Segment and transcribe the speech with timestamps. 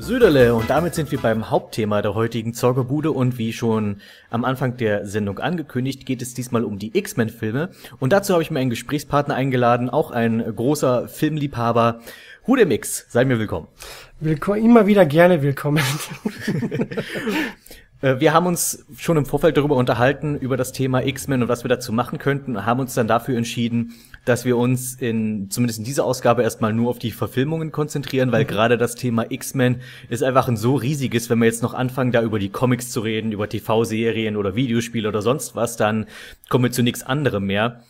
[0.00, 4.78] Süderle und damit sind wir beim Hauptthema der heutigen Zockerbude und wie schon am Anfang
[4.78, 8.70] der Sendung angekündigt, geht es diesmal um die X-Men-Filme und dazu habe ich mir einen
[8.70, 12.00] Gesprächspartner eingeladen, auch ein großer Filmliebhaber,
[12.46, 13.68] Hudemix, sei mir willkommen.
[14.20, 15.84] Willkommen, immer wieder gerne willkommen.
[18.00, 21.64] Äh, wir haben uns schon im Vorfeld darüber unterhalten, über das Thema X-Men und was
[21.64, 23.94] wir dazu machen könnten, haben uns dann dafür entschieden,
[24.24, 28.44] dass wir uns in, zumindest in dieser Ausgabe erstmal nur auf die Verfilmungen konzentrieren, weil
[28.44, 28.48] mhm.
[28.48, 32.22] gerade das Thema X-Men ist einfach ein so riesiges, wenn wir jetzt noch anfangen, da
[32.22, 36.06] über die Comics zu reden, über TV-Serien oder Videospiele oder sonst was, dann
[36.48, 37.82] kommen wir zu nichts anderem mehr.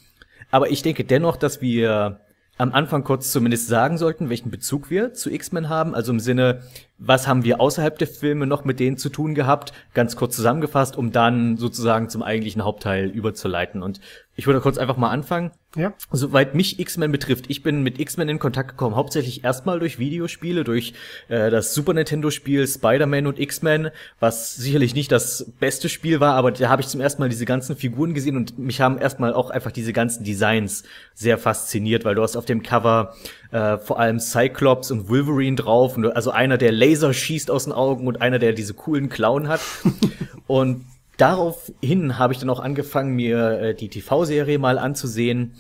[0.50, 2.20] Aber ich denke dennoch, dass wir
[2.58, 5.94] am Anfang kurz zumindest sagen sollten, welchen Bezug wir zu X-Men haben.
[5.94, 6.60] Also im Sinne,
[7.00, 9.72] was haben wir außerhalb der Filme noch mit denen zu tun gehabt?
[9.94, 13.82] Ganz kurz zusammengefasst, um dann sozusagen zum eigentlichen Hauptteil überzuleiten.
[13.82, 14.00] Und
[14.36, 15.50] ich würde kurz einfach mal anfangen.
[15.76, 15.94] Ja.
[16.10, 20.64] Soweit mich X-Men betrifft, ich bin mit X-Men in Kontakt gekommen, hauptsächlich erstmal durch Videospiele,
[20.64, 20.94] durch
[21.28, 26.50] äh, das Super Nintendo-Spiel Spider-Man und X-Men, was sicherlich nicht das beste Spiel war, aber
[26.52, 29.50] da habe ich zum ersten Mal diese ganzen Figuren gesehen und mich haben erstmal auch
[29.50, 30.82] einfach diese ganzen Designs
[31.14, 33.14] sehr fasziniert, weil du hast auf dem Cover
[33.52, 37.72] äh, vor allem Cyclops und Wolverine drauf, und, also einer, der Laser schießt aus den
[37.72, 39.60] Augen und einer, der diese coolen Klauen hat.
[40.46, 40.84] und
[41.16, 45.54] daraufhin habe ich dann auch angefangen, mir äh, die TV-Serie mal anzusehen.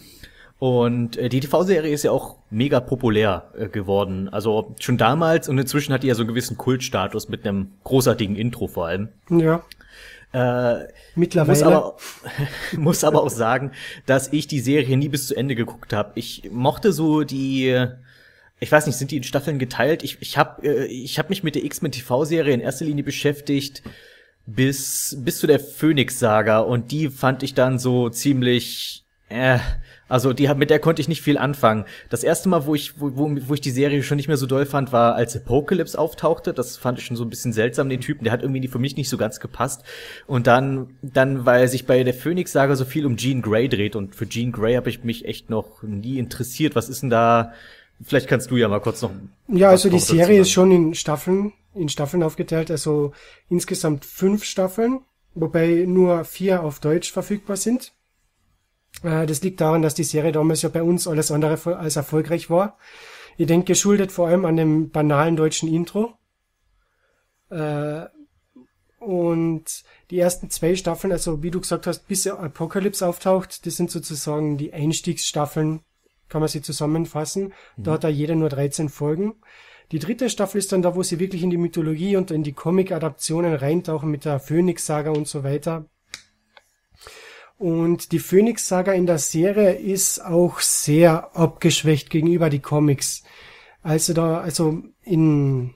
[0.58, 4.28] Und äh, die TV-Serie ist ja auch mega populär äh, geworden.
[4.28, 8.36] Also schon damals und inzwischen hat die ja so einen gewissen Kultstatus mit einem großartigen
[8.36, 9.08] Intro vor allem.
[9.30, 9.62] Ja.
[10.32, 10.86] Äh,
[11.16, 11.52] Mittlerweile.
[11.52, 11.96] Muss aber,
[12.76, 13.72] muss aber auch sagen,
[14.06, 16.12] dass ich die Serie nie bis zu Ende geguckt habe.
[16.14, 17.86] Ich mochte so die,
[18.60, 20.04] ich weiß nicht, sind die in Staffeln geteilt?
[20.04, 23.82] Ich, ich habe äh, ich hab mich mit der X-Men TV-Serie in erster Linie beschäftigt
[24.46, 29.58] bis, bis zu der Phoenix-Saga und die fand ich dann so ziemlich, äh,
[30.10, 31.86] also die mit der konnte ich nicht viel anfangen.
[32.10, 34.66] Das erste Mal, wo ich, wo, wo ich die Serie schon nicht mehr so doll
[34.66, 36.52] fand, war, als Apocalypse auftauchte.
[36.52, 38.24] Das fand ich schon so ein bisschen seltsam, den Typen.
[38.24, 39.82] Der hat irgendwie für mich nicht so ganz gepasst.
[40.26, 44.14] Und dann, dann, weil sich bei der Phoenix-Saga so viel um Jean Grey dreht und
[44.14, 46.76] für Jean Grey habe ich mich echt noch nie interessiert.
[46.76, 47.52] Was ist denn da?
[48.02, 49.12] Vielleicht kannst du ja mal kurz noch.
[49.48, 53.12] Ja, also die Serie ist schon in Staffeln in Staffeln aufgeteilt, also
[53.48, 55.00] insgesamt fünf Staffeln,
[55.34, 57.92] wobei nur vier auf Deutsch verfügbar sind.
[59.02, 62.50] Äh, das liegt daran, dass die Serie damals ja bei uns alles andere als erfolgreich
[62.50, 62.78] war.
[63.36, 66.14] Ich denke, geschuldet vor allem an dem banalen deutschen Intro.
[67.50, 68.06] Äh,
[68.98, 69.64] und
[70.10, 74.58] die ersten zwei Staffeln, also wie du gesagt hast, bis Apocalypse auftaucht, das sind sozusagen
[74.58, 75.80] die Einstiegsstaffeln,
[76.28, 77.54] kann man sie zusammenfassen.
[77.76, 77.82] Mhm.
[77.82, 79.36] Da hat da jeder nur 13 Folgen.
[79.90, 82.52] Die dritte Staffel ist dann da, wo sie wirklich in die Mythologie und in die
[82.52, 85.86] Comic-Adaptionen reintauchen mit der Phoenix-Saga und so weiter.
[87.60, 93.22] Und die Phoenix-Saga in der Serie ist auch sehr abgeschwächt gegenüber die Comics.
[93.82, 95.74] Also da, also in,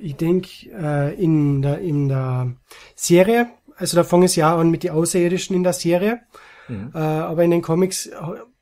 [0.00, 2.54] ich denke, äh, in der, in der
[2.94, 6.20] Serie, also da fangen sie ja an mit die Außerirdischen in der Serie,
[6.68, 6.92] mhm.
[6.94, 8.08] äh, aber in den Comics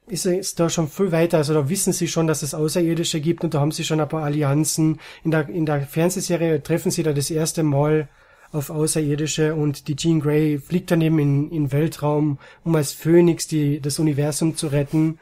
[0.09, 1.39] ist es da schon viel weiter.
[1.39, 4.09] Also da wissen sie schon, dass es Außerirdische gibt und da haben sie schon ein
[4.09, 4.99] paar Allianzen.
[5.23, 8.09] In der, in der Fernsehserie treffen sie da das erste Mal
[8.53, 13.81] auf Außerirdische und die Jean Grey fliegt daneben in, in Weltraum, um als Phönix die,
[13.81, 15.19] das Universum zu retten.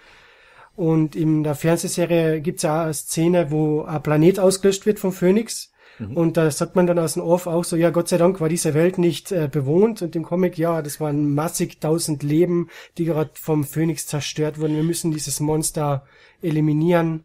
[0.77, 5.73] Und in der Fernsehserie gibt's ja eine Szene, wo ein Planet ausgelöscht wird vom Phönix
[5.99, 6.17] Mhm.
[6.17, 8.49] Und da sagt man dann aus dem Off auch so, ja, Gott sei Dank war
[8.49, 10.03] diese Welt nicht äh, bewohnt.
[10.03, 12.69] Und im Comic, ja, das waren massig tausend Leben,
[12.99, 14.77] die gerade vom Phönix zerstört wurden.
[14.77, 16.05] Wir müssen dieses Monster
[16.43, 17.25] eliminieren.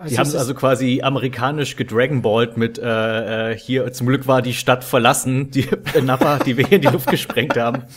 [0.00, 4.54] Also die haben also quasi amerikanisch gedragonballt mit äh, äh, hier zum Glück war die
[4.54, 7.84] Stadt verlassen, die äh, Nappa, die wir hier in die Luft gesprengt haben.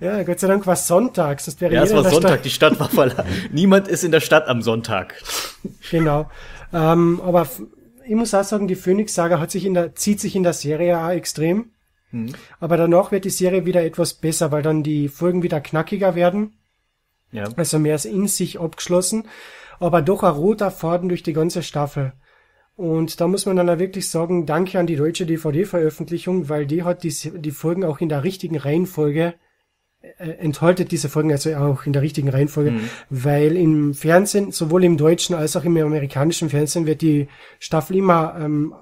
[0.00, 2.44] Ja, Gott sei Dank war Sonntag, sonst wäre Ja, es war Sonntag, Stadt.
[2.44, 3.24] die Stadt war verlassen.
[3.52, 5.14] Niemand ist in der Stadt am Sonntag.
[5.90, 6.30] Genau.
[6.72, 7.48] Ähm, aber
[8.06, 11.00] ich muss auch sagen, die Phoenix-Saga hat sich in der, zieht sich in der Serie
[11.00, 11.70] auch extrem.
[12.12, 12.32] Mhm.
[12.60, 16.52] Aber danach wird die Serie wieder etwas besser, weil dann die Folgen wieder knackiger werden.
[17.32, 17.48] Ja.
[17.56, 19.24] Also mehr in sich abgeschlossen.
[19.80, 22.12] Aber doch ein roter Faden durch die ganze Staffel.
[22.76, 26.84] Und da muss man dann auch wirklich sagen, danke an die deutsche DVD-Veröffentlichung, weil die
[26.84, 29.34] hat die, die Folgen auch in der richtigen Reihenfolge
[30.02, 32.90] äh, enthaltet diese Folgen also auch in der richtigen Reihenfolge, mhm.
[33.10, 37.28] weil im Fernsehen, sowohl im deutschen als auch im amerikanischen Fernsehen, wird die
[37.58, 38.74] Staffel immer ähm,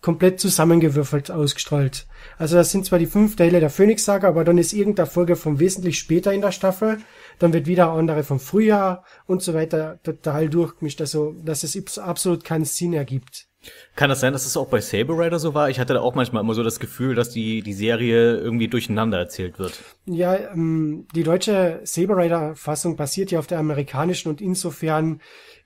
[0.00, 2.06] komplett zusammengewürfelt ausgestrahlt.
[2.38, 5.60] Also das sind zwar die fünf Teile der Phoenix-Saga, aber dann ist irgendeine Folge von
[5.60, 6.98] wesentlich später in der Staffel,
[7.38, 12.44] dann wird wieder andere vom Frühjahr und so weiter total durchgemischt, also dass es absolut
[12.44, 13.46] keinen Sinn ergibt.
[13.94, 15.70] Kann das sein, dass es auch bei Saber Rider so war?
[15.70, 19.18] Ich hatte da auch manchmal immer so das Gefühl, dass die, die Serie irgendwie durcheinander
[19.18, 19.78] erzählt wird.
[20.06, 25.20] Ja, ähm, die deutsche Saber Rider Fassung basiert ja auf der amerikanischen und insofern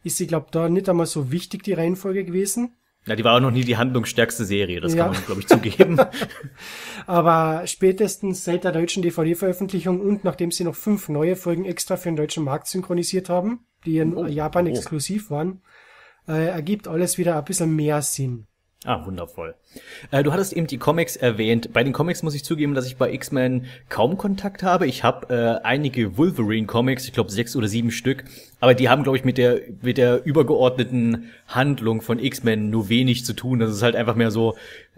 [0.05, 2.77] ist sie, glaube da nicht einmal so wichtig, die Reihenfolge gewesen.
[3.06, 5.05] Ja, die war auch noch nie die handlungsstärkste Serie, das ja.
[5.05, 5.99] kann man, glaube ich, zugeben.
[7.06, 12.08] Aber spätestens seit der deutschen DVD-Veröffentlichung und nachdem sie noch fünf neue Folgen extra für
[12.08, 14.70] den deutschen Markt synchronisiert haben, die in oh, Japan oh.
[14.70, 15.62] exklusiv waren,
[16.26, 18.49] äh, ergibt alles wieder ein bisschen mehr Sinn.
[18.87, 19.56] Ah, wundervoll.
[20.12, 21.73] Äh, du hattest eben die Comics erwähnt.
[21.73, 24.87] Bei den Comics muss ich zugeben, dass ich bei X-Men kaum Kontakt habe.
[24.87, 28.23] Ich habe äh, einige Wolverine-Comics, ich glaube sechs oder sieben Stück,
[28.61, 33.25] aber die haben, glaube ich, mit der mit der übergeordneten Handlung von X-Men nur wenig
[33.25, 33.59] zu tun.
[33.59, 34.55] Das ist halt einfach mehr so,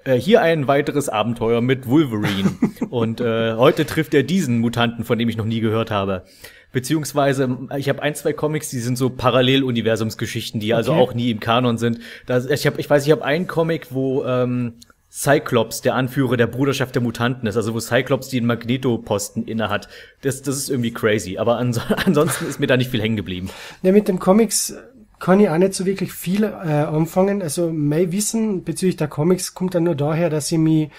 [0.08, 2.56] äh, hier ein weiteres Abenteuer mit Wolverine.
[2.90, 6.24] Und äh, heute trifft er diesen Mutanten, von dem ich noch nie gehört habe.
[6.72, 11.00] Beziehungsweise, ich habe ein, zwei Comics, die sind so Paralleluniversumsgeschichten, die also okay.
[11.00, 12.00] also auch nie im Kanon sind.
[12.26, 14.74] Das, ich, hab, ich weiß, ich habe einen Comic, wo ähm,
[15.10, 19.88] Cyclops der Anführer der Bruderschaft der Mutanten ist, also wo Cyclops den Magnetoposten innehat.
[20.20, 21.38] Das, das ist irgendwie crazy.
[21.38, 23.48] Aber ans ansonsten ist mir da nicht viel hängen geblieben.
[23.82, 24.74] Ja, mit dem Comics
[25.18, 27.42] kann ich auch nicht so wirklich viel äh, anfangen.
[27.42, 30.90] Also mein Wissen bezüglich der Comics kommt dann nur daher, dass ich mich,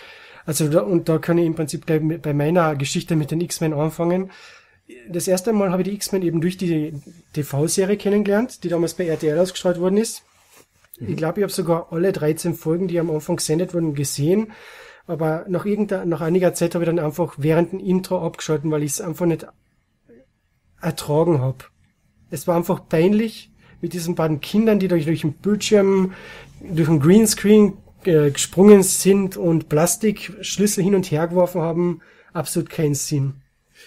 [0.45, 3.73] also da, und da kann ich im Prinzip gleich bei meiner Geschichte mit den X-Men
[3.73, 4.29] anfangen
[5.07, 6.93] das erste Mal habe ich die X-Men eben durch die
[7.33, 10.23] TV-Serie kennengelernt, die damals bei RTL ausgestrahlt worden ist.
[10.99, 11.09] Mhm.
[11.09, 14.51] Ich glaube, ich habe sogar alle 13 Folgen, die am Anfang gesendet wurden, gesehen.
[15.07, 18.83] Aber nach, irgendeiner, nach einiger Zeit habe ich dann einfach während dem Intro abgeschalten, weil
[18.83, 19.47] ich es einfach nicht
[20.81, 21.65] ertragen habe.
[22.29, 23.48] Es war einfach peinlich
[23.81, 26.13] mit diesen beiden Kindern, die durch, durch den Bildschirm,
[26.61, 27.73] durch den Greenscreen
[28.05, 32.01] äh, gesprungen sind und Plastikschlüssel hin und her geworfen haben.
[32.33, 33.35] Absolut keinen Sinn.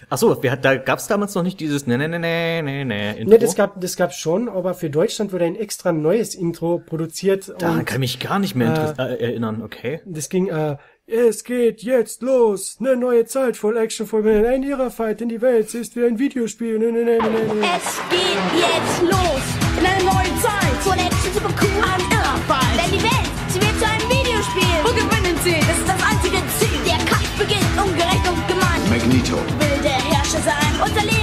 [0.09, 2.85] Ach so, wir, da gab es damals noch nicht dieses ne ne ne ne ne
[2.85, 3.31] ne Intro.
[3.31, 7.55] Ne, das gab das gab schon, aber für Deutschland wurde ein extra neues Intro produziert.
[7.59, 9.63] Da kann ich mich gar nicht mehr äh, äh, erinnern.
[9.63, 10.01] Okay.
[10.05, 10.49] Das ging.
[10.49, 15.29] Äh, es geht jetzt los, eine neue Zeit voll Action, voll ein ihrer Fight in
[15.29, 16.79] die Welt, sie ist wie ein Videospiel.
[16.79, 17.67] Ne, ne, ne, ne, ne.
[17.77, 22.03] Es geht jetzt los eine neue Zeit voll Action, super cool, ein
[22.47, 22.77] Fight.
[22.79, 24.79] Denn die Welt, sie wird zu einem Videospiel.
[24.85, 25.59] Wo gewinnen sie?
[25.67, 26.79] Das ist das einzige Ziel.
[26.87, 28.81] Der Kampf beginnt ungerecht und gemein.
[28.89, 29.39] Magneto
[30.45, 30.75] sein.
[30.83, 31.22] Unser Leben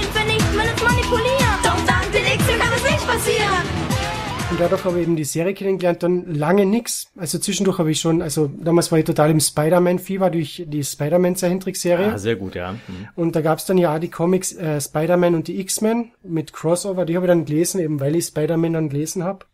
[4.60, 7.10] dadurch habe ich eben die Serie kennengelernt, dann lange nix.
[7.16, 12.12] Also zwischendurch habe ich schon, also damals war ich total im Spider-Man-Fieber durch die Spider-Man-Zeichentrickserie.
[12.12, 12.72] Ah, sehr gut, ja.
[12.72, 13.08] Mhm.
[13.16, 17.16] Und da gab's dann ja die Comics äh, Spider-Man und die X-Men mit Crossover, die
[17.16, 19.46] habe ich dann gelesen, eben weil ich Spider-Man dann gelesen habe.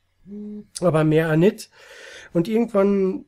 [0.81, 1.71] Aber mehr auch nicht.
[2.33, 3.25] Und irgendwann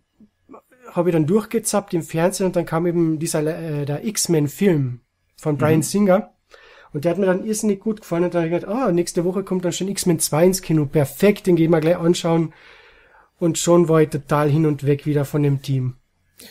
[0.93, 5.01] habe ich dann durchgezappt im Fernsehen und dann kam eben dieser äh, der X-Men-Film
[5.37, 5.83] von Brian mhm.
[5.83, 6.35] Singer.
[6.93, 9.25] Und der hat mir dann irrsinnig gut gefallen und dann habe ich gedacht, ah, nächste
[9.25, 10.87] Woche kommt dann schon X-Men 2 ins Kino.
[10.87, 12.53] Perfekt, den gehen wir gleich anschauen.
[13.39, 15.95] Und schon war ich total hin und weg wieder von dem Team.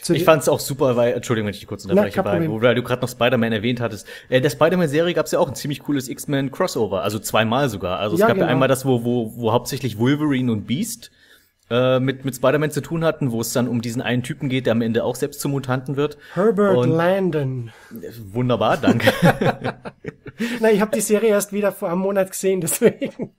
[0.01, 2.83] Zu ich fand's auch super, weil, Entschuldigung, wenn ich dich kurz unterbreche, weil, weil du
[2.83, 4.05] gerade noch Spider-Man erwähnt hattest.
[4.27, 7.99] Äh, der Spider-Man-Serie gab's ja auch ein ziemlich cooles X-Men-Crossover, also zweimal sogar.
[7.99, 8.47] Also es ja, gab genau.
[8.47, 11.11] ja einmal das, wo, wo, wo hauptsächlich Wolverine und Beast
[11.69, 14.65] äh, mit, mit Spider-Man zu tun hatten, wo es dann um diesen einen Typen geht,
[14.65, 16.17] der am Ende auch selbst zum Mutanten wird.
[16.33, 17.71] Herbert Und, Landon.
[18.31, 19.11] Wunderbar, danke.
[20.61, 23.31] Na, ich habe die Serie erst wieder vor einem Monat gesehen, deswegen.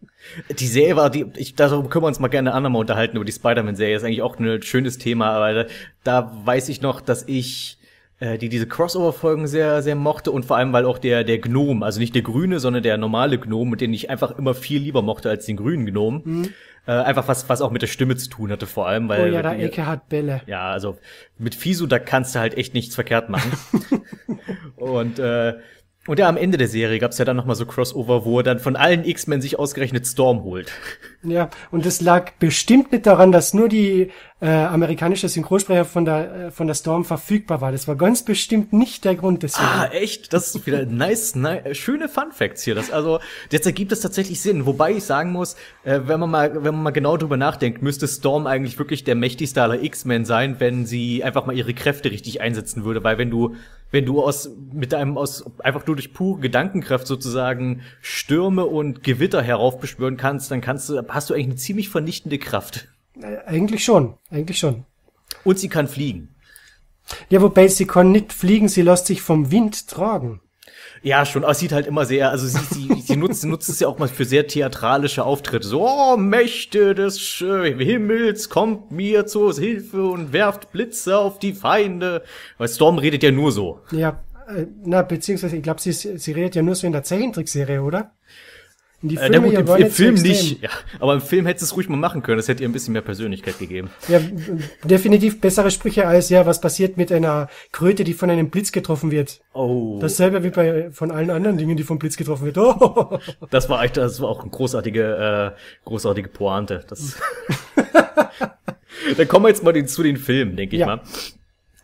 [0.58, 3.32] Die Serie war, die, ich, darüber können wir uns mal gerne andermal unterhalten, über die
[3.32, 5.66] Spider-Man-Serie, ist eigentlich auch ein schönes Thema, aber da,
[6.04, 7.78] da weiß ich noch, dass ich
[8.20, 11.84] äh, die diese Crossover-Folgen sehr, sehr mochte und vor allem, weil auch der, der Gnome,
[11.84, 15.30] also nicht der grüne, sondern der normale Gnome, den ich einfach immer viel lieber mochte
[15.30, 16.48] als den grünen Gnome, mhm.
[16.88, 19.20] Äh, einfach was, was auch mit der Stimme zu tun hatte, vor allem, weil.
[19.20, 20.40] Oh ja, der Ecke hat Bälle.
[20.46, 20.96] Ja, also
[21.36, 23.52] mit Fisu, da kannst du halt echt nichts verkehrt machen.
[24.76, 25.58] und äh,
[26.08, 28.58] und ja, am Ende der Serie gab's ja dann nochmal so Crossover, wo er dann
[28.58, 30.72] von allen X-Men sich ausgerechnet Storm holt.
[31.22, 34.10] Ja, und das lag bestimmt nicht daran, dass nur die
[34.40, 37.72] äh, amerikanische Synchronsprecher von der äh, von der Storm verfügbar war.
[37.72, 39.68] Das war ganz bestimmt nicht der Grund deswegen.
[39.68, 40.32] Ah, echt?
[40.32, 42.74] Das ist wieder nice, nice schöne Fun Facts hier.
[42.74, 43.18] Das also
[43.50, 44.64] jetzt ergibt es tatsächlich Sinn.
[44.64, 48.06] Wobei ich sagen muss, äh, wenn man mal wenn man mal genau drüber nachdenkt, müsste
[48.06, 52.40] Storm eigentlich wirklich der mächtigste aller X-Men sein, wenn sie einfach mal ihre Kräfte richtig
[52.40, 53.02] einsetzen würde.
[53.02, 53.56] Weil wenn du
[53.90, 59.42] wenn du aus mit einem aus einfach nur durch pure Gedankenkraft sozusagen Stürme und Gewitter
[59.42, 62.88] heraufbeschwören kannst, dann kannst du hast du eigentlich eine ziemlich vernichtende Kraft.
[63.20, 64.84] Äh, eigentlich schon, eigentlich schon.
[65.44, 66.34] Und sie kann fliegen.
[67.30, 70.40] Ja, wobei sie kann nicht fliegen, sie lässt sich vom Wind tragen.
[71.02, 73.80] Ja, schon, aber es sieht halt immer sehr, also sie, sie, sie nutzt, nutzt es
[73.80, 75.66] ja auch mal für sehr theatralische Auftritte.
[75.66, 81.52] So, oh, Mächte des äh, Himmels, kommt mir zur Hilfe und werft Blitze auf die
[81.52, 82.22] Feinde.
[82.58, 83.80] Weil Storm redet ja nur so.
[83.92, 87.82] Ja, äh, na, beziehungsweise, ich glaube, sie, sie redet ja nur so in der Zeichentrickserie,
[87.82, 88.12] oder?
[89.00, 91.88] Die Filme äh, gut, im, im Film nicht, ja, aber im Film hätte es ruhig
[91.88, 92.36] mal machen können.
[92.36, 93.90] Das hätte ihr ein bisschen mehr Persönlichkeit gegeben.
[94.08, 94.20] Ja,
[94.82, 99.12] definitiv bessere Sprüche als ja, was passiert mit einer Kröte, die von einem Blitz getroffen
[99.12, 99.40] wird.
[99.52, 99.98] Oh.
[100.00, 102.58] Dasselbe wie bei von allen anderen Dingen, die vom Blitz getroffen wird.
[102.58, 103.18] Oh.
[103.50, 106.84] Das war echt, das war auch eine großartige, äh, großartige Pointe.
[106.88, 107.16] Das
[109.16, 110.86] Dann kommen wir jetzt mal zu den Filmen, denke ich Ja.
[110.86, 111.00] mal.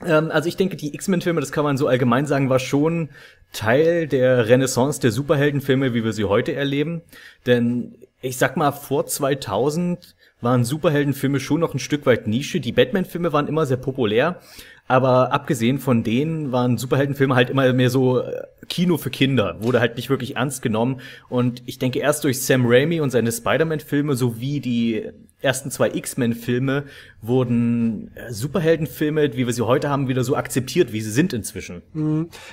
[0.05, 3.11] Ähm, also ich denke, die X-Men-Filme, das kann man so allgemein sagen, war schon
[3.53, 7.03] Teil der Renaissance der Superheldenfilme, wie wir sie heute erleben.
[7.47, 12.61] Denn ich sag mal, vor 2000 waren Superheldenfilme schon noch ein Stück weit Nische.
[12.61, 14.41] Die Batman-Filme waren immer sehr populär.
[14.87, 19.81] Aber abgesehen von denen waren Superheldenfilme halt immer mehr so äh, Kino für Kinder, wurde
[19.81, 21.01] halt nicht wirklich ernst genommen.
[21.29, 25.09] Und ich denke, erst durch Sam Raimi und seine Spider-Man-Filme sowie die
[25.41, 26.85] ersten zwei X-Men-Filme
[27.23, 31.83] wurden äh, Superheldenfilme, wie wir sie heute haben, wieder so akzeptiert, wie sie sind inzwischen.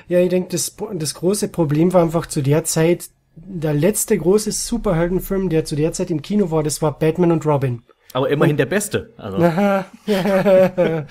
[0.07, 4.51] Ja, ich denke, das, das große Problem war einfach zu der Zeit, der letzte große
[4.51, 7.81] Superheldenfilm, der zu der Zeit im Kino war, das war Batman und Robin.
[8.13, 9.13] Aber immerhin der Beste.
[9.17, 9.37] Also,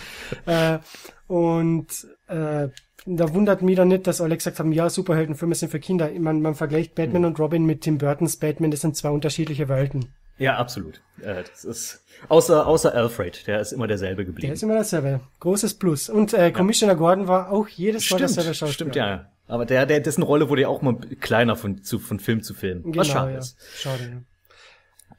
[0.47, 0.78] äh,
[1.26, 1.87] und
[2.28, 2.69] äh,
[3.07, 6.11] da wundert mich dann nicht, dass alle gesagt haben, ja, Superheldenfilme sind für Kinder.
[6.19, 10.12] Man, man vergleicht Batman und Robin mit Tim Burtons Batman, das sind zwei unterschiedliche Welten.
[10.38, 11.00] ja, absolut.
[11.23, 14.52] Äh, das ist außer außer Alfred, der ist immer derselbe Der geblieben.
[14.52, 15.21] ist immer dasselbe.
[15.40, 16.09] Großes Plus.
[16.11, 18.73] Und äh, Commissioner Gordon war auch jedes Mal dasselbe Schauspieler.
[18.73, 19.30] stimmt, ja.
[19.47, 22.54] Aber der, der, dessen Rolle wurde ja auch mal kleiner von, zu, von Film zu
[22.54, 22.83] Film.
[22.85, 23.38] Genau, was schade ja.
[23.38, 23.57] ist.
[23.75, 24.25] Schade,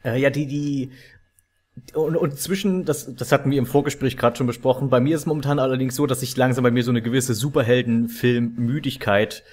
[0.04, 0.12] ja.
[0.12, 0.92] Äh, ja, die, die,
[1.94, 5.22] und, und zwischen, das, das hatten wir im Vorgespräch gerade schon besprochen, bei mir ist
[5.22, 9.44] es momentan allerdings so, dass sich langsam bei mir so eine gewisse Superhelden-Film-Müdigkeit,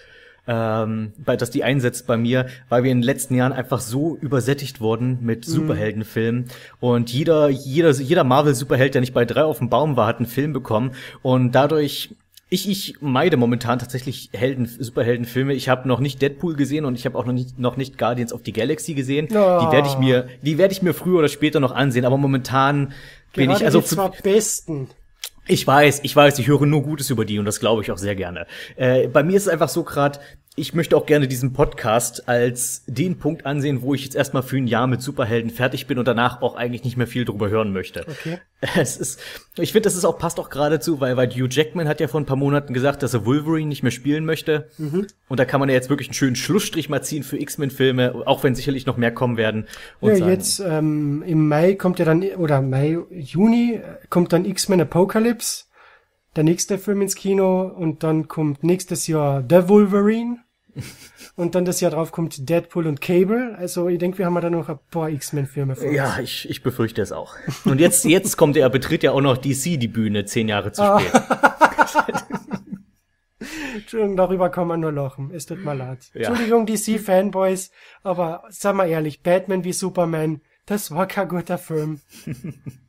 [0.46, 4.16] ähm, bei, dass die einsetzt bei mir, weil wir in den letzten Jahren einfach so
[4.20, 6.46] übersättigt wurden mit Superheldenfilmen.
[6.80, 10.26] Und jeder, jeder, jeder Marvel-Superheld, der nicht bei drei auf dem Baum war, hat einen
[10.26, 10.92] Film bekommen.
[11.22, 12.14] Und dadurch
[12.50, 15.52] ich, ich meide momentan tatsächlich Helden, Superheldenfilme.
[15.52, 18.32] Ich habe noch nicht Deadpool gesehen und ich habe auch noch nicht, noch nicht Guardians
[18.32, 19.26] of the Galaxy gesehen.
[19.30, 19.60] Oh.
[19.60, 22.06] Die werde ich mir, die werde ich mir früher oder später noch ansehen.
[22.06, 22.92] Aber momentan
[23.34, 24.88] bin Gerade ich also die zwei besten.
[25.46, 27.98] ich weiß, ich weiß, ich höre nur Gutes über die und das glaube ich auch
[27.98, 28.46] sehr gerne.
[28.76, 30.18] Äh, bei mir ist es einfach so gerade,
[30.58, 34.56] ich möchte auch gerne diesen Podcast als den Punkt ansehen, wo ich jetzt erstmal für
[34.56, 37.72] ein Jahr mit Superhelden fertig bin und danach auch eigentlich nicht mehr viel drüber hören
[37.72, 38.04] möchte.
[38.08, 38.38] Okay.
[38.74, 39.20] Es ist,
[39.56, 42.20] ich finde, das ist auch passt auch geradezu, weil weil Hugh Jackman hat ja vor
[42.20, 44.68] ein paar Monaten gesagt, dass er Wolverine nicht mehr spielen möchte.
[45.28, 48.42] Und da kann man ja jetzt wirklich einen schönen Schlussstrich mal ziehen für X-Men-Filme, auch
[48.42, 49.68] wenn sicherlich noch mehr kommen werden.
[50.00, 54.32] Und Ja, sagen, jetzt ähm, im Mai kommt ja dann, oder Mai, Juni äh, kommt
[54.32, 55.66] dann X-Men Apocalypse,
[56.34, 60.38] der nächste Film ins Kino und dann kommt nächstes Jahr The Wolverine
[61.36, 63.54] und dann das Jahr drauf kommt Deadpool und Cable.
[63.58, 65.94] Also ich denke, wir haben ja dann noch ein paar X-Men-Filme vor uns.
[65.96, 67.34] Ja, ich, ich befürchte es auch.
[67.64, 70.82] Und jetzt, jetzt kommt er, betritt ja auch noch DC die Bühne, zehn Jahre zu
[70.82, 71.00] Ah.
[71.00, 71.12] spät.
[73.76, 75.30] Entschuldigung, darüber kann man nur lachen.
[75.32, 76.10] Es tut mir leid.
[76.12, 76.28] Ja.
[76.28, 77.70] Entschuldigung, DC-Fanboys,
[78.02, 82.00] aber sag mal ehrlich, Batman wie Superman, das war kein guter Film.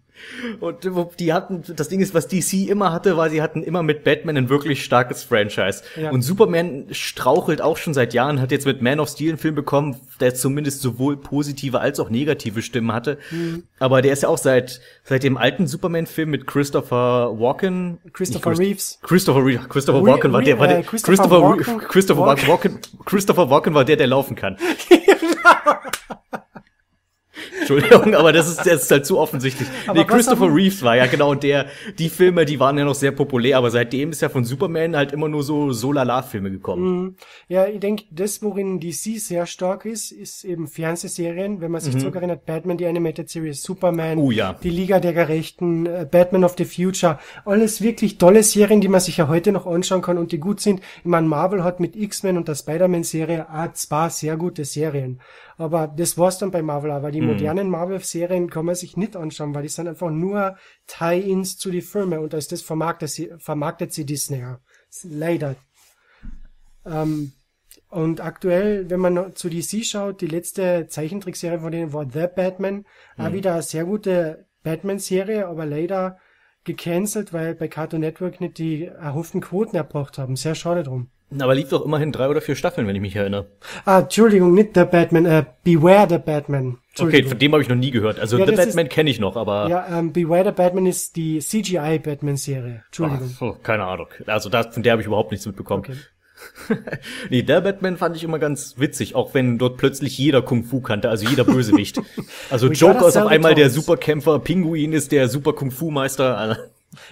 [0.59, 0.87] Und
[1.19, 4.37] die hatten, das Ding ist, was DC immer hatte, war, sie hatten immer mit Batman
[4.37, 5.83] ein wirklich starkes Franchise.
[5.95, 6.11] Ja.
[6.11, 9.55] Und Superman strauchelt auch schon seit Jahren, hat jetzt mit Man of Steel einen Film
[9.55, 13.17] bekommen, der zumindest sowohl positive als auch negative Stimmen hatte.
[13.31, 13.63] Mhm.
[13.79, 17.99] Aber der ist ja auch seit, seit dem alten Superman-Film mit Christopher Walken.
[18.13, 18.99] Christopher Christ- Reeves.
[19.03, 19.69] Christopher Reeves.
[19.69, 22.47] Christopher Re- Walken war der, war der, äh, Christopher Christopher, Walken- Christopher Walken.
[22.47, 24.57] Walken, Christopher Walken war der, der laufen kann.
[27.59, 29.67] Entschuldigung, aber das ist, das ist halt zu offensichtlich.
[29.87, 31.65] Aber nee, Christopher haben- Reeves war ja genau der,
[31.97, 35.11] die Filme, die waren ja noch sehr populär, aber seitdem ist ja von Superman halt
[35.11, 37.15] immer nur so Solala-Filme gekommen.
[37.47, 41.61] Ja, ich denke, das, worin DC sehr stark ist, ist eben Fernsehserien.
[41.61, 44.23] Wenn man sich zurückerinnert, Batman, die Animated Series, Superman, Mhm.
[44.23, 44.55] Oh ja.
[44.63, 48.99] die Liga der Gerechten, äh, Batman of the Future, alles wirklich tolle Serien, die man
[49.01, 50.79] sich ja heute noch anschauen kann und die gut sind.
[50.99, 55.19] Ich meine, Marvel hat mit X-Men und der Spider-Man-Serie auch zwei sehr gute Serien.
[55.59, 57.11] Aber das war's dann bei Marvel, aber Mhm.
[57.11, 60.55] die modernen Marvel-Serien kann man sich nicht anschauen, weil die sind einfach nur
[60.87, 64.39] Tie-ins zu die Filme und als das vermarktet sie, vermarktet sie Disney.
[64.39, 64.59] ja.
[65.03, 65.55] Leider.
[66.85, 67.33] Ähm,
[67.89, 72.85] und aktuell, wenn man zu DC schaut, die letzte Zeichentrickserie von denen war The Batman.
[73.17, 76.17] Auch wieder eine sehr gute Batman-Serie, aber leider
[76.63, 80.35] gecancelt, weil bei Cartoon Network nicht die erhofften Quoten erbracht haben.
[80.35, 81.09] Sehr schade drum.
[81.37, 83.47] Aber lief doch immerhin drei oder vier Staffeln, wenn ich mich erinnere.
[83.85, 86.79] Ah, Entschuldigung, nicht The Batman, äh, Beware the Batman.
[86.97, 88.19] Okay, von dem habe ich noch nie gehört.
[88.19, 91.15] Also Ja, The das Batman kenne ich noch, aber Ja, ähm, Beware the Batman ist
[91.15, 92.83] die CGI-Batman-Serie.
[92.87, 93.31] Entschuldigung.
[93.35, 94.07] Ach, oh, keine Ahnung.
[94.25, 95.83] Also da, von der habe ich überhaupt nichts mitbekommen.
[95.87, 95.97] Okay.
[97.29, 100.81] nee, der Batman fand ich immer ganz witzig, auch wenn dort plötzlich jeder Kung Fu
[100.81, 102.01] kannte, also jeder Bösewicht.
[102.49, 103.69] Also We Joker ist auf einmal der.
[103.69, 106.57] Superkämpfer, Pinguin ist der Super Kung Fu Meister.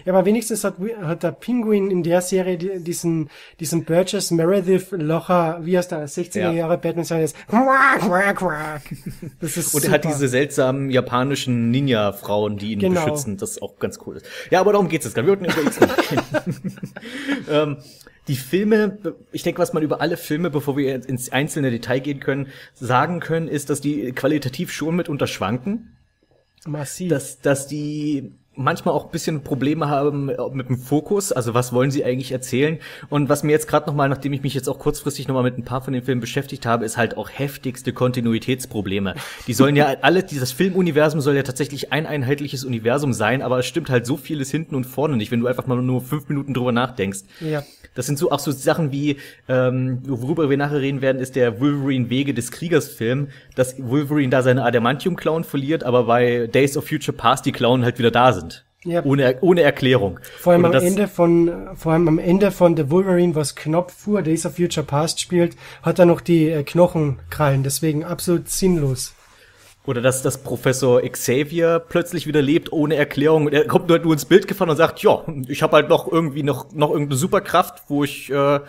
[0.06, 3.30] Ja, aber wenigstens hat, hat der Pinguin in der Serie die- diesen,
[3.60, 6.52] diesen Burgess Meredith Locher, wie aus der 60er Ja.
[6.52, 7.36] Jahre Batman seine ist.
[7.48, 8.82] Quack, quack, quack.
[9.40, 13.04] Das ist Und er hat diese seltsamen japanischen Ninja-Frauen, die ihn Genau.
[13.06, 14.26] beschützen, das auch ganz cool ist.
[14.50, 15.42] Ja, aber darum geht's jetzt gar nicht.
[15.42, 16.74] Wir wollten über X-Men
[17.50, 17.78] ähm,
[18.28, 18.98] die Filme,
[19.32, 23.20] ich denke, was man über alle Filme, bevor wir ins einzelne Detail gehen können, sagen
[23.20, 25.96] können, ist, dass die qualitativ schon mitunter schwanken.
[26.66, 27.10] massiv.
[27.10, 31.72] dass, dass die manchmal auch ein bisschen Probleme haben äh, mit dem Fokus, also was
[31.72, 32.80] wollen sie eigentlich erzählen?
[33.10, 35.64] Und was mir jetzt gerade nochmal, nachdem ich mich jetzt auch kurzfristig nochmal mit ein
[35.64, 39.16] paar von den Filmen beschäftigt habe, ist halt auch heftigste Kontinuitätsprobleme.
[39.48, 43.66] Die sollen ja alle, dieses Filmuniversum soll ja tatsächlich ein einheitliches Universum sein, aber es
[43.66, 46.54] stimmt halt so vieles hinten und vorne nicht, wenn du einfach mal nur fünf Minuten
[46.54, 47.22] drüber nachdenkst.
[47.40, 47.64] Ja.
[47.98, 49.18] Das sind so auch so Sachen wie,
[49.50, 54.30] ähm, worüber wir nachher reden werden, ist der Wolverine Wege des Kriegers Film, dass Wolverine
[54.30, 58.34] da seine Adamantium-Klauen verliert, aber bei Days of Future Past die Klauen halt wieder da
[58.34, 58.66] sind.
[58.84, 59.04] Ja.
[59.04, 60.20] Ohne, ohne Erklärung.
[60.38, 64.22] Vor allem, Oder am Ende von, vor allem am Ende von The Wolverine, was Knopffuhr
[64.22, 69.14] Days of Future Past spielt, hat er noch die äh, Knochenkrallen, deswegen absolut sinnlos.
[69.88, 73.48] Oder dass, dass Professor Xavier plötzlich wieder lebt ohne Erklärung.
[73.48, 76.44] Er kommt nur, nur ins Bild gefahren und sagt, ja, ich habe halt noch irgendwie
[76.44, 78.60] noch, noch irgendeine Superkraft, wo ich äh,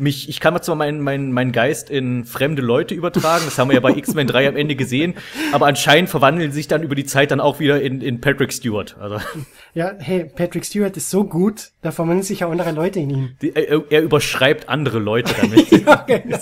[0.00, 3.68] mich, ich kann mal zwar meinen meinen meinen Geist in fremde Leute übertragen, das haben
[3.68, 5.14] wir ja bei X-Men 3 am Ende gesehen,
[5.52, 8.96] aber anscheinend verwandeln sich dann über die Zeit dann auch wieder in, in Patrick Stewart.
[8.98, 9.18] Also
[9.74, 13.36] Ja, hey, Patrick Stewart ist so gut, da verwandeln sich ja andere Leute in ihn.
[13.42, 15.70] die, er, er überschreibt andere Leute damit.
[15.86, 16.38] Ja, genau.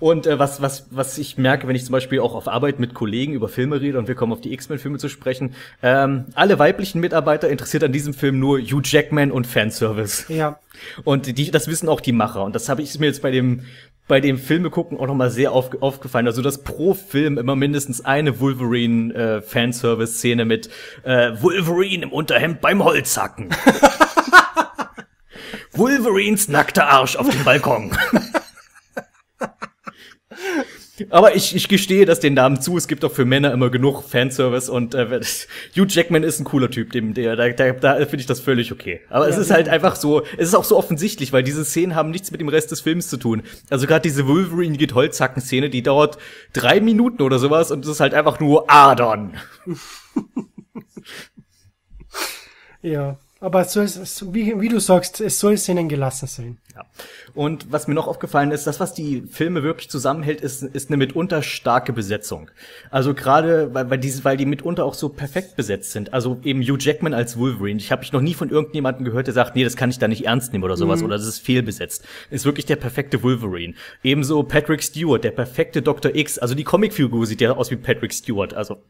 [0.00, 2.94] Und äh, was, was, was ich merke, wenn ich zum Beispiel auch auf Arbeit mit
[2.94, 7.00] Kollegen über Filme rede und wir kommen auf die X-Men-Filme zu sprechen, ähm, alle weiblichen
[7.00, 10.26] Mitarbeiter interessiert an diesem Film nur Hugh Jackman und Fanservice.
[10.28, 10.58] Ja,
[11.04, 12.44] Und die, das wissen auch die Macher.
[12.44, 13.62] Und das habe ich mir jetzt bei dem
[14.06, 16.26] bei dem Filme gucken auch nochmal sehr auf, aufgefallen.
[16.26, 20.68] Also dass pro Film immer mindestens eine Wolverine äh, mit
[21.04, 23.48] äh, Wolverine im Unterhemd beim Holzhacken.
[25.72, 27.92] Wolverines nackter Arsch auf dem Balkon.
[31.10, 32.76] Aber ich, ich gestehe das den Namen zu.
[32.76, 35.20] Es gibt auch für Männer immer genug Fanservice und äh,
[35.76, 38.70] Hugh Jackman ist ein cooler Typ, dem der da, da, da finde ich das völlig
[38.70, 39.00] okay.
[39.10, 42.10] Aber es ist halt einfach so, es ist auch so offensichtlich, weil diese Szenen haben
[42.10, 43.42] nichts mit dem Rest des Films zu tun.
[43.70, 46.18] Also gerade diese Wolverine geht Holzhacken Szene, die dauert
[46.52, 49.32] drei Minuten oder sowas und es ist halt einfach nur Adon.
[52.82, 53.18] ja.
[53.40, 53.88] Aber es soll,
[54.32, 56.58] wie, wie du sagst, es soll Szenen gelassen sein.
[56.74, 56.84] Ja.
[57.34, 60.96] Und was mir noch aufgefallen ist, das, was die Filme wirklich zusammenhält, ist, ist eine
[60.96, 62.50] mitunter starke Besetzung.
[62.90, 66.12] Also gerade, weil, weil, diese, weil die mitunter auch so perfekt besetzt sind.
[66.12, 67.78] Also eben Hugh Jackman als Wolverine.
[67.78, 70.08] Ich habe ich noch nie von irgendjemandem gehört, der sagt, nee, das kann ich da
[70.08, 71.02] nicht ernst nehmen oder sowas.
[71.02, 72.04] Oder das ist fehlbesetzt.
[72.30, 73.74] Ist wirklich der perfekte Wolverine.
[74.02, 76.14] Ebenso Patrick Stewart, der perfekte Dr.
[76.14, 76.38] X.
[76.38, 78.52] Also die Comicfigur sieht ja aus wie Patrick Stewart.
[78.54, 78.82] Also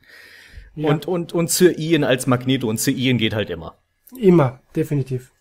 [0.75, 0.89] Ja.
[0.89, 2.67] und und und Sir Ian als Magneto.
[2.69, 3.77] Und Sir Ian geht halt immer.
[4.19, 5.33] Immer, definitiv.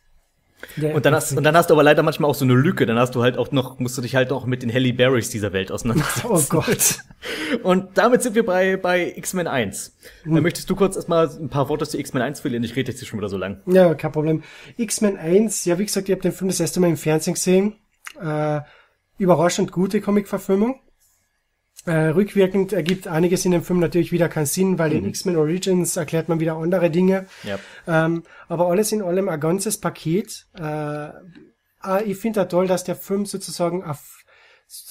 [0.77, 2.85] Der- Und dann hast, und dann hast du aber leider manchmal auch so eine Lücke.
[2.85, 5.29] Dann hast du halt auch noch, musst du dich halt auch mit den Halle Berrys
[5.29, 6.27] dieser Welt auseinandersetzen.
[6.29, 6.99] Oh Gott.
[7.63, 9.95] Und damit sind wir bei, bei X-Men 1.
[10.23, 10.33] Hm.
[10.35, 12.63] Dann möchtest du kurz erstmal ein paar Worte zu X-Men 1 verlieren?
[12.63, 13.61] Ich rede jetzt hier schon wieder so lang.
[13.65, 14.43] Ja, kein Problem.
[14.77, 17.75] X-Men 1, ja, wie gesagt, ich habe den Film das erste Mal im Fernsehen gesehen.
[18.21, 18.61] Äh,
[19.17, 20.79] überraschend gute Comic-Verfilmung.
[21.85, 25.97] Äh, rückwirkend ergibt einiges in dem Film natürlich wieder keinen Sinn, weil in X-Men Origins
[25.97, 27.25] erklärt man wieder andere Dinge.
[27.43, 27.59] Ja.
[27.87, 30.47] Ähm, aber alles in allem ein ganzes Paket.
[30.57, 34.23] Äh, ah, ich finde ja toll, dass der Film sozusagen auf,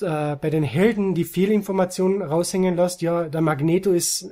[0.02, 3.00] äh, bei den Helden die Fehlinformationen raushängen lässt.
[3.00, 4.30] Ja, der Magneto ist,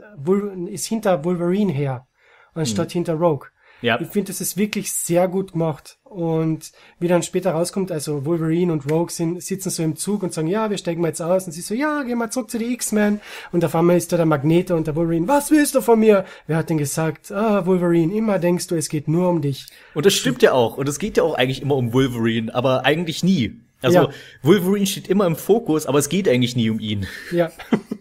[0.67, 2.09] ist hinter Wolverine her,
[2.53, 3.49] anstatt hinter Rogue.
[3.83, 4.01] Ja.
[4.01, 5.99] Ich finde, das ist wirklich sehr gut gemacht.
[6.05, 10.33] Und wie dann später rauskommt, also Wolverine und Rogue sind, sitzen so im Zug und
[10.33, 11.47] sagen, ja, wir steigen mal jetzt aus.
[11.47, 13.21] Und sie so, ja, gehen wir zurück zu den X-Men.
[13.53, 16.25] Und auf einmal ist da der Magneto und der Wolverine, was willst du von mir?
[16.47, 19.67] Wer hat denn gesagt, ah, Wolverine, immer denkst du, es geht nur um dich.
[19.95, 20.77] Und das stimmt ja auch.
[20.77, 23.61] Und es geht ja auch eigentlich immer um Wolverine, aber eigentlich nie.
[23.83, 24.09] Also Ja.
[24.43, 27.07] Wolverine steht immer im Fokus, aber es geht eigentlich nie um ihn.
[27.33, 27.51] Ja,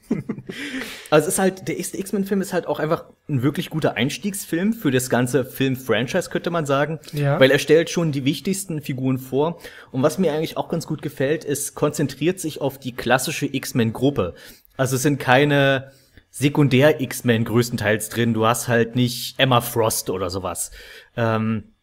[1.10, 4.74] Also es ist halt, der erste X-Men-Film ist halt auch einfach ein wirklich guter Einstiegsfilm
[4.74, 7.00] für das ganze Film-Franchise, könnte man sagen.
[7.14, 7.40] Ja.
[7.40, 9.60] Weil er stellt schon die wichtigsten Figuren vor.
[9.92, 14.36] Und was mir eigentlich auch ganz gut gefällt, ist, konzentriert sich auf die klassische X-Men-Gruppe.
[14.78, 15.92] Also es sind keine
[16.32, 18.34] Sekundär-X-Men größtenteils drin.
[18.34, 20.72] Du hast halt nicht Emma Frost oder sowas.
[21.18, 21.74] Ähm,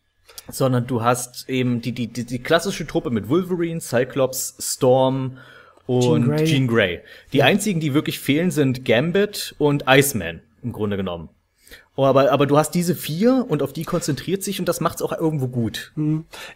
[0.48, 5.38] sondern du hast eben die, die, die, die klassische Truppe mit Wolverine, Cyclops, Storm
[5.87, 6.44] und Jean Grey.
[6.44, 7.01] Jean Grey.
[7.33, 11.29] Die einzigen, die wirklich fehlen, sind Gambit und Iceman, im Grunde genommen.
[11.99, 15.01] Oh, aber, aber du hast diese vier und auf die konzentriert sich und das macht's
[15.01, 15.92] auch irgendwo gut.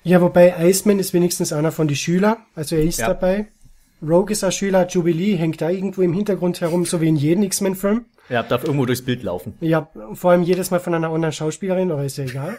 [0.04, 3.08] ja, wobei Iceman ist wenigstens einer von die Schüler, also er ist Ja.
[3.08, 3.48] dabei.
[4.02, 7.42] Rogue ist ein Schüler, Jubilee hängt da irgendwo im Hintergrund herum, so wie in jedem
[7.44, 8.04] X-Men-Film.
[8.30, 9.54] Er darf irgendwo durchs Bild laufen.
[9.60, 12.58] Ja, vor allem jedes Mal von einer anderen Schauspielerin, aber ist ja egal.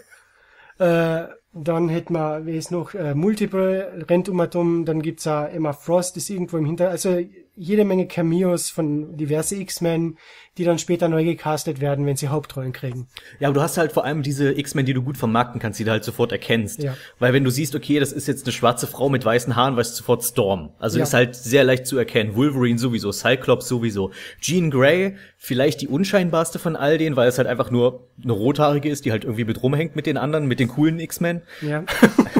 [0.79, 5.47] äh, dann hätten wir, wie ist noch, äh, Multiple rennt um um, dann gibt's auch
[5.47, 7.19] Emma Frost, ist irgendwo im Hinter, also
[7.55, 10.17] jede Menge Cameos von diverse X-Men,
[10.57, 13.07] die dann später neu gecastet werden, wenn sie Hauptrollen kriegen.
[13.39, 15.83] Ja, aber du hast halt vor allem diese X-Men, die du gut vermarkten kannst, die
[15.83, 16.81] du halt sofort erkennst.
[16.83, 16.95] Ja.
[17.19, 19.91] Weil wenn du siehst, okay, das ist jetzt eine schwarze Frau mit weißen Haaren, weißt
[19.91, 20.71] du sofort Storm.
[20.79, 21.03] Also Ja.
[21.03, 22.35] ist halt sehr leicht zu erkennen.
[22.35, 24.11] Wolverine sowieso, Cyclops sowieso.
[24.41, 28.89] Jean Grey, vielleicht die unscheinbarste von all denen, weil es halt einfach nur eine rothaarige
[28.89, 31.41] ist, die halt irgendwie mit rumhängt mit den anderen, mit den coolen X-Men.
[31.61, 31.85] Ja.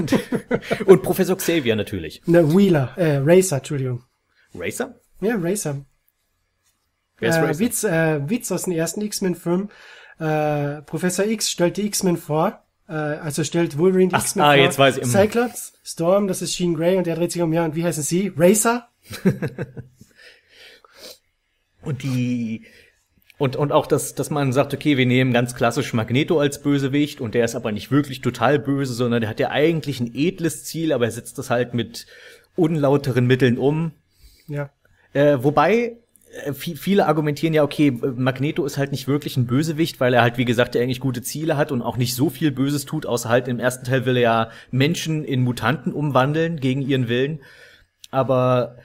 [0.86, 2.22] Und Professor Xavier natürlich.
[2.26, 4.04] ne, Wheeler, äh, Racer, Entschuldigung.
[4.54, 4.96] Racer?
[5.22, 5.86] Ja, Racer.
[7.20, 7.60] Wer ist äh, Racer?
[7.60, 9.70] Witz, äh, Witz aus dem ersten X-Men-Film.
[10.20, 12.64] Äh, Professor X stellt die X-Men vor.
[12.88, 14.64] Äh, also stellt Wolverine die X-Men ah, vor.
[14.64, 15.06] jetzt weiß ich.
[15.06, 18.04] Cyclops, Storm, das ist Jean Grey und der dreht sich um, ja, und wie heißen
[18.04, 18.34] sie?
[18.36, 18.90] Racer?
[21.84, 22.66] Und die
[23.38, 27.22] und und auch dass dass man sagt, okay, wir nehmen ganz klassisch Magneto als Bösewicht
[27.22, 30.64] und der ist aber nicht wirklich total böse, sondern der hat ja eigentlich ein edles
[30.64, 32.06] Ziel, aber er setzt das halt mit
[32.56, 33.94] unlauteren Mitteln um.
[34.52, 34.70] Ja.
[35.14, 35.98] Äh, wobei
[36.46, 40.22] äh, vi- viele argumentieren ja, okay, Magneto ist halt nicht wirklich ein Bösewicht, weil er
[40.22, 43.06] halt, wie gesagt, ja eigentlich gute Ziele hat und auch nicht so viel Böses tut,
[43.06, 47.40] außer halt im ersten Teil will er ja Menschen in Mutanten umwandeln gegen ihren Willen.
[48.12, 48.78] Aber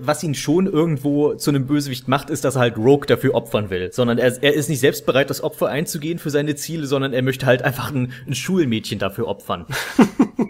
[0.00, 3.68] was ihn schon irgendwo zu einem Bösewicht macht, ist, dass er halt Rogue dafür opfern
[3.70, 3.92] will.
[3.92, 7.22] Sondern er, er ist nicht selbst bereit, das Opfer einzugehen für seine Ziele, sondern er
[7.22, 9.66] möchte halt einfach ein, ein Schulmädchen dafür opfern.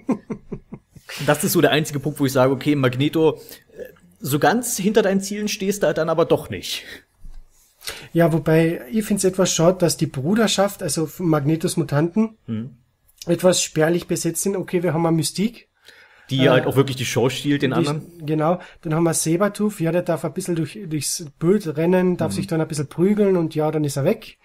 [1.26, 3.40] das ist so der einzige Punkt, wo ich sage, okay, Magneto,
[4.20, 6.84] so ganz hinter deinen Zielen stehst du dann aber doch nicht.
[8.12, 12.70] Ja, wobei ich finde es etwas schade, dass die Bruderschaft, also von Magnetos Mutanten, Hm.
[13.26, 14.56] etwas spärlich besetzt sind.
[14.56, 15.68] Okay, wir haben eine Mystik.
[16.30, 18.02] Die Äh, halt auch wirklich die Show stiehlt den Die- anderen.
[18.26, 18.60] Genau.
[18.82, 19.80] Dann haben wir Sabertooth.
[19.80, 23.36] Ja, der darf ein bisschen durch, durchs Bild rennen, darf sich dann ein bisschen prügeln
[23.36, 24.36] und ja, dann ist er weg.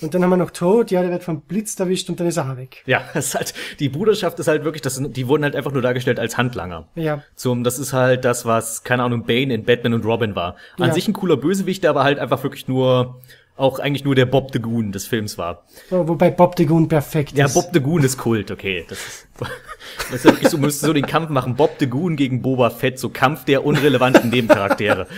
[0.00, 0.90] Und dann haben wir noch Tod.
[0.90, 2.82] Ja, der wird vom Blitz erwischt und dann ist er auch weg.
[2.86, 5.82] Ja, das ist halt, die Bruderschaft ist halt wirklich, das die wurden halt einfach nur
[5.82, 6.88] dargestellt als Handlanger.
[6.94, 7.22] Ja.
[7.34, 10.56] Zum, das ist halt das, was, keine Ahnung, Bane in Batman und Robin war.
[10.78, 10.94] An Ja.
[10.94, 13.20] sich ein cooler Bösewicht, der aber halt einfach wirklich nur,
[13.56, 15.64] auch eigentlich nur der Bob the Goon des Films war.
[15.90, 17.54] So, wobei Bob de Goon perfekt Ja, ist.
[17.54, 18.86] Bob the Goon ist Kult, okay.
[18.88, 19.28] Das ist,
[20.12, 21.56] das ist wirklich so, müsste so den Kampf machen.
[21.56, 25.08] Bob the Goon gegen Boba Fett, so Kampf der unrelevanten Nebencharaktere.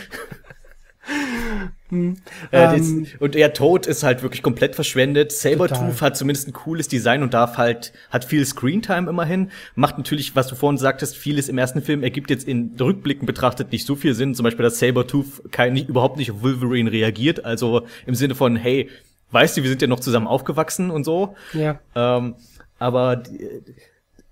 [1.90, 2.14] äh,
[2.52, 5.32] Ähm, und der Tod ist halt wirklich komplett verschwendet.
[5.32, 9.50] Sabertooth hat zumindest ein cooles Design und darf halt, hat viel Screentime immerhin.
[9.74, 13.72] Macht natürlich, was du vorhin sagtest, vieles im ersten Film ergibt jetzt in Rückblicken betrachtet
[13.72, 14.34] nicht so viel Sinn.
[14.34, 17.44] Zum Beispiel, dass Sabertooth kein, nicht, überhaupt nicht auf Wolverine reagiert.
[17.44, 18.88] Also im Sinne von, hey,
[19.32, 21.34] weißt du, wir sind ja noch zusammen aufgewachsen und so.
[21.52, 21.78] ja.
[21.94, 22.34] Ähm,
[22.78, 23.48] aber, die-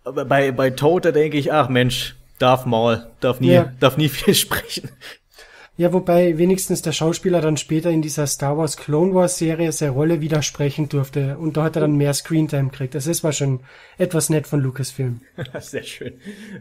[0.04, 3.72] bei, bei Toad, da denke ich, ach Mensch, darf mal, darf nie, Ja.
[3.78, 4.88] darf nie viel sprechen.
[5.78, 9.92] Ja, wobei wenigstens der Schauspieler dann später in dieser Star Wars Clone Wars Serie seine
[9.92, 12.96] Rolle widersprechen durfte und da hat er dann mehr Screentime gekriegt.
[12.96, 13.60] Also das war schon
[13.96, 15.20] etwas nett von Lucasfilm.
[15.60, 16.14] Sehr schön.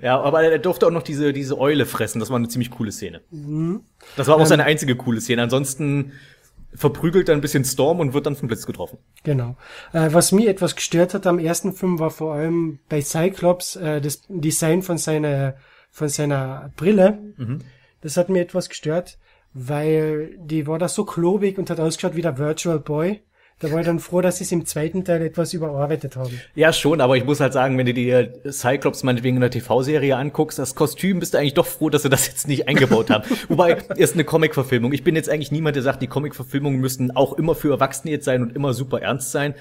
[0.04, 2.20] Ja, aber er durfte auch noch diese, diese Eule fressen.
[2.20, 3.22] Das war eine ziemlich coole Szene.
[4.16, 5.42] Das war auch seine einzige coole Szene.
[5.42, 6.12] Ansonsten
[6.76, 9.00] verprügelt er ein bisschen Storm und wird dann vom Blitz getroffen.
[9.24, 9.58] Genau.
[9.94, 14.00] Äh, was mich etwas gestört hat am ersten Film war vor allem bei Cyclops äh,
[14.00, 15.56] das Design von seiner
[15.90, 17.18] von seiner Brille.
[18.08, 19.18] Das hat mir etwas gestört,
[19.54, 23.20] weil die war da so klobig und hat ausgeschaut wie der Virtual Boy.
[23.60, 26.40] Da war ich dann froh, dass sie es im zweiten Teil etwas überarbeitet haben.
[26.56, 30.16] Ja, schon, aber ich muss halt sagen, wenn du dir Cyclops meinetwegen in der TV-Serie
[30.16, 33.28] anguckst, das Kostüm bist du eigentlich doch froh, dass sie das jetzt nicht eingebaut haben.
[33.50, 34.94] Wobei, ist eine Comic-Verfilmung.
[34.94, 38.24] Ich bin jetzt eigentlich niemand, der sagt, die Comic-Verfilmungen müssten auch immer für Erwachsene jetzt
[38.24, 39.54] sein und immer super ernst sein.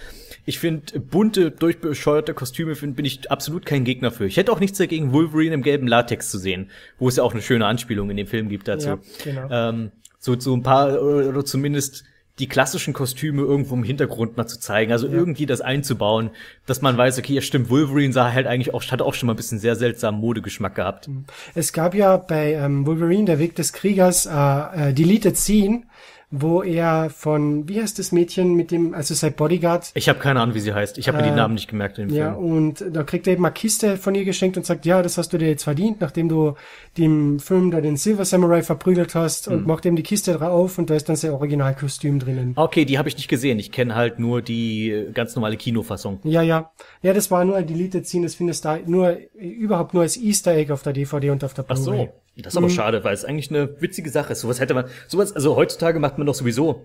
[0.46, 4.26] Ich finde, bunte, durchbescheuerte Kostüme find, bin ich absolut kein Gegner für.
[4.26, 7.32] Ich hätte auch nichts dagegen, Wolverine im gelben Latex zu sehen, wo es ja auch
[7.32, 8.88] eine schöne Anspielung in dem Film gibt dazu.
[8.88, 9.48] Ja, genau.
[9.50, 12.04] ähm, so, so ein paar, oder, zumindest
[12.38, 16.30] die klassischen Kostüme irgendwo im Hintergrund mal zu zeigen, also irgendwie das einzubauen,
[16.66, 19.32] dass man weiß, okay, ja stimmt, Wolverine sah halt eigentlich auch, hat auch schon mal
[19.32, 21.08] ein bisschen sehr seltsamen Modegeschmack gehabt.
[21.54, 25.84] Es gab ja bei ähm, Wolverine, der Weg des Kriegers, äh, äh, Deleted Scene,
[26.30, 30.40] wo er von, wie heißt das Mädchen mit dem, also sein Bodyguard, Ich habe keine
[30.40, 30.98] Ahnung, wie sie heißt.
[30.98, 32.44] Ich habe mir die Äh, Namen nicht gemerkt in dem ja, Film.
[32.44, 35.32] und da kriegt er eben eine Kiste von ihr geschenkt und sagt, ja, das hast
[35.32, 36.54] du dir jetzt verdient, nachdem du
[36.98, 39.54] dem Film da den Silver Samurai verprügelt hast Mhm.
[39.56, 42.52] und macht eben die Kiste drauf und da ist dann sein Originalkostüm drinnen.
[42.56, 43.58] Okay, die habe ich nicht gesehen.
[43.60, 46.18] Ich kenne halt nur die äh, ganz normale Kinofassung.
[46.24, 46.72] Ja, ja.
[47.02, 50.16] Ja, das war nur ein Deleted Scene, das findest du da nur, überhaupt nur als
[50.16, 52.06] Easter Egg auf der DVD und auf der Ach Blu-ray.
[52.06, 54.40] so, das ist aber schade, weil es eigentlich eine witzige Sache ist.
[54.40, 56.82] Sowas hätte man, sowas, also heutzutage macht man doch sowieso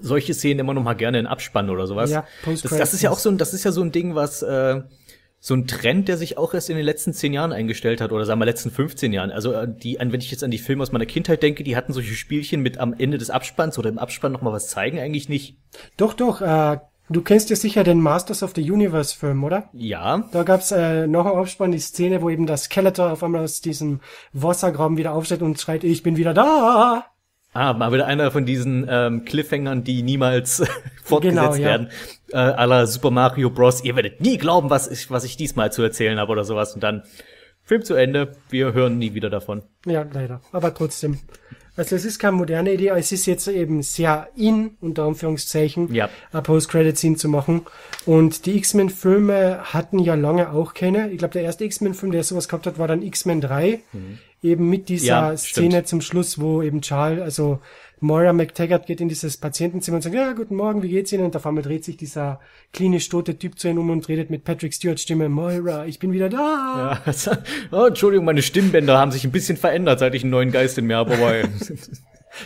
[0.00, 2.10] solche Szenen immer noch mal gerne in Abspann oder sowas.
[2.10, 4.42] Ja, das, das ist ja auch so ein, das ist ja so ein Ding, was
[4.42, 4.80] äh,
[5.44, 8.24] so ein Trend, der sich auch erst in den letzten zehn Jahren eingestellt hat oder
[8.24, 9.30] sagen wir letzten 15 Jahren.
[9.30, 11.76] Also äh, die, an, wenn ich jetzt an die Filme aus meiner Kindheit denke, die
[11.76, 15.00] hatten solche Spielchen mit am Ende des Abspanns oder im Abspann noch mal was zeigen,
[15.00, 15.56] eigentlich nicht.
[15.96, 16.78] Doch, doch, äh,
[17.08, 19.68] Du kennst ja sicher den Masters of the Universe Film, oder?
[19.72, 20.24] Ja.
[20.32, 23.60] Da gab's äh, noch einen Abspann, die Szene, wo eben das Skeletor auf einmal aus
[23.60, 24.00] diesem
[24.32, 27.04] Wassergraben wieder aufsteht und schreit, ich bin wieder da.
[27.54, 30.62] Ah, mal wieder einer von diesen ähm, Cliffhangern, die niemals
[31.04, 31.60] fortgesetzt Genau, ja.
[31.60, 31.90] werden.
[32.32, 33.84] Äh, la Super Mario Bros.
[33.84, 36.74] Ihr werdet nie glauben, was ich, was ich diesmal zu erzählen habe oder sowas.
[36.74, 37.02] Und dann
[37.62, 38.32] Film zu Ende.
[38.48, 39.62] Wir hören nie wieder davon.
[39.84, 40.40] Ja, leider.
[40.52, 41.18] Aber trotzdem.
[41.74, 46.10] Also es ist keine moderne Idee, es ist jetzt eben sehr in, unter Anführungszeichen, Ja.
[46.30, 47.62] eine Post-Credit-Scene zu machen.
[48.04, 51.10] Und die X-Men-Filme hatten ja lange auch keine.
[51.10, 53.80] Ich glaube, der erste X-Men-Film, der sowas gehabt hat, war dann X-Men 3.
[54.42, 55.28] Eben mit dieser Mhm.
[55.30, 57.60] Ja, Szene zum Schluss, wo eben Charles, also
[58.02, 61.24] Moira McTaggart geht in dieses Patientenzimmer und sagt, ja, guten Morgen, wie geht's Ihnen?
[61.24, 62.40] Und auf einmal dreht sich dieser
[62.72, 66.12] klinisch tote Typ zu ihnen um und redet mit Patrick Stewart Stimme, Moira, ich bin
[66.12, 67.00] wieder da.
[67.06, 67.38] Ja,
[67.70, 70.86] oh, Entschuldigung, meine Stimmbänder haben sich ein bisschen verändert, seit ich einen neuen Geist in
[70.86, 71.14] mir habe.
[71.14, 71.34] Aber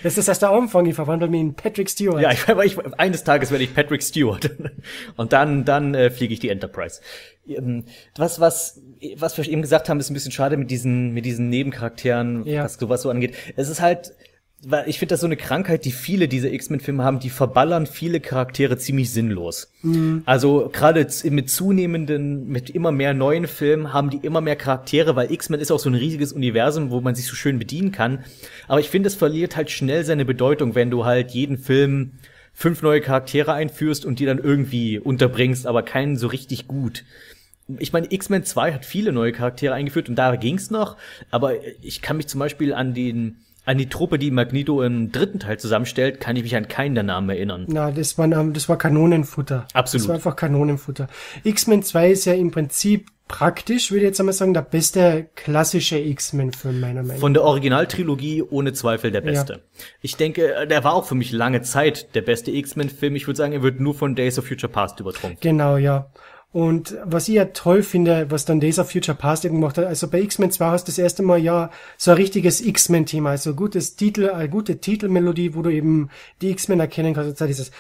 [0.03, 2.21] Das ist erst der Anfang, ich verwandle mich in Patrick Stewart.
[2.21, 4.51] ja, ich, aber ich, eines Tages werde ich Patrick Stewart.
[5.17, 7.01] Und dann, dann äh, fliege ich die Enterprise.
[7.47, 7.85] Ähm,
[8.17, 8.83] Was, was,
[9.17, 12.65] was wir eben gesagt haben, ist ein bisschen schade mit diesen, mit diesen Nebencharakteren, Ja.
[12.65, 13.37] was sowas so angeht.
[13.55, 14.13] Es ist halt,
[14.69, 18.19] weil ich finde das so eine Krankheit, die viele dieser X-Men-Filme haben, die verballern viele
[18.19, 19.71] Charaktere ziemlich sinnlos.
[20.27, 25.31] Also gerade mit zunehmenden, mit immer mehr neuen Filmen haben die immer mehr Charaktere, weil
[25.31, 28.25] X-Men ist auch so ein riesiges Universum, wo man sich so schön bedienen kann.
[28.67, 32.13] Aber ich finde, es verliert halt schnell seine Bedeutung, wenn du halt jeden Film
[32.53, 37.05] fünf neue Charaktere einführst und die dann irgendwie unterbringst, aber keinen so richtig gut.
[37.79, 40.97] Ich meine, X-Men 2 hat viele neue Charaktere eingeführt und da ging's noch,
[41.31, 41.53] aber
[41.83, 45.59] ich kann mich zum Beispiel an den an die Truppe, die Magneto im dritten Teil
[45.59, 47.67] zusammenstellt, kann ich mich an keinen der Namen erinnern.
[47.69, 49.67] Na, das war, ähm, das war Kanonenfutter.
[49.75, 50.05] Absolut.
[50.05, 51.09] Das war einfach Kanonenfutter.
[51.43, 55.99] X-Men 2 ist ja im Prinzip praktisch, würde ich jetzt einmal sagen, der beste klassische
[55.99, 57.21] X-Men-Film, meiner Meinung nach.
[57.21, 59.63] Von der Originaltrilogie ohne Zweifel der beste.
[60.01, 63.17] Ich denke, der war auch für mich lange Zeit der beste X-Men-Film.
[63.17, 65.41] Ich würde sagen, er wird nur von Days of Future Past übertrumpft.
[65.41, 66.09] Genau, ja.
[66.57, 69.85] Und was ich ja toll finde, was dann Days of Future Past eben gemacht hat,
[69.85, 73.53] also bei X-Men 2 hast du das erste Mal ja so ein richtiges X-Men-Thema, also
[73.55, 76.09] gutes Titel, eine gute Titelmelodie, wo du eben
[76.41, 77.71] die X-Men erkennen kannst, und zwar dieses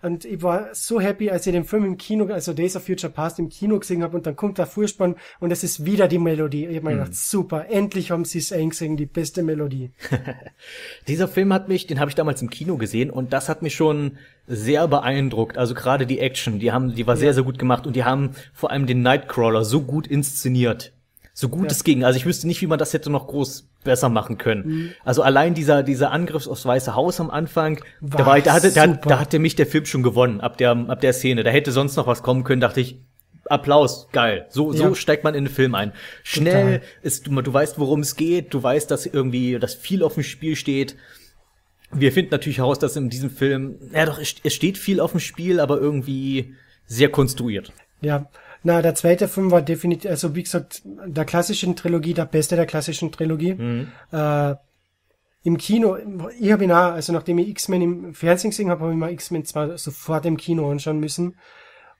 [0.00, 3.12] und ich war so happy, als ich den Film im Kino, also Days of Future
[3.12, 6.18] Past im Kino gesehen habe und dann kommt der Vorspann und es ist wieder die
[6.18, 6.64] Melodie.
[6.64, 9.90] Ich habe mir gedacht, super, endlich haben sie es eingesehen, die beste Melodie.
[11.08, 13.74] Dieser Film hat mich, den habe ich damals im Kino gesehen und das hat mich
[13.74, 14.16] schon
[14.48, 15.58] sehr beeindruckt.
[15.58, 18.30] Also gerade die Action, die haben, die war sehr, sehr gut gemacht und die haben
[18.52, 20.92] vor allem den Nightcrawler so gut inszeniert.
[21.34, 22.02] So gut es ging.
[22.02, 24.92] Also ich wüsste nicht, wie man das hätte noch groß besser machen können.
[25.04, 28.72] Also allein dieser, dieser Angriff aufs Weiße Haus am Anfang, da, War war, da, hatte,
[28.72, 31.44] da, da hatte mich der Film schon gewonnen, ab der, ab der Szene.
[31.44, 32.98] Da hätte sonst noch was kommen können, dachte ich,
[33.44, 34.46] Applaus, geil.
[34.50, 34.94] So, so Ja.
[34.94, 35.92] steigt man in den Film ein.
[36.22, 36.88] Schnell, Total.
[37.02, 40.22] ist, du, du weißt, worum es geht, du weißt, dass irgendwie, dass viel auf dem
[40.22, 40.96] Spiel steht.
[41.90, 45.20] Wir finden natürlich heraus, dass in diesem Film, ja doch, es steht viel auf dem
[45.20, 46.54] Spiel, aber irgendwie
[46.86, 47.72] sehr konstruiert.
[48.00, 48.28] Ja,
[48.62, 52.66] na, der zweite Film war definitiv, also wie gesagt, der klassischen Trilogie, der beste der
[52.66, 53.56] klassischen Trilogie.
[54.12, 54.54] Äh,
[55.44, 55.96] Im Kino,
[56.38, 59.10] ich habe ihn auch, also nachdem ich X-Men im Fernsehen gesehen habe, habe ich mir
[59.12, 61.36] X-Men zwar sofort im Kino anschauen müssen.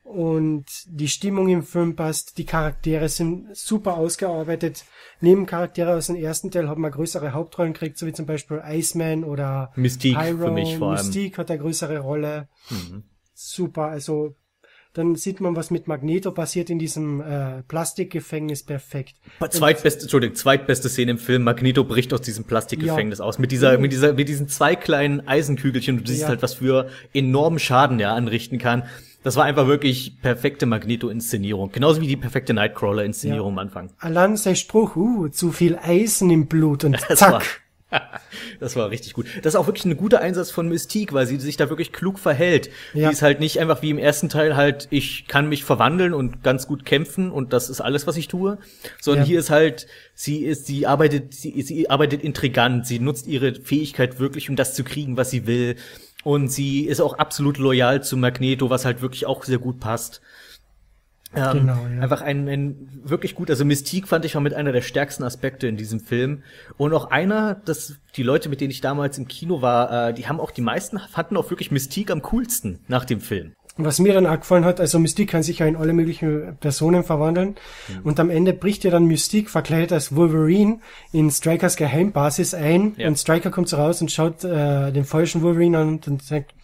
[0.08, 4.86] Und die Stimmung im Film passt, die Charaktere sind super ausgearbeitet.
[5.20, 9.22] Nebencharaktere aus dem ersten Teil haben eine größere Hauptrollen gekriegt, so wie zum Beispiel Iceman
[9.22, 10.46] oder Mystique Pyro.
[10.46, 11.00] für mich vor allem.
[11.00, 11.06] Mhm.
[11.08, 12.48] Mystique hat eine größere Rolle.
[13.34, 14.34] Super, also
[14.94, 19.14] dann sieht man, was mit Magneto passiert in diesem äh, Plastikgefängnis perfekt.
[19.50, 23.38] Zweitbeste, Entschuldigung, zweitbeste Szene im Film, Magneto bricht aus diesem Plastikgefängnis aus.
[23.38, 25.98] Mit dieser, mit dieser, mit diesen zwei kleinen Eisenkügelchen.
[25.98, 26.28] Du siehst Ja.
[26.28, 28.84] halt, was für enormen Schaden der anrichten kann.
[29.28, 31.70] Das war einfach wirklich perfekte Magneto-Inszenierung.
[31.70, 33.90] Genauso wie die perfekte Nightcrawler-Inszenierung am Anfang.
[33.98, 37.32] Allein sein Spruch, uh, zu viel Eisen im Blut und Das zack.
[37.32, 37.42] war,
[38.60, 39.26] das war richtig gut.
[39.42, 42.18] Das ist auch wirklich ein guter Einsatz von Mystique, weil sie sich da wirklich klug
[42.18, 42.70] verhält.
[42.94, 43.08] Ja.
[43.08, 46.42] Die ist halt nicht einfach wie im ersten Teil halt, ich kann mich verwandeln und
[46.42, 48.56] ganz gut kämpfen und das ist alles, was ich tue.
[48.98, 49.28] Sondern Ja.
[49.28, 54.20] hier ist halt, sie ist, sie arbeitet, sie, sie arbeitet intrigant, sie nutzt ihre Fähigkeit
[54.20, 55.76] wirklich, um das zu kriegen, was sie will.
[56.24, 60.20] Und sie ist auch absolut loyal zu Magneto, was halt wirklich auch sehr gut passt.
[61.34, 62.00] Ähm, Genau, ja.
[62.00, 65.66] Einfach ein, ein wirklich gut, also Mystique fand ich war mit einer der stärksten Aspekte
[65.66, 66.42] in diesem Film.
[66.76, 70.26] Und auch einer, dass die Leute, mit denen ich damals im Kino war, äh, die
[70.26, 73.54] haben auch die meisten fanden auch wirklich Mystique am coolsten nach dem Film.
[73.80, 77.04] Was mir dann auch gefallen hat, also Mystique kann sich ja in alle möglichen Personen
[77.04, 77.54] verwandeln.
[77.88, 78.02] Mhm.
[78.02, 80.80] Und am Ende bricht ja dann Mystique verkleidet als Wolverine
[81.12, 82.94] in Strikers Geheimbasis ein.
[82.96, 83.06] Ja.
[83.06, 86.54] Und Striker kommt so raus und schaut äh, den falschen Wolverine an und sagt,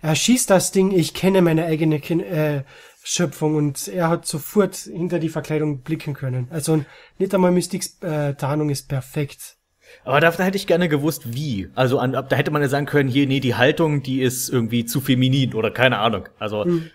[0.00, 2.64] er schießt das Ding, ich kenne meine eigene Kin äh,
[3.04, 3.54] Schöpfung.
[3.56, 6.48] Und er hat sofort hinter die Verkleidung blicken können.
[6.50, 6.82] Also
[7.18, 9.58] nicht einmal Mystiques äh, Tarnung ist perfekt.
[10.04, 11.68] Aber da, hätte ich gerne gewusst, wie.
[11.74, 14.84] Also an, da hätte man ja sagen können, hier, nee, die Haltung, die ist irgendwie
[14.84, 16.28] zu feminin oder keine Ahnung.
[16.38, 16.90] Also, Mhm.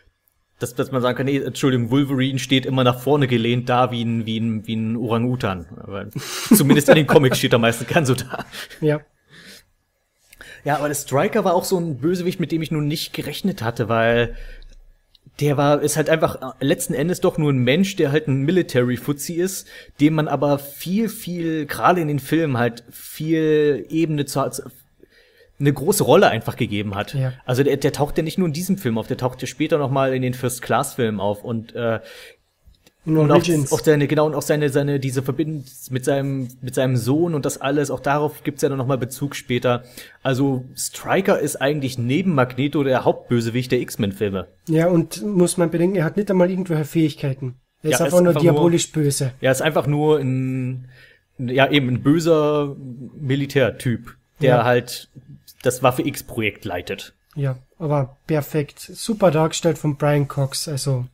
[0.59, 4.03] dass, dass man sagen kann, nee, Entschuldigung, Wolverine steht immer nach vorne gelehnt da wie
[4.03, 5.67] ein, wie ein, wie ein Orang-Utan.
[6.53, 8.45] Zumindest in den Comics steht er meistens gern so da.
[8.81, 8.99] Ja.
[10.65, 13.61] Ja, aber der Striker war auch so ein Bösewicht, mit dem ich nun nicht gerechnet
[13.61, 14.35] hatte, weil
[15.39, 18.41] der war, ist halt einfach äh, letzten Endes doch nur ein Mensch, der halt ein
[18.43, 19.67] Military-Fuzzi ist,
[19.99, 24.49] dem man aber viel, viel, gerade in den Filmen halt viel Ebene zu,
[25.59, 27.13] eine große Rolle einfach gegeben hat.
[27.13, 27.33] Ja.
[27.45, 29.77] Also der, der taucht ja nicht nur in diesem Film auf, der taucht ja später
[29.77, 31.99] noch mal in den First-Class-Filmen auf und äh,
[33.07, 33.71] In und auch, Origins.
[33.71, 37.45] auch seine, genau, und auch seine, seine, diese Verbindung mit seinem, mit seinem Sohn und
[37.45, 39.83] das alles, auch darauf gibt's ja dann nochmal Bezug später.
[40.23, 44.47] Also, Striker ist eigentlich neben Magneto der Hauptbösewicht der X-Men-Filme.
[44.67, 47.55] ja, und muss man bedenken, er hat nicht einmal irgendwelche Fähigkeiten.
[47.81, 49.31] Er ist Ja, einfach ist nur einfach diabolisch böse.
[49.39, 50.89] Er ist einfach nur ein,
[51.37, 52.75] ja, eben ein böser
[53.17, 54.65] Militärtyp, der Ja.
[54.65, 55.09] halt
[55.63, 57.13] das Waffe X-Projekt leitet.
[57.35, 58.79] Ja, aber perfekt.
[58.79, 61.05] Super dargestellt von Brian Cox, also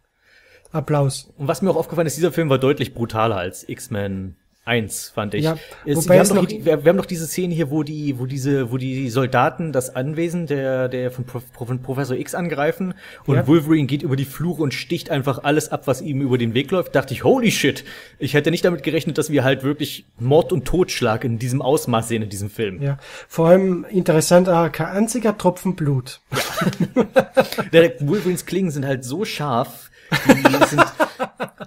[0.73, 1.31] Applaus.
[1.37, 5.33] Und was mir auch aufgefallen ist, dieser Film war deutlich brutaler als X-Men 1, fand
[5.33, 5.43] ich.
[5.43, 8.25] Ja, es, wir, haben noch- hier, wir, haben doch diese Szene hier, wo die, wo
[8.25, 12.93] diese, wo die Soldaten das Anwesen der, der von, Prof, von Professor X angreifen
[13.25, 13.45] und Ja.
[13.45, 16.71] Wolverine geht über die Flure und sticht einfach alles ab, was ihm über den Weg
[16.71, 16.95] läuft.
[16.95, 17.83] Dachte ich, holy shit!
[18.19, 22.07] Ich hätte nicht damit gerechnet, dass wir halt wirklich Mord und Totschlag in diesem Ausmaß
[22.07, 22.81] sehen in diesem Film.
[22.81, 26.21] Ja, vor allem interessant, ah, kein einziger Tropfen Blut.
[27.73, 29.89] Der Wolverines Klingen sind halt so scharf,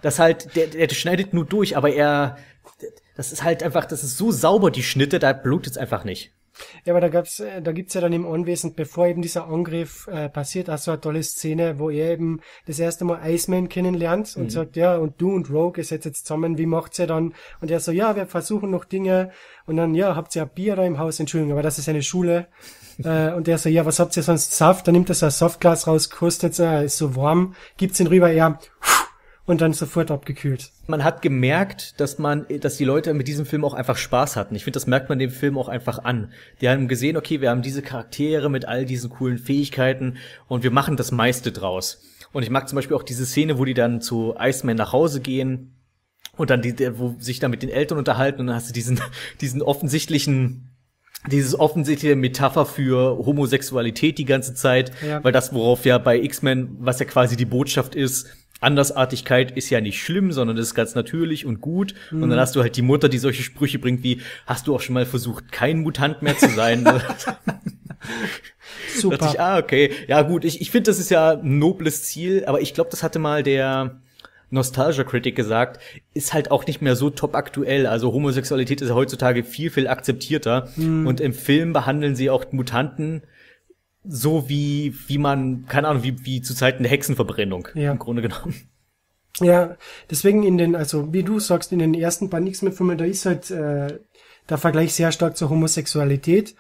[0.03, 2.37] das halt, der, der schneidet nur durch, aber er,
[3.17, 6.33] das ist halt einfach, das ist so sauber, die Schnitte, da blutet's einfach nicht.
[6.85, 10.07] Ja, aber da gab's, äh, da gibt's ja dann im Anwesen, bevor eben dieser Angriff
[10.09, 14.37] äh, passiert, auch so eine tolle Szene, wo er eben das erste Mal Iceman kennenlernt
[14.37, 17.35] und sagt, ja, und du und Rogue, ihr seid jetzt zusammen, wie macht's ihr dann?
[17.61, 19.31] Und er so, ja, wir versuchen noch Dinge
[19.67, 22.03] und dann, ja, habt ihr ein Bier da im Haus, Entschuldigung, aber das ist eine
[22.03, 22.47] Schule.
[23.05, 24.57] äh, und der so, ja, was habt ihr sonst?
[24.57, 24.87] Saft?
[24.87, 28.31] Dann nimmt er so ein Saftglas raus, kostet's, äh, ist so warm, gibt's ihn rüber,
[28.31, 28.59] er,
[29.47, 30.73] und dann sofort abgekühlt.
[30.87, 34.55] Man hat gemerkt, dass man, dass die Leute mit diesem Film auch einfach Spaß hatten.
[34.57, 36.33] Ich finde, das merkt man dem Film auch einfach an.
[36.61, 40.17] Die haben gesehen, okay, wir haben diese Charaktere mit all diesen coolen Fähigkeiten
[40.49, 42.03] und wir machen das meiste draus.
[42.33, 45.21] Und ich mag zum Beispiel auch diese Szene, wo die dann zu Iceman nach Hause
[45.21, 45.77] gehen
[46.37, 49.01] und dann die, wo sich dann mit den Eltern unterhalten und dann hast du diesen,
[49.41, 50.73] diesen offensichtlichen
[51.31, 55.25] dieses offensichtliche Metapher für Homosexualität die ganze Zeit, Ja.
[55.25, 58.29] weil das, worauf ja bei X-Men, was ja quasi die Botschaft ist,
[58.61, 61.95] Andersartigkeit ist ja nicht schlimm, sondern das ist ganz natürlich und gut.
[62.11, 62.31] Und Mhm.
[62.31, 64.95] dann hast du halt die Mutter, die solche Sprüche bringt wie, hast du auch schon
[64.95, 66.85] mal versucht, kein Mutant mehr zu sein?
[68.97, 69.19] Super.
[69.19, 69.91] Dachte ich, ah, okay.
[70.09, 73.03] Ja, gut, ich, ich finde, das ist ja ein nobles Ziel, aber ich glaube, das
[73.03, 74.01] hatte mal der
[74.51, 75.81] Nostalgia-Critic gesagt,
[76.15, 77.87] ist halt auch nicht mehr so top aktuell.
[77.87, 80.69] Also Homosexualität ist ja heutzutage viel, viel akzeptierter.
[80.77, 81.07] Hm.
[81.07, 83.23] Und im Film behandeln sie auch Mutanten
[84.09, 87.69] so wie, wie man, keine Ahnung, wie, wie zu Zeiten der Hexenverbrennung.
[87.75, 87.93] Ja.
[87.93, 88.55] Im Grunde genommen.
[89.41, 89.77] Ja,
[90.11, 93.51] deswegen in den, also wie du sagst, in den ersten beiden X-Men-Filmen, da ist halt
[93.51, 93.99] äh,
[94.49, 96.55] der Vergleich sehr stark zur Homosexualität.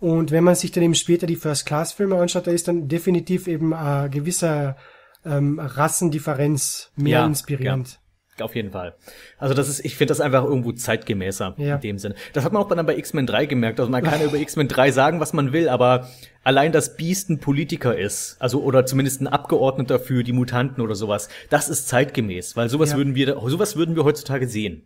[0.00, 3.74] Und wenn man sich dann eben später die First-Class-Filme anschaut, da ist dann definitiv eben
[3.74, 4.76] ein gewisser
[5.24, 8.00] ähm, Rassendifferenz mehr Ja, inspirierend.
[8.42, 8.94] Auf jeden Fall.
[9.38, 11.76] Also das ist, ich finde das einfach irgendwo zeitgemäßer Ja.
[11.76, 12.14] in dem Sinne.
[12.32, 13.80] Das hat man auch dann bei X-Men 3 gemerkt.
[13.80, 16.08] Also man kann ja über X-Men 3 sagen, was man will, aber
[16.44, 20.94] allein, dass Beast ein Politiker ist, also oder zumindest ein Abgeordneter für die Mutanten oder
[20.94, 22.96] sowas, das ist zeitgemäß, weil sowas Ja.
[22.96, 24.82] würden wir, sowas würden wir heutzutage sehen.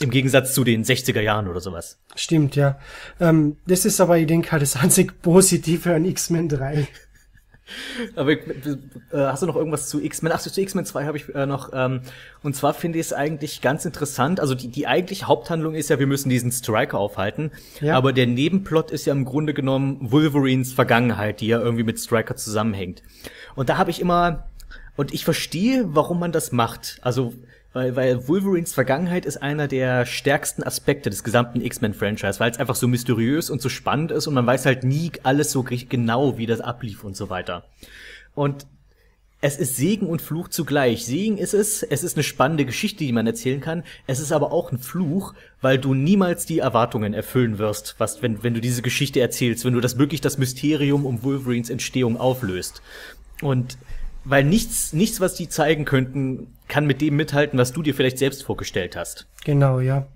[0.00, 1.98] Im Gegensatz zu den 60er Jahren oder sowas.
[2.16, 2.78] Stimmt, ja.
[3.20, 6.88] Ähm, das ist aber, ich denke, halt das einzig Positive an X-Men 3.
[8.16, 8.38] Aber äh,
[9.12, 10.32] hast du noch irgendwas zu X-Men?
[10.32, 11.70] Ach, zu X-Men 2 habe ich äh, noch.
[11.72, 12.00] Ähm,
[12.42, 14.40] und zwar finde ich es eigentlich ganz interessant.
[14.40, 17.50] Also die, die eigentliche Haupthandlung ist ja, wir müssen diesen Striker aufhalten.
[17.80, 17.96] Ja.
[17.96, 22.36] Aber der Nebenplot ist ja im Grunde genommen Wolverines Vergangenheit, die ja irgendwie mit Striker
[22.36, 23.02] zusammenhängt.
[23.54, 24.48] Und da habe ich immer,
[24.96, 26.98] und ich verstehe, warum man das macht.
[27.02, 27.34] Also
[27.72, 32.76] weil, weil Wolverines Vergangenheit ist einer der stärksten Aspekte des gesamten X-Men-Franchise, weil es einfach
[32.76, 36.46] so mysteriös und so spannend ist und man weiß halt nie alles so genau, wie
[36.46, 37.64] das ablief und so weiter.
[38.34, 38.66] Und
[39.44, 41.04] es ist Segen und Fluch zugleich.
[41.04, 43.82] Segen ist es, es ist eine spannende Geschichte, die man erzählen kann.
[44.06, 48.44] Es ist aber auch ein Fluch, weil du niemals die Erwartungen erfüllen wirst, was, wenn,
[48.44, 52.82] wenn du diese Geschichte erzählst, wenn du das wirklich das Mysterium um Wolverines Entstehung auflöst.
[53.40, 53.78] Und
[54.24, 58.18] weil nichts, nichts, was die zeigen könnten, kann mit dem mithalten, was du dir vielleicht
[58.18, 59.26] selbst vorgestellt hast.
[59.44, 60.06] Genau, ja.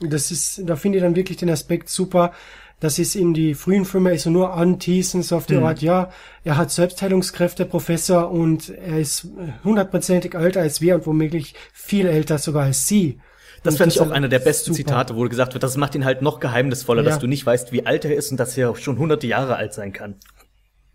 [0.00, 2.32] Das ist, da finde ich dann wirklich den Aspekt super,
[2.80, 6.10] dass es in die frühen Filme also nur anteasen, so auf die Art, ja,
[6.44, 9.28] er hat Selbstheilungskräfte, Professor, und er ist
[9.64, 13.18] hundertprozentig älter als wir und womöglich viel älter sogar als sie.
[13.62, 14.88] Das fand ich auch ist einer der besten super.
[14.88, 17.08] Zitate, wo gesagt wird, das macht ihn halt noch geheimnisvoller, Ja.
[17.08, 19.72] dass du nicht weißt, wie alt er ist und dass er schon hunderte Jahre alt
[19.72, 20.16] sein kann.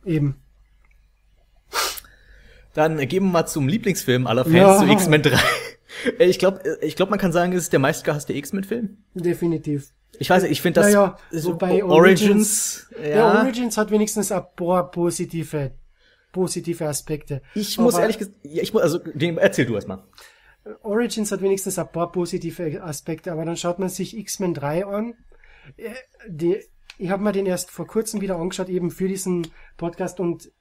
[0.05, 0.35] Eben.
[2.73, 4.77] Dann äh, gehen wir mal zum Lieblingsfilm aller Fans, Ja.
[4.79, 5.37] zu X-Men 3.
[6.19, 8.97] Äh, Ich glaube, ich glaub, man kann sagen, es ist der meistgehasste X-Men-Film.
[9.13, 9.91] Definitiv.
[10.19, 13.09] Ich weiß nicht, ich finde das Naja, so wobei Origins, Ja.
[13.09, 13.41] ja.
[13.41, 15.71] Origins hat wenigstens ein paar positive,
[16.31, 17.41] positive Aspekte.
[17.55, 18.99] ich muss Aber ehrlich gesagt, ich muss, also,
[19.37, 20.03] erzähl du erst mal.
[20.83, 25.13] Origins hat wenigstens ein paar positive Aspekte, aber dann schaut man sich X-Men 3 an.
[25.77, 25.89] Äh,
[26.27, 26.59] Die,
[26.99, 29.47] ich habe mir den erst vor kurzem wieder angeschaut, eben für diesen
[29.77, 30.51] Podcast und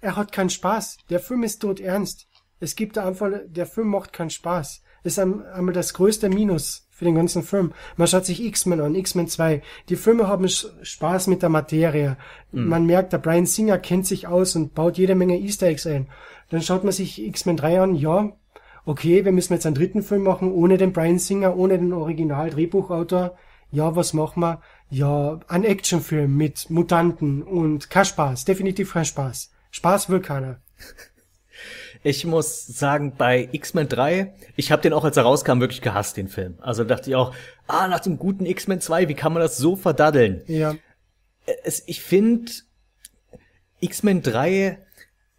[0.00, 0.98] er hat keinen Spaß.
[1.10, 2.26] Der Film ist tot ernst.
[2.60, 4.82] Es gibt einfach, der Film macht keinen Spaß.
[5.02, 7.72] Ist ein- einmal das größte Minus für den ganzen Film.
[7.96, 9.62] Man schaut sich X-Men an, X-Men 2.
[9.88, 12.18] Die Filme haben Spaß mit der Materie.
[12.52, 16.08] Man merkt, der Brian Singer kennt sich aus und baut jede Menge Easter Eggs ein.
[16.50, 18.32] Dann schaut man sich X-Men 3 an, ja,
[18.84, 23.36] okay, wir müssen jetzt einen dritten Film machen, ohne den Brian Singer, ohne den Original-Drehbuchautor.
[23.70, 24.60] Ja, was machen wir?
[24.90, 29.52] Ja, ein Actionfilm mit Mutanten und kein Spaß, definitiv kein Spaß.
[29.70, 30.60] Spaß will keiner.
[32.02, 36.16] Ich muss sagen, bei X-Men 3, ich habe den auch, als er rauskam, wirklich gehasst,
[36.16, 36.56] den Film.
[36.60, 37.34] Also dachte ich auch,
[37.66, 40.42] ah, nach dem guten X-Men 2, wie kann man das so verdaddeln?
[40.46, 40.74] Ja,
[41.64, 42.52] Es, ich finde,
[43.80, 44.78] X-Men 3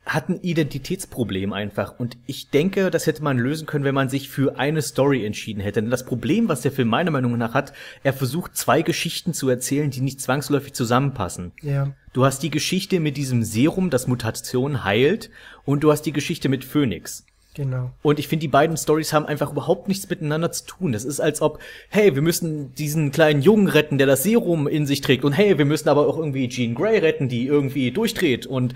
[0.06, 1.99] hat ein Identitätsproblem einfach.
[1.99, 5.62] Und ich denke, das hätte man lösen können, wenn man sich für eine Story entschieden
[5.62, 5.82] hätte.
[5.82, 7.72] Denn das Problem, was der Film meiner Meinung nach hat,
[8.04, 11.52] er versucht zwei Geschichten zu erzählen, die nicht zwangsläufig zusammenpassen.
[11.62, 15.30] ja, Du hast die Geschichte mit diesem Serum, das Mutation heilt,
[15.66, 17.26] und du hast die Geschichte mit Phoenix.
[17.54, 17.91] genau.
[18.02, 20.91] Und ich finde, die beiden Stories haben einfach überhaupt nichts miteinander zu tun.
[20.91, 24.86] Das ist als ob, hey, wir müssen diesen kleinen Jungen retten, der das Serum in
[24.88, 25.24] sich trägt.
[25.24, 28.45] Und hey, wir müssen aber auch irgendwie Jean Grey retten, die irgendwie durchdreht.
[28.45, 28.74] Und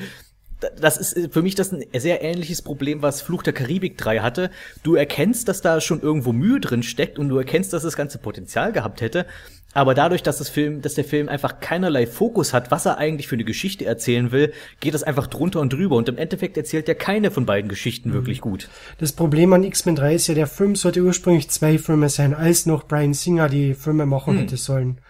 [0.60, 4.50] das ist für mich das ein sehr ähnliches Problem, was Fluch der Karibik 3 hatte.
[4.84, 8.18] Du erkennst, dass da schon irgendwo Mühe drin steckt und du erkennst, dass das ganze
[8.18, 9.26] Potenzial gehabt hätte.
[9.74, 13.28] Aber dadurch, dass das Film, dass der Film einfach keinerlei Fokus hat, was er eigentlich
[13.28, 15.98] für eine Geschichte erzählen will, geht das einfach drunter und drüber.
[15.98, 18.70] Und im Endeffekt erzählt er keine von beiden Geschichten wirklich gut.
[19.00, 22.66] Das Problem an X-Men 3 ist ja, der Film sollte ursprünglich zwei Filme sein, als
[22.66, 25.02] noch Brian Singer die Filme machen hätte sollen.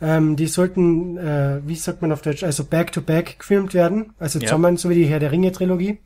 [0.00, 4.46] Ähm, die sollten, äh, wie sagt man auf Deutsch, also back-to-back gefilmt werden, also Ja.
[4.46, 5.98] zusammen, so wie die Herr der Ringe-Trilogie.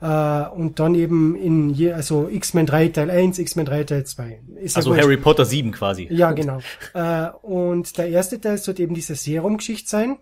[0.00, 4.40] Äh, und dann eben in je, also X-Men 3 Teil 1, X-Men 3 Teil 2.
[4.56, 5.02] Ist ja Also wurscht.
[5.02, 6.06] Harry Potter 7 quasi.
[6.10, 6.60] Ja, genau.
[6.94, 10.18] äh, und der erste Teil sollte eben diese Serum-Geschichte sein.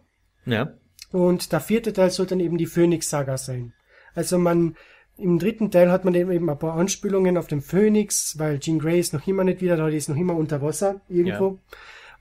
[0.47, 0.73] Ja.
[1.13, 3.73] Und der vierte Teil soll dann eben die Phoenix-Saga sein.
[4.15, 4.77] Also man,
[5.19, 9.01] im dritten Teil hat man eben ein paar Anspielungen auf den Phoenix, weil Jean Grey
[9.01, 11.59] ist noch immer nicht wieder da, die ist noch immer unter Wasser irgendwo.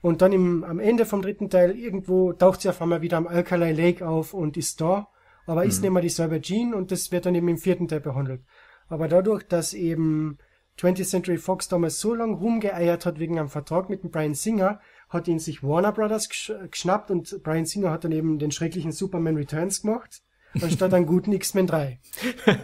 [0.02, 3.26] Und dann im, am Ende vom dritten Teil irgendwo taucht sie auf einmal wieder am
[3.26, 5.08] Alkali Lake auf und ist da,
[5.46, 8.42] aber ist nicht mehr dieselbe Jean und das wird dann eben im vierten Teil behandelt.
[8.88, 10.38] Aber dadurch, dass eben
[10.78, 14.80] 20th Century Fox damals so lange rumgeeiert hat wegen einem Vertrag mit dem Brian Singer,
[15.08, 18.92] hat ihn sich Warner Brothers gesch geschnappt und Brian Singer hat dann eben den schrecklichen
[18.92, 20.22] Superman Returns gemacht,
[20.60, 22.00] anstatt einen guten X-Men 3.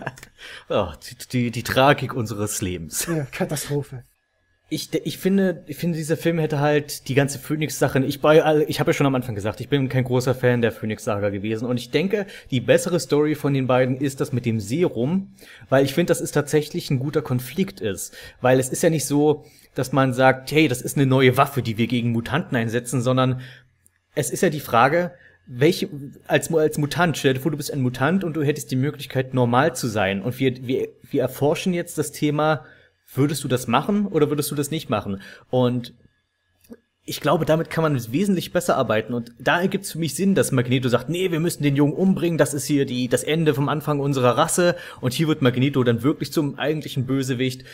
[0.68, 3.06] Oh, die, die, die Tragik unseres Lebens.
[3.06, 4.04] Ja, Katastrophe.
[4.68, 8.04] Ich, ich finde, ich finde, dieser Film hätte halt die ganze Phoenix-Sache.
[8.04, 10.60] Ich bei, all- ich habe ja schon am Anfang gesagt, ich bin kein großer Fan
[10.60, 11.68] der Phoenix-Saga gewesen.
[11.68, 15.34] Und ich denke, die bessere Story von den beiden ist das mit dem Serum,
[15.68, 18.16] weil ich finde, dass es tatsächlich ein guter Konflikt ist.
[18.40, 19.44] Weil es ist ja nicht so,
[19.76, 23.42] dass man sagt, hey, das ist eine neue Waffe, die wir gegen Mutanten einsetzen, sondern
[24.16, 25.12] es ist ja die Frage,
[25.46, 25.88] welche,
[26.26, 29.32] als, als Mutant, stell dir vor, du bist ein Mutant und du hättest die Möglichkeit,
[29.32, 30.22] normal zu sein.
[30.22, 32.64] Und wir, wir, wir erforschen jetzt das Thema,
[33.16, 35.20] würdest du das machen oder würdest du das nicht machen?
[35.50, 35.94] Und
[37.08, 39.14] ich glaube, damit kann man wesentlich besser arbeiten.
[39.14, 41.94] Und da ergibt es für mich Sinn, dass Magneto sagt, nee, wir müssen den Jungen
[41.94, 44.74] umbringen, das ist hier die, das Ende vom Anfang unserer Rasse.
[45.00, 47.64] Und hier wird Magneto dann wirklich zum eigentlichen Bösewicht.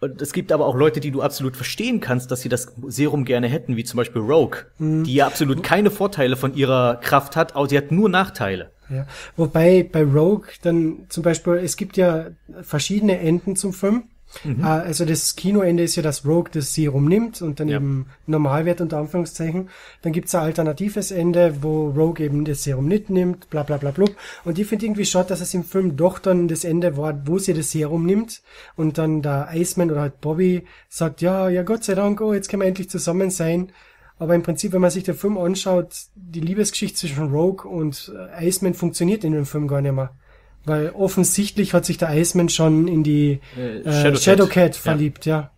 [0.00, 3.24] Und es gibt aber auch Leute, die du absolut verstehen kannst, dass sie das Serum
[3.24, 7.56] gerne hätten, wie zum Beispiel Rogue, die ja absolut keine Vorteile von ihrer Kraft hat,
[7.56, 8.70] aber sie hat nur Nachteile.
[8.90, 9.06] Ja.
[9.36, 12.28] Wobei bei Rogue dann zum Beispiel, es gibt ja
[12.62, 14.04] verschiedene Enden zum Film.
[14.44, 17.76] Äh, Also das Kinoende ist ja, dass Rogue das Serum nimmt und dann Ja.
[17.76, 19.68] eben normal wird, unter Anführungszeichen.
[20.02, 23.90] Dann gibt's ein alternatives Ende, wo Rogue eben das Serum nicht nimmt, bla bla bla
[23.90, 24.14] blub.
[24.44, 27.38] Und ich finde irgendwie schade, dass es im Film doch dann das Ende war, wo
[27.38, 28.42] sie das Serum nimmt
[28.76, 32.48] und dann der Iceman oder halt Bobby sagt, ja, ja Gott sei Dank, oh, jetzt
[32.48, 33.72] können wir endlich zusammen sein.
[34.20, 38.48] Aber im Prinzip, wenn man sich den Film anschaut, die Liebesgeschichte zwischen Rogue und äh,
[38.48, 40.10] Iceman funktioniert in dem Film gar nicht mehr.
[40.64, 44.22] Weil offensichtlich hat sich der Iceman schon in die Äh, äh, Shadowcat.
[44.22, 44.80] Shadowcat, Ja.
[44.82, 45.50] verliebt, ja.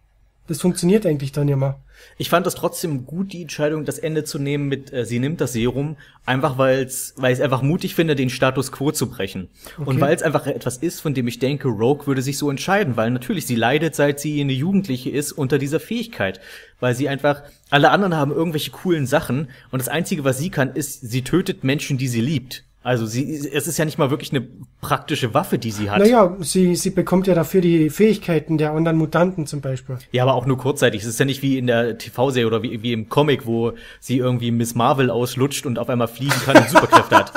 [0.46, 1.80] das funktioniert eigentlich dann immer.
[2.16, 5.40] Ich fand das trotzdem gut, die Entscheidung, das Ende zu nehmen mit, äh, sie nimmt
[5.40, 9.10] das Serum, einfach weil es, weil ich es einfach mutig finde, den Status quo zu
[9.10, 9.48] brechen.
[9.78, 9.88] Okay.
[9.88, 12.96] Und weil es einfach etwas ist, von dem ich denke, Rogue würde sich so entscheiden,
[12.96, 16.40] weil natürlich sie leidet, seit sie eine Jugendliche ist, unter dieser Fähigkeit.
[16.80, 20.74] Weil sie einfach, alle anderen haben irgendwelche coolen Sachen und das Einzige, was sie kann,
[20.74, 22.64] ist, sie tötet Menschen, die sie liebt.
[22.82, 24.46] Also sie, es ist ja nicht mal wirklich eine
[24.80, 25.98] praktische Waffe, die sie hat.
[25.98, 29.98] Naja, sie, sie bekommt ja dafür die Fähigkeiten der anderen Mutanten zum Beispiel.
[30.12, 31.02] Ja, aber auch nur kurzzeitig.
[31.02, 34.16] Es ist ja nicht wie in der TV-Serie oder wie, wie im Comic, wo sie
[34.16, 37.32] irgendwie Miss Marvel auslutscht und auf einmal fliegen kann und Superkräfte hat.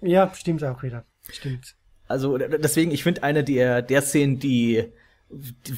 [0.00, 1.04] Ja, stimmt auch wieder.
[1.30, 1.74] Stimmt.
[2.08, 4.84] Also deswegen, ich finde eine der, der Szenen, die,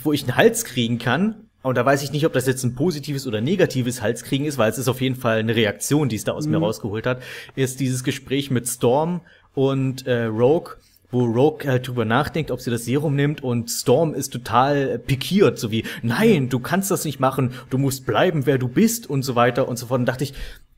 [0.03, 2.75] wo ich einen Hals kriegen kann, und da weiß ich nicht, ob das jetzt ein
[2.75, 6.25] positives oder negatives Halskriegen ist, weil es ist auf jeden Fall eine Reaktion, die es
[6.25, 6.53] da aus mhm.
[6.53, 7.23] mir rausgeholt hat,
[7.57, 9.23] ist dieses Gespräch mit Storm
[9.55, 10.75] und äh, Rogue,
[11.11, 15.59] wo Rogue halt drüber nachdenkt, ob sie das Serum nimmt und Storm ist total pikiert,
[15.59, 19.23] so wie, nein, du kannst das nicht machen, du musst bleiben, wer du bist und
[19.23, 20.01] so weiter und so fort.
[20.01, 20.35] Und dachte ich,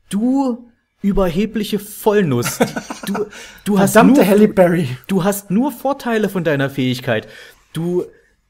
[0.09, 0.69] du
[1.01, 2.59] überhebliche Vollnuss.
[3.05, 3.25] Du,
[3.65, 4.87] du hast nur, Halle Berry.
[5.07, 7.27] Du hast nur Vorteile von deiner Fähigkeit.
[7.73, 8.05] Du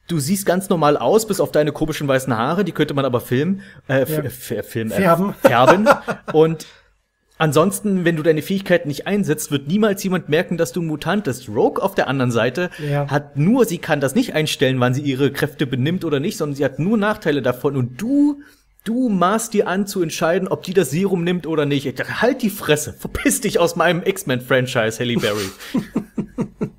[0.08, 3.22] du siehst ganz normal aus, bis auf deine komischen weißen Haare, die könnte man aber
[3.22, 4.06] filmen, äh, ja.
[4.06, 5.34] filmen, äh, färben.
[5.34, 5.90] färben.
[6.34, 6.66] und
[7.38, 11.50] ansonsten, wenn du deine Fähigkeiten nicht einsetzt, wird niemals jemand merken, dass du Mutant bist.
[11.50, 13.08] Rogue auf der anderen Seite ja.
[13.10, 16.56] hat nur, sie kann das nicht einstellen, wann sie ihre Kräfte benimmt oder nicht, sondern
[16.56, 18.42] sie hat nur Nachteile davon und du
[18.84, 21.86] Du maßt dir an zu entscheiden, ob die das Serum nimmt oder nicht.
[21.86, 25.50] Ich dachte, halt die Fresse, verpiss dich aus meinem X-Men-Franchise, Halle Berry.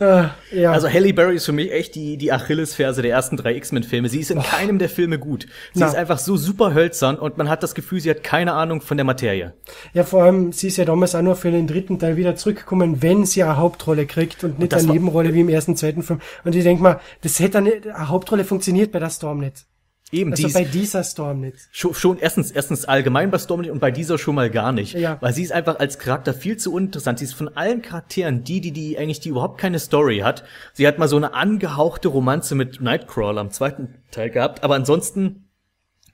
[0.00, 0.72] Äh, ja.
[0.72, 4.08] Also Halle Berry ist für mich echt die, die Achillesferse der ersten drei X-Men-Filme.
[4.08, 4.42] Sie ist in oh.
[4.42, 5.46] keinem der Filme gut.
[5.74, 5.86] Sie Na.
[5.86, 8.96] ist einfach so super hölzern und man hat das Gefühl, sie hat keine Ahnung von
[8.96, 9.54] der Materie.
[9.94, 13.02] Ja, vor allem, sie ist ja damals auch nur für den dritten Teil wieder zurückgekommen,
[13.02, 16.20] wenn sie eine Hauptrolle kriegt und nicht und eine Nebenrolle wie im ersten, zweiten Film.
[16.44, 19.66] Und ich denk mal, das hätte eine, eine Hauptrolle funktioniert bei der Storm nicht.
[20.10, 21.68] Eben, also dies, bei dieser Storm nicht.
[21.70, 24.94] Schon, schon erstens, erstens allgemein bei Storm nicht und bei dieser schon mal gar nicht.
[24.94, 25.18] Ja.
[25.20, 27.18] Weil sie ist einfach als Charakter viel zu uninteressant.
[27.18, 30.44] Sie ist von allen Charakteren die, die, die eigentlich, die überhaupt keine Story hat.
[30.72, 35.48] Sie hat mal so eine angehauchte Romanze mit Nightcrawler am zweiten Teil gehabt, aber ansonsten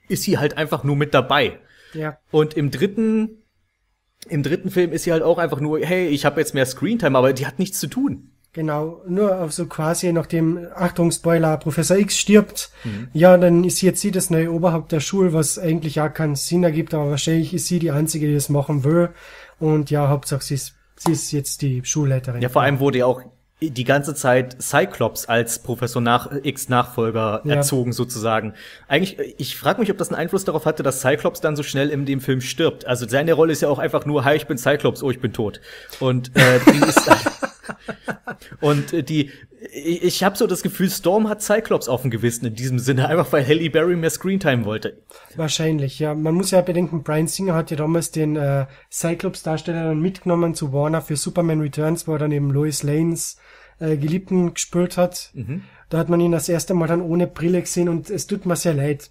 [0.08, 1.58] ist sie halt einfach nur mit dabei.
[1.92, 2.18] Ja.
[2.32, 3.42] Und im dritten,
[4.28, 7.16] im dritten Film ist sie halt auch einfach nur, hey, ich habe jetzt mehr Screentime,
[7.16, 8.32] aber die hat nichts zu tun.
[8.54, 13.08] Genau, nur auf so quasi nachdem, Achtung, Spoiler, Professor X stirbt, mhm.
[13.12, 16.62] ja, dann ist jetzt sie das neue Oberhaupt der Schule, was eigentlich ja keinen Sinn
[16.62, 19.10] ergibt, aber wahrscheinlich ist sie die Einzige, die das machen will.
[19.58, 22.40] Und ja, Hauptsache sie ist, sie ist jetzt die Schulleiterin.
[22.42, 23.22] Ja, vor allem wurde ja auch
[23.60, 27.56] die ganze Zeit Cyclops als Professor nach X Nachfolger ja.
[27.56, 28.54] erzogen sozusagen.
[28.86, 31.90] Eigentlich, ich frage mich, ob das einen Einfluss darauf hatte, dass Cyclops dann so schnell
[31.90, 32.86] in dem Film stirbt.
[32.86, 35.32] Also seine Rolle ist ja auch einfach nur, hi, ich bin Cyclops, oh, ich bin
[35.32, 35.60] tot.
[35.98, 37.10] Und äh, die ist
[38.60, 39.30] Und äh, die,
[39.72, 43.32] ich, habe so das Gefühl, Storm hat Cyclops auf dem Gewissen in diesem Sinne, einfach
[43.32, 45.02] weil Halle Berry mehr Screentime wollte.
[45.36, 46.14] Wahrscheinlich, ja.
[46.14, 50.72] Man muss ja bedenken, Brian Singer hat ja damals den äh, Cyclops-Darsteller dann mitgenommen zu
[50.72, 53.38] Warner für Superman Returns, wo er dann eben Lois Lanes
[53.78, 55.30] äh, Geliebten gespielt hat.
[55.34, 55.62] Mhm.
[55.88, 58.56] Da hat man ihn das erste Mal dann ohne Brille gesehen und es tut mir
[58.56, 59.10] sehr leid.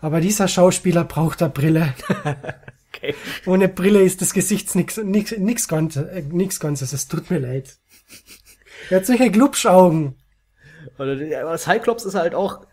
[0.00, 1.94] Aber dieser Schauspieler braucht eine Brille.
[2.94, 3.14] okay.
[3.46, 6.92] Ohne Brille ist das Gesicht nix, nix, nix, ganz, äh, nix Ganzes.
[6.92, 7.79] Es tut mir leid.
[8.90, 10.14] Er hat solche Glubschaugen.
[10.98, 12.66] Aber Cyclops ist halt auch,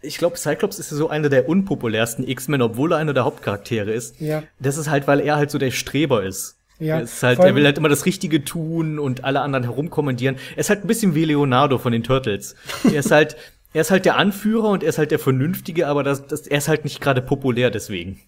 [0.00, 4.20] ich glaube, Cyclops ist so einer der unpopulärsten X-Men, obwohl er einer der Hauptcharaktere ist.
[4.20, 4.42] Ja.
[4.58, 6.56] Das ist halt, weil er halt so der Streber ist.
[6.78, 10.36] Ja, er, ist halt, er will halt immer das Richtige tun und alle anderen herumkommandieren.
[10.52, 12.54] Er ist halt ein bisschen wie Leonardo von den Turtles.
[12.84, 13.36] er ist halt,
[13.72, 16.58] er ist halt der Anführer und er ist halt der Vernünftige, aber das, das, er
[16.58, 18.20] ist halt nicht gerade populär deswegen.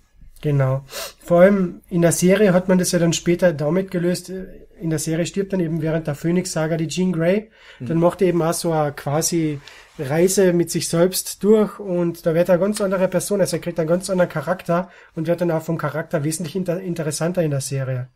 [0.43, 0.85] Genau.
[1.23, 4.33] Vor allem in der Serie hat man das ja dann später damit gelöst.
[4.81, 7.51] In der Serie stirbt dann eben während der Phoenix-Saga die Jean Grey.
[7.79, 7.87] Mhm.
[7.87, 9.61] Dann macht er eben auch so eine quasi
[9.99, 13.61] Reise mit sich selbst durch und da wird er eine ganz andere Person, also er
[13.61, 17.51] kriegt einen ganz anderen Charakter und wird dann auch vom Charakter wesentlich inter interessanter in
[17.51, 18.09] der Serie.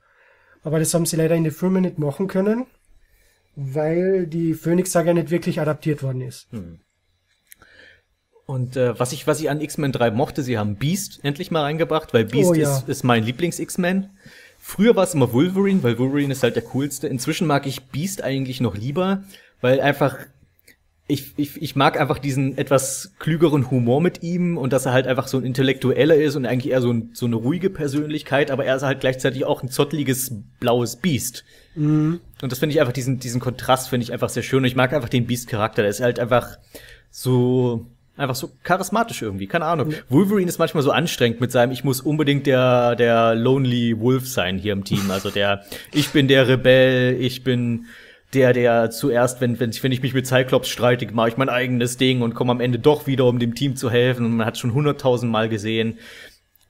[0.63, 2.67] Aber das haben sie leider in den Filmen nicht machen können,
[3.55, 6.53] weil die Phoenix-Saga nicht wirklich adaptiert worden ist.
[6.53, 6.81] Mhm.
[8.47, 11.63] Und äh, was ich was ich an X-Men 3 mochte, sie haben Beast endlich mal
[11.63, 12.77] reingebracht, weil Beast oh, ja.
[12.77, 14.11] ist, ist mein Lieblings-X-Men.
[14.67, 17.07] Früher war es immer Wolverine, weil Wolverine ist halt der coolste.
[17.07, 19.23] Inzwischen mag ich Beast eigentlich noch lieber,
[19.61, 20.17] weil einfach
[21.07, 25.07] ich, ich, ich mag einfach diesen etwas klügeren Humor mit ihm und dass er halt
[25.07, 28.65] einfach so ein Intellektueller ist und eigentlich eher so, ein, so eine ruhige Persönlichkeit, aber
[28.65, 31.45] er ist halt gleichzeitig auch ein zotteliges blaues Biest.
[31.75, 32.21] Mhm.
[32.41, 34.61] Und das finde ich einfach, diesen, diesen Kontrast finde ich einfach sehr schön.
[34.61, 35.83] Und ich mag einfach den Beast-Charakter.
[35.83, 36.57] Der ist halt einfach
[37.11, 37.87] so,
[38.17, 39.91] einfach so charismatisch irgendwie, keine Ahnung.
[39.91, 39.99] Ja.
[40.09, 44.59] Wolverine ist manchmal so anstrengend mit seinem, ich muss unbedingt der, der Lonely Wolf sein
[44.59, 45.11] hier im Team.
[45.11, 47.87] Also der, ich bin der Rebell, ich bin
[48.35, 51.97] der, der zuerst, wenn, wenn, wenn ich mich mit Cyclops streite, mache ich mein eigenes
[51.97, 54.27] Ding und komme am Ende doch wieder, um dem Team zu helfen.
[54.27, 55.99] Und man hat schon hunderttausend Mal gesehen.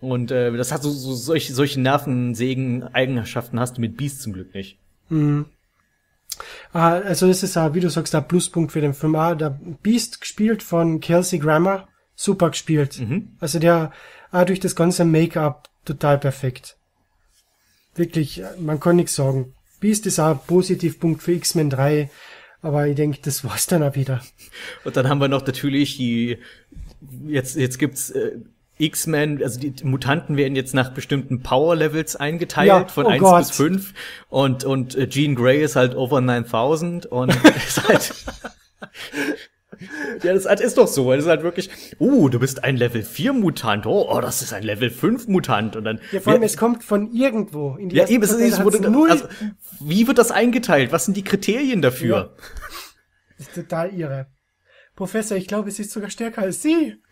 [0.01, 4.55] Und äh, das hat so, so solche, solche Nervensägen-Eigenschaften hast du mit Beast zum Glück
[4.55, 4.77] nicht.
[5.09, 5.47] Mhm.
[6.73, 9.15] Ah, also das ist wie du sagst, der Pluspunkt für den Film.
[9.17, 12.99] Ah, der Beast gespielt von Kelsey Grammer, super gespielt.
[13.01, 13.37] Mhm.
[13.41, 13.93] Also der
[14.31, 16.77] ah, durch das ganze Make-up total perfekt.
[17.95, 19.55] Wirklich, man kann nichts sagen.
[19.81, 22.11] Beast ist auch ein Positivpunkt für X-Men 3,
[22.63, 24.23] aber ich denke, das war's dann auch wieder.
[24.85, 26.39] Und dann haben wir noch natürlich die,
[27.27, 28.39] jetzt, jetzt gibt's äh,
[28.79, 33.39] X-Men, also die Mutanten werden jetzt nach bestimmten Power-Levels eingeteilt, Ja, von oh 1 Gott.
[33.39, 33.95] bis 5.
[34.29, 37.35] Und, und äh, Jean Grey ist halt over 9000 und
[37.67, 38.15] ist halt.
[40.23, 41.13] Ja, das ist doch so.
[41.13, 41.71] Das ist halt wirklich,
[42.01, 43.87] uh, du bist ein Level 4 Mutant.
[43.87, 45.77] Oh, oh, das ist ein Level 5 Mutant.
[45.77, 46.01] Und dann.
[46.11, 47.77] Ja, vor allem, Ja, es kommt von irgendwo.
[47.77, 49.27] In die ja, eben, es ist, wurde, null, also,
[49.81, 50.93] wie wird das eingeteilt?
[50.93, 52.35] Was sind die Kriterien dafür?
[53.39, 54.27] Das ist total irre.
[54.95, 56.97] Professor, ich glaube, es ist sogar stärker als Sie.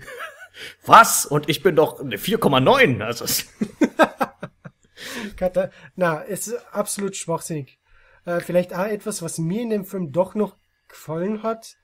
[0.84, 1.26] Was?
[1.26, 3.02] Und ich bin doch eine 4,9.
[3.02, 3.24] Also,
[5.96, 7.78] Na, es ist absolut schwachsinnig.
[8.24, 10.56] Äh, vielleicht auch etwas, was mir in dem Film doch noch
[10.88, 11.74] gefallen hat,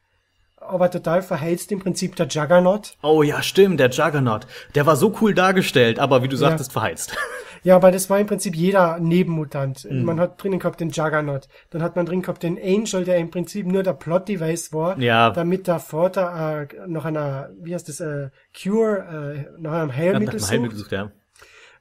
[0.57, 2.97] aber total verheizt im Prinzip der Juggernaut.
[3.03, 4.47] oh ja, stimmt, der Juggernaut.
[4.75, 7.17] Der war so cool dargestellt, aber wie du sagtest, verheizt.
[7.63, 9.87] Ja, aber das war im Prinzip jeder Nebenmutant.
[9.91, 10.05] Mhm.
[10.05, 11.49] Man hat drinnen gehabt den Juggernaut.
[11.71, 15.31] Dann hat man drin gehabt den Angel, der im Prinzip nur der Plot-Device war, Ja.
[15.31, 19.97] damit der Vater äh, nach einer, wie heißt das, äh, Cure, äh, nach einem Nach
[19.97, 20.51] Heilmittel dem sucht.
[20.51, 21.13] Heilmittel gesucht, ja.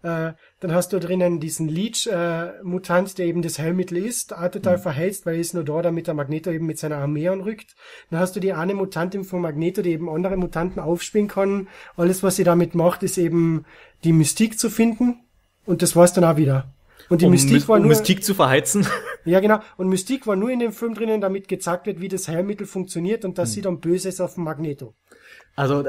[0.04, 5.26] Äh, dann hast du drinnen diesen Leech-Mutant, der eben das Heilmittel ist, auch total verheizt,
[5.26, 7.76] weil er ist nur da, damit der Magneto eben mit seiner Armee anrückt.
[8.12, 11.68] Dann hast du die eine Mutantin von Magneto, die eben andere Mutanten aufspielen kann.
[11.96, 13.66] Alles, was sie damit macht, ist eben
[14.04, 15.22] die Mystik zu finden.
[15.68, 16.74] Und das war's dann auch wieder.
[17.10, 18.86] Und die um, Mystik Mys- war um nur, Mystik zu verheizen.
[19.26, 22.28] ja genau, und Mystik war nur in dem Film drinnen, damit gezeigt wird, wie das
[22.28, 23.36] Heilmittel funktioniert und Hm.
[23.36, 24.94] dass sie dann böse ist auf dem Magneto.
[25.56, 25.84] Also,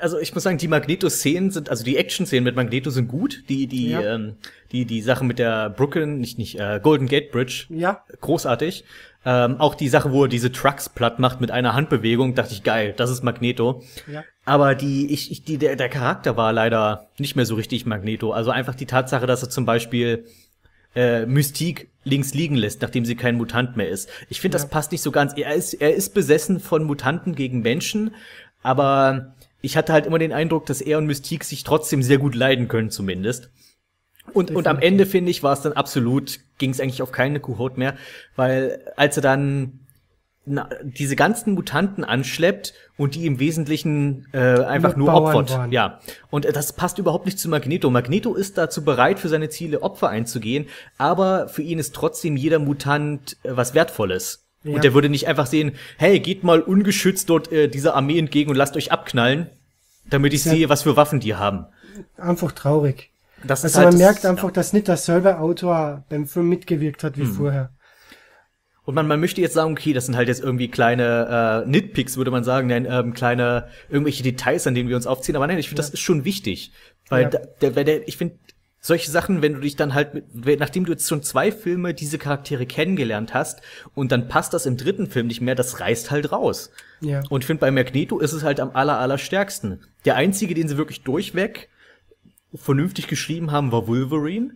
[0.00, 3.44] also ich muss sagen, die Magneto-Szenen sind, also die Action-Szenen mit Magneto sind gut.
[3.48, 4.14] Die, die, Ja.
[4.16, 4.36] ähm,
[4.72, 8.84] die, die Sache mit der Brooklyn, nicht, nicht, äh, Golden Gate Bridge, Ja, großartig.
[9.26, 12.62] Ähm, auch die Sache, wo er diese Trucks platt macht mit einer Handbewegung, dachte ich,
[12.62, 13.82] geil, das ist Magneto.
[14.06, 14.22] Ja.
[14.44, 18.32] Aber die, ich, ich, die, der, der Charakter war leider nicht mehr so richtig Magneto.
[18.32, 20.26] Also einfach die Tatsache, dass er zum Beispiel
[20.94, 24.10] äh, Mystique links liegen lässt, nachdem sie kein Mutant mehr ist.
[24.28, 25.32] Ich finde, das passt nicht so ganz.
[25.36, 28.14] Er ist, er ist besessen von Mutanten gegen Menschen,
[28.62, 32.34] aber ich hatte halt immer den Eindruck, dass er und Mystique sich trotzdem sehr gut
[32.34, 33.48] leiden können, zumindest.
[34.32, 37.40] Und, und am Ende, finde ich, war es dann absolut, ging es eigentlich auf keine
[37.40, 37.94] Kuhhaut mehr,
[38.36, 39.80] weil als er dann
[40.46, 45.50] na, diese ganzen Mutanten anschleppt und die im Wesentlichen äh, einfach Nur nur, opfert.
[45.52, 45.72] waren.
[45.72, 46.00] Ja.
[46.30, 47.88] Und äh, das passt überhaupt nicht zu Magneto.
[47.90, 50.66] Magneto ist dazu bereit, für seine Ziele Opfer einzugehen,
[50.98, 54.44] aber für ihn ist trotzdem jeder Mutant äh, was Wertvolles.
[54.64, 54.74] Ja.
[54.74, 58.50] Und der würde nicht einfach sehen, hey, geht mal ungeschützt dort äh, dieser Armee entgegen
[58.50, 59.48] und lasst euch abknallen,
[60.10, 60.52] damit ich Ja.
[60.52, 61.66] sehe, was für Waffen die haben.
[62.18, 63.10] einfach traurig.
[63.46, 67.04] Das ist Also halt man das- merkt einfach, dass nicht derselbe Autor beim Film mitgewirkt
[67.04, 67.32] hat wie Hm.
[67.34, 67.70] vorher.
[68.84, 72.18] Und man, man möchte jetzt sagen, okay, das sind halt jetzt irgendwie kleine äh, Nitpicks,
[72.18, 75.36] würde man sagen, nein, ähm, kleine irgendwelche Details, an denen wir uns aufziehen.
[75.36, 76.72] Aber nein, ich finde, das ist schon wichtig.
[77.08, 77.28] Weil Ja.
[77.30, 78.36] da, der, weil der, ich finde,
[78.80, 82.18] solche Sachen, wenn du dich dann halt, mit, nachdem du jetzt schon zwei Filme diese
[82.18, 83.62] Charaktere kennengelernt hast
[83.94, 86.70] und dann passt das im dritten Film nicht mehr, das reißt halt raus.
[87.00, 87.22] Ja.
[87.30, 89.82] Und ich finde, bei Magneto ist es halt am aller, allerstärksten.
[90.04, 91.70] Der einzige, den sie wirklich durchweg
[92.54, 94.52] vernünftig geschrieben haben, war Wolverine.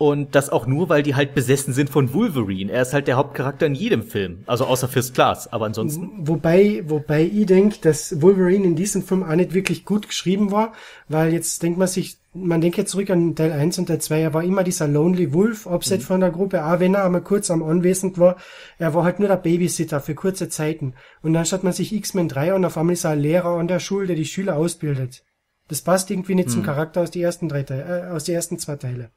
[0.00, 2.72] Und das auch nur, weil die halt besessen sind von Wolverine.
[2.72, 4.44] Er ist halt der Hauptcharakter in jedem Film.
[4.46, 5.52] Also außer First Class.
[5.52, 6.26] Aber ansonsten.
[6.26, 10.72] Wobei, wobei ich denke, dass Wolverine in diesem Film auch nicht wirklich gut geschrieben war,
[11.10, 14.22] weil jetzt denkt man sich, man denkt jetzt zurück an Teil 1 und Teil 2,
[14.22, 17.50] er war immer dieser Lonely Wolf, abseits von der Gruppe, auch wenn er einmal kurz
[17.50, 18.36] am Anwesend war,
[18.78, 20.94] er war halt nur der Babysitter für kurze Zeiten.
[21.20, 23.68] Und dann schaut man sich X-Men 3 an, auf einmal ist er ein Lehrer an
[23.68, 25.24] der Schule, der die Schüler ausbildet.
[25.70, 28.58] Das passt irgendwie nicht zum Charakter aus den ersten drei Teile, äh, aus den ersten
[28.58, 29.12] zwei Teile.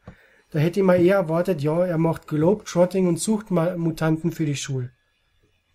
[0.52, 4.46] Da hätte ich mal eher erwartet, ja, er macht Globetrotting und sucht mal Mutanten für
[4.46, 4.92] die Schule.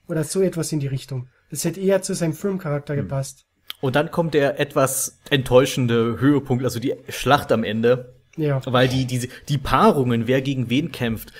[0.06, 1.28] Oder so etwas in die Richtung.
[1.50, 3.44] Das hätte eher zu seinem Filmcharakter gepasst.
[3.80, 8.14] Und dann kommt der etwas enttäuschende Höhepunkt, also die Schlacht am Ende.
[8.36, 8.60] Ja.
[8.64, 11.32] Weil die, diese, die Paarungen, wer gegen wen kämpft.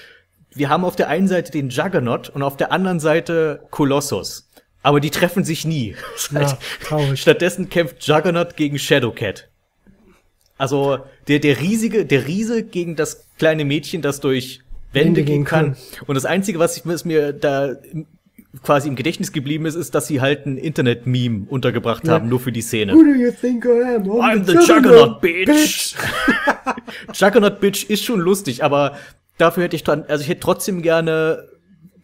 [0.53, 4.47] Wir haben auf der einen Seite den Juggernaut und auf der anderen Seite Kolossus.
[4.89, 5.95] Aber die treffen sich nie.
[6.32, 7.20] Ja, traurig.
[7.20, 9.49] Stattdessen kämpft Juggernaut gegen Shadowcat.
[10.57, 14.61] Also der, der riesige, der Riese gegen das kleine Mädchen, das durch
[14.95, 15.74] Wände Wände gehen kann.
[15.74, 15.76] kann.
[16.07, 18.07] Und das Einzige, was, ich, was mir da im-
[18.62, 22.14] quasi im Gedächtnis geblieben ist, ist, dass sie halt ein Internet-Meme untergebracht Ja.
[22.14, 22.95] haben, nur für die Szene.
[22.95, 24.05] Who do you think I am?
[24.05, 25.95] I'm the Juggernaut, bitch.
[27.14, 28.97] Juggernaut, bitch ist schon lustig, aber
[29.36, 31.47] dafür hätte ich dann, also ich hätte trotzdem gerne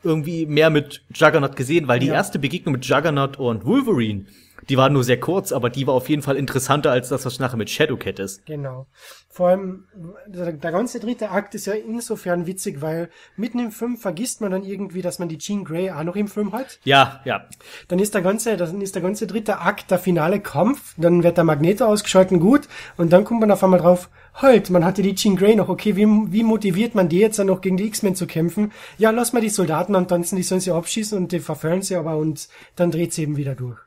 [0.04, 2.14] irgendwie mehr mit Juggernaut gesehen, weil die Ja.
[2.14, 4.26] erste Begegnung mit Juggernaut und Wolverine,
[4.68, 7.38] die war nur sehr kurz, aber die war auf jeden Fall interessanter als das, was
[7.38, 8.46] nachher mit Shadowcat ist.
[8.46, 8.86] Genau.
[9.28, 9.84] Vor allem,
[10.26, 14.62] der, ganze dritte Akt ist ja insofern witzig, weil mitten im Film vergisst man dann
[14.62, 16.78] irgendwie, dass man die Jean Grey auch noch im Film hat.
[16.84, 17.48] Ja, ja.
[17.88, 21.36] Dann ist der ganze, dann ist der ganze dritte Akt der finale Kampf, dann wird
[21.36, 25.14] der Magneto ausgeschalten, gut, und dann kommt man auf einmal drauf, halt, man hatte die
[25.14, 28.14] Jean Grey noch, okay, wie, wie motiviert man die jetzt dann noch gegen die X-Men
[28.14, 28.72] zu kämpfen?
[28.98, 32.16] Ja, lass mal die Soldaten antanzen, die sollen sie abschießen und die verfehlen sie aber
[32.16, 33.78] und dann dreht sie eben wieder durch.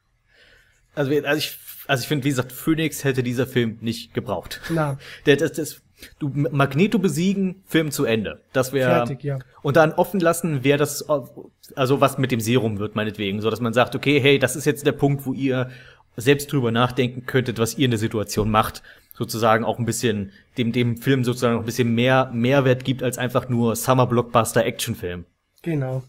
[0.98, 4.62] Also, also ich, also ich finde, wie gesagt, Phoenix hätte dieser Film nicht gebraucht.
[4.70, 4.98] Na.
[5.26, 5.82] Der, das, das,
[6.20, 8.42] du Magneto besiegen, Film zu Ende.
[8.54, 9.40] Das wäre Fertig, ja.
[9.62, 11.08] und dann offen lassen, wer das,
[11.76, 14.66] also was mit dem Serum wird, meinetwegen, so dass man sagt, okay, hey, das ist
[14.66, 15.70] jetzt der Punkt, wo ihr
[16.16, 18.82] selbst drüber nachdenken könntet, was ihr in der Situation macht,
[19.14, 23.18] sozusagen auch ein bisschen dem dem Film sozusagen noch ein bisschen mehr Mehrwert gibt als
[23.18, 25.26] einfach nur Summer Blockbuster Actionfilm.
[25.62, 26.04] Genau.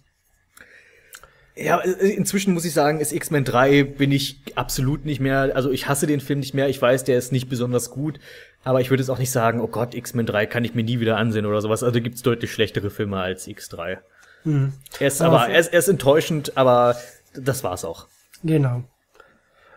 [1.61, 5.70] Ja, äh, inzwischen muss ich sagen, ist X-Men 3 bin ich absolut nicht mehr, also
[5.70, 8.20] ich hasse den Film nicht mehr, ich weiß, der ist nicht besonders gut,
[8.64, 11.00] aber ich würde jetzt auch nicht sagen, oh Gott, X-Men 3 kann ich mir nie
[11.00, 13.98] wieder ansehen oder sowas, also gibt's deutlich schlechtere Filme als X3.
[15.00, 16.96] Er ist Aber aber, er ist, er ist enttäuschend, aber
[17.34, 18.06] das war's auch.
[18.44, 18.84] Genau.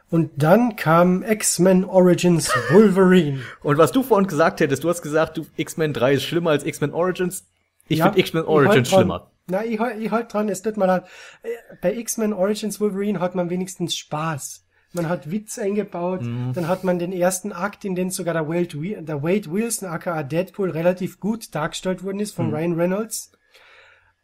[0.10, 3.40] Und dann kam X-Men Origins Wolverine.
[3.64, 6.66] Und was du vorhin gesagt hättest, du hast gesagt, du X-Men 3 ist schlimmer als
[6.66, 7.46] X-Men Origins.
[7.88, 9.31] Ich Ja, finde X-Men Origins schlimmer.
[9.52, 11.04] Na, ich, halt- ich halt dran, es tut mal halt,
[11.44, 11.50] äh,
[11.82, 14.66] bei X-Men Origins Wolverine hat man wenigstens Spaß.
[14.94, 16.52] Man hat Witz eingebaut, Mhm.
[16.54, 20.24] dann hat man den ersten Akt, in dem sogar der Wade, der Wade Wilson, aka
[20.24, 22.54] Deadpool, relativ gut dargestellt worden ist von Mhm.
[22.56, 23.32] Ryan Reynolds.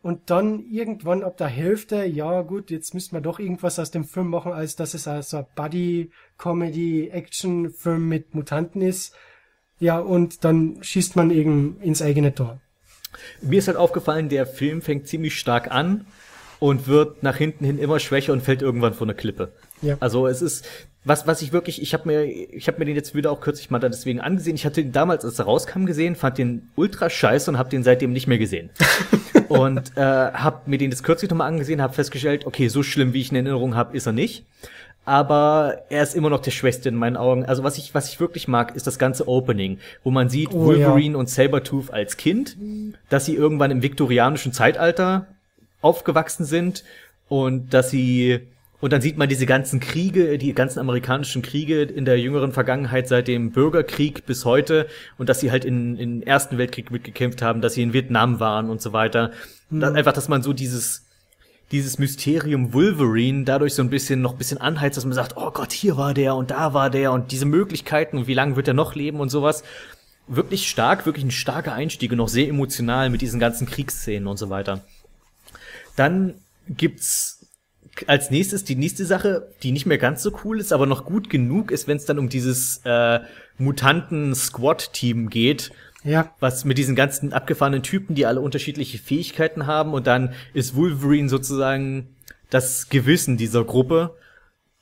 [0.02, 4.04] Und dann irgendwann ab der Hälfte, ja gut, jetzt müssen wir doch irgendwas aus dem
[4.06, 5.46] Film machen, als dass es also ein
[6.78, 9.16] Buddy-Comedy-Action-Film mit Mutanten ist.
[9.80, 12.60] Ja, und dann schießt man eben ins eigene Tor.
[13.42, 16.06] Mir ist halt aufgefallen, der Film fängt ziemlich stark an
[16.60, 19.52] und wird nach hinten hin immer schwächer und fällt irgendwann von der Klippe.
[19.82, 19.98] Ja.
[20.00, 20.66] Also es ist
[21.08, 23.70] was, was ich wirklich, ich habe mir, ich habe mir den jetzt wieder auch kürzlich
[23.70, 24.56] mal dann deswegen angesehen.
[24.56, 27.84] Ich hatte ihn damals, als er rauskam, gesehen, fand den ultra scheiße und habe den
[27.84, 28.72] seitdem nicht mehr gesehen.
[29.48, 33.22] und äh, habe mir den jetzt kürzlich nochmal angesehen, habe festgestellt, okay, so schlimm wie
[33.22, 34.46] ich in Erinnerung habe, ist er nicht.
[35.08, 37.46] Aber er ist immer noch der Schwächste in meinen Augen.
[37.46, 40.74] Also was ich, was ich wirklich mag, ist das ganze Opening, wo man sieht Oh,
[40.74, 40.90] ja.
[40.90, 42.58] Wolverine und Sabretooth als Kind,
[43.08, 45.28] dass sie irgendwann im viktorianischen Zeitalter
[45.80, 46.84] aufgewachsen sind
[47.30, 48.42] und dass sie
[48.82, 53.08] und dann sieht man diese ganzen Kriege, die ganzen amerikanischen Kriege in der jüngeren Vergangenheit
[53.08, 54.88] seit dem Bürgerkrieg bis heute
[55.18, 58.70] und dass sie halt in, in Ersten Weltkrieg mitgekämpft haben, dass sie in Vietnam waren
[58.70, 59.32] und so weiter.
[59.72, 61.07] Und dann einfach, dass man so dieses
[61.72, 65.52] dieses Mysterium Wolverine dadurch so ein bisschen noch ein bisschen anheizt, dass man sagt, oh
[65.52, 68.68] Gott, hier war der und da war der und diese Möglichkeiten und wie lange wird
[68.68, 69.64] er noch leben und sowas.
[70.28, 74.38] Wirklich stark, wirklich ein starker Einstieg und noch sehr emotional mit diesen ganzen Kriegsszenen und
[74.38, 74.84] so weiter.
[75.96, 76.36] Dann
[76.70, 77.46] gibt's
[78.06, 81.30] als nächstes die nächste Sache, die nicht mehr ganz so cool ist, aber noch gut
[81.30, 83.20] genug ist, wenn es dann um dieses äh,
[83.58, 85.72] Mutanten-Squad-Team geht,
[86.08, 90.76] Ja, was mit diesen ganzen abgefahrenen Typen, die alle unterschiedliche Fähigkeiten haben und dann ist
[90.76, 92.16] Wolverine sozusagen
[92.50, 94.16] das Gewissen dieser Gruppe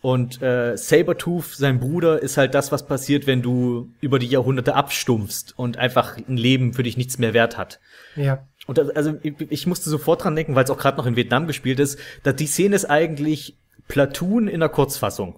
[0.02, 4.76] und äh, Sabertooth, sein Bruder, ist halt das, was passiert, wenn du über die Jahrhunderte
[4.76, 7.80] abstumpfst und einfach ein Leben für dich nichts mehr wert hat.
[8.16, 8.48] ja.
[8.68, 11.48] Und also ich, ich musste sofort dran denken, weil es auch gerade noch in Vietnam
[11.48, 13.58] gespielt ist, dass die Szene ist eigentlich
[13.88, 15.36] Platoon in der Kurzfassung.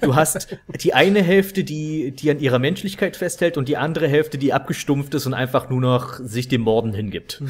[0.00, 0.48] du hast
[0.82, 5.14] die eine Hälfte, die, die an ihrer Menschlichkeit festhält und die andere Hälfte, die abgestumpft
[5.14, 7.42] ist und einfach nur noch sich dem Morden hingibt.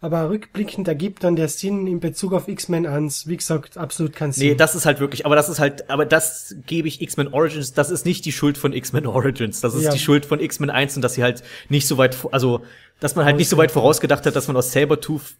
[0.00, 4.32] Aber rückblickend ergibt dann der Sinn in Bezug auf X-Men ans, wie gesagt, absolut keinen
[4.32, 4.48] Sinn.
[4.48, 7.72] Nee, das ist halt wirklich, aber das ist halt, aber das gebe ich X-Men Origins,
[7.72, 9.92] das ist nicht die Schuld von X-Men Origins, das ist Ja.
[9.92, 12.60] die Schuld von X-Men 1 und dass sie halt nicht so weit, also,
[13.00, 15.34] dass man halt nicht so weit vorausgedacht hat, dass man aus Sabertooth,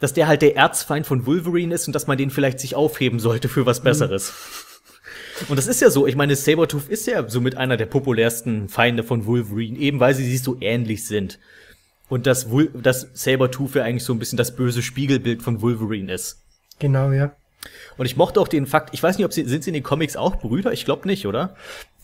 [0.00, 3.20] dass der halt der Erzfeind von Wolverine ist und dass man den vielleicht sich aufheben
[3.20, 4.32] sollte für was Besseres.
[5.48, 9.02] Und das ist ja so, ich meine, Sabertooth ist ja somit einer der populärsten Feinde
[9.04, 11.38] von Wolverine, eben weil sie sich so ähnlich sind.
[12.08, 16.12] Und dass, Wol dass Sabertooth ja eigentlich so ein bisschen das böse Spiegelbild von Wolverine
[16.12, 16.42] ist.
[16.78, 17.32] Genau, ja.
[17.98, 19.82] Und ich mochte auch den Fakt, ich weiß nicht, ob sie, sind sie in den
[19.82, 20.72] Comics auch Brüder?
[20.72, 21.54] Ich glaube nicht, oder?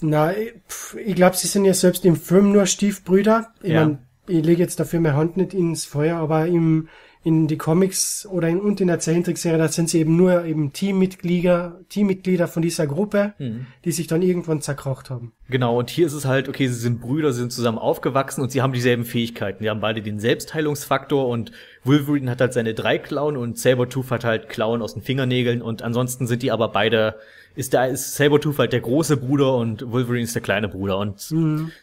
[0.01, 3.49] Na, ich- glaube, sie sind ja selbst im Film nur Stiefbrüder.
[3.63, 3.99] Ich Ja.
[4.29, 6.89] ich lege jetzt dafür meine Hand nicht ins Feuer, aber im,
[7.27, 10.73] in die Comics oder in, und in der Zeichentrickserie, da sind sie eben nur eben
[10.73, 13.67] Teammitglieder, Teammitglieder von dieser Gruppe, Mhm.
[13.85, 15.33] die sich dann irgendwann zerkracht haben.
[15.51, 18.53] Genau, und hier ist es halt, okay, sie sind Brüder, sie sind zusammen aufgewachsen und
[18.53, 19.65] sie haben dieselben Fähigkeiten.
[19.65, 21.51] Die haben beide den Selbstheilungsfaktor und
[21.83, 25.83] Wolverine hat halt seine drei Klauen und Sabertooth hat halt Klauen aus den Fingernägeln und
[25.83, 27.17] ansonsten sind die aber beide,
[27.57, 31.19] ist da ist Sabertooth halt der große Bruder und Wolverine ist der kleine Bruder und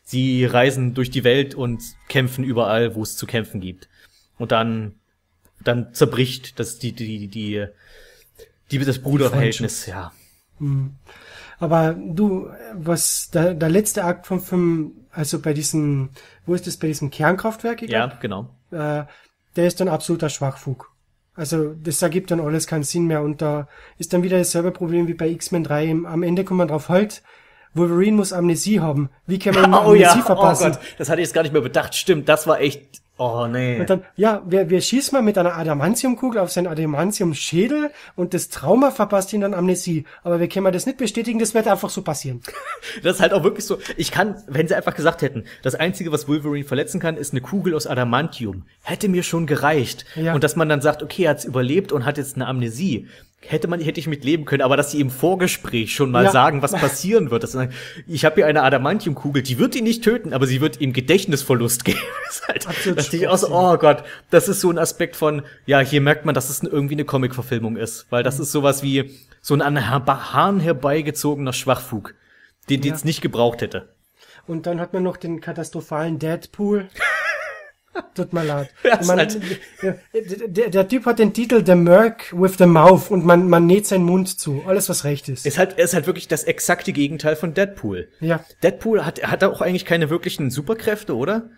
[0.04, 3.90] sie reisen durch die Welt und kämpfen überall, wo es zu kämpfen gibt.
[4.38, 4.94] Und dann
[5.64, 7.66] dann zerbricht das die die die
[8.72, 10.12] die das Bruderverhältnis, ja.
[11.60, 16.10] Aber du, was der, der letzte Akt vom Film, also bei diesem,
[16.46, 17.82] wo ist das, bei diesem Kernkraftwerk?
[17.82, 18.50] ich Ja, genau.
[18.72, 19.04] äh,
[19.56, 20.92] der ist dann absoluter Schwachfug.
[21.36, 25.08] Also das ergibt dann alles keinen Sinn mehr und da ist dann wieder dasselbe Problem
[25.08, 25.86] wie bei X-Men 3.
[25.86, 27.24] Im- Am Ende kommt man drauf, halt,
[27.74, 29.10] Wolverine muss Amnesie haben.
[29.26, 30.72] Wie kann man Oh ja, Amnesie oh verpassen?
[30.74, 31.96] Gott, das hatte ich jetzt gar nicht mehr bedacht.
[31.96, 33.80] Stimmt, das war echt, oh nee.
[33.80, 38.50] und dann, ja, wir, wir schießen mal mit einer Adamantiumkugel auf seinen Adamantium-Schädel und das
[38.50, 40.06] Trauma verpasst ihm dann Amnesie.
[40.24, 42.42] Aber wir können das nicht bestätigen, das wird einfach so passieren.
[43.02, 43.78] Das ist halt auch wirklich so.
[43.96, 47.42] Ich kann, wenn sie einfach gesagt hätten, das Einzige, was Wolverine verletzen kann, ist eine
[47.42, 48.64] Kugel aus Adamantium.
[48.82, 50.06] Hätte mir schon gereicht.
[50.16, 50.34] Ja.
[50.34, 53.08] Und dass man dann sagt, okay, er hat's überlebt und hat jetzt eine Amnesie.
[53.48, 56.32] Hätte man, hätte ich mit leben können, aber dass sie im Vorgespräch schon mal Ja.
[56.32, 57.44] sagen, was passieren wird.
[57.44, 57.58] Dass
[58.08, 61.84] ich habe hier eine Adamantiumkugel, die wird ihn nicht töten, aber sie wird ihm Gedächtnisverlust
[61.86, 62.00] geben.
[62.26, 65.42] Das ist halt, Absolut dass auch so, oh Gott, das ist so ein Aspekt von,
[65.66, 68.08] ja, hier merkt man, dass es irgendwie eine Comic-Verfilmung ist.
[68.10, 72.16] Weil das ist sowas wie so ein an Haaren herbeigezogener Schwachfug,
[72.70, 72.94] den die Ja.
[72.94, 73.90] jetzt nicht gebraucht hätte.
[74.48, 76.88] Und dann hat man noch den katastrophalen Deadpool.
[78.16, 78.70] Tut mir leid.
[78.84, 79.40] Ja, meine, ist
[79.82, 83.88] der, der, Typ hat den Titel The Merc with the Mouth und man, man näht
[83.88, 84.64] seinen Mund zu.
[84.68, 85.46] Alles, was recht ist.
[85.46, 88.10] Ist halt, ist halt wirklich das exakte Gegenteil von Deadpool.
[88.20, 88.44] Ja.
[88.62, 91.50] Deadpool hat, hat auch eigentlich keine wirklichen Superkräfte, oder?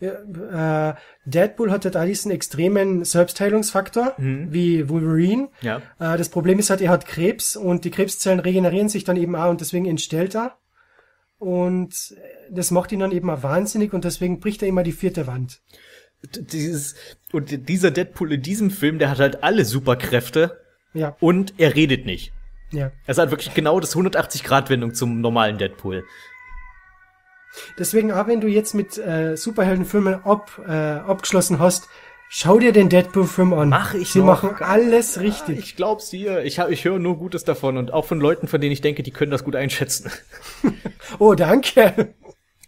[0.00, 5.48] Äh, Deadpool hat halt diesen extremen Selbstheilungsfaktor, wie Wolverine.
[5.60, 5.78] Ja.
[5.98, 9.36] Äh, das Problem ist halt, er hat Krebs und die Krebszellen regenerieren sich dann eben
[9.36, 10.56] auch und deswegen entstellt er.
[11.42, 12.14] Und
[12.52, 15.60] das macht ihn dann eben auch wahnsinnig und deswegen bricht er immer die vierte Wand.
[16.22, 16.94] Dieses,
[17.32, 20.60] und dieser Deadpool in diesem Film, der hat halt alle Superkräfte
[20.94, 22.32] Ja, und er redet nicht.
[22.70, 22.92] ja.
[23.06, 26.04] Er halt wirklich genau das 180-Grad-Wendung zum normalen Deadpool.
[27.76, 31.88] Deswegen, auch wenn du jetzt mit äh, Superheldenfilmen ab, äh, abgeschlossen hast,
[32.34, 33.68] schau dir den Deadpool-Film an.
[33.68, 34.42] Mach ich Sie noch.
[34.42, 35.58] machen alles richtig.
[35.58, 36.42] Ich glaub's dir.
[36.44, 39.02] Ich, hab, ich höre nur Gutes davon und auch von Leuten, von denen ich denke,
[39.02, 40.10] die können das gut einschätzen.
[41.18, 42.14] Oh, danke.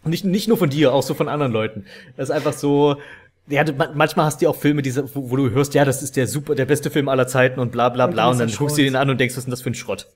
[0.02, 1.86] Und nicht, nicht nur von dir, auch so von anderen Leuten.
[2.16, 2.96] Das ist einfach so.
[3.48, 5.84] Ja, du, man- manchmal hast du ja auch Filme, diese, wo, wo du hörst, ja,
[5.86, 8.24] das ist der super, der beste Film aller Zeiten und bla bla Und bla.
[8.24, 9.70] dann Und ist dann guckst du den an und denkst, was ist denn das für
[9.70, 10.08] ein Schrott?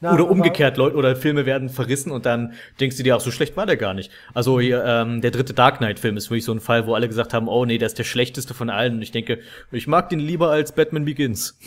[0.00, 3.30] Na, Oder umgekehrt, Leute, oder Filme werden verrissen und dann denkst du dir auch, so
[3.30, 4.10] schlecht war der gar nicht.
[4.34, 7.32] Also hier, ähm, der dritte Dark Knight-Film ist wirklich so ein Fall, wo alle gesagt
[7.32, 8.94] haben, oh nee, der ist der schlechteste von allen.
[8.94, 9.40] Und ich denke,
[9.70, 11.58] ich mag den lieber als Batman Begins.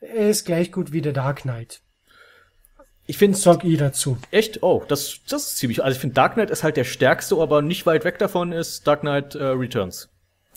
[0.00, 1.82] Er ist gleich gut wie der Dark Knight.
[3.06, 4.16] Ich finde Sag ich dazu.
[4.30, 7.36] echt, oh, das, das ist ziemlich, also ich finde Dark Knight ist halt der stärkste,
[7.36, 10.08] aber nicht weit weg davon ist Dark Knight äh, Returns.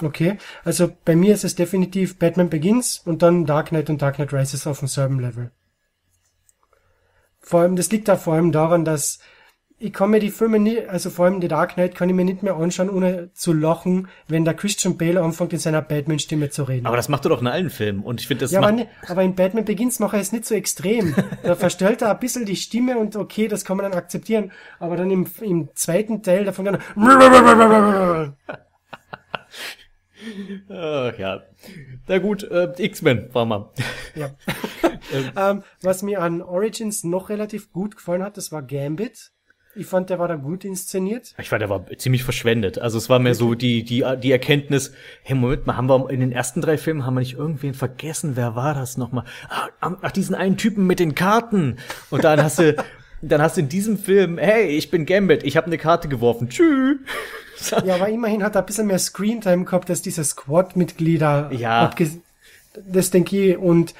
[0.01, 4.15] Okay, also bei mir ist es definitiv Batman Begins und dann Dark Knight und Dark
[4.15, 5.51] Knight Rises auf demselben Level.
[7.43, 9.19] Vor allem, das liegt da vor allem daran, dass
[9.83, 12.23] ich kann mir die Filme nie, also vor allem die Dark Knight kann ich mir
[12.23, 16.63] nicht mehr anschauen, ohne zu lachen, wenn der Christian Bale anfängt, in seiner Batman-Stimme zu
[16.63, 16.85] reden.
[16.85, 18.87] Aber das macht er doch in allen Filmen und ich finde, das ja, aber, ne,
[19.07, 21.13] aber in Batman Begins macht er es nicht so extrem.
[21.43, 24.51] Da verstellt er ein bisschen die Stimme und okay, das kann man dann akzeptieren.
[24.79, 26.77] Aber dann im, im zweiten Teil davon dann
[30.69, 31.43] Ach ja.
[32.07, 33.71] Na gut, äh, X-Men war mal.
[34.15, 34.31] Ja.
[35.51, 39.31] ähm, was mir an Origins noch relativ gut gefallen hat, das war Gambit.
[39.75, 41.33] Ich fand, der war da gut inszeniert.
[41.39, 42.77] Ich fand, der war ziemlich verschwendet.
[42.77, 44.93] Also es war mehr so die, die, die Erkenntnis,
[45.23, 48.35] hey, Moment mal, haben wir in den ersten drei Filmen, haben wir nicht irgendwen vergessen?
[48.35, 49.25] Wer war das nochmal?
[49.49, 51.77] Ach, ach, diesen einen Typen mit den Karten.
[52.11, 52.75] Und dann hast du,
[53.23, 56.49] dann hast du in diesem Film, hey, ich bin Gambit, ich habe eine Karte geworfen.
[56.49, 56.97] Tschüss.
[57.85, 61.51] Ja, aber immerhin hat er ein bisschen mehr Screentime gehabt, als diese Squad-Mitglieder.
[61.53, 61.89] Ja.
[62.85, 63.57] Das denke ich.
[63.57, 63.93] Und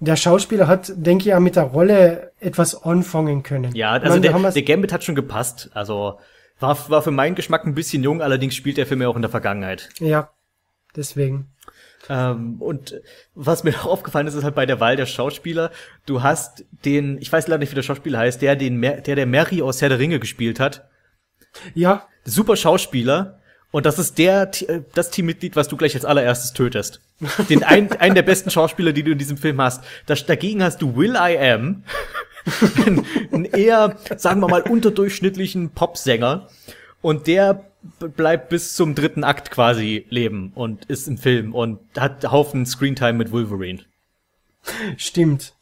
[0.00, 3.74] der Schauspieler hat, denke ich, auch mit der Rolle etwas anfangen können.
[3.74, 5.70] Ja, also meine, der, der Gambit hat schon gepasst.
[5.74, 6.18] Also
[6.58, 9.22] war, war für meinen Geschmack ein bisschen jung, allerdings spielt der Film ja auch in
[9.22, 9.90] der Vergangenheit.
[10.00, 10.30] Ja,
[10.96, 11.52] deswegen.
[12.08, 13.00] Ähm, und
[13.34, 15.70] was mir auch aufgefallen ist, ist halt bei der Wahl der Schauspieler,
[16.06, 19.16] du hast den, ich weiß leider nicht, wie der Schauspieler heißt, der den, Mer- der
[19.16, 20.88] der Mary aus Herr der Ringe gespielt hat.
[21.74, 23.38] Ja, Super Schauspieler.
[23.70, 27.00] Und das ist der, äh, das Teammitglied, was du gleich als allererstes tötest.
[27.48, 29.82] Den ein, einen der besten Schauspieler, die du in diesem Film hast.
[30.06, 31.82] Das, dagegen hast du Will I Am,
[32.86, 36.48] einen, einen eher, sagen wir mal, unterdurchschnittlichen Popsänger.
[37.04, 37.66] Und der
[38.16, 43.12] bleibt bis zum dritten Akt quasi leben und ist im Film und hat Haufen Screentime
[43.12, 43.80] mit Wolverine.
[44.96, 45.52] stimmt.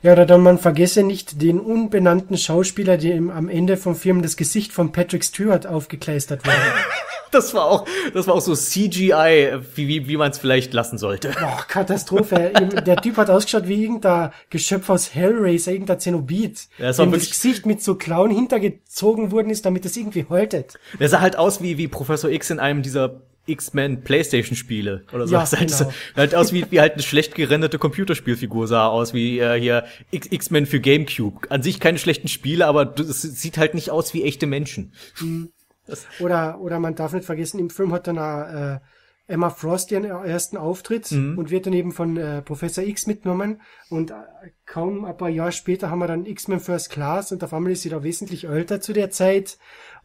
[0.00, 4.38] Ja, oder dann man vergesse nicht den unbenannten Schauspieler, dem am Ende vom Film das
[4.38, 6.56] Gesicht von Patrick Stewart aufgekleistert wurde.
[7.40, 10.98] Das war auch, das war auch so CGI, wie, wie, wie man es vielleicht lassen
[10.98, 11.30] sollte.
[11.38, 12.52] Boah, Katastrophe.
[12.84, 16.68] Der Typ hat ausgeschaut wie irgendein Geschöpf aus Hellraiser, irgendein Zenobit.
[16.78, 20.78] Ja, das dem das Gesicht mit so Klauen hintergezogen worden ist, damit es irgendwie haltet.
[20.98, 25.26] Der sah halt aus wie, wie Professor X in einem dieser X-Men Playstation Spiele oder
[25.26, 25.34] so.
[25.34, 25.92] Ja, Das halt, genau.
[26.16, 30.66] halt aus wie, wie halt eine schlecht gerenderte Computerspielfigur sah aus, wie äh, hier X-Men
[30.66, 31.50] für Gamecube.
[31.50, 34.92] An sich keine schlechten Spiele, aber es sieht halt nicht aus wie echte Menschen.
[36.20, 38.78] Oder, oder man darf nicht vergessen, im Film hat dann auch, äh,
[39.30, 43.60] Emma Frost ihren ersten Auftritt und wird dann eben von äh, Professor X mitgenommen.
[43.88, 44.14] Und äh,
[44.66, 47.82] kaum ein paar Jahre später haben wir dann X-Men First Class und auf einmal ist
[47.82, 49.56] sie da wesentlich älter zu der Zeit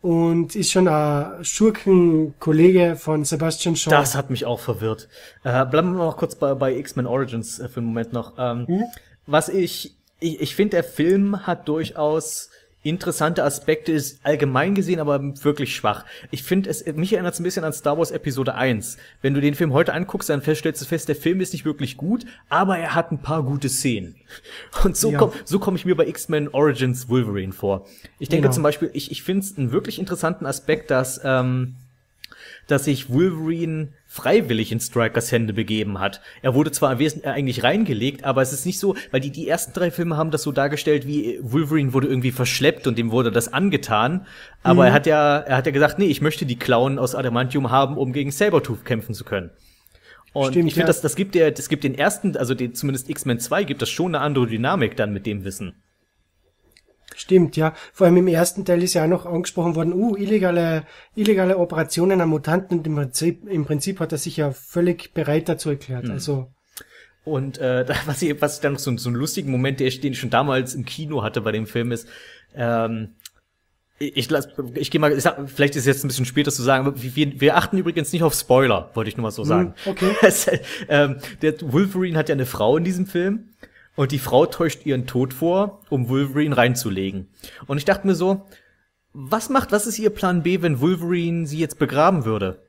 [0.02, 3.90] und ist schon ein Schurkenkollege von Sebastian Shaw.
[3.90, 5.10] Das hat mich auch verwirrt.
[5.44, 8.34] Äh, bleiben wir noch kurz bei, bei X-Men Origins äh, für einen Moment noch.
[8.38, 8.84] Ähm,
[9.26, 12.52] Was ich, ich, ich finde, der Film hat durchaus
[12.86, 16.06] interessante Aspekte, ist allgemein gesehen, aber wirklich schwach.
[16.32, 18.98] Ich finde, es mich erinnert es ein bisschen an Star Wars Episode 1.
[19.22, 21.98] Wenn du den Film heute anguckst, dann feststellst du fest, der Film ist nicht wirklich
[21.98, 24.16] gut, aber er hat ein paar gute Szenen.
[24.84, 25.18] Und so Ja.
[25.18, 27.86] komm, so komme ich mir bei X-Men Origins Wolverine vor.
[28.20, 28.54] Ich denke Genau.
[28.54, 31.76] zum Beispiel, ich, ich finde es einen wirklich interessanten Aspekt, dass ähm,
[32.68, 36.22] dass sich Wolverine freiwillig in Strikers Hände begeben hat.
[36.42, 39.74] Er wurde zwar äh, eigentlich reingelegt, aber es ist nicht so, weil die, die ersten
[39.74, 43.52] drei Filme haben das so dargestellt, wie Wolverine wurde irgendwie verschleppt und dem wurde das
[43.52, 44.26] angetan.
[44.64, 47.72] Aber er hat ja, er hat ja gesagt, nee, ich möchte die Klauen aus Adamantium
[47.72, 49.52] haben, um gegen Sabertooth kämpfen zu können.
[50.34, 50.88] Und Stimmt, ich finde, ja.
[50.88, 53.90] das, das gibt der, das gibt den ersten, also den, zumindest X-Men 2 gibt das
[53.90, 55.76] schon eine andere Dynamik dann mit dem Wissen.
[57.16, 57.74] Stimmt, ja.
[57.94, 60.84] Vor allem im ersten Teil ist ja auch noch angesprochen worden, uh, illegale,
[61.16, 65.48] illegale Operationen an Mutanten und im Prinzip, im Prinzip hat er sich ja völlig bereit
[65.50, 66.10] dazu erklärt.
[66.10, 66.52] Also,
[67.24, 69.88] Und äh, da- was ich, was ich dann noch so, so einen lustigen Moment, der
[69.88, 72.08] ich- den ich schon damals im Kino hatte bei dem Film ist,
[72.56, 73.10] ähm,
[73.98, 74.30] ich, ich,
[74.76, 77.02] ich gehe mal, ich sag, vielleicht ist es jetzt ein bisschen später zu sagen, aber
[77.02, 79.74] wir, wir achten übrigens nicht auf Spoiler, wollte ich nur mal so sagen.
[79.86, 80.12] okay.
[80.90, 83.52] Ähm, der Wolverine hat ja eine Frau in diesem Film
[83.96, 87.30] und die Frau täuscht ihren Tod vor, um Wolverine reinzulegen.
[87.68, 88.46] Und ich dachte mir so,
[89.14, 92.62] was macht, was ist ihr Plan B, wenn Wolverine sie jetzt begraben würde?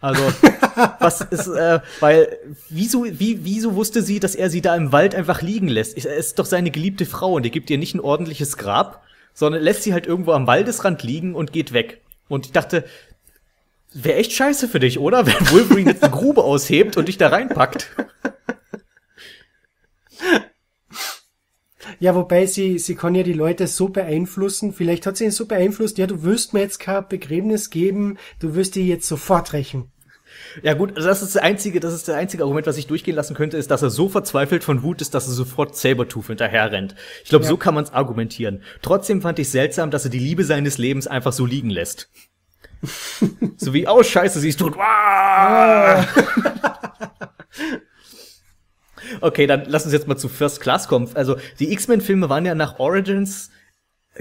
[0.00, 0.22] Also,
[1.00, 5.14] was ist, äh, weil, wieso, wie, wieso wusste sie, dass er sie da im Wald
[5.14, 5.98] einfach liegen lässt?
[6.04, 9.02] Er ist doch seine geliebte Frau und er gibt ihr nicht ein ordentliches Grab,
[9.34, 12.02] sondern lässt sie halt irgendwo am Waldesrand liegen und geht weg.
[12.28, 12.84] Und ich dachte,
[13.92, 15.26] wäre echt scheiße für dich, oder?
[15.26, 17.90] Wenn Wolverine jetzt eine Grube aushebt und dich da reinpackt.
[22.00, 24.72] ja, wobei sie, sie kann ja die Leute so beeinflussen.
[24.72, 28.54] Vielleicht hat sie ihn so beeinflusst, ja, du wirst mir jetzt kein Begräbnis geben, du
[28.54, 29.90] wirst die jetzt sofort rächen.
[30.62, 33.16] Ja gut, also das ist das einzige, das ist das einzige Argument, was ich durchgehen
[33.16, 36.70] lassen könnte, ist, dass er so verzweifelt von Wut ist, dass er sofort Sabertooth hinterher
[36.70, 36.94] rennt.
[37.24, 37.48] Ich glaube, Ja.
[37.50, 38.62] so kann man es argumentieren.
[38.82, 42.10] Trotzdem fand ich seltsam, dass er die Liebe seines Lebens einfach so liegen lässt.
[43.56, 44.76] so wie, oh Scheiße, sie ist tot.
[49.20, 51.08] Okay, dann lass uns jetzt mal zu First Class kommen.
[51.14, 53.50] Also die X-Men-Filme waren ja nach Origins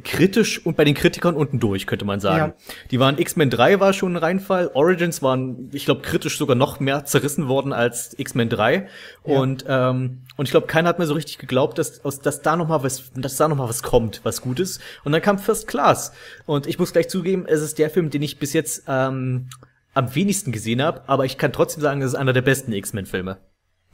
[0.04, 2.54] kritisch und bei den Kritikern unten durch, könnte man sagen.
[2.56, 2.74] Ja.
[2.92, 6.80] Die waren X-Men 3 war schon ein Reinfall, Origins waren, ich glaube, kritisch sogar noch
[6.80, 8.88] mehr zerrissen worden als X-Men 3.
[9.24, 12.56] Und ähm, und ich glaube, keiner hat mir so richtig geglaubt, dass aus dass da
[12.56, 14.80] noch mal was, dass da noch mal was kommt, was Gutes.
[15.04, 16.14] Und dann kam First Class.
[16.46, 19.50] Und ich muss gleich zugeben, es ist der Film, den ich bis jetzt ähm,
[19.94, 23.38] am wenigsten gesehen habe, aber ich kann trotzdem sagen, es ist einer der besten X-Men-Filme.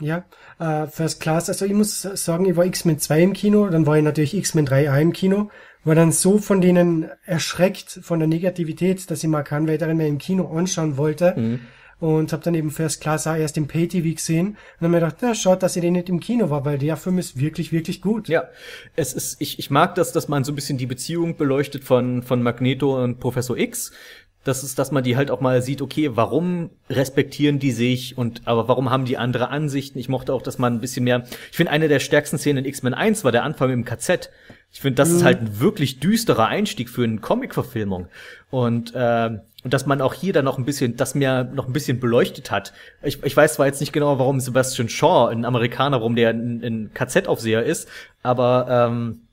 [0.00, 0.24] Ja,
[0.58, 3.96] äh, First Class, also ich muss sagen, ich war X-Men 2 im Kino, dann war
[3.96, 5.50] ich natürlich X-Men 3 auch im Kino,
[5.84, 10.08] war dann so von denen erschreckt von der Negativität, dass ich mal keinen weiteren mehr
[10.08, 11.34] im Kino anschauen wollte.
[12.00, 15.16] Und habe dann eben First Class auch erst im Pay-TV gesehen und dann mir gedacht,
[15.20, 18.02] na, schaut, dass ich den nicht im Kino war, weil der Film ist wirklich, wirklich
[18.02, 18.28] gut.
[18.28, 18.48] Ja,
[18.96, 22.22] es ist, ich, ich mag das, dass man so ein bisschen die Beziehung beleuchtet von,
[22.22, 23.92] von Magneto und Professor X.
[24.44, 28.42] Das ist, dass man die halt auch mal sieht, okay, warum respektieren die sich und
[28.44, 29.98] aber warum haben die andere Ansichten?
[29.98, 31.24] Ich mochte auch, dass man ein bisschen mehr.
[31.50, 34.30] Ich finde, eine der stärksten Szenen in X-Men 1 war der Anfang im KZ.
[34.74, 38.08] Ich finde, das ist halt ein wirklich düsterer Einstieg für eine Comic-Verfilmung.
[38.50, 41.72] Und, ähm, und dass man auch hier dann noch ein bisschen, das mir noch ein
[41.72, 42.72] bisschen beleuchtet hat.
[43.02, 46.60] Ich, ich weiß zwar jetzt nicht genau, warum Sebastian Shaw, ein Amerikaner, warum der ein,
[46.62, 47.88] ein KZ-Aufseher ist,
[48.22, 49.23] aber ähm,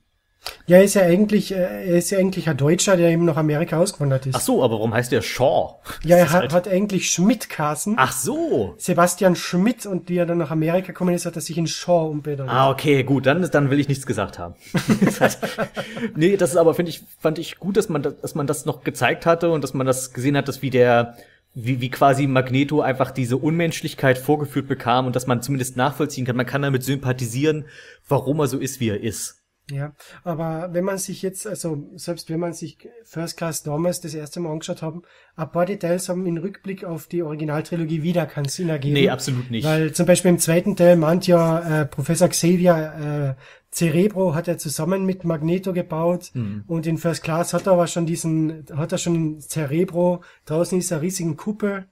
[0.65, 3.37] Ja, er ist ja eigentlich, äh, er ist ja eigentlich ein Deutscher, der eben nach
[3.37, 4.35] Amerika ausgewandert ist.
[4.35, 5.75] ach so, aber warum heißt der Shaw?
[6.03, 7.93] ja, er hat, halt- hat eigentlich Schmidt Carsten.
[7.97, 8.73] Ach so.
[8.77, 12.09] Sebastian Schmidt und die er dann nach Amerika gekommen ist, hat er sich in Shaw
[12.09, 12.49] umbenannt.
[12.49, 14.55] Ah, okay, gut, dann, dann will ich nichts gesagt haben.
[16.15, 18.65] nee, das ist aber, finde ich, fand ich gut, dass man, das, dass man das
[18.65, 21.15] noch gezeigt hatte und dass man das gesehen hat, dass wie der,
[21.53, 26.35] wie, wie quasi Magneto einfach diese Unmenschlichkeit vorgeführt bekam und dass man zumindest nachvollziehen kann.
[26.35, 27.65] Man kann damit sympathisieren,
[28.07, 29.40] warum er so ist, wie er ist.
[29.71, 29.93] Ja,
[30.23, 34.39] aber wenn man sich jetzt, also selbst wenn man sich First Class damals das erste
[34.39, 35.01] Mal angeschaut haben,
[35.35, 38.93] ein paar Details haben im Rückblick auf die Originaltrilogie wieder keinen Sinn ergeben.
[38.93, 39.65] Nee, absolut nicht.
[39.65, 43.41] Weil zum Beispiel im zweiten Teil meint ja äh, Professor Xavier äh,
[43.73, 46.65] Cerebro hat er zusammen mit Magneto gebaut Mhm.
[46.67, 50.91] und in First Class hat er aber schon diesen, hat er schon Cerebro, draußen ist
[50.91, 51.85] eine riesigen Kuppel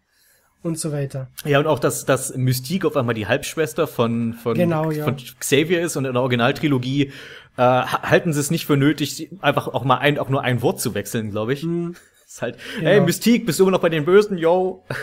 [0.61, 1.29] und so weiter.
[1.45, 5.05] Ja, und auch, dass, dass Mystique auf einmal die Halbschwester von, von, Genau, ja.
[5.05, 7.13] von Xavier ist und in der Originaltrilogie
[7.59, 10.61] äh, ha- halten sie es nicht für nötig, einfach auch mal ein, auch nur ein
[10.61, 11.65] Wort zu wechseln, glaube ich.
[12.25, 13.05] Ist halt, hey, Genau.
[13.07, 14.37] Mystique, bist du immer noch bei den Bösen?
[14.37, 14.83] Yo.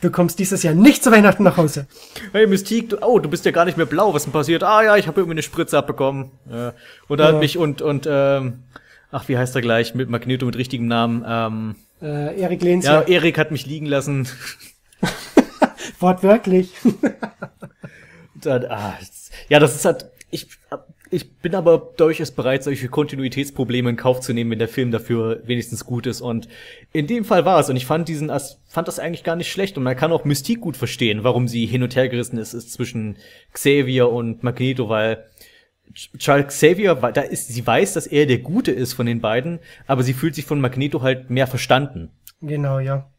[0.00, 1.86] Du kommst dieses Jahr nicht zu Weihnachten nach Hause.
[2.32, 4.62] Hey, Mystique, du, oh, du bist ja gar nicht mehr blau, was denn passiert?
[4.64, 6.30] Ah ja, ich habe irgendwie eine Spritze abbekommen.
[6.50, 6.72] Äh,
[7.08, 7.32] und da Ja.
[7.34, 8.64] hat mich und, und, ähm,
[9.12, 13.00] ach, wie heißt er gleich, mit Magneto mit richtigem Namen, ähm, Äh, Erik Lehns, ja,
[13.02, 14.26] ja, Erik hat mich liegen lassen.
[16.00, 16.72] wortwörtlich.
[18.34, 18.94] Dann, ah,
[19.48, 20.46] ja, das ist halt, ich,
[21.10, 25.42] ich bin aber durchaus bereit, solche Kontinuitätsprobleme in Kauf zu nehmen, wenn der Film dafür
[25.44, 26.20] wenigstens gut ist.
[26.20, 26.48] Und
[26.92, 27.70] in dem Fall war es.
[27.70, 28.30] Und ich fand diesen,
[28.66, 29.76] fand das eigentlich gar nicht schlecht.
[29.76, 32.72] Und man kann auch Mystique gut verstehen, warum sie hin und her gerissen ist, ist
[32.72, 33.16] zwischen
[33.52, 35.24] Xavier und Magneto, weil
[36.18, 40.02] Charles Xavier, da ist, sie weiß, dass er der Gute ist von den beiden, aber
[40.02, 42.10] sie fühlt sich von Magneto halt mehr verstanden.
[42.42, 43.10] Genau, ja.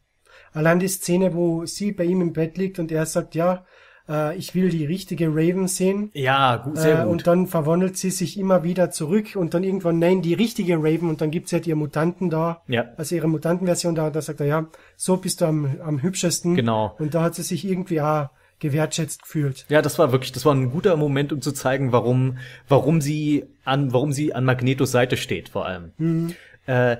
[0.52, 3.64] Allein die Szene, wo sie bei ihm im Bett liegt und er sagt, ja,
[4.10, 6.10] äh, ich will die richtige Raven sehen.
[6.12, 7.12] Ja, gut, sehr Äh, gut.
[7.12, 11.08] und dann verwandelt sie sich immer wieder zurück und dann irgendwann, nein, die richtige Raven
[11.08, 12.62] und dann gibt's halt ihr Mutanten da.
[12.66, 12.86] Ja.
[12.96, 16.56] Also ihre Mutantenversion da, da sagt er, ja, so bist du am, am hübschesten.
[16.56, 16.94] Genau.
[16.98, 19.64] Und da hat sie sich irgendwie auch gewertschätzt gefühlt.
[19.70, 22.36] Ja, das war wirklich, das war ein guter Moment, um zu zeigen, warum,
[22.68, 26.34] warum sie an, warum sie an Magnetos Seite steht, vor allem.
[26.66, 26.96] Äh,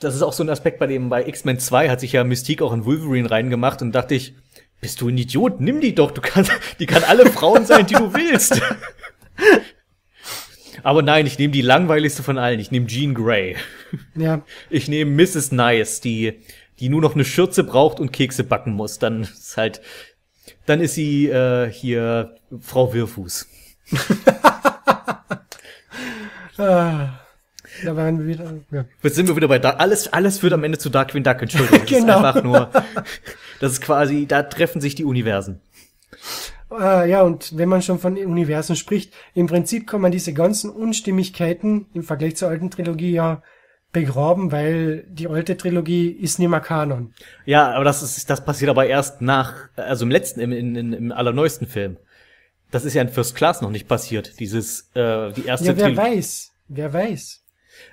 [0.00, 2.62] das ist auch so ein Aspekt bei dem, bei X-Men 2 hat sich ja Mystique
[2.62, 4.34] auch in Wolverine reingemacht und dachte ich,
[4.84, 5.62] bist du ein Idiot?
[5.62, 8.60] Nimm die doch, du kannst, die kann alle Frauen sein, die du willst.
[10.82, 12.60] Aber nein, ich nehme die langweiligste von allen.
[12.60, 13.56] Ich nehme Jean Grey.
[14.14, 15.52] Ja, Ich nehme Mrs.
[15.52, 16.42] Nice, die,
[16.80, 18.98] die nur noch eine Schürze braucht und Kekse backen muss.
[18.98, 19.80] Dann ist halt,
[20.66, 23.48] dann ist sie äh, hier Frau Wirfuß.
[26.58, 27.20] ah,
[27.84, 28.84] da waren wir wieder, ja.
[29.02, 29.70] Jetzt sind wir wieder bei da.
[29.70, 31.40] Alles, alles führt am Ende zu Darkwing Duck.
[31.42, 31.80] Entschuldigung.
[31.80, 32.18] Das Genau.
[32.18, 32.70] ist einfach nur,
[33.60, 35.60] das ist quasi, da treffen sich die Universen.
[36.70, 40.70] Ah, ja, und wenn man schon von Universen spricht, im Prinzip kann man diese ganzen
[40.70, 43.42] Unstimmigkeiten im Vergleich zur alten Trilogie ja
[43.92, 47.14] begraben, weil die alte Trilogie ist nicht mehr Kanon.
[47.44, 50.92] Ja, aber das ist, das passiert aber erst nach, also im letzten, im, im, im,
[50.92, 51.96] im allerneuesten Film.
[52.72, 54.40] Das ist ja in First Class noch nicht passiert.
[54.40, 57.43] Dieses, äh, die erste Ja, wer Tril- weiß, wer weiß.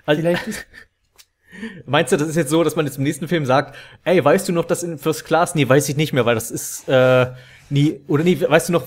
[0.06, 0.66] Also, Vielleicht ist,
[1.86, 4.48] Meinst du, das ist jetzt so, dass man jetzt im nächsten Film sagt, ey, weißt
[4.48, 5.56] du noch das in First Class?
[5.56, 7.28] Nee, weiß ich nicht mehr, weil das ist äh,
[7.70, 8.84] nie oder nee, weißt du noch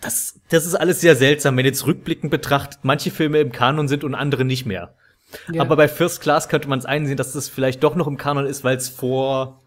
[0.00, 4.04] das das ist alles sehr seltsam, wenn jetzt rückblickend betrachtet, manche Filme im Kanon sind
[4.04, 4.94] und andere nicht mehr.
[5.52, 5.62] Ja.
[5.62, 8.46] Aber bei First Class könnte man es einsehen, dass das vielleicht doch noch im Kanon
[8.46, 9.60] ist, weil es vor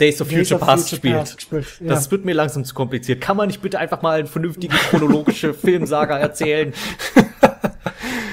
[0.00, 1.62] Days of Days Future of Past Future spielt.
[1.64, 1.88] Past ja.
[1.88, 3.20] Das wird mir langsam zu kompliziert.
[3.20, 6.72] Kann man nicht bitte einfach mal eine vernünftige chronologische Filmsaga erzählen?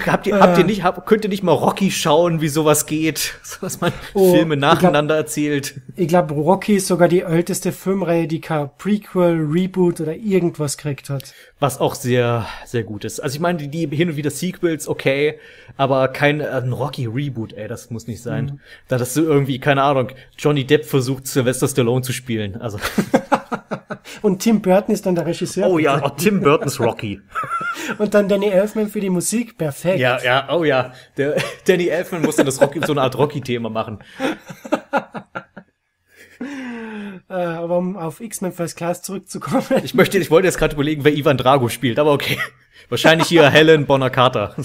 [0.08, 3.36] Habt ihr, habt ihr nicht, habt, könnt ihr nicht mal Rocky schauen, wie sowas geht?
[3.44, 5.82] So, dass man Oh, Filme ich nacheinander erzählt.
[5.96, 11.10] ich glaube, Rocky ist sogar die älteste Filmreihe, die kein Prequel, Reboot oder irgendwas gekriegt
[11.10, 11.34] hat.
[11.60, 13.20] Was auch sehr, sehr gut ist.
[13.20, 15.40] Also ich meine, die, die hin und wieder Sequels, okay,
[15.78, 18.46] aber kein äh, ein Rocky-Reboot, ey, das muss nicht sein.
[18.46, 18.60] Mhm.
[18.88, 22.60] Da das so irgendwie, keine Ahnung, Johnny Depp versucht, Sylvester Stallone zu spielen.
[22.60, 22.80] Also,
[24.22, 25.70] Und Tim Burton ist dann der Regisseur.
[25.70, 27.22] oh ja, oh, Tim Burtons Rocky.
[27.98, 29.58] Und dann Danny Elfman für die Musik.
[29.58, 30.00] Perfekt.
[30.00, 30.94] Ja, ja, oh ja.
[31.18, 31.36] Der,
[31.68, 34.00] Danny Elfman muss dann das Rocky, so eine Art Rocky-Thema machen.
[37.30, 39.66] Äh, aber um auf X-Men First Class zurückzukommen.
[39.84, 42.38] Ich möchte, ich wollte jetzt gerade überlegen, wer Ivan Drago spielt, aber okay.
[42.90, 44.56] Wahrscheinlich hier Helen Bonner Carter.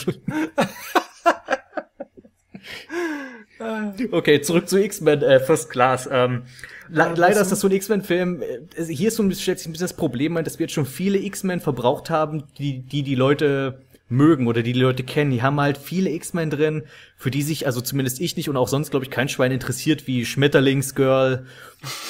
[4.12, 6.08] Okay, zurück zu X-Men äh, First Class.
[6.10, 6.44] Ähm,
[6.90, 8.42] le Ja, leider ist das so ein X-Men-Film.
[8.88, 10.86] Hier ist so ein bisschen, stellt sich ein bisschen das Problem, dass wir jetzt schon
[10.86, 15.30] viele X-Men verbraucht haben, die, die die Leute mögen oder die die Leute kennen.
[15.30, 16.82] Die haben halt viele X-Men drin,
[17.16, 20.06] für die sich, also zumindest ich nicht und auch sonst, glaube ich, kein Schwein interessiert,
[20.06, 21.46] wie Schmetterlingsgirl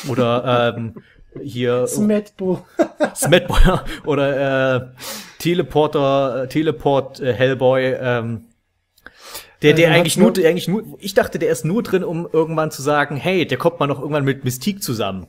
[0.08, 0.94] oder ähm,
[1.42, 2.66] hier Smetbo.
[3.14, 4.86] Smetboy oder äh,
[5.38, 8.44] Teleporter, äh, Teleport äh, Hellboy, ähm,
[9.62, 12.28] der, der Also eigentlich nur- der eigentlich nur, ich dachte, der ist nur drin, um
[12.32, 15.26] irgendwann zu sagen, hey, der kommt mal noch irgendwann mit Mystique zusammen.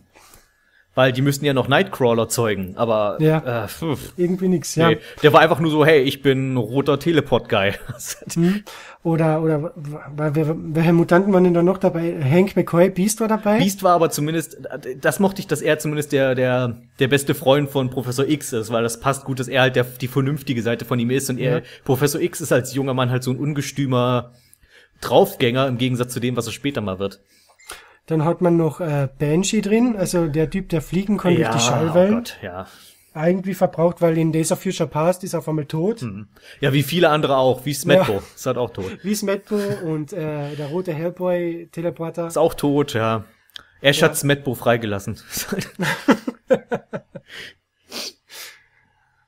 [0.95, 3.63] Weil die müssten ja noch Nightcrawler zeugen, aber Ja.
[3.63, 4.89] äh, pf, Irgendwie nix, ja.
[4.89, 4.97] nee.
[5.23, 7.73] der war einfach nur so, hey, ich bin roter Teleport-Guy.
[9.03, 9.97] Oder, oder, w-
[10.33, 12.21] wer, welche Mutanten waren denn da noch dabei?
[12.21, 13.57] Hank McCoy, Beast war dabei?
[13.59, 14.57] Beast war aber zumindest,
[14.99, 18.71] das mochte ich, dass er zumindest der, der, der beste Freund von Professor X ist,
[18.73, 21.37] weil das passt gut, dass er halt der, die vernünftige Seite von ihm ist und
[21.39, 21.63] er, Ja.
[21.85, 24.33] Professor X ist als junger Mann halt so ein ungestümer
[24.99, 27.21] Draufgänger im Gegensatz zu dem, was er später mal wird.
[28.09, 31.59] Dann hat man noch äh, Banshee drin, also der Typ, der fliegen kann durch die
[31.59, 32.13] Schallwellen.
[32.13, 32.65] oh Gott, ja.
[33.15, 36.03] Irgendwie verbraucht, weil in Days of Future Past ist er auf einmal tot.
[36.59, 38.21] Ja, wie viele andere auch, wie Smetbo, Ja.
[38.35, 38.97] ist halt auch tot.
[39.03, 42.27] Wie Smetbo und äh, der rote Hellboy Teleporter.
[42.27, 43.25] Ist auch tot, ja.
[43.81, 45.19] Ash hat Smetbo freigelassen.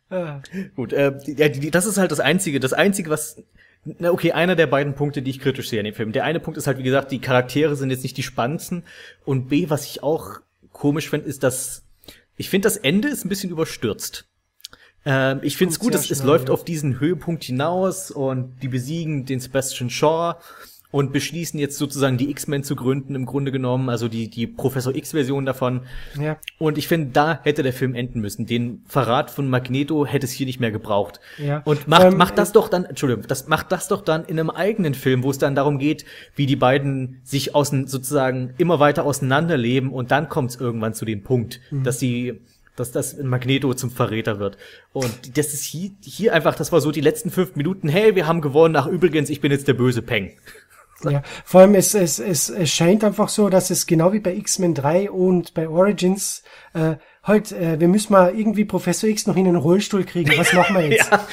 [0.09, 0.41] Ah,
[0.75, 3.41] Gut, äh, ja, das ist halt das Einzige, das Einzige, was,
[3.83, 6.11] na okay, einer der beiden Punkte, die ich kritisch sehe an dem Film.
[6.11, 8.83] Der eine Punkt ist halt, wie gesagt, die Charaktere sind jetzt nicht die spannendsten.
[9.25, 10.39] Und B, was ich auch
[10.71, 11.83] komisch finde, ist, dass,
[12.37, 14.27] ich finde, das Ende ist ein bisschen überstürzt.
[15.03, 16.53] Ähm, ich finde es gut, es läuft ja.
[16.53, 20.35] auf diesen Höhepunkt hinaus und die besiegen den Sebastian Shaw
[20.91, 24.93] und beschließen jetzt sozusagen die X-Men zu gründen, im Grunde genommen, also die, die Professor
[24.93, 25.81] X-Version davon.
[26.19, 28.45] ja, Und ich finde, da hätte der Film enden müssen.
[28.45, 31.19] Den Verrat von Magneto hätte es hier nicht mehr gebraucht.
[31.37, 31.61] Ja.
[31.65, 34.49] Und macht, Ähm, macht das doch dann, Entschuldigung, das macht das doch dann in einem
[34.49, 36.05] eigenen Film, wo es dann darum geht,
[36.35, 41.05] wie die beiden sich außen, sozusagen immer weiter auseinanderleben und dann kommt es irgendwann zu
[41.05, 41.83] dem Punkt, Mhm.
[41.83, 42.39] dass die,
[42.75, 44.57] dass das Magneto zum Verräter wird.
[44.93, 48.27] Und das ist hier, hier einfach, das war so die letzten fünf Minuten, hey, wir
[48.27, 50.31] haben gewonnen, ach übrigens, ich bin jetzt der böse Peng.
[51.09, 51.23] Ja.
[51.45, 54.73] Vor allem, es, es, es, es scheint einfach so, dass es genau wie bei X-Men
[54.73, 59.45] 3 und bei Origins, äh, halt, äh, wir müssen mal irgendwie Professor X noch in
[59.45, 60.31] den Rollstuhl kriegen.
[60.37, 61.11] Was machen wir jetzt?
[61.11, 61.27] Ja.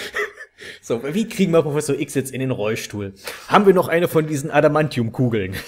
[0.82, 3.14] So, wie kriegen wir Professor X jetzt in den Rollstuhl?
[3.48, 5.54] Haben wir noch eine von diesen Adamantium-Kugeln?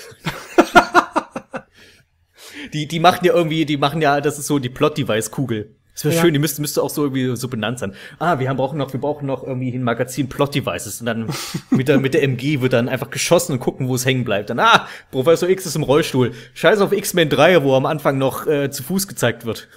[2.72, 5.77] die, die machen ja irgendwie, die machen ja, das ist so die Plot-Device-Kugel.
[6.01, 6.20] Das wäre Ja.
[6.22, 7.93] schön, die müsste, müsste auch so irgendwie so benannt sein.
[8.18, 11.28] Ah, wir haben brauchen noch, wir brauchen noch irgendwie ein Magazin Plot-Devices und dann
[11.70, 14.48] mit der, mit der MG wird dann einfach geschossen und gucken, wo es hängen bleibt.
[14.48, 16.32] Dann, ah, Professor X ist im Rollstuhl.
[16.55, 19.68] Scheiß auf X-Men 3, wo am Anfang noch äh, zu Fuß gezeigt wird.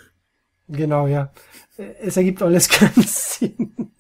[0.70, 1.34] Genau, ja.
[2.02, 3.92] Es ergibt alles keinen Sinn.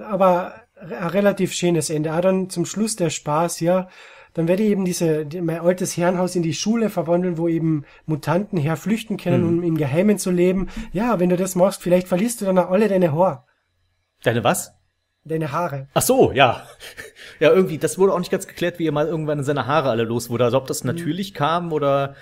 [0.00, 2.12] Aber ein relativ schönes Ende.
[2.12, 3.88] Ah, dann zum Schluss der Spaß, ja.
[4.34, 7.84] Dann werde ich eben diese, die, mein altes Herrenhaus in die Schule verwandeln, wo eben
[8.04, 10.68] Mutanten herflüchten können, um im Geheimen zu leben.
[10.92, 13.44] Ja, wenn du das machst, vielleicht verlierst du dann auch alle deine Haare.
[14.24, 14.72] Deine was?
[15.24, 15.88] Deine Haare.
[15.94, 16.66] Ach so, ja.
[17.40, 20.04] Ja, irgendwie, das wurde auch nicht ganz geklärt, wie er mal irgendwann seine Haare alle
[20.04, 20.44] los wurde.
[20.44, 22.14] Also ob das natürlich kam oder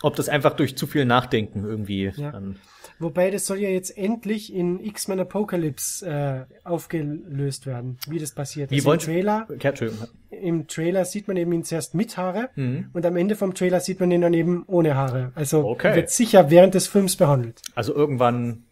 [0.00, 2.12] ob das einfach durch zu viel Nachdenken irgendwie.
[2.14, 2.30] Ja.
[2.30, 2.56] Dann,
[3.00, 8.70] Wobei das soll ja jetzt endlich in X-Men Apocalypse äh, aufgelöst werden, wie das passiert.
[8.70, 9.46] wie Also im Trailer,
[10.30, 12.90] im Trailer sieht man eben ihn zuerst mit Haare Mhm.
[12.92, 15.32] und am Ende vom Trailer sieht man ihn dann eben ohne Haare.
[15.34, 15.96] Also Okay.
[15.96, 17.62] wird sicher während des Films behandelt.
[17.74, 18.64] Also irgendwann,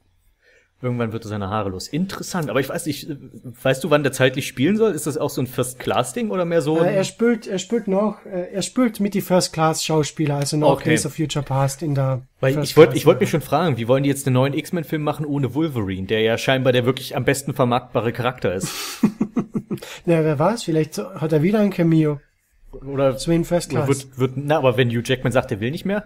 [0.81, 1.89] irgendwann wird er seine Haare los.
[1.89, 3.17] Interessant, aber ich weiß nicht, äh,
[3.63, 4.93] weißt du, wann der zeitlich spielen soll?
[4.93, 6.79] Ist das auch so ein First-Class-Ding oder mehr so?
[6.79, 10.57] Äh, er spielt, er spielt noch, äh, er spielt mit die First Class Schauspieler, also
[10.57, 10.91] noch Okay.
[10.91, 12.23] Days of Future Past in der.
[12.41, 14.55] Weil First ich wollte, ich wollte mich schon fragen, wie wollen die jetzt einen neuen
[14.55, 18.69] X-Men-Film machen ohne Wolverine, der ja scheinbar der wirklich am besten vermarktbare Charakter ist?
[20.07, 22.21] Na, wer weiß, vielleicht hat er wieder ein Cameo.
[22.73, 23.89] Oder, So in First Class.
[23.89, 26.05] wird, wird, na, aber wenn Hugh Jackman sagt, er will nicht mehr?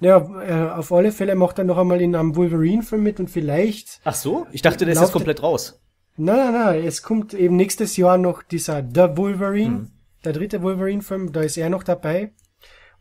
[0.00, 4.00] Ja, äh, auf alle Fälle macht er noch einmal in einem Wolverine-Film mit und vielleicht
[4.04, 4.46] Ach so?
[4.52, 5.80] Ich dachte, der ist jetzt komplett raus.
[6.16, 9.90] Nein, nein, nein, es kommt eben nächstes Jahr noch dieser The Wolverine, Mhm.
[10.24, 12.32] der dritte Wolverine-Film, da ist er noch dabei.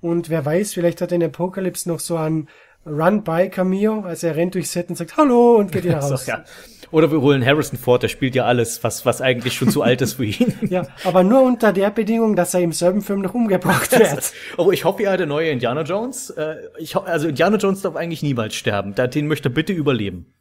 [0.02, 2.50] Und wer weiß, vielleicht hat er in Apocalypse noch so ein
[2.86, 6.26] Run-by-Cameo, also er rennt durchs Set und sagt Hallo und geht wieder So, raus.
[6.28, 6.44] ja.
[6.92, 10.02] Oder wir holen Harrison Ford, der spielt ja alles, was, was eigentlich schon zu alt
[10.04, 10.54] ist für ihn.
[10.70, 14.32] Ja, aber nur unter der Bedingung, dass er im selben Film noch umgebracht wird.
[14.58, 16.30] Oh, ich hoffe, er hat der neue Indiana Jones.
[16.32, 18.94] Äh, ich ho also Indiana Jones darf eigentlich niemals sterben.
[18.94, 20.34] Den möchte er bitte überleben.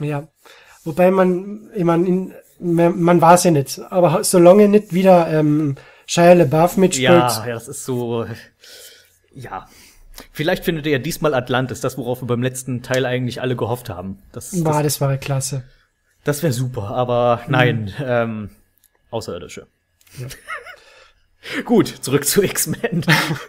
[0.00, 0.28] ja.
[0.84, 5.74] Wobei man, ich mein, in, man, man weiß ja nicht, aber solange nicht wieder ähm,
[6.06, 8.24] Shia LaBeouf mitspielt, Ja, ja, das ist so.
[9.34, 9.66] Ja.
[10.32, 13.88] Vielleicht findet er ja diesmal Atlantis, das, worauf wir beim letzten Teil eigentlich alle gehofft
[13.88, 14.18] haben.
[14.32, 15.64] Das, war, das, das war klasse.
[16.24, 18.50] das wäre super, aber nein, ähm,
[19.10, 19.66] Außerirdische.
[21.64, 23.04] Gut, zurück zu X-Men.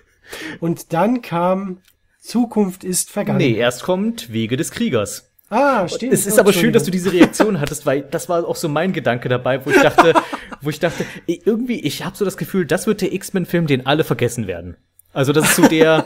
[0.60, 1.80] Und dann kam
[2.22, 3.40] Zukunft ist vergangen.
[3.40, 5.32] nee, erst kommt Wege des Kriegers.
[5.50, 6.14] Ah, stimmt.
[6.14, 8.70] Es ist Oh, aber schön, dass du diese Reaktion hattest, weil das war auch so
[8.70, 10.14] mein Gedanke dabei, wo ich dachte,
[10.62, 14.04] wo ich dachte, irgendwie, ich habe so das Gefühl, das wird der X-Men-Film, den alle
[14.04, 14.78] vergessen werden.
[15.12, 16.06] Also das ist so der,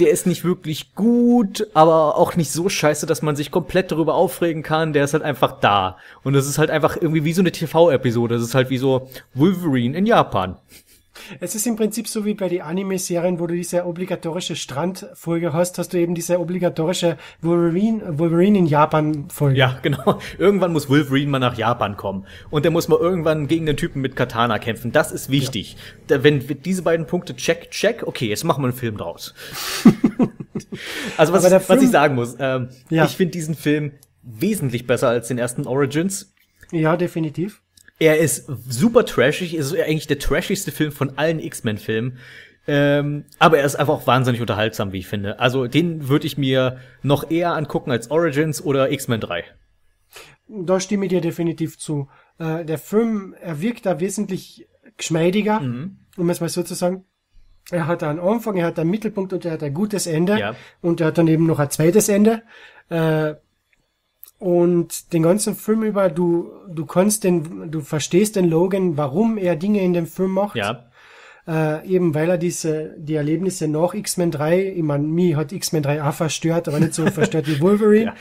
[0.00, 4.14] der ist nicht wirklich gut, aber auch nicht so scheiße, dass man sich komplett darüber
[4.14, 4.92] aufregen kann.
[4.92, 5.98] Der ist halt einfach da.
[6.24, 8.34] Und es ist halt einfach irgendwie wie so eine TV-Episode.
[8.34, 10.56] Es ist halt wie so Wolverine in Japan.
[11.40, 15.76] Es ist im Prinzip so wie bei den Anime-Serien, wo du diese obligatorische Strandfolge hast,
[15.78, 19.58] hast du eben diese obligatorische Wolverine, Wolverine in Japan-Folge.
[19.58, 20.18] Ja, genau.
[20.38, 22.26] Irgendwann muss Wolverine mal nach Japan kommen.
[22.50, 24.92] Und der muss mal irgendwann gegen den Typen mit Katana kämpfen.
[24.92, 25.76] Das ist wichtig.
[26.06, 29.34] Da, wenn wir diese beiden Punkte check, check, okay, jetzt machen wir einen Film draus.
[31.16, 33.04] also was, ich, was ich Film- sagen muss, ähm, Ja.
[33.04, 33.92] ich finde diesen Film
[34.22, 36.32] wesentlich besser als den ersten Origins.
[36.70, 37.62] ja definitiv.
[38.00, 42.18] Er ist super trashig, ist eigentlich der trashigste Film von allen X-Men-Filmen.
[42.66, 45.38] Ähm, aber er ist einfach auch wahnsinnig unterhaltsam, wie ich finde.
[45.38, 49.44] Also den würde ich mir noch eher angucken als Origins oder X-Men 3.
[50.48, 52.08] Da stimme ich dir definitiv zu.
[52.38, 54.66] Äh, der Film, er wirkt da wesentlich
[54.96, 55.98] geschmeidiger, Mhm.
[56.16, 57.04] um es mal so zu sagen.
[57.70, 60.38] er hat einen Anfang, er hat einen Mittelpunkt und er hat ein gutes Ende.
[60.38, 60.56] Ja.
[60.80, 62.42] Und er hat dann eben noch ein zweites Ende.
[62.88, 63.34] Äh,
[64.40, 69.54] und den ganzen Film über, du, du kannst den, du verstehst den Logan, warum er
[69.54, 70.56] Dinge in dem Film macht.
[70.56, 70.86] Ja.
[71.46, 75.82] Äh, eben weil er diese, die Erlebnisse nach X-Men 3, ich meine, mir hat X-Men
[75.82, 78.06] 3 auch verstört, aber nicht so verstört wie Wolverine.
[78.06, 78.14] Ja.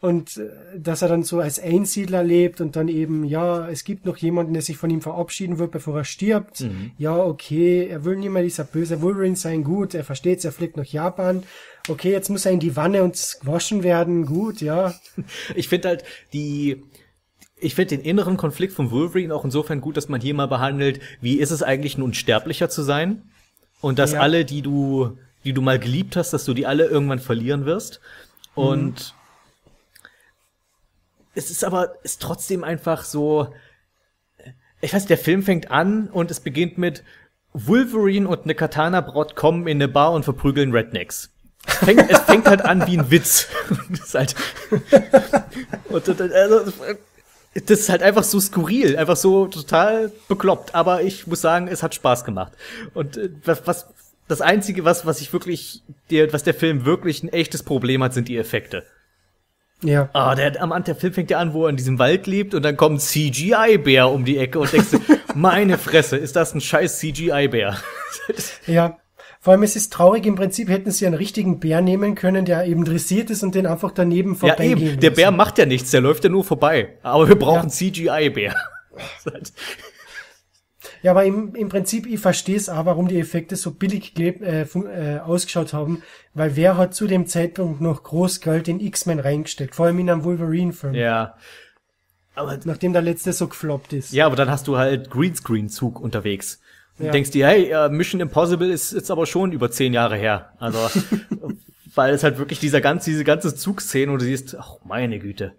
[0.00, 4.06] Und äh, dass er dann so als Einsiedler lebt und dann eben, ja, es gibt
[4.06, 6.64] noch jemanden, der sich von ihm verabschieden wird, bevor er stirbt.
[6.98, 10.76] Ja, okay, er will nicht mehr dieser böse Wolverine sein, gut, er versteht's, er fliegt
[10.76, 11.44] nach Japan.
[11.88, 14.94] Okay, jetzt muss er in die Wanne und gewaschen werden, gut, ja.
[15.54, 16.82] Ich finde halt die,
[17.56, 21.00] ich finde den inneren Konflikt von Wolverine auch insofern gut, dass man hier mal behandelt,
[21.20, 23.22] wie ist es eigentlich ein Unsterblicher zu sein?
[23.80, 24.20] Und dass Ja.
[24.20, 28.00] alle, die du, die du mal geliebt hast, dass du die alle irgendwann verlieren wirst.
[28.54, 29.14] Und
[31.34, 33.52] es ist aber, ist trotzdem einfach so,
[34.80, 37.02] ich weiß, der Film fängt an und es beginnt mit
[37.52, 41.30] Wolverine und eine Katana-Braut kommen in eine Bar und verprügeln Rednecks.
[41.66, 43.48] Es fängt, es fängt halt an wie ein Witz.
[43.90, 44.34] Das ist halt,
[45.88, 46.72] und, also,
[47.54, 50.74] das ist halt einfach so skurril, einfach so total bekloppt.
[50.74, 52.52] Aber ich muss sagen, es hat Spaß gemacht.
[52.94, 53.86] Und äh, was, was
[54.28, 58.14] das einzige, was was ich wirklich, der, was der Film wirklich ein echtes Problem hat,
[58.14, 58.84] sind die Effekte.
[59.82, 60.10] Ja.
[60.12, 62.54] Ah, der am Anfang der Film fängt ja an, wo er in diesem Wald lebt
[62.54, 64.98] und dann kommt ein CGI-Bär um die Ecke und denkst du,
[65.34, 67.76] meine Fresse, ist das ein scheiß CGI-Bär?
[68.66, 68.98] Ja.
[69.42, 72.66] Vor allem es ist traurig, im Prinzip hätten sie einen richtigen Bär nehmen können, der
[72.66, 75.10] eben dressiert ist und den einfach daneben ja, vorbeigehen eben, der.
[75.10, 76.98] Bär macht ja nichts, der läuft ja nur vorbei.
[77.02, 78.54] Aber wir brauchen CGI-Bär.
[81.02, 84.62] Ja, aber im, im Prinzip, ich verstehe es auch, warum die Effekte so billig äh,
[84.62, 86.02] äh, ausgeschaut haben,
[86.34, 90.10] weil wer hat zu dem Zeitpunkt noch groß Geld in X-Men reingesteckt, vor allem in
[90.10, 91.36] einem Wolverine-Film, ja.
[92.34, 94.12] Aber, nachdem der letzte so gefloppt ist.
[94.12, 96.60] ja, aber dann hast du halt Greenscreen-Zug unterwegs.
[97.00, 97.12] Ja.
[97.12, 100.52] denkst dir, hey, äh, Mission Impossible ist jetzt aber schon über zehn Jahre her.
[100.58, 100.78] Also,
[101.94, 105.54] weil es halt wirklich dieser ganze, diese ganze Zugszene, wo du siehst, ach, meine Güte.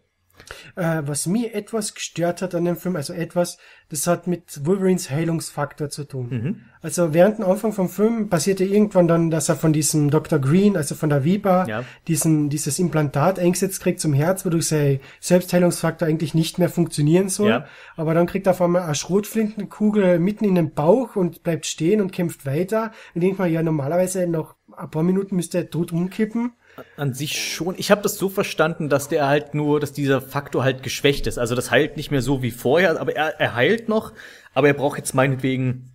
[0.76, 3.58] Äh, was mir etwas gestört hat an dem Film, also etwas,
[3.90, 6.28] das hat mit Wolverines Heilungsfaktor zu tun.
[6.30, 6.62] Mhm.
[6.82, 10.40] Also während dem Anfang vom Film passierte irgendwann dann, dass er von diesem Dr.
[10.40, 11.84] Green, also von der Vipa, Ja.
[12.08, 17.50] diesen, dieses Implantat eingesetzt kriegt zum Herz, wodurch sein Selbstheilungsfaktor eigentlich nicht mehr funktionieren soll.
[17.50, 17.66] Ja.
[17.96, 22.02] Aber dann kriegt er auf einmal eine Schrotflintenkugel mitten in den Bauch und bleibt stehen
[22.02, 22.92] und kämpft weiter.
[23.14, 26.54] Und denkt man, ja, normalerweise nach ein paar Minuten müsste er tot umkippen.
[26.98, 27.76] An sich schon.
[27.78, 31.38] Ich habe das so verstanden, dass der halt nur, dass dieser Faktor halt geschwächt ist.
[31.38, 34.14] Also das heilt nicht mehr so wie vorher, aber er, er heilt noch.
[34.54, 35.92] Aber er braucht jetzt meinetwegen.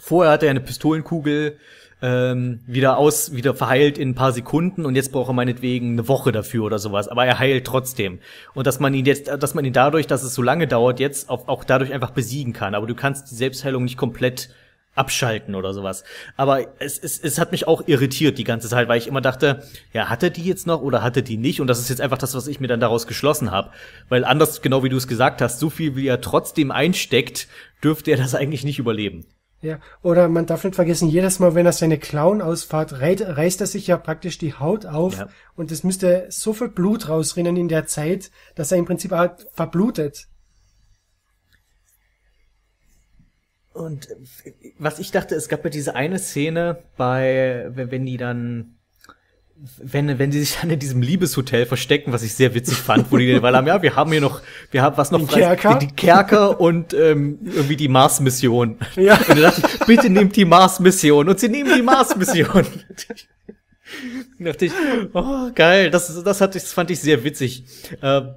[0.00, 1.58] Vorher hat er eine Pistolenkugel
[2.02, 6.08] ähm, wieder aus, wieder verheilt in ein paar Sekunden und jetzt braucht er meinetwegen eine
[6.08, 7.08] Woche dafür oder sowas.
[7.08, 8.18] Aber er heilt trotzdem.
[8.54, 11.30] Und dass man ihn jetzt, dass man ihn dadurch, dass es so lange dauert, jetzt
[11.30, 12.74] auch, auch dadurch einfach besiegen kann.
[12.74, 14.50] Aber du kannst die Selbstheilung nicht komplett
[14.94, 16.04] abschalten oder sowas.
[16.36, 19.62] Aber es, es, es hat mich auch irritiert die ganze Zeit, weil ich immer dachte,
[19.92, 21.60] ja, hat er die jetzt noch oder hat er die nicht?
[21.60, 23.70] Und das ist jetzt einfach das, was ich mir dann daraus geschlossen habe.
[24.08, 27.48] Weil anders, genau wie du es gesagt hast, so viel wie er trotzdem einsteckt,
[27.82, 29.24] dürfte er das eigentlich nicht überleben.
[29.62, 33.68] Ja, oder man darf nicht vergessen, jedes Mal, wenn er seine Clown ausfahrt, reißt er
[33.68, 35.28] sich ja praktisch die Haut auf Ja.
[35.54, 39.46] und es müsste so viel Blut rausrinnen in der Zeit, dass er im Prinzip halt
[39.52, 40.26] verblutet.
[43.72, 44.14] Und äh,
[44.78, 48.76] was ich dachte, es gab ja diese eine Szene bei, wenn die dann,
[49.78, 53.16] wenn, wenn die sich dann in diesem Liebeshotel verstecken, was ich sehr witzig fand, wo
[53.16, 54.40] die, weil haben, ja, wir haben hier noch,
[54.70, 55.78] wir haben was noch frei- Kerker?
[55.78, 58.78] Die, die Kerker und ähm, irgendwie die Mars-Mission.
[58.96, 59.16] Ja.
[59.16, 61.28] Und da dachte ich, bitte nehmt die Mars-Mission.
[61.28, 62.66] Und sie nehmen die Mars-Mission.
[64.38, 64.72] Da dachte ich,
[65.12, 67.64] oh, geil, das, das, hatte ich, das fand ich sehr witzig.
[68.02, 68.34] Ähm,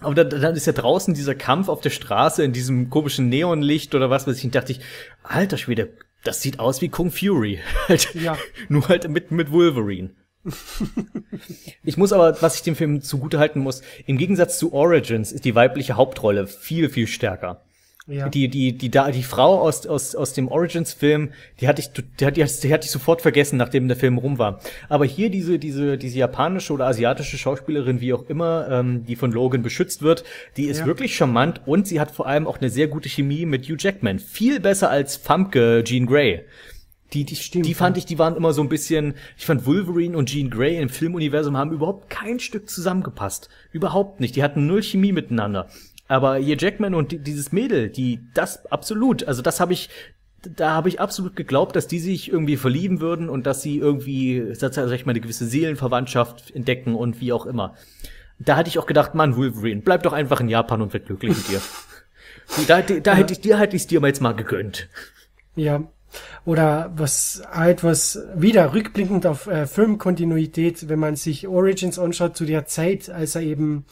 [0.00, 3.94] aber dann, dann ist ja draußen dieser Kampf auf der Straße in diesem komischen Neonlicht
[3.94, 4.44] oder was weiß ich.
[4.44, 4.80] Und dachte ich,
[5.22, 5.92] alter Schwede,
[6.24, 7.60] das sieht aus wie Kung Fury.
[7.88, 8.36] Halt, Ja.
[8.68, 10.10] Nur halt mit, mit Wolverine.
[11.84, 15.44] ich muss aber, was ich dem Film zugute halten muss, im Gegensatz zu Origins ist
[15.44, 17.64] die weibliche Hauptrolle viel, viel stärker.
[18.10, 18.30] Ja.
[18.30, 21.30] Die, die, die, da, die Frau aus, aus, aus dem Origins-Film,
[21.60, 24.38] die hatte ich, die hatte, ich- die hatte ich sofort vergessen, nachdem der Film rum
[24.38, 24.60] war.
[24.88, 29.30] Aber hier diese, diese, diese japanische oder asiatische Schauspielerin, wie auch immer, ähm, die von
[29.30, 30.24] Logan beschützt wird,
[30.56, 30.86] die ist Ja.
[30.86, 34.18] wirklich charmant und sie hat vor allem auch eine sehr gute Chemie mit Hugh Jackman.
[34.18, 36.44] Viel besser als Famke Jean Grey.
[37.12, 40.16] Die, die, Stimmt, die fand ich, die waren immer so ein bisschen, ich fand Wolverine
[40.16, 43.48] und Jean Grey im Filmuniversum haben überhaupt kein Stück zusammengepasst.
[43.72, 44.34] Überhaupt nicht.
[44.36, 45.68] Die hatten null Chemie miteinander.
[46.08, 49.90] Aber hier Jackman und die, dieses Mädel, die, das absolut, also das habe ich,
[50.42, 54.54] da habe ich absolut geglaubt, dass die sich irgendwie verlieben würden und dass sie irgendwie,
[54.54, 57.74] sag ich mal, eine gewisse Seelenverwandtschaft entdecken und wie auch immer.
[58.38, 61.36] Da hatte ich auch gedacht, Mann, Wolverine, bleib doch einfach in Japan und werd glücklich
[61.36, 61.60] mit dir.
[62.66, 64.88] Da, da, da hätte ich dir, hätte ich dir mal jetzt mal gegönnt.
[65.56, 65.82] Ja.
[66.46, 72.64] Oder was etwas wieder rückblickend auf äh, Filmkontinuität, wenn man sich Origins anschaut zu der
[72.64, 73.84] Zeit, als er eben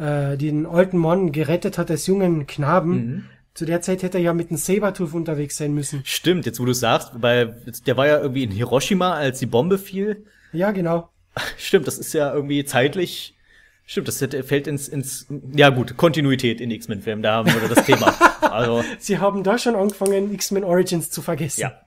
[0.00, 2.92] äh, den alten Mann gerettet hat als jungen Knaben.
[2.92, 3.24] Mhm.
[3.52, 6.00] Zu der Zeit hätte er ja mit einem Sabertooth unterwegs sein müssen.
[6.04, 9.76] Stimmt, jetzt wo du sagst, weil der war ja irgendwie in Hiroshima, als die Bombe
[9.76, 10.24] fiel.
[10.52, 11.10] Ja, genau.
[11.58, 13.36] Stimmt, das ist ja irgendwie zeitlich.
[13.84, 18.14] Stimmt, das fällt ins, ins, ja gut, Kontinuität in X-Men-Filmen, da haben wir das Thema.
[18.40, 21.60] Also, Sie haben da schon angefangen, X-Men Origins zu vergessen.
[21.60, 21.80] ja.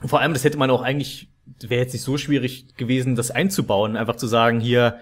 [0.00, 1.28] Halt- Vor allem, das hätte man auch eigentlich,
[1.60, 4.98] wäre jetzt nicht so schwierig gewesen, das einzubauen, einfach zu sagen, hier,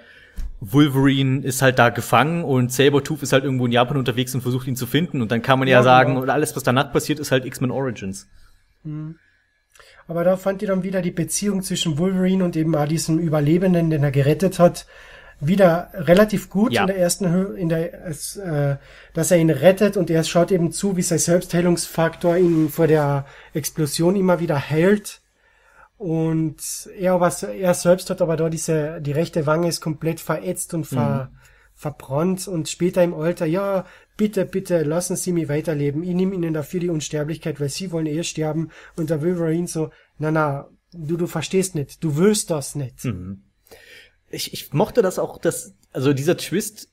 [0.60, 4.66] Wolverine ist halt da gefangen und Sabertooth ist halt irgendwo in Japan unterwegs und versucht
[4.66, 6.23] ihn zu finden und dann kann man ja, Ja, sagen, genau.
[6.23, 8.27] und alles, was danach passiert, ist halt X-Men Origins.
[10.09, 14.02] Aber da fand ich dann wieder die Beziehung zwischen Wolverine und eben diesem Überlebenden, den
[14.05, 14.86] er gerettet hat,
[15.40, 16.82] wieder relativ gut Ja.
[16.82, 18.76] in der ersten Hö in der äh,
[19.12, 23.26] dass er ihn rettet und er schaut eben zu, wie sein Selbstheilungsfaktor ihn vor der
[23.52, 25.20] Explosion immer wieder heilt.
[25.98, 26.56] Und
[26.98, 30.84] er was er selbst hat aber da diese die rechte Wange ist komplett verätzt und
[30.86, 31.30] ver,
[31.74, 32.48] verbrannt.
[32.48, 33.84] Und später im Alter ja
[34.16, 36.02] bitte bitte lassen Sie mich weiterleben.
[36.02, 38.70] Ich nehme Ihnen dafür die Unsterblichkeit weil Sie wollen eh sterben.
[38.96, 42.02] Und der Wolverine so na na du du verstehst nicht.
[42.04, 43.00] Du willst das nicht
[44.31, 46.89] ich, ich mochte das auch, dass, also dieser Twist,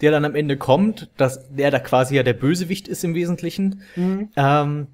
[0.00, 3.82] der dann am Ende kommt, dass der da quasi ja der Bösewicht ist im Wesentlichen.
[4.36, 4.86] Ähm,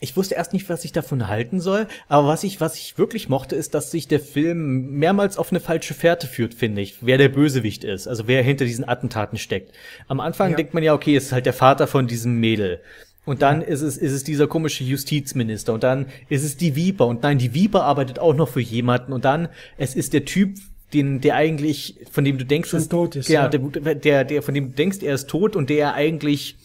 [0.00, 3.28] ich wusste erst nicht, was ich davon halten soll, aber was ich, was ich wirklich
[3.28, 7.16] mochte, ist, dass sich der Film mehrmals auf eine falsche Fährte führt, finde ich, wer
[7.16, 9.72] der Bösewicht ist, also wer hinter diesen Attentaten steckt.
[10.06, 10.56] Am Anfang Ja.
[10.56, 12.80] denkt man ja, okay, es ist halt der Vater von diesem Mädel.
[13.26, 17.06] Und dann ist es, ist es dieser komische Justizminister und dann ist es die Viper
[17.06, 19.48] und nein, die Viper arbeitet auch noch für jemanden und dann
[19.78, 20.58] es ist der Typ,
[20.92, 23.48] den, der eigentlich, von dem du denkst, Schon ist- tot ist, ja, ja.
[23.48, 26.56] Der, der, der, von dem du denkst, er ist tot und der eigentlich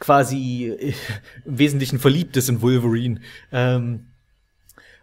[0.00, 0.92] quasi äh,
[1.44, 3.20] im Wesentlichen verliebt ist in Wolverine.
[3.52, 4.06] Ähm,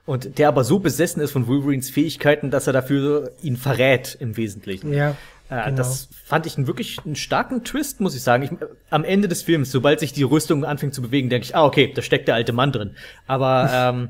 [0.06, 4.36] und der aber so besessen ist von Wolverines Fähigkeiten, dass er dafür ihn verrät im
[4.38, 4.94] Wesentlichen.
[4.94, 5.16] ja
[5.50, 5.78] Äh, genau.
[5.78, 8.44] Das fand ich einen wirklich einen starken Twist, muss ich sagen.
[8.44, 8.52] Ich,
[8.90, 11.92] am Ende des Films, sobald sich die Rüstung anfängt zu bewegen, denke ich, ah, okay,
[11.94, 12.96] da steckt der alte Mann drin.
[13.28, 14.10] Aber ähm,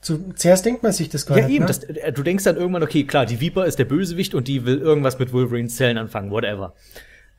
[0.00, 1.56] Zu, zuerst denkt man sich das gar ja nicht.
[1.56, 1.68] eben, ne?
[1.68, 4.66] das, äh, du denkst dann irgendwann, okay, klar, die Viper ist der Bösewicht und die
[4.66, 6.74] will irgendwas mit Wolverines Zellen anfangen, whatever.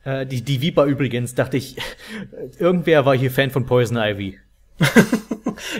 [0.04, 1.76] Äh, die, die Viper übrigens, dachte ich,
[2.58, 4.38] irgendwer war hier Fan von Poison Ivy.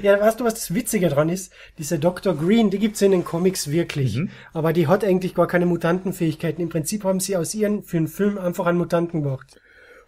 [0.02, 1.52] Ja, weißt du, was das Witzige dran ist?
[1.78, 2.34] Diese Dr.
[2.34, 4.16] Green, die gibt's in den Comics wirklich.
[4.16, 4.30] Mhm.
[4.52, 6.62] Aber die hat eigentlich gar keine Mutantenfähigkeiten.
[6.62, 9.60] Im Prinzip haben sie aus ihren, für einen Film einfach einen Mutanten gemacht.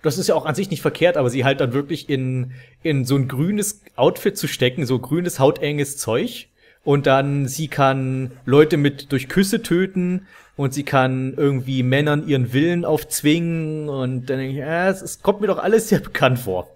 [0.03, 2.53] Das ist ja auch an sich nicht verkehrt, aber sie halt dann wirklich in,
[2.83, 6.49] in so ein grünes Outfit zu stecken, so grünes, hautenges Zeug.
[6.83, 10.27] Und dann, sie kann Leute mit durch Küsse töten
[10.57, 15.23] und sie kann irgendwie Männern ihren Willen aufzwingen und dann denke ich, ja, es, es
[15.23, 16.69] kommt mir doch alles sehr bekannt vor.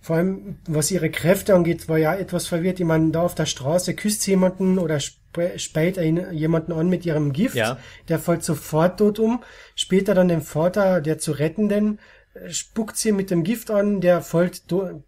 [0.00, 2.78] Vor allem, was ihre Kräfte angeht, war ja etwas verwirrt.
[2.80, 7.56] Meine, da auf der Straße küsst jemanden oder spe speit jemanden an mit ihrem Gift.
[7.56, 7.76] Ja.
[8.08, 9.42] Der fällt sofort tot um.
[9.74, 11.98] Später dann den Vater, der zu rettenden,
[12.34, 15.02] äh, spuckt sie mit dem Gift an, der fällt to-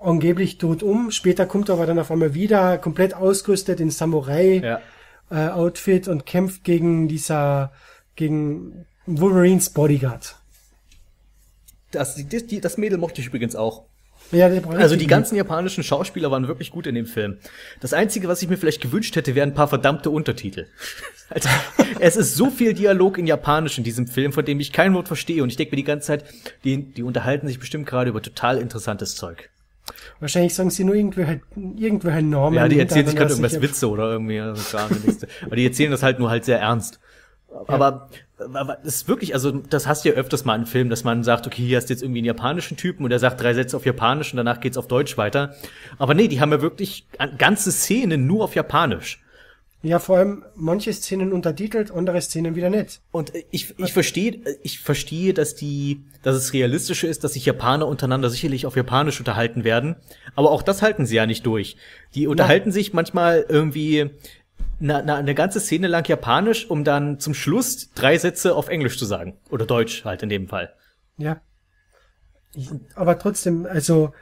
[0.00, 1.10] angeblich tot um.
[1.10, 4.60] Später kommt er aber dann auf einmal wieder, komplett ausgerüstet in Samurai.
[4.64, 4.80] Ja.
[5.30, 5.48] äh,
[6.08, 7.72] und kämpft gegen dieser,
[8.14, 10.36] gegen Wolverines Bodyguard.
[11.94, 13.84] Das, die, die, das Mädel mochte ich übrigens auch.
[14.32, 17.38] Ja, Also die ganzen japanischen Schauspieler waren wirklich gut in dem Film.
[17.80, 20.66] Das Einzige, was ich mir vielleicht gewünscht hätte, wären ein paar verdammte Untertitel.
[21.30, 21.48] Also,
[22.00, 25.08] es ist so viel Dialog in Japanisch in diesem Film, von dem ich kein Wort
[25.08, 25.42] verstehe.
[25.42, 26.24] Und ich denke mir die ganze Zeit,
[26.64, 29.48] die, die unterhalten sich bestimmt gerade über total interessantes Zeug.
[30.20, 32.56] Wahrscheinlich sagen sie nur irgendwelche, irgendwelche Namen.
[32.56, 34.76] Ja, die erzählen sich gerade irgendwas Witze oder irgendwie also.
[34.76, 37.00] Aber die erzählen das halt nur halt sehr ernst.
[37.68, 38.08] Aber,
[38.38, 41.22] aber das ist wirklich, also das hast du ja öfters mal in Filmen, dass man
[41.24, 43.76] sagt, okay, hier hast du jetzt irgendwie einen japanischen Typen und der sagt drei Sätze
[43.76, 45.54] auf Japanisch und danach geht's auf Deutsch weiter.
[45.98, 49.20] Aber nee, die haben ja wirklich an- ganze Szenen nur auf Japanisch.
[49.82, 53.02] Ja, vor allem manche Szenen untertitelt, andere Szenen wieder nicht.
[53.12, 57.86] Und ich, ich verstehe, ich verstehe, dass die, dass es realistischer ist, dass sich Japaner
[57.86, 59.96] untereinander sicherlich auf Japanisch unterhalten werden.
[60.36, 61.76] Aber auch das halten sie ja nicht durch.
[62.14, 64.08] Die unterhalten sich manchmal irgendwie
[64.80, 68.98] eine, eine, eine ganze Szene lang Japanisch, um dann zum Schluss drei Sätze auf Englisch
[68.98, 69.36] zu sagen.
[69.50, 70.72] Oder Deutsch halt in dem Fall.
[71.16, 71.40] Ja.
[72.94, 74.12] Aber trotzdem, also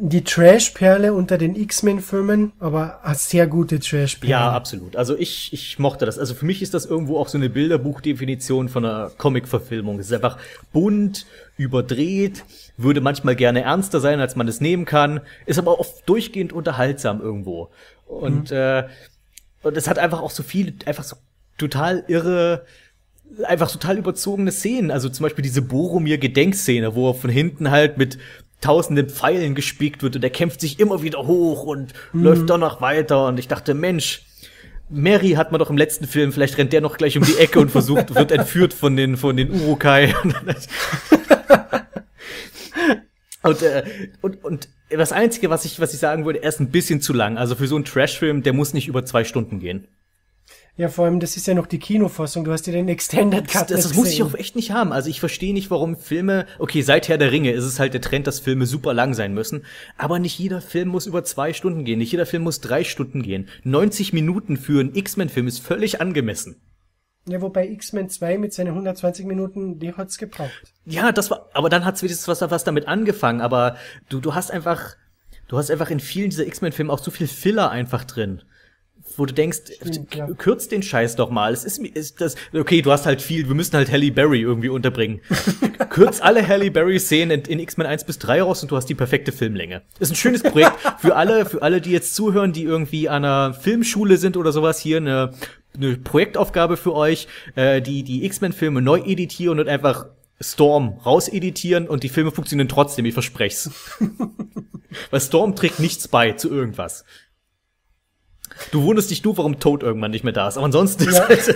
[0.00, 4.30] die Trash-Perle unter den X-Men-Filmen, aber eine sehr gute Trash-Perle.
[4.30, 4.94] Ja, absolut.
[4.94, 6.18] Also ich, ich mochte das.
[6.18, 9.98] Also für mich ist das irgendwo auch so eine Bilderbuchdefinition von einer Comic-Verfilmung.
[9.98, 10.38] Es ist einfach
[10.72, 11.26] bunt,
[11.56, 12.44] überdreht,
[12.76, 17.20] würde manchmal gerne ernster sein, als man es nehmen kann, ist aber oft durchgehend unterhaltsam
[17.20, 17.70] irgendwo.
[18.06, 18.84] Und, äh,
[19.62, 21.16] und es hat einfach auch so viel, einfach so
[21.56, 22.64] total irre,
[23.44, 24.90] einfach total überzogene Szenen.
[24.90, 28.18] Also zum Beispiel diese Boromir-Gedenkszene, wo er von hinten halt mit
[28.60, 32.80] tausenden Pfeilen gespickt wird und der kämpft sich immer wieder hoch und läuft dann noch
[32.80, 34.22] weiter und ich dachte, Mensch,
[34.90, 37.60] Mary hat man doch im letzten Film, vielleicht rennt der noch gleich um die Ecke
[37.60, 40.14] und versucht, wird entführt von den, von den Urukai.
[43.42, 43.84] und, äh,
[44.20, 47.12] und, und das Einzige, was ich, was ich sagen würde, er ist ein bisschen zu
[47.12, 47.38] lang.
[47.38, 49.86] Also für so einen Trash-Film, der muss nicht über zwei Stunden gehen.
[50.78, 52.44] Ja, vor allem, das ist ja noch die Kinofassung.
[52.44, 53.68] Du hast ja den Extended Cut.
[53.68, 54.92] Das, das muss ich auch echt nicht haben.
[54.92, 58.00] Also ich verstehe nicht, warum Filme, okay, seit Herr der Ringe ist es halt der
[58.00, 59.64] Trend, dass Filme super lang sein müssen.
[59.96, 61.98] Aber nicht jeder Film muss über zwei Stunden gehen.
[61.98, 63.48] Nicht jeder Film muss drei Stunden gehen.
[63.64, 66.60] 90 Minuten für einen X-Men-Film ist völlig angemessen.
[67.28, 70.62] Ja, wobei X-Men 2 mit seinen 120 Minuten, die hat's gebraucht.
[70.84, 73.40] Ja, das war, aber dann hat's wenigstens was, was damit angefangen.
[73.40, 73.76] Aber
[74.08, 74.96] du, du hast einfach,
[75.48, 78.42] du hast einfach in vielen dieser X-Men-Filme auch so viel Filler einfach drin
[79.16, 80.26] wo du denkst, Stimmt, ja.
[80.26, 81.52] kürzt den Scheiß doch mal.
[81.52, 84.68] Es ist, ist das, okay, du hast halt viel, wir müssen halt Halle Berry irgendwie
[84.68, 85.20] unterbringen.
[85.90, 88.86] Kürz alle Halle Berry Szenen in, in X-Men 1 bis 3 raus und du hast
[88.86, 89.82] die perfekte Filmlänge.
[89.98, 93.54] Ist ein schönes Projekt für alle, für alle, die jetzt zuhören, die irgendwie an einer
[93.54, 95.32] Filmschule sind oder sowas hier, eine,
[95.74, 100.06] eine Projektaufgabe für euch, äh, die die X-Men-Filme neu editieren und einfach
[100.40, 103.70] Storm rauseditieren und die Filme funktionieren trotzdem, ich versprech's.
[105.10, 107.04] Weil Storm trägt nichts bei zu irgendwas.
[108.70, 110.56] Du wunderst dich du, warum Toad irgendwann nicht mehr da ist.
[110.56, 111.24] Aber ansonsten ja.
[111.24, 111.54] ist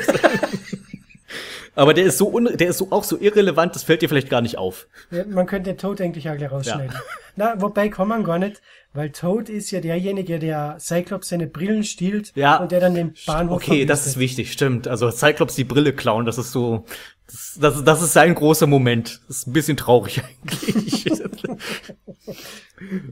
[1.74, 4.28] Aber der ist so un der ist so auch so irrelevant, das fällt dir vielleicht
[4.28, 4.89] gar nicht auf.
[5.10, 6.93] Ja, man könnte den Toad eigentlich auch gleich rausschneiden.
[6.93, 7.01] Ja.
[7.36, 8.60] Na, wobei kann man gar nicht,
[8.94, 12.56] weil Toad ist ja derjenige, der Cyclops seine Brillen stiehlt ja.
[12.56, 13.90] und der dann den Bahnhof Okay, verbietet.
[13.90, 14.89] das ist wichtig, stimmt.
[14.89, 16.85] Also Cyclops die Brille klauen, das ist so
[17.27, 19.20] das, das, das ist sein großer Moment.
[19.28, 21.06] Das ist ein bisschen traurig eigentlich.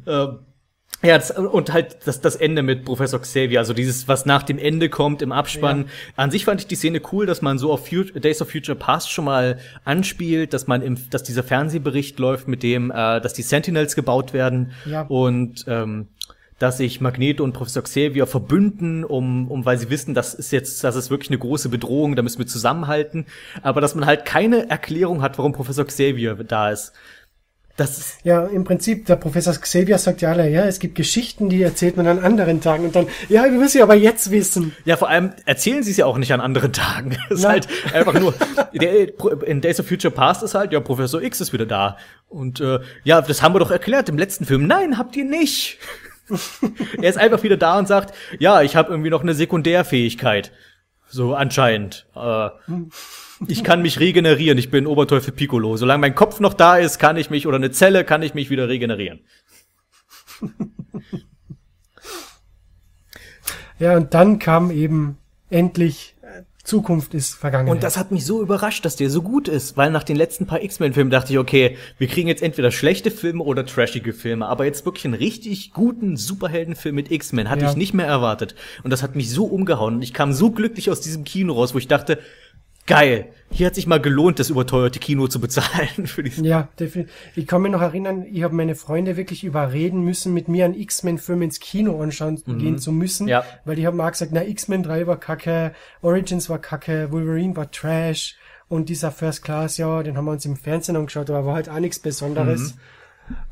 [0.06, 0.38] ähm,
[1.02, 4.58] ja, das, und halt das, das Ende mit Professor Xavier, also dieses, was nach dem
[4.58, 5.82] Ende kommt im Abspann.
[5.82, 5.86] Ja.
[6.16, 8.76] An sich fand ich die Szene cool, dass man so auf Future, Days of Future
[8.76, 13.32] Past schon mal anspielt, dass man im, dass dieser Fernsehbericht läuft mit dem, äh, dass
[13.32, 15.02] die Sentinels gebaut werden ja.
[15.02, 16.08] und ähm,
[16.60, 20.84] dass sich Magneto und Professor Xavier verbünden, um, um, weil sie wissen, das ist jetzt,
[20.84, 23.24] das ist wirklich eine große Bedrohung, da müssen wir zusammenhalten.
[23.62, 26.92] Aber dass man halt keine Erklärung hat, warum Professor Xavier da ist.
[27.80, 31.48] Das ist ja, im Prinzip, der Professor Xavier sagt ja alle, ja, es gibt Geschichten,
[31.48, 34.76] die erzählt man an anderen Tagen und dann, ja, wir müssen ja aber jetzt wissen.
[34.84, 37.16] Ja, vor allem erzählen sie es ja auch nicht an anderen Tagen.
[37.30, 38.34] Es ist halt einfach nur,
[38.74, 41.96] der, in Days of Future Past ist halt, ja, Professor X ist wieder da.
[42.28, 44.66] Und äh, ja, das haben wir doch erklärt im letzten Film.
[44.66, 45.78] Nein, habt ihr nicht.
[47.00, 50.52] er ist einfach wieder da und sagt, ja, ich habe irgendwie noch eine Sekundärfähigkeit.
[51.08, 52.06] So anscheinend.
[52.14, 52.50] Äh,
[53.46, 54.58] ich kann mich regenerieren.
[54.58, 55.76] Ich bin Oberteufel Piccolo.
[55.76, 58.50] Solange mein Kopf noch da ist, kann ich mich, oder eine Zelle, kann ich mich
[58.50, 59.20] wieder regenerieren.
[63.80, 65.16] Ja, und dann kam eben
[65.48, 67.74] endlich äh, Zukunft ist Vergangenheit.
[67.74, 70.46] Und das hat mich so überrascht, dass der so gut ist, weil nach den letzten
[70.46, 74.66] paar X-Men-Filmen dachte ich, okay, wir kriegen jetzt entweder schlechte Filme oder trashige Filme, aber
[74.66, 77.70] jetzt wirklich einen richtig guten Superheldenfilm mit X-Men hatte ja.
[77.70, 78.54] ich nicht mehr erwartet.
[78.84, 79.94] Und das hat mich so umgehauen.
[79.94, 82.18] Und ich kam so glücklich aus diesem Kino raus, wo ich dachte,
[82.90, 83.32] geil.
[83.52, 85.88] Hier hat sich mal gelohnt, das überteuerte Kino zu bezahlen.
[86.06, 87.12] Für diesen ja, definitiv.
[87.34, 90.74] Ich kann mich noch erinnern, ich habe meine Freunde wirklich überreden müssen, mit mir einen
[90.74, 92.58] X-Men-Film ins Kino anschauen mhm.
[92.58, 93.28] gehen zu müssen.
[93.28, 93.44] Ja.
[93.64, 95.72] Weil die haben mal gesagt, na, X-Men 3 war kacke,
[96.02, 98.36] Origins war kacke, Wolverine war Trash
[98.68, 101.68] und dieser First Class, ja, den haben wir uns im Fernsehen angeschaut, aber war halt
[101.68, 102.74] auch nichts Besonderes.
[102.74, 102.80] Mhm.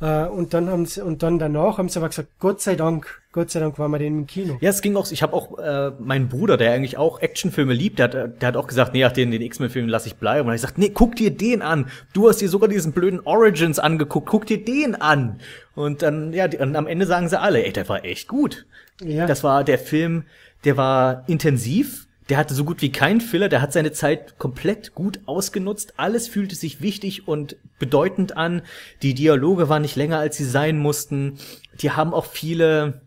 [0.00, 3.22] Äh, und dann haben sie, und dann danach haben sie aber gesagt, Gott sei Dank,
[3.32, 4.58] Gott sei Dank waren wir den im Kino.
[4.60, 7.98] Ja, es ging auch, ich habe auch äh, meinen Bruder, der eigentlich auch Actionfilme liebt,
[7.98, 10.48] der hat, der hat auch gesagt, nee, ach, den, den X-Men-Film lasse ich bleiben.
[10.48, 11.86] Und ich gesagt, nee, guck dir den an.
[12.12, 15.40] Du hast dir sogar diesen blöden Origins angeguckt, guck dir den an.
[15.74, 18.66] Und dann, ja, die, und am Ende sagen sie alle, ey, der war echt gut.
[19.02, 19.26] Ja.
[19.26, 20.24] Das war der Film,
[20.64, 24.94] der war intensiv, der hatte so gut wie keinen Filler, der hat seine Zeit komplett
[24.94, 25.94] gut ausgenutzt.
[25.96, 28.62] Alles fühlte sich wichtig und bedeutend an.
[29.02, 31.38] Die Dialoge waren nicht länger, als sie sein mussten.
[31.80, 33.00] Die haben auch viele,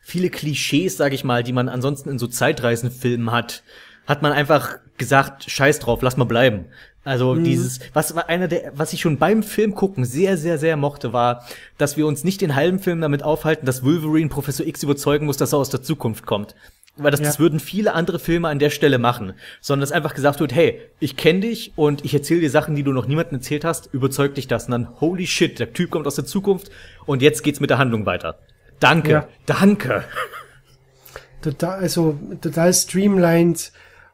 [0.00, 3.62] viele Klischees, sag ich mal, die man ansonsten in so Zeitreisenfilmen hat.
[4.06, 6.66] Hat man einfach gesagt, scheiß drauf, lass mal bleiben.
[7.04, 7.44] Also mhm.
[7.44, 11.12] dieses, was war einer der, was ich schon beim Film gucken sehr, sehr, sehr mochte,
[11.12, 11.44] war,
[11.76, 15.36] dass wir uns nicht den halben Film damit aufhalten, dass Wolverine Professor X überzeugen muss,
[15.36, 16.54] dass er aus der Zukunft kommt
[16.98, 17.26] weil das, ja.
[17.26, 20.80] das würden viele andere Filme an der Stelle machen, sondern dass einfach gesagt wird, hey,
[21.00, 24.34] ich kenne dich und ich erzähle dir Sachen, die du noch niemandem erzählt hast, überzeug
[24.34, 26.70] dich das und dann holy shit, der Typ kommt aus der Zukunft
[27.06, 28.38] und jetzt geht's mit der Handlung weiter.
[28.80, 29.28] Danke, ja.
[29.46, 30.04] danke.
[31.40, 33.70] Total, also total streamlined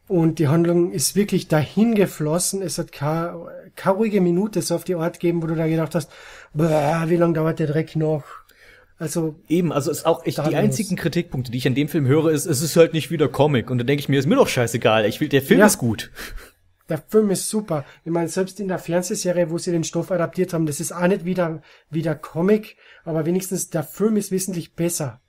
[0.08, 2.60] und die Handlung ist wirklich dahin geflossen.
[2.60, 3.46] Es hat keine,
[3.76, 6.10] keine ruhige Minute so auf die Art gegeben, wo du da gedacht hast,
[6.52, 8.24] wie lange dauert der Dreck noch?
[8.96, 12.30] Also eben, also ist auch echt die einzigen Kritikpunkte, die ich an dem Film höre,
[12.30, 13.70] ist, es ist halt nicht wieder Comic.
[13.70, 15.04] Und da denke ich mir, ist mir doch scheißegal.
[15.06, 15.66] Ich will, der Film ja.
[15.66, 16.10] ist gut.
[16.90, 17.86] Der Film ist super.
[18.04, 21.06] Ich meine, selbst in der Fernsehserie, wo sie den Stoff adaptiert haben, das ist auch
[21.06, 25.22] nicht wieder, wieder Comic, aber wenigstens der Film ist wesentlich besser.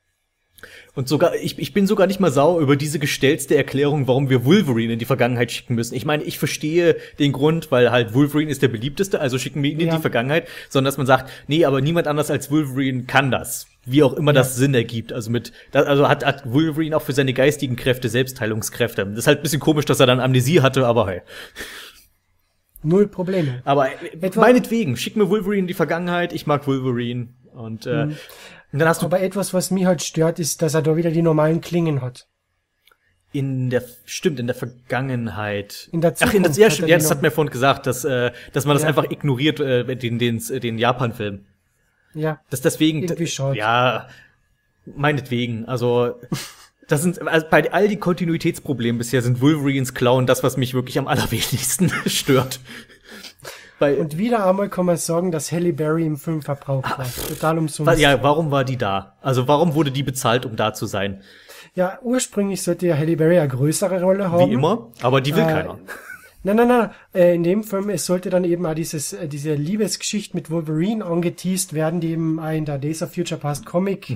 [0.93, 4.45] Und sogar, ich, ich bin sogar nicht mal sauer über diese gestellte Erklärung, warum wir
[4.45, 5.93] Wolverine in die Vergangenheit schicken müssen.
[5.95, 9.71] Ich meine, ich verstehe den Grund, weil halt Wolverine ist der beliebteste, also schicken wir
[9.71, 9.95] ihn in Ja.
[9.95, 13.67] die Vergangenheit, sondern dass man sagt, nee, aber niemand anders als Wolverine kann das.
[13.85, 15.13] Wie auch immer das Sinn ergibt.
[15.13, 19.05] Also mit, also hat, hat Wolverine auch für seine geistigen Kräfte Selbstheilungskräfte.
[19.05, 21.21] Das ist halt ein bisschen komisch, dass er dann Amnesie hatte, aber hey.
[22.83, 23.61] Null Probleme.
[23.65, 23.89] Aber
[24.21, 27.29] Etwa- meinetwegen, schick mir Wolverine in die Vergangenheit, ich mag Wolverine.
[27.53, 28.07] Und, äh,
[28.75, 31.09] und dann hast du Aber etwas, was mich halt stört, ist, dass er da wieder
[31.09, 32.27] die normalen Klingen hat.
[33.31, 35.87] In der, stimmt, in der Vergangenheit.
[35.93, 37.87] In der Ach, in der, Zukunft ja, hat stimmt, ja, das hat mir vorhin gesagt,
[37.87, 38.89] dass, äh, dass man das Ja.
[38.89, 41.45] einfach ignoriert, äh, den, den, den Japan-Film.
[42.15, 42.41] Ja.
[42.49, 43.57] Das deswegen, Irgendwie schade.
[43.57, 44.09] ja,
[44.85, 46.19] meinetwegen, also,
[46.89, 50.99] das sind, also bei all die Kontinuitätsproblemen bisher sind Wolverines Clown das, was mich wirklich
[50.99, 52.59] am allerwenigsten stört.
[53.79, 57.05] Bei, Und wieder einmal kann man sagen, dass Halle Berry im Film verbraucht war.
[57.27, 57.99] Total umsonst.
[57.99, 59.15] ja, warum war die da?
[59.21, 61.21] Also, warum wurde die bezahlt, um da zu sein?
[61.75, 64.49] Ja, ursprünglich sollte ja Halle Berry eine größere Rolle haben.
[64.49, 65.79] Wie immer, aber die will Äh, keiner.
[66.43, 66.91] Nein, nein, nein.
[67.15, 71.03] Äh, in dem Film, es sollte dann eben auch dieses, äh, diese Liebesgeschichte mit Wolverine
[71.03, 74.11] angeteased werden, die eben auch in der Days of Future Past Comic,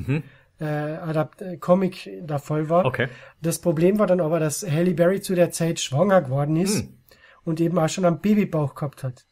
[0.59, 2.81] äh, Adapt äh, Comic der Fall war.
[2.81, 2.85] Mhm.
[2.87, 3.07] Okay.
[3.41, 6.89] Das Problem war dann aber, dass Halle Berry zu der Zeit schwanger geworden ist Hm.
[7.45, 9.25] und eben auch schon einen Babybauch gehabt hat.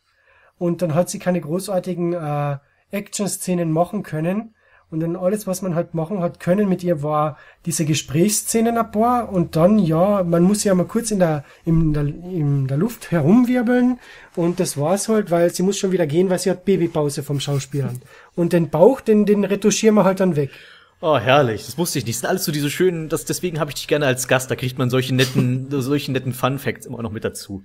[0.57, 2.57] Und dann hat sie keine großartigen äh,
[2.91, 4.53] Action-Szenen machen können.
[4.89, 8.89] Und dann alles, was man halt machen hat können mit ihr, war diese Gesprächsszenen ein
[8.89, 12.77] paar und dann, ja, man muss ja mal kurz in der, in der, in der
[12.77, 13.99] Luft herumwirbeln
[14.37, 17.41] und das war's halt, weil sie muss schon wieder gehen, weil sie hat Babypause vom
[17.41, 17.99] Schauspielern.
[18.33, 20.51] Und den Bauch, den, den retuschieren wir halt dann weg.
[20.99, 21.65] Oh, herrlich.
[21.65, 22.15] Das wusste ich nicht.
[22.15, 24.49] Das sind alles so diese schönen, das, deswegen habe ich dich gerne als Gast.
[24.49, 27.63] Da kriegt man solche netten, solche netten Fun Facts immer noch mit dazu.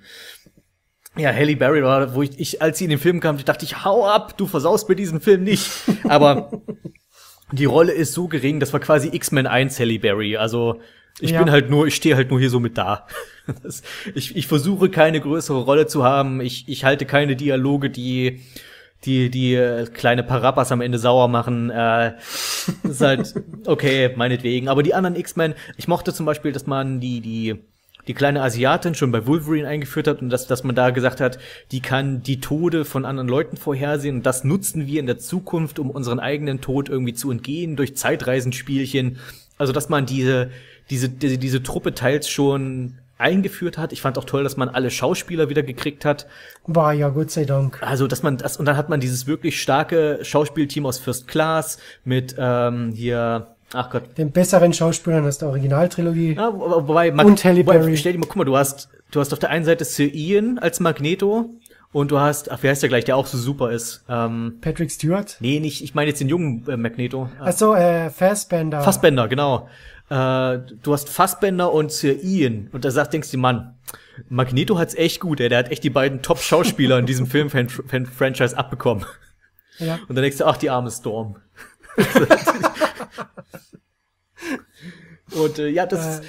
[1.17, 3.85] Ja, Halle Berry war, wo ich, ich, als sie in den Film kam, dachte ich,
[3.85, 5.71] hau ab, du versaust mir diesen Film nicht.
[6.09, 6.51] Aber
[7.53, 10.37] die Rolle ist so gering, das war quasi X-Men 1 Halle Berry.
[10.39, 10.81] Also,
[11.21, 11.43] ich Ja.
[11.43, 13.07] bin halt nur, ich stehe halt nur hier so mit da.
[13.65, 13.83] Das,
[14.15, 16.41] ich, ich versuche keine größere Rolle zu haben.
[16.41, 18.41] Ich, ich halte keine Dialoge, die
[19.05, 21.71] die die äh, kleine Parappas am Ende sauer machen.
[21.71, 22.13] Äh,
[22.85, 23.35] ist halt
[23.67, 24.69] okay, meinetwegen.
[24.69, 27.57] Aber die anderen X-Men, ich mochte zum Beispiel, dass man die die
[28.09, 31.39] die kleine Asiatin schon bei Wolverine eingeführt hat und dass, dass man da gesagt hat,
[31.71, 35.79] die kann die Tode von anderen Leuten vorhersehen und das nutzen wir in der Zukunft,
[35.79, 39.19] um unseren eigenen Tod irgendwie zu entgehen durch Zeitreisenspielchen.
[39.59, 40.51] Also, dass man diese,
[40.91, 43.93] diese, diese, diese Truppe teils schon eingeführt hat.
[43.93, 46.27] Ich fand auch toll, dass man alle Schauspieler wieder gekriegt hat.
[46.67, 47.81] War ja, Gott sei Dank.
[47.81, 51.79] Also, dass man das, und dann hat man dieses wirklich starke Schauspielteam aus First Class
[52.05, 56.35] mit ähm, hier, ach Gott, Den besseren Schauspielern als der Originaltrilogie.
[56.35, 57.97] ja, wo- wobei, Mag Und Halle wobei, Berry.
[57.97, 60.59] Stell dir mal, guck mal, du hast, du hast auf der einen Seite Sir Ian
[60.59, 61.51] als Magneto
[61.93, 64.05] und du hast, ach, wie heißt der gleich, der auch so super ist?
[64.09, 65.37] Ähm, Patrick Stewart.
[65.41, 67.29] nee, nicht, ich meine jetzt den jungen äh, Magneto.
[67.39, 68.81] Äh, Also äh, Fassbender.
[68.83, 69.69] Fassbender, genau.
[70.09, 73.75] Äh, du hast Fassbender und Sir Ian und da sagt, denkst du, Mann,
[74.29, 79.05] Magneto hat's echt gut, ey, der hat echt die beiden Top-Schauspieler in diesem Film-Franchise abbekommen.
[79.79, 79.95] Ja.
[80.09, 81.37] Und dann denkst du, ach, die arme Storm.
[85.35, 86.25] Und äh, ja, das ist,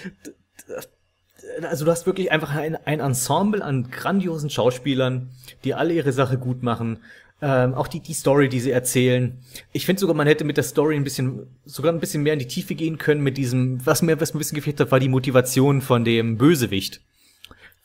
[1.62, 5.30] also du hast wirklich einfach ein, ein Ensemble an grandiosen Schauspielern,
[5.64, 7.00] die alle ihre Sache gut machen.
[7.42, 9.38] Ähm, auch die, die Story, die sie erzählen.
[9.74, 12.40] Ich finde sogar, man hätte mit der Story ein bisschen, sogar ein bisschen mehr in
[12.40, 15.00] die Tiefe gehen können mit diesem, was mir, was mir ein bisschen gefehlt hat, war
[15.00, 17.02] die Motivation von dem Bösewicht.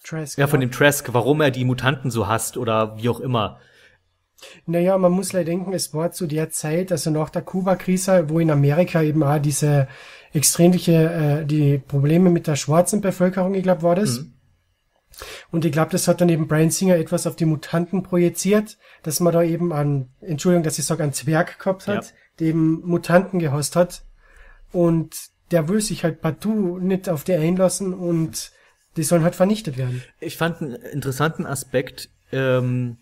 [0.04, 3.58] Trask, Ja, von dem Trask, warum er die Mutanten so hasst oder wie auch immer.
[4.66, 8.38] Naja, man muss leider denken, es war zu der Zeit, also nach der Kuba-Krise, wo
[8.38, 9.88] in Amerika eben auch diese
[10.32, 10.92] extremliche,
[11.42, 14.24] äh, die Probleme mit der schwarzen Bevölkerung, ich glaube, war das.
[15.50, 19.20] Und ich glaube, das hat dann eben Brian Singer etwas auf die Mutanten projiziert, dass
[19.20, 22.10] man da eben an, Entschuldigung, dass ich sage, einen Zwerg gehabt hat, Ja.
[22.38, 24.02] der eben Mutanten gehasst hat.
[24.70, 25.16] Und
[25.50, 28.52] der will sich halt partout nicht auf die einlassen und
[28.96, 30.02] die sollen halt vernichtet werden.
[30.20, 32.98] Ich fand einen interessanten Aspekt, ähm,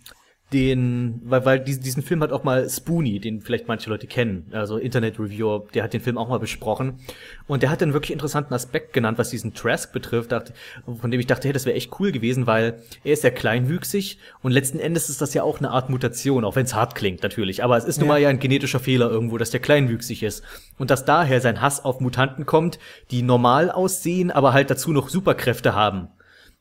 [0.53, 4.47] den, weil, weil diesen, diesen Film hat auch mal Spoonie, den vielleicht manche Leute kennen,
[4.53, 7.01] also Internet-Reviewer, der hat den Film auch mal besprochen.
[7.49, 10.53] Und der hat einen wirklich interessanten Aspekt genannt, was diesen Trask betrifft, dachte,
[11.01, 14.19] von dem ich dachte, hey, das wäre echt cool gewesen, weil er ist ja kleinwüchsig
[14.43, 17.25] und letzten Endes ist das ja auch eine Art Mutation, auch wenn es hart klingt
[17.25, 17.65] natürlich.
[17.65, 18.15] Aber es ist nun Ja.
[18.15, 20.45] mal ja ein genetischer Fehler irgendwo, dass der kleinwüchsig ist.
[20.79, 22.79] Und dass daher sein Hass auf Mutanten kommt,
[23.11, 26.09] die normal aussehen, aber halt dazu noch Superkräfte haben.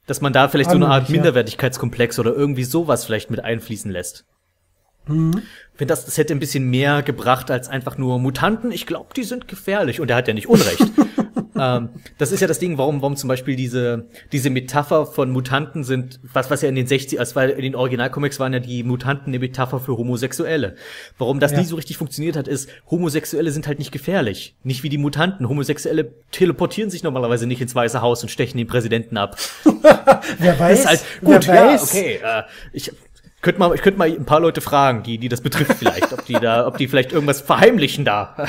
[0.05, 1.09] Dass man da vielleicht so eine Art.
[1.09, 4.25] Minderwertigkeitskomplex oder irgendwie sowas vielleicht mit einfließen lässt.
[5.07, 5.41] Mhm.
[5.73, 8.71] Finde, das, das hätte ein bisschen mehr gebracht als einfach nur Mutanten.
[8.71, 9.99] Ich glaube, die sind gefährlich.
[9.99, 10.79] Und er hat ja nicht Unrecht.
[11.57, 15.83] ähm, das ist ja das Ding, warum, warum zum Beispiel diese, diese Metapher von Mutanten
[15.83, 18.83] sind, was, was ja in den 60 als weil in den Originalcomics waren ja die
[18.83, 20.75] Mutanten eine Metapher für Homosexuelle.
[21.17, 21.59] Warum das Ja.
[21.59, 24.55] nie so richtig funktioniert hat, ist, Homosexuelle sind halt nicht gefährlich.
[24.63, 25.47] Nicht wie die Mutanten.
[25.49, 29.37] Homosexuelle teleportieren sich normalerweise nicht ins Weiße Haus und stechen den Präsidenten ab.
[30.39, 30.85] Wer weiß?
[30.87, 31.83] Halt wer gut, ja, weiß?
[31.83, 32.19] okay.
[32.23, 32.91] Äh, ich
[33.45, 36.25] könnte mal, ich könnte mal ein paar Leute fragen, die, die das betrifft vielleicht, ob
[36.25, 38.47] die da, ob die vielleicht irgendwas verheimlichen da.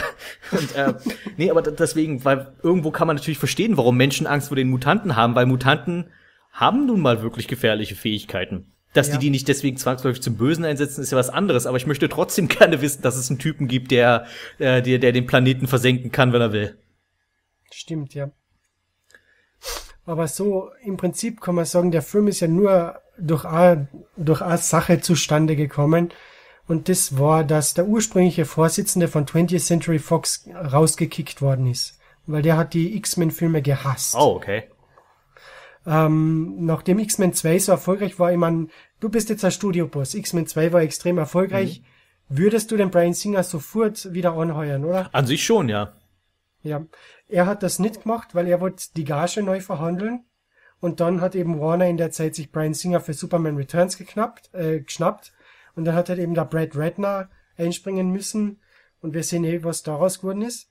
[0.50, 0.94] Und, äh,
[1.36, 5.14] nee, aber deswegen, weil irgendwo kann man natürlich verstehen, warum Menschen Angst vor den Mutanten
[5.14, 6.10] haben, weil Mutanten
[6.50, 8.72] haben nun mal wirklich gefährliche Fähigkeiten.
[8.94, 9.14] Dass Ja.
[9.14, 11.66] die die nicht deswegen zwangsläufig zum Bösen einsetzen, ist ja was anderes.
[11.66, 14.24] Aber ich möchte trotzdem gerne wissen, dass es einen Typen gibt, der,
[14.58, 16.78] äh, der, der den Planeten versenken kann, wenn er will.
[17.70, 18.30] Stimmt, ja.
[20.06, 24.42] Aber so im Prinzip kann man sagen, der Film ist ja nur durch eine, durch
[24.42, 26.10] eine Sache zustande gekommen.
[26.68, 31.98] Und das war, dass der ursprüngliche Vorsitzende von 20th Century Fox rausgekickt worden ist.
[32.26, 34.16] Weil der hat die X-Men-Filme gehasst.
[34.16, 34.64] Oh, okay.
[35.86, 40.14] Ähm, nachdem X-Men 2 so erfolgreich war, ich mein, du bist jetzt ein Studioboss.
[40.14, 41.82] X-Men 2 war extrem erfolgreich.
[42.28, 45.08] Würdest du den Brian Singer sofort wieder anheuern, oder?
[45.14, 45.92] An sich schon, ja.
[46.62, 46.84] Ja,
[47.28, 50.24] er hat das nicht gemacht, weil er wollte die Gage neu verhandeln.
[50.80, 54.54] Und dann hat eben Warner in der Zeit sich Brian Singer für Superman Returns geknappt,
[54.54, 55.32] äh, geschnappt.
[55.74, 58.60] Und dann hat halt eben da Brad Ratner einspringen müssen.
[59.00, 60.68] Und wir sehen eh, was daraus geworden ist.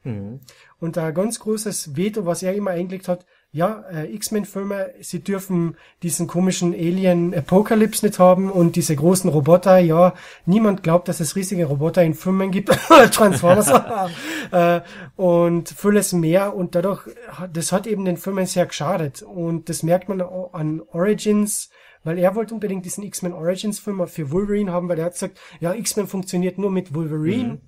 [0.79, 3.25] Und ein ganz großes Veto, was er immer eingelegt hat,
[3.55, 9.77] ja, äh, X-Men-Filme, sie dürfen diesen komischen Alien Apocalypse nicht haben und diese großen Roboter,
[9.77, 10.13] ja,
[10.45, 12.67] niemand glaubt, dass es riesige Roboter in Filmen gibt,
[13.11, 13.71] Transformers,
[14.51, 14.81] äh,
[15.15, 19.83] und vieles mehr und dadurch, hat- das hat eben den Filmen sehr geschadet und das
[19.83, 21.69] merkt man an Origins,
[22.03, 25.39] weil er wollte unbedingt diesen X-Men Origins Film für Wolverine haben, weil er hat gesagt,
[25.61, 27.61] ja, X-Men funktioniert nur mit Wolverine.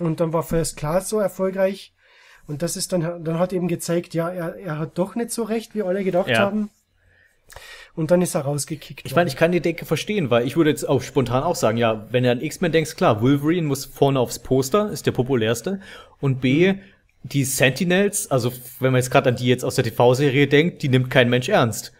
[0.00, 1.94] Und dann war First Class so erfolgreich.
[2.48, 5.44] Und das ist dann, dann hat eben gezeigt, ja, er, er hat doch nicht so
[5.44, 6.38] recht, wie alle gedacht Ja.
[6.40, 6.70] haben.
[7.94, 9.02] Und dann ist er rausgekickt.
[9.04, 11.78] Ich meine, ich kann die Denke verstehen, weil ich würde jetzt auch spontan auch sagen,
[11.78, 15.80] ja, wenn du an X-Men denkst, klar, Wolverine muss vorne aufs Poster, ist der populärste.
[16.20, 16.74] Und B,
[17.24, 20.88] die Sentinels, also wenn man jetzt gerade an die jetzt aus der TV-Serie denkt, die
[20.88, 21.92] nimmt kein Mensch ernst.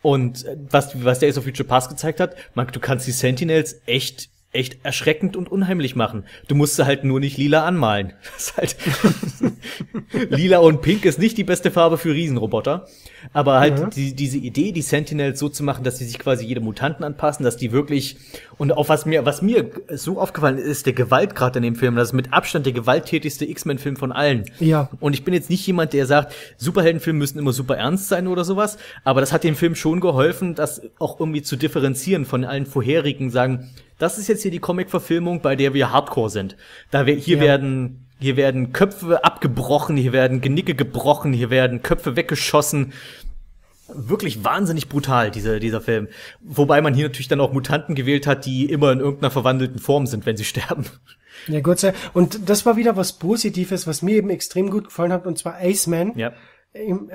[0.00, 3.80] Und äh, was, was Days of Future Past gezeigt hat, Marc, du kannst die Sentinels
[3.86, 6.24] echt, echt erschreckend und unheimlich machen.
[6.48, 8.12] Du musst sie halt nur nicht lila anmalen.
[8.36, 8.76] Das ist halt
[10.30, 12.86] lila und pink ist nicht die beste Farbe für Riesenroboter.
[13.32, 13.86] Aber halt Ja.
[13.88, 17.44] die, diese Idee, die Sentinels so zu machen, dass sie sich quasi jedem Mutanten anpassen,
[17.44, 18.16] dass die wirklich,
[18.56, 21.96] und auch was mir, was mir so aufgefallen ist, ist der Gewaltgrad in dem Film.
[21.96, 24.44] Das ist mit Abstand der gewalttätigste X-Men-Film von allen.
[24.60, 24.90] Ja.
[25.00, 28.44] Und ich bin jetzt nicht jemand, der sagt, Superheldenfilme müssen immer super ernst sein oder
[28.44, 32.66] sowas, aber das hat dem Film schon geholfen, das auch irgendwie zu differenzieren von allen
[32.66, 36.56] vorherigen, sagen, das ist jetzt hier die Comic-Verfilmung, bei der wir Hardcore sind.
[36.90, 37.42] Da wir, hier Ja.
[37.42, 42.92] werden, hier werden Köpfe abgebrochen, hier werden Genicke gebrochen, hier werden Köpfe weggeschossen.
[43.88, 46.08] Wirklich wahnsinnig brutal, dieser, dieser Film.
[46.40, 50.06] Wobei man hier natürlich dann auch Mutanten gewählt hat, die immer in irgendeiner verwandelten Form
[50.06, 50.86] sind, wenn sie sterben.
[51.46, 55.12] Ja, Gott sei Und das war wieder was Positives, was mir eben extrem gut gefallen
[55.12, 56.12] hat, und zwar Iceman.
[56.16, 56.32] Ja.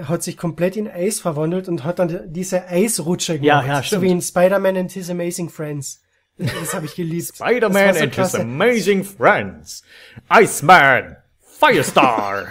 [0.04, 3.46] Hat sich komplett in Eis verwandelt und hat dann diese Eisrutsche gemacht.
[3.46, 4.02] Ja, ja, So stimmt.
[4.04, 6.02] wie in Spider-Man and His Amazing Friends.
[6.38, 7.36] Das habe ich geliebt.
[7.36, 9.84] Spider-Man so and his amazing friends.
[10.30, 12.46] Iceman, Firestar.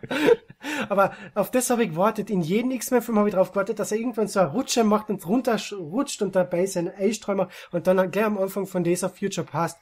[0.88, 2.30] Aber auf das habe ich gewartet.
[2.30, 5.26] In jedem X-Men-Film habe ich darauf gewartet, dass er irgendwann so eine Rutsche macht und
[5.26, 9.78] runterrutscht und dabei seinen Eisträumer und dann gleich am Anfang von Days of Future Past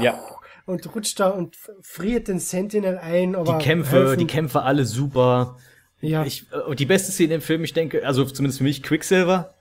[0.00, 0.18] ja.
[0.64, 3.36] und rutscht da und friert den Sentinel ein.
[3.36, 5.58] Aber Die Kämpfe, helfen- die Kämpfe alle super.
[6.00, 8.82] Ja, Ich, äh, und die beste Szene im Film, ich denke, also zumindest für mich,
[8.82, 9.54] Quicksilver.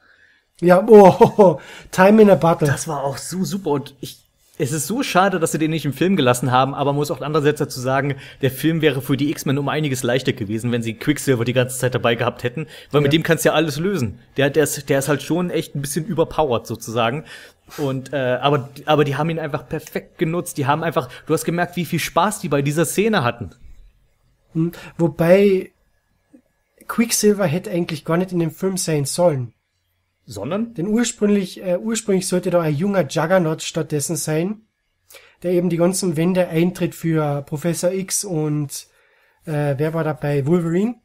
[0.61, 1.59] Ja, oh,
[1.91, 2.67] Time in a Battle.
[2.67, 4.25] Das war auch so super und ich,
[4.57, 7.19] es ist so schade, dass sie den nicht im Film gelassen haben, aber muss auch
[7.19, 10.93] andererseits dazu sagen, der Film wäre für die X-Men um einiges leichter gewesen, wenn sie
[10.93, 14.19] Quicksilver die ganze Zeit dabei gehabt hätten, weil mit dem kannst du ja alles lösen.
[14.37, 17.25] Der, der, ist, der ist halt schon echt ein bisschen überpowered sozusagen.
[17.77, 20.57] Und äh, aber aber die haben ihn einfach perfekt genutzt.
[20.57, 23.55] Die haben einfach, du hast gemerkt, wie viel Spaß die bei dieser Szene hatten.
[24.97, 25.71] Wobei
[26.87, 29.54] Quicksilver hätte eigentlich gar nicht in dem Film sein sollen.
[30.25, 34.61] Sondern Denn ursprünglich, äh, ursprünglich sollte da ein junger Juggernaut stattdessen sein,
[35.43, 38.87] der eben die ganzen Wände eintritt für Professor X und
[39.45, 40.45] äh, wer war dabei?
[40.47, 40.95] Wolverine.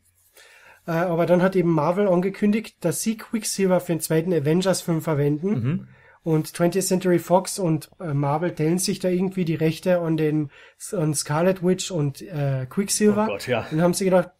[0.86, 5.88] Äh, aber dann hat eben Marvel angekündigt, dass sie Quicksilver für den zweiten Avengers-Film verwenden.
[6.22, 10.50] Und 20th Century Fox und äh, Marvel teilen sich da irgendwie die Rechte an den
[10.92, 13.24] an Scarlet Witch und äh, Quicksilver.
[13.28, 13.60] Oh Gott, ja.
[13.60, 14.30] Und dann haben sie gedacht,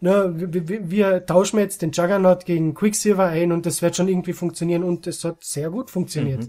[0.00, 4.08] na, wir, wir, wir tauschen jetzt den Juggernaut gegen Quicksilver ein und das wird schon
[4.08, 6.48] irgendwie funktionieren und es hat sehr gut funktioniert.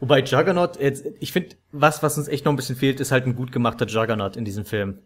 [0.00, 3.26] Wobei Juggernaut, jetzt, ich finde, was, was uns echt noch ein bisschen fehlt, ist halt
[3.26, 4.98] ein gut gemachter Juggernaut in diesem Film.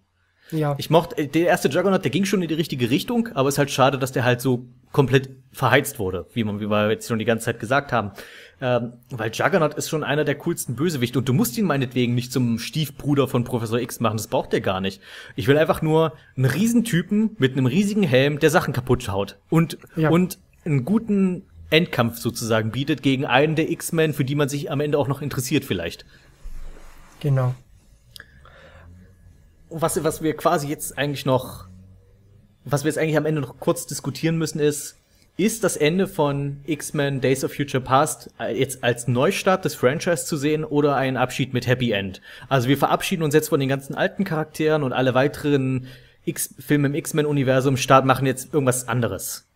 [0.50, 0.76] Ja.
[0.78, 3.58] Ich mochte, der erste Juggernaut, der ging schon in die richtige Richtung, aber es ist
[3.58, 7.18] halt schade, dass der halt so komplett verheizt wurde, wie, man, wie wir jetzt schon
[7.18, 8.12] die ganze Zeit gesagt haben.
[8.60, 12.32] Ähm, weil Juggernaut ist schon einer der coolsten Bösewichte und du musst ihn meinetwegen nicht
[12.32, 15.00] zum Stiefbruder von Professor X machen, das braucht der gar nicht.
[15.36, 19.78] Ich will einfach nur einen Riesentypen mit einem riesigen Helm, der Sachen kaputt haut und,
[19.94, 20.10] Ja.
[20.10, 24.80] und einen guten Endkampf sozusagen bietet gegen einen der X-Men, für die man sich am
[24.80, 26.04] Ende auch noch interessiert vielleicht.
[27.20, 27.54] Genau.
[29.70, 31.66] was, was wir quasi jetzt eigentlich noch,
[32.64, 34.96] was wir jetzt eigentlich am Ende noch kurz diskutieren müssen, ist,
[35.38, 40.36] ist das Ende von X-Men Days of Future Past jetzt als Neustart des Franchise zu
[40.36, 42.20] sehen oder ein Abschied mit Happy End?
[42.48, 45.86] Also wir verabschieden uns jetzt von den ganzen alten Charakteren und alle weiteren
[46.24, 49.46] X Filme im X-Men-Universum Start machen jetzt irgendwas anderes.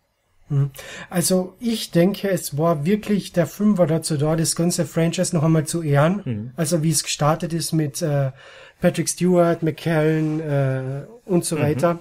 [1.09, 5.43] Also ich denke, es war wirklich, der Film war dazu da, das ganze Franchise noch
[5.43, 6.21] einmal zu ehren.
[6.23, 6.51] Mhm.
[6.55, 8.31] Also wie es gestartet ist mit äh,
[8.79, 10.81] Patrick Stewart, McKellen äh,
[11.25, 11.43] und Mhm.
[11.43, 11.99] so weiter.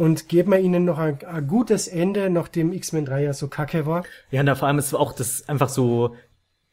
[0.00, 3.84] Und geben wir ihnen noch ein, ein gutes Ende, nachdem X-Men 3 ja so kacke
[3.84, 4.02] war.
[4.30, 6.16] Ja, und da vor allem ist auch das einfach so,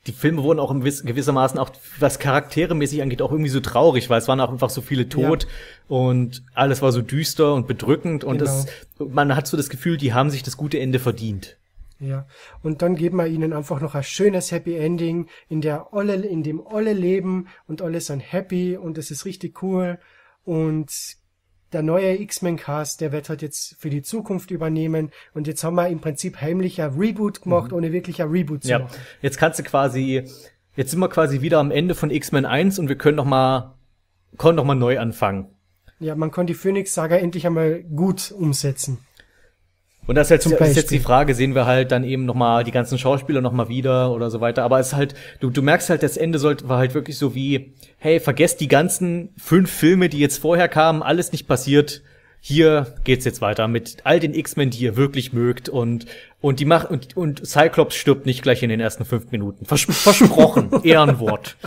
[0.06, 4.20] die Filme wurden auch in gewissermaßen auch, was charakteremäßig angeht, auch irgendwie so traurig, weil
[4.20, 5.46] es waren auch einfach so viele tot
[5.90, 8.50] und alles war so düster und bedrückend und Genau.
[8.50, 8.66] es,
[8.98, 11.58] man hat so das Gefühl, die haben sich das gute Ende verdient.
[12.00, 12.28] Ja.
[12.64, 16.44] Und dann geben wir ihnen einfach noch ein schönes Happy Ending, in der alle, in
[16.44, 20.00] dem alle leben und alle sind happy und es ist richtig cool.
[20.46, 21.18] Und
[21.74, 25.12] der neue X-Men-Cast, der wird halt jetzt für die Zukunft übernehmen.
[25.34, 28.70] Und jetzt haben wir im Prinzip heimlich ein Reboot gemacht, ohne wirklich ein Reboot zu
[28.70, 28.96] Ja, machen.
[29.22, 30.24] jetzt kannst du quasi,
[30.76, 33.76] jetzt sind wir quasi wieder am Ende von X-Men 1 und wir können noch mal,
[34.38, 35.50] können noch mal neu anfangen.
[36.00, 39.00] Ja, man kann die Phoenix-Saga endlich einmal gut umsetzen.
[40.08, 42.34] Und das ist, jetzt, Zum ist jetzt die Frage, sehen wir halt dann eben noch
[42.34, 44.64] mal die ganzen Schauspieler noch mal wieder oder so weiter.
[44.64, 47.36] Aber es ist halt, du, du merkst halt, das Ende sollte war halt wirklich so
[47.36, 52.02] wie, hey, vergesst die ganzen fünf Filme, die jetzt vorher kamen, alles nicht passiert.
[52.40, 56.06] Hier geht's jetzt weiter mit all den X-Men, die ihr wirklich mögt und
[56.40, 59.66] und die macht und, und Cyclops stirbt nicht gleich in den ersten fünf Minuten.
[59.66, 61.58] Vers versprochen, Ehrenwort.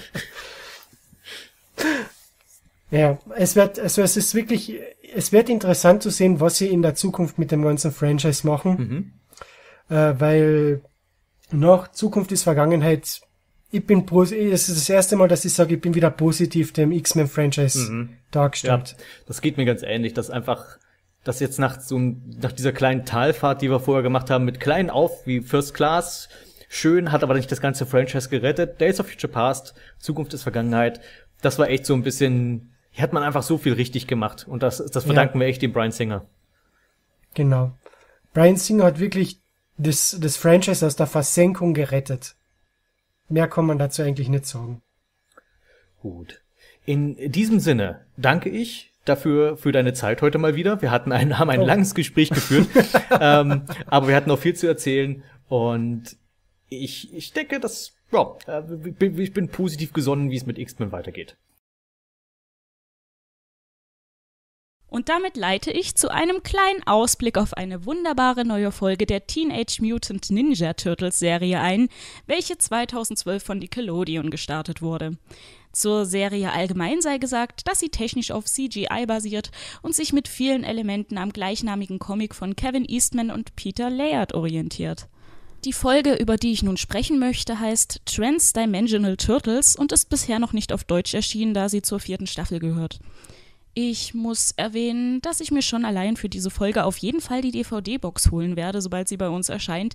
[2.91, 4.79] Ja, es wird, also es ist wirklich,
[5.15, 9.21] es wird interessant zu sehen, was sie in der Zukunft mit dem ganzen Franchise machen.
[9.89, 10.83] Äh, weil
[11.53, 13.21] nach Zukunft ist Vergangenheit,
[13.73, 16.73] ich bin positiv, es ist das erste Mal, dass ich sage, ich bin wieder positiv
[16.73, 18.97] dem X-Men-Franchise Ja, dargestellt.
[19.27, 20.79] das geht mir ganz ähnlich, dass einfach,
[21.23, 24.91] dass jetzt nach so nach dieser kleinen Talfahrt, die wir vorher gemacht haben, mit kleinen
[24.91, 26.29] auf wie First Class,
[26.69, 28.81] schön, hat aber nicht das ganze Franchise gerettet.
[28.81, 31.01] Days of Future Past, Zukunft ist Vergangenheit.
[31.43, 34.63] Das war echt so ein bisschen, hier hat man einfach so viel richtig gemacht und
[34.63, 36.27] das, das verdanken wir echt dem Brian Singer.
[37.35, 37.73] Genau.
[38.33, 39.41] Brian Singer hat wirklich
[39.79, 42.35] das, das Franchise aus der Versenkung gerettet.
[43.29, 44.83] Mehr kann man dazu eigentlich nicht sagen.
[46.03, 46.41] Gut.
[46.85, 50.83] In diesem Sinne danke ich dafür für deine Zeit heute mal wieder.
[50.83, 51.67] Wir hatten ein, haben ein Oh.
[51.67, 52.69] langes Gespräch geführt,
[53.21, 56.17] ähm, aber wir hatten noch viel zu erzählen und
[56.69, 58.63] ich, ich denke, dass ja, äh,
[59.21, 61.37] ich bin positiv gesonnen, wie es mit X-Men weitergeht.
[64.91, 69.79] Und damit leite ich zu einem kleinen Ausblick auf eine wunderbare neue Folge der Teenage
[69.81, 71.89] Mutant Ninja Turtles Serie ein,
[72.27, 75.17] welche 2012 von Nickelodeon gestartet wurde.
[75.73, 80.65] Zur Serie allgemein sei gesagt, dass sie technisch auf CGI basiert und sich mit vielen
[80.65, 85.07] Elementen am gleichnamigen Comic von Kevin Eastman und Peter Laird orientiert.
[85.65, 90.53] Die Folge, über die ich nun sprechen möchte, heißt Transdimensional Turtles und ist bisher noch
[90.53, 92.99] nicht auf Deutsch erschienen, da sie zur vierten Staffel gehört.
[93.75, 97.53] Ich muss erwähnen, dass ich mir schon allein für diese Folge auf jeden Fall die
[97.53, 99.95] DVD-Box holen werde, sobald sie bei uns erscheint,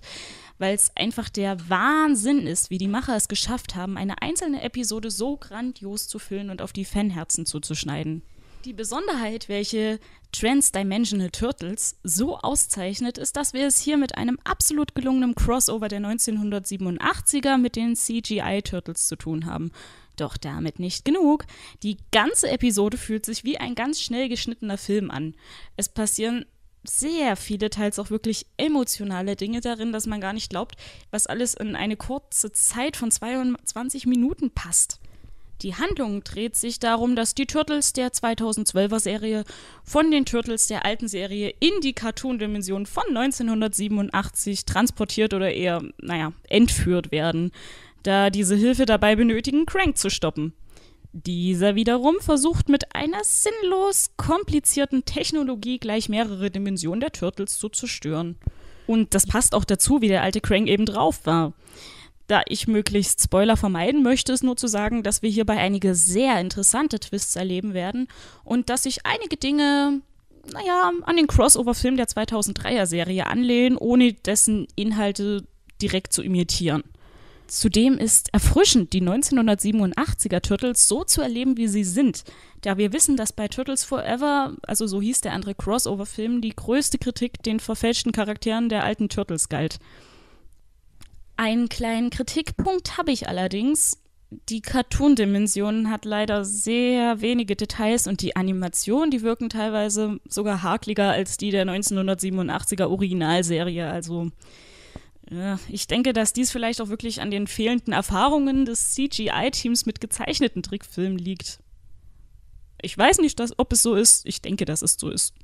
[0.58, 5.10] weil es einfach der Wahnsinn ist, wie die Macher es geschafft haben, eine einzelne Episode
[5.10, 8.22] so grandios zu füllen und auf die Fanherzen zuzuschneiden.
[8.64, 10.00] Die Besonderheit, welche
[10.32, 16.00] Transdimensional Turtles so auszeichnet, ist, dass wir es hier mit einem absolut gelungenen Crossover der
[16.00, 19.70] 1987er mit den CGI Turtles zu tun haben.
[20.16, 21.44] Doch damit nicht genug.
[21.82, 25.34] Die ganze Episode fühlt sich wie ein ganz schnell geschnittener Film an.
[25.76, 26.46] Es passieren
[26.88, 30.76] sehr viele, teils auch wirklich emotionale Dinge darin, dass man gar nicht glaubt,
[31.10, 35.00] was alles in eine kurze Zeit von 22 Minuten passt.
[35.62, 39.44] Die Handlung dreht sich darum, dass die Turtles der 2012er Serie
[39.84, 46.32] von den Turtles der alten Serie in die Cartoon-Dimension von 1987 transportiert oder eher, naja,
[46.48, 47.52] entführt werden,
[48.06, 50.52] da diese Hilfe dabei benötigen, Crank zu stoppen.
[51.12, 58.36] Dieser wiederum versucht mit einer sinnlos komplizierten Technologie gleich mehrere Dimensionen der Turtles zu zerstören.
[58.86, 61.54] Und das passt auch dazu, wie der alte Crank eben drauf war.
[62.26, 66.40] Da ich möglichst Spoiler vermeiden möchte, ist nur zu sagen, dass wir hierbei einige sehr
[66.40, 68.08] interessante Twists erleben werden
[68.44, 70.02] und dass sich einige Dinge,
[70.52, 75.44] naja, an den Crossover-Film der 2003er Serie anlehnen, ohne dessen Inhalte
[75.80, 76.82] direkt zu imitieren.
[77.46, 82.24] Zudem ist erfrischend, die 1987er Turtles so zu erleben, wie sie sind,
[82.62, 86.98] da wir wissen, dass bei Turtles Forever, also so hieß der andere Crossover-Film, die größte
[86.98, 89.78] Kritik den verfälschten Charakteren der alten Turtles galt.
[91.36, 94.02] Einen kleinen Kritikpunkt habe ich allerdings.
[94.48, 101.12] Die Cartoon-Dimension hat leider sehr wenige Details und die Animationen, die wirken teilweise sogar hakliger
[101.12, 103.88] als die der 1987er Originalserie.
[103.88, 104.30] Also
[105.68, 110.62] ich denke, dass dies vielleicht auch wirklich an den fehlenden Erfahrungen des CGI-Teams mit gezeichneten
[110.62, 111.58] Trickfilmen liegt.
[112.80, 114.26] Ich weiß nicht, dass, ob es so ist.
[114.26, 115.34] Ich denke, dass es so ist.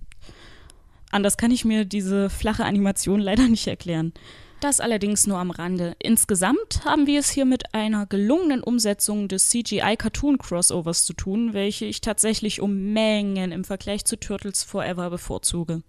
[1.11, 4.13] Anders kann ich mir diese flache Animation leider nicht erklären.
[4.61, 5.97] Das allerdings nur am Rande.
[5.99, 12.01] Insgesamt haben wir es hier mit einer gelungenen Umsetzung des CGI-Cartoon-Crossovers zu tun, welche ich
[12.01, 15.83] tatsächlich um Mengen im Vergleich zu Turtles Forever bevorzuge.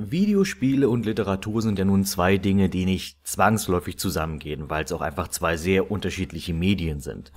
[0.00, 5.00] Videospiele und Literatur sind ja nun zwei Dinge, die nicht zwangsläufig zusammengehen, weil es auch
[5.00, 7.32] einfach zwei sehr unterschiedliche Medien sind.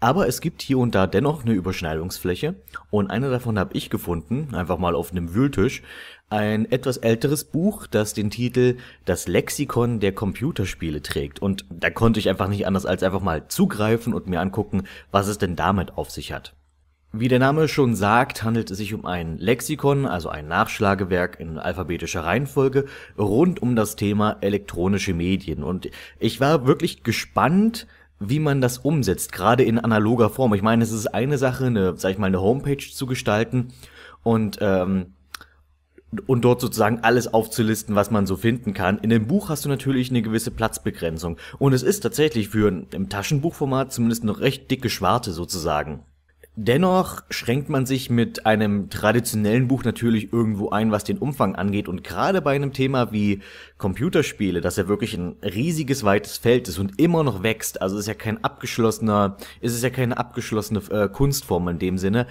[0.00, 2.56] Aber es gibt hier und da dennoch eine Überschneidungsfläche
[2.90, 5.82] und eine davon habe ich gefunden, einfach mal auf einem Wühltisch,
[6.30, 11.40] ein etwas älteres Buch, das den Titel Das Lexikon der Computerspiele trägt.
[11.40, 14.82] Und da konnte ich einfach nicht anders als einfach mal zugreifen und mir angucken,
[15.12, 16.56] was es denn damit auf sich hat.
[17.12, 21.58] Wie der Name schon sagt, handelt es sich um ein Lexikon, also ein Nachschlagewerk in
[21.58, 22.84] alphabetischer Reihenfolge
[23.18, 25.64] rund um das Thema elektronische Medien.
[25.64, 27.88] Und ich war wirklich gespannt,
[28.20, 30.54] wie man das umsetzt, gerade in analoger Form.
[30.54, 33.72] Ich meine, es ist eine Sache, eine, sag ich mal, eine Homepage zu gestalten
[34.22, 35.14] und ähm,
[36.26, 38.98] und dort sozusagen alles aufzulisten, was man so finden kann.
[38.98, 41.36] In dem Buch hast du natürlich eine gewisse Platzbegrenzung.
[41.60, 46.02] Und es ist tatsächlich für ein, im Taschenbuchformat zumindest noch recht dicke Schwarte sozusagen.
[46.56, 51.88] Dennoch schränkt man sich mit einem traditionellen Buch natürlich irgendwo ein, was den Umfang angeht.
[51.88, 53.40] Und gerade bei einem Thema wie
[53.78, 58.08] Computerspiele, das ja wirklich ein riesiges, weites Feld ist und immer noch wächst, also ist
[58.08, 62.26] ja kein abgeschlossener, ist es ja keine abgeschlossene äh, Kunstform in dem Sinne.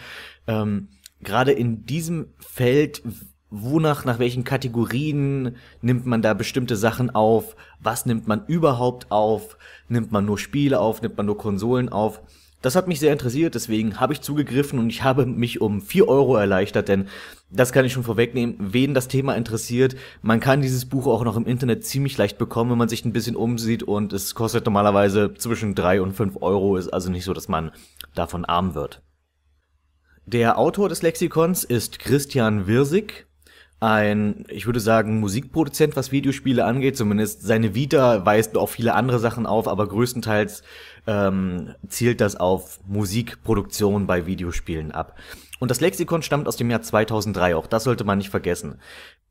[0.48, 0.90] Ähm,
[1.22, 3.02] gerade in diesem Feld
[3.50, 9.58] wonach, nach welchen Kategorien nimmt man da bestimmte Sachen auf, was nimmt man überhaupt auf,
[9.88, 12.22] nimmt man nur Spiele auf, nimmt man nur Konsolen auf.
[12.61, 16.10] Das hat mich sehr interessiert, deswegen habe ich zugegriffen und ich habe mich um vier
[16.10, 17.07] Euro erleichtert, denn
[17.49, 19.95] das kann ich schon vorwegnehmen, wen das Thema interessiert.
[20.22, 23.14] Man kann dieses Buch auch noch im Internet ziemlich leicht bekommen, wenn man sich ein
[23.14, 27.34] bisschen umsieht und es kostet normalerweise zwischen drei und fünf Euro, ist also nicht so,
[27.34, 27.72] dass man
[28.14, 29.02] davon arm wird.
[30.26, 33.26] Der Autor des Lexikons ist Christian Wirsig
[33.80, 36.97] ein, ich würde sagen, Musikproduzent, was Videospiele angeht.
[36.97, 40.64] Zumindest seine Vita weist auch viele andere Sachen auf, aber größtenteils
[41.07, 45.18] ähm, zielt das auf Musikproduktion bei Videospielen ab.
[45.60, 48.80] Und das Lexikon stammt aus dem Jahr 2003, auch das sollte man nicht vergessen.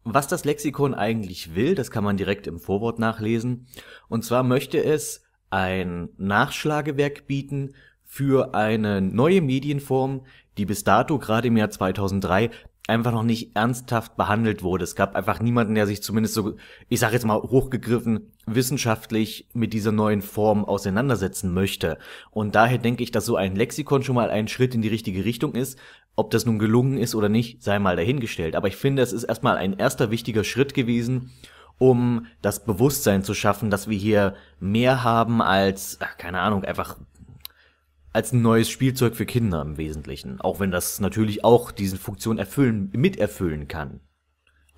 [0.04, 3.66] Was das Lexikon eigentlich will, das kann man direkt im Vorwort nachlesen.
[4.08, 10.24] Und zwar möchte es ein Nachschlagewerk bieten für eine neue Medienform,
[10.56, 12.50] die bis dato gerade im Jahr 2003
[12.88, 14.84] einfach noch nicht ernsthaft behandelt wurde.
[14.84, 16.56] Es gab einfach niemanden, der sich zumindest so,
[16.88, 21.98] ich sage jetzt mal hochgegriffen, wissenschaftlich mit dieser neuen Form auseinandersetzen möchte.
[22.30, 25.24] Und daher denke ich, dass so ein Lexikon schon mal ein Schritt in die richtige
[25.24, 25.78] Richtung ist.
[26.16, 28.56] Ob das nun gelungen ist oder nicht, sei mal dahingestellt.
[28.56, 31.30] Aber ich finde, es ist erstmal ein erster wichtiger Schritt gewesen,
[31.76, 36.96] um das Bewusstsein zu schaffen, dass wir hier mehr haben als, keine Ahnung, einfach
[38.12, 42.38] als ein neues Spielzeug für Kinder im Wesentlichen, auch wenn das natürlich auch diese Funktion
[42.38, 44.00] erfüllen, miterfüllen kann.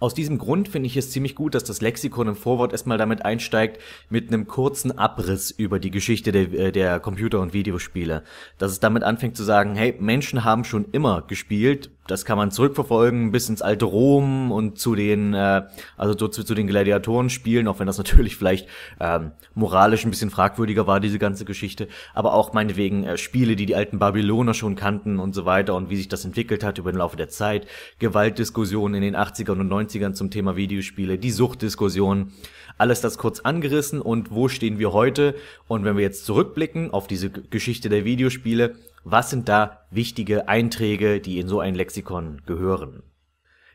[0.00, 3.26] Aus diesem Grund finde ich es ziemlich gut, dass das Lexikon im Vorwort erstmal damit
[3.26, 8.24] einsteigt, mit einem kurzen Abriss über die Geschichte der, äh, der Computer- und Videospiele.
[8.56, 12.50] Dass es damit anfängt zu sagen, hey, Menschen haben schon immer gespielt, das kann man
[12.50, 15.62] zurückverfolgen bis ins alte Rom und zu den, äh,
[15.96, 18.68] also zu, zu den Gladiatoren-Spielen, auch wenn das natürlich vielleicht
[18.98, 23.66] ähm, moralisch ein bisschen fragwürdiger war, diese ganze Geschichte, aber auch meinetwegen äh, Spiele, die
[23.66, 26.92] die alten Babyloner schon kannten und so weiter und wie sich das entwickelt hat über
[26.92, 27.66] den Laufe der Zeit,
[27.98, 32.32] Gewaltdiskussionen in den 80ern und 90ern zum Thema Videospiele, die Suchtdiskussion,
[32.78, 35.34] alles das kurz angerissen und wo stehen wir heute?
[35.68, 38.74] Und wenn wir jetzt zurückblicken auf diese Geschichte der Videospiele,
[39.04, 43.02] was sind da wichtige Einträge, die in so ein Lexikon gehören?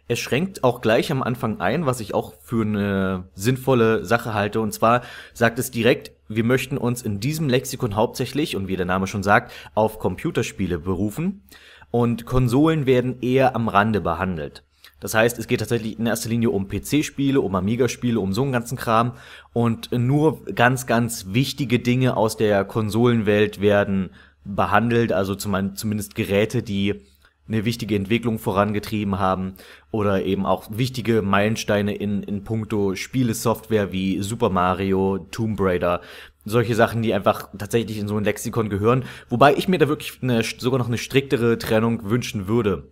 [0.08, 4.62] Es schränkt auch gleich am Anfang ein, was ich auch für eine sinnvolle Sache halte.
[4.62, 5.02] Und zwar
[5.34, 9.24] sagt es direkt, wir möchten uns in diesem Lexikon hauptsächlich, und wie der Name schon
[9.24, 11.42] sagt, auf Computerspiele berufen.
[11.90, 14.64] Und Konsolen werden eher am Rande behandelt.
[15.00, 18.52] Das heißt, es geht tatsächlich in erster Linie um PC-Spiele, um Amiga-Spiele, um so einen
[18.52, 19.14] ganzen Kram.
[19.54, 24.12] Und nur ganz, ganz wichtige Dinge aus der Konsolenwelt werden
[24.46, 27.02] behandelt, also zumindest Geräte, die
[27.48, 29.54] eine wichtige Entwicklung vorangetrieben haben
[29.92, 36.02] oder eben auch wichtige Meilensteine in, in puncto Spielesoftware wie Super Mario, Tomb Raider,
[36.44, 39.06] solche Sachen, die einfach tatsächlich in so ein Lexikon gehören.
[39.30, 42.92] Wobei ich mir da wirklich eine, sogar noch eine striktere Trennung wünschen würde.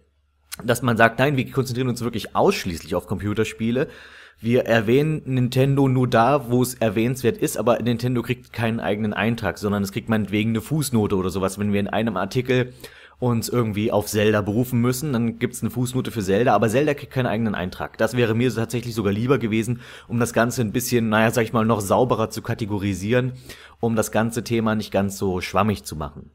[0.63, 3.88] Dass man sagt, nein, wir konzentrieren uns wirklich ausschließlich auf Computerspiele.
[4.39, 9.57] Wir erwähnen Nintendo nur da, wo es erwähnenswert ist, aber Nintendo kriegt keinen eigenen Eintrag,
[9.57, 12.73] sondern es kriegt meinetwegen eine Fußnote oder sowas, wenn wir in einem Artikel
[13.19, 17.14] uns irgendwie auf Zelda berufen müssen, dann gibt's eine Fußnote für Zelda, aber Zelda kriegt
[17.14, 17.97] keinen eigenen Eintrag.
[17.97, 19.80] Das wäre mir tatsächlich sogar lieber gewesen,
[20.10, 23.34] um das Ganze ein bisschen, naja, sag ich mal, noch sauberer zu kategorisieren,
[23.80, 26.31] um das ganze Thema nicht ganz so schwammig zu machen.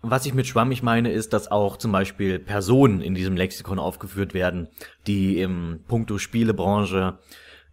[0.00, 4.32] Was ich mit schwammig meine, ist, dass auch zum Beispiel Personen in diesem Lexikon aufgeführt
[4.32, 4.68] werden,
[5.08, 7.18] die im Punkto Spielebranche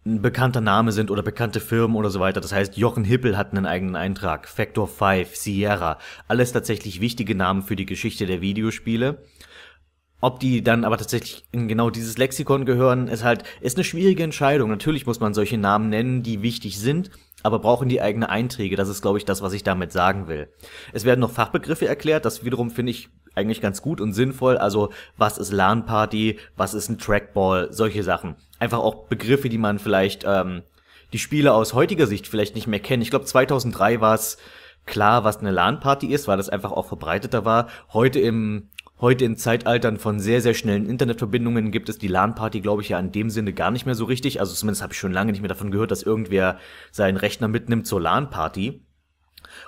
[0.04, 2.40] ein bekannter Name sind oder bekannte Firmen oder so weiter.
[2.40, 7.62] Das heißt, Jochen Hippel hat einen eigenen Eintrag, Factor 5, Sierra, alles tatsächlich wichtige Namen
[7.62, 9.22] für die Geschichte der Videospiele.
[10.20, 14.22] Ob die dann aber tatsächlich in genau dieses Lexikon gehören, ist halt, ist eine schwierige
[14.22, 14.70] Entscheidung.
[14.70, 17.10] Natürlich muss man solche Namen nennen, die wichtig sind,
[17.42, 18.76] aber brauchen die eigene Einträge.
[18.76, 20.48] Das ist, glaube ich, das, was ich damit sagen will.
[20.92, 24.56] Es werden noch Fachbegriffe erklärt, das wiederum finde ich eigentlich ganz gut und sinnvoll.
[24.56, 29.78] Also, was ist LAN-Party, was ist ein Trackball, solche Sachen einfach auch Begriffe, die man
[29.78, 30.62] vielleicht ähm,
[31.12, 33.02] die Spiele aus heutiger Sicht vielleicht nicht mehr kennen.
[33.02, 34.38] Ich glaube, 2003 war es
[34.86, 37.68] klar, was eine LAN-Party ist, weil das einfach auch verbreiteter war.
[37.92, 38.68] Heute im
[38.98, 42.98] Heute in Zeitaltern von sehr, sehr schnellen Internetverbindungen gibt es die LAN-Party, glaube ich, ja
[42.98, 44.40] in dem Sinne gar nicht mehr so richtig.
[44.40, 46.58] Also zumindest habe ich schon lange nicht mehr davon gehört, dass irgendwer
[46.92, 48.86] seinen Rechner mitnimmt zur LAN-Party.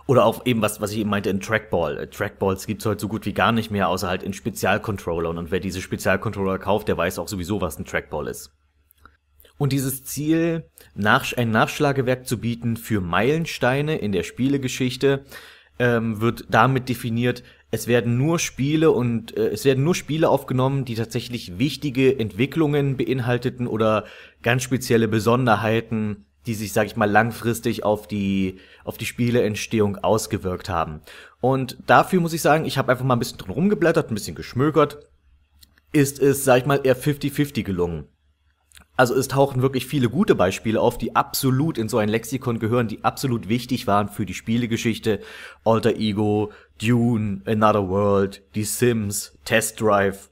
[0.07, 2.09] Oder auch eben was, was ich eben meinte, in Trackball.
[2.09, 5.37] Trackballs gibt's heute so gut wie gar nicht mehr, außer halt in Spezialcontrollern.
[5.37, 8.55] Und wer diese Spezialcontroller kauft, der weiß auch sowieso, was ein Trackball ist.
[9.59, 15.25] Und dieses Ziel, nach, ein Nachschlagewerk zu bieten für Meilensteine in der Spielegeschichte,
[15.79, 20.85] ähm, wird damit definiert, es werden nur Spiele und äh, es werden nur Spiele aufgenommen,
[20.85, 24.05] die tatsächlich wichtige Entwicklungen beinhalteten oder
[24.43, 30.71] ganz spezielle Besonderheiten, die sich, sag ich mal, langfristig auf die auf die Spieleentstehung ausgewirkt
[30.71, 31.03] haben.
[31.41, 34.35] Und dafür muss ich sagen, ich habe einfach mal ein bisschen drin rumgeblättert, ein bisschen
[34.35, 34.99] geschmökert,
[35.93, 38.07] ist es, sag ich mal, eher 50-50 gelungen.
[38.99, 42.89] Also es tauchen wirklich viele gute Beispiele auf, die absolut in so ein Lexikon gehören,
[42.89, 45.21] die absolut wichtig waren für die Spielegeschichte.
[45.65, 46.51] Alter Ego,
[46.83, 50.31] Dune, Another World, Die Sims, Test Drive,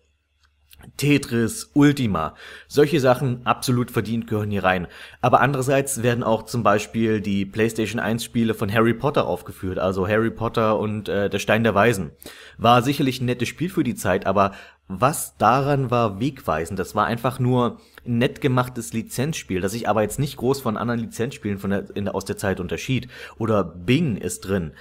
[0.96, 2.34] Tetris, Ultima.
[2.66, 4.88] Solche Sachen absolut verdient gehören hier rein.
[5.20, 9.78] Aber andererseits werden auch zum Beispiel die PlayStation 1 Spiele von Harry Potter aufgeführt.
[9.78, 12.10] Also Harry Potter und äh, der Stein der Weisen.
[12.58, 14.52] War sicherlich ein nettes Spiel für die Zeit, aber
[14.88, 16.80] was daran war wegweisend?
[16.80, 21.00] Das war einfach nur nett gemachtes Lizenzspiel, das sich aber jetzt nicht groß von anderen
[21.00, 23.08] Lizenzspielen von der, in aus der Zeit unterschied.
[23.38, 24.72] Oder Bing ist drin.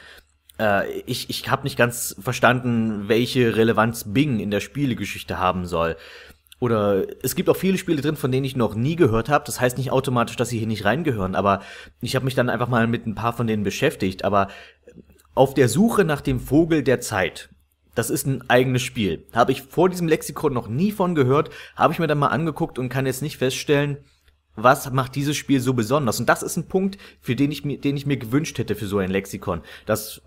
[0.60, 5.96] Äh, ich ich habe nicht ganz verstanden, welche Relevanz Bing in der Spielegeschichte haben soll.
[6.60, 9.44] Oder es gibt auch viele Spiele drin, von denen ich noch nie gehört habe.
[9.46, 11.62] Das heißt nicht automatisch, dass sie hier nicht reingehören, aber
[12.02, 14.24] ich habe mich dann einfach mal mit ein paar von denen beschäftigt.
[14.24, 14.48] Aber
[15.34, 17.50] auf der Suche nach dem Vogel der Zeit
[17.96, 19.26] das ist ein eigenes Spiel.
[19.34, 22.78] Habe ich vor diesem Lexikon noch nie von gehört, habe ich mir dann mal angeguckt
[22.78, 23.98] und kann jetzt nicht feststellen,
[24.56, 26.20] was macht dieses Spiel so besonders?
[26.20, 28.88] Und das ist ein Punkt, für den ich mir, den ich mir gewünscht hätte für
[28.88, 29.62] so ein Lexikon.
[29.86, 30.22] Das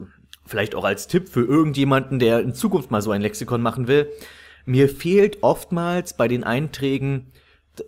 [0.44, 4.10] vielleicht auch als Tipp für irgendjemanden, der in Zukunft mal so ein Lexikon machen will.
[4.64, 7.32] Mir fehlt oftmals bei den Einträgen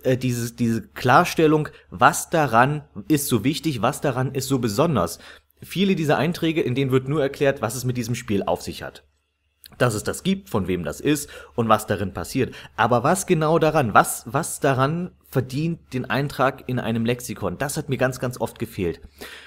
[0.03, 5.19] äh, diese, diese Klarstellung, was daran ist so wichtig, was daran ist so besonders.
[5.63, 8.83] Viele dieser Einträge, in denen wird nur erklärt, was es mit diesem Spiel auf sich
[8.83, 9.05] hat
[9.81, 12.55] dass es das gibt, von wem das ist und was darin passiert.
[12.77, 17.59] Aber was genau daran, was, was daran verdient den Eintrag in einem Lexikon?
[17.59, 19.01] Das hat mir ganz, ganz oft gefehlt.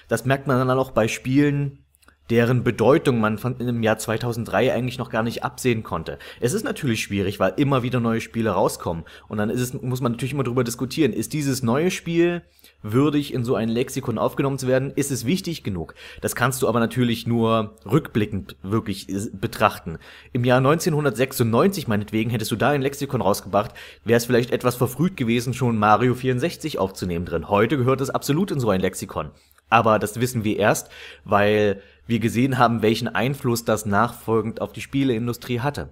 [0.07, 1.83] Das merkt man dann auch bei Spielen,
[2.29, 6.17] deren Bedeutung man von im Jahr 2003 eigentlich noch gar nicht absehen konnte.
[6.39, 10.01] Es ist natürlich schwierig, weil immer wieder neue Spiele rauskommen und dann ist es muss
[10.01, 12.43] man natürlich immer darüber diskutieren, ist dieses neue Spiel
[12.83, 15.95] würdig in so ein Lexikon aufgenommen zu werden, ist es wichtig genug.
[16.21, 19.97] Das kannst du aber natürlich nur rückblickend wirklich äh, betrachten.
[20.33, 23.71] Im Jahr 1996 meinetwegen hättest du da ein Lexikon rausgebracht,
[24.03, 27.49] wäre es vielleicht etwas verfrüht gewesen, schon Mario 64 aufzunehmen drin.
[27.49, 29.31] Heute gehört es absolut in so ein Lexikon.
[29.69, 30.91] Aber das wissen wir erst,
[31.23, 35.89] weil wir gesehen haben, welchen Einfluss das nachfolgend auf die Spieleindustrie hatte.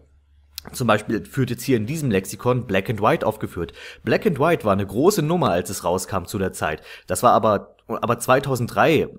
[0.74, 3.74] Zum Beispiel führt jetzt hier in diesem Lexikon Black and White aufgeführt.
[4.04, 6.82] Black and White war eine große Nummer, als es rauskam zu der Zeit.
[7.08, 9.10] Das war aber, aber 2003,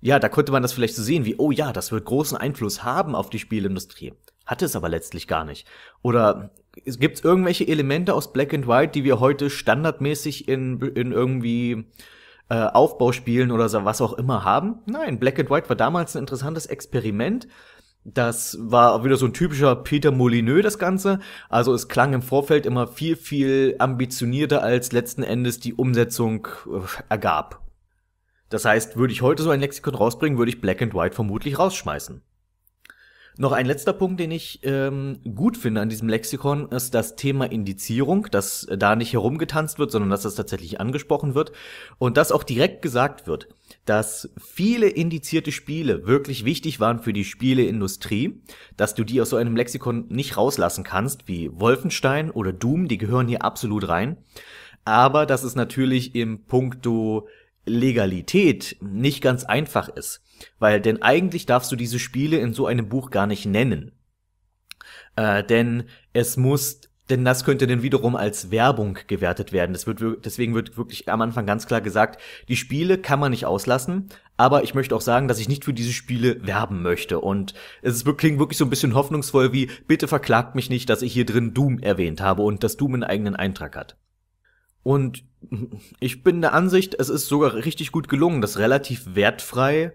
[0.00, 2.84] ja, da konnte man das vielleicht so sehen wie, oh ja, das wird großen Einfluss
[2.84, 4.12] haben auf die Spielindustrie.
[4.44, 5.66] Hat es aber letztlich gar nicht.
[6.02, 6.50] Oder
[6.84, 11.86] gibt es irgendwelche Elemente aus Black and White, die wir heute standardmäßig in, in irgendwie
[12.48, 14.80] äh, Aufbauspielen oder so, was auch immer haben?
[14.86, 17.46] Nein, Black and White war damals ein interessantes Experiment.
[18.04, 21.20] Das war wieder so ein typischer Peter Molyneux, das Ganze.
[21.48, 26.80] Also es klang im Vorfeld immer viel, viel ambitionierter, als letzten Endes die Umsetzung äh,
[27.08, 27.62] ergab.
[28.48, 31.58] Das heißt, würde ich heute so ein Lexikon rausbringen, würde ich Black and White vermutlich
[31.58, 32.22] rausschmeißen.
[33.38, 37.50] Noch ein letzter Punkt, den ich ähm, gut finde an diesem Lexikon, ist das Thema
[37.50, 41.52] Indizierung, dass da nicht herumgetanzt wird, sondern dass das tatsächlich angesprochen wird
[41.96, 43.48] und dass auch direkt gesagt wird,
[43.84, 48.40] dass viele indizierte Spiele wirklich wichtig waren für die Spieleindustrie,
[48.76, 52.98] dass du die aus so einem Lexikon nicht rauslassen kannst, wie Wolfenstein oder Doom, die
[52.98, 54.18] gehören hier absolut rein,
[54.84, 57.28] aber dass es natürlich im Punkto
[57.64, 60.22] Legalität nicht ganz einfach ist.
[60.58, 63.92] Weil denn eigentlich darfst du diese Spiele in so einem Buch gar nicht nennen.
[65.16, 66.80] Äh, denn es muss,
[67.10, 69.72] denn das könnte dann wiederum als Werbung gewertet werden.
[69.72, 73.44] Das wird, deswegen wird wirklich am Anfang ganz klar gesagt, die Spiele kann man nicht
[73.44, 77.18] auslassen, aber ich möchte auch sagen, dass ich nicht für diese Spiele werben möchte.
[77.18, 81.02] Und es ist, klingt wirklich so ein bisschen hoffnungsvoll wie, bitte verklagt mich nicht, dass
[81.02, 83.96] ich hier drin Doom erwähnt habe und dass Doom einen eigenen Eintrag hat.
[84.82, 85.24] Und
[86.00, 89.92] ich bin der Ansicht, es ist sogar richtig gut gelungen, das relativ wertfrei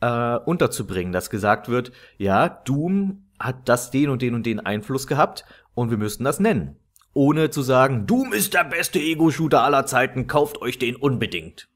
[0.00, 5.06] äh, unterzubringen, dass gesagt wird, ja, Doom hat das den und den und den Einfluss
[5.06, 5.44] gehabt
[5.74, 6.76] und wir müssten das nennen.
[7.12, 11.68] Ohne zu sagen, Doom ist der beste Ego-Shooter aller Zeiten, kauft euch den unbedingt.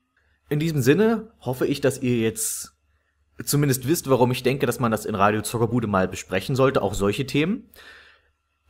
[0.49, 2.75] In diesem Sinne hoffe ich, dass ihr jetzt
[3.45, 6.95] zumindest wisst, warum ich denke, dass man das in Radio Zuckerbude mal besprechen sollte, auch
[6.95, 7.71] solche Themen.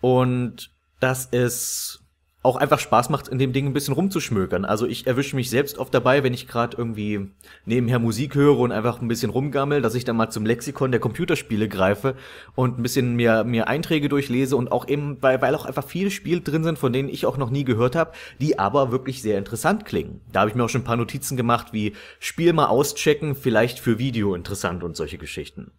[0.01, 2.05] Und dass es
[2.43, 4.65] auch einfach Spaß macht, in dem Ding ein bisschen rumzuschmökern.
[4.65, 7.31] Also ich erwische mich selbst oft dabei, wenn ich gerade irgendwie
[7.65, 11.01] nebenher Musik höre und einfach ein bisschen rumgammel, dass ich dann mal zum Lexikon der
[11.01, 12.15] Computerspiele greife
[12.55, 16.13] und ein bisschen mir, mir Einträge durchlese und auch eben, weil, weil auch einfach viele
[16.13, 19.37] Spiele drin sind, von denen ich auch noch nie gehört habe, die aber wirklich sehr
[19.37, 20.21] interessant klingen.
[20.33, 23.81] Da habe ich mir auch schon ein paar Notizen gemacht, wie Spiel mal auschecken, vielleicht
[23.81, 25.73] für Video interessant und solche Geschichten.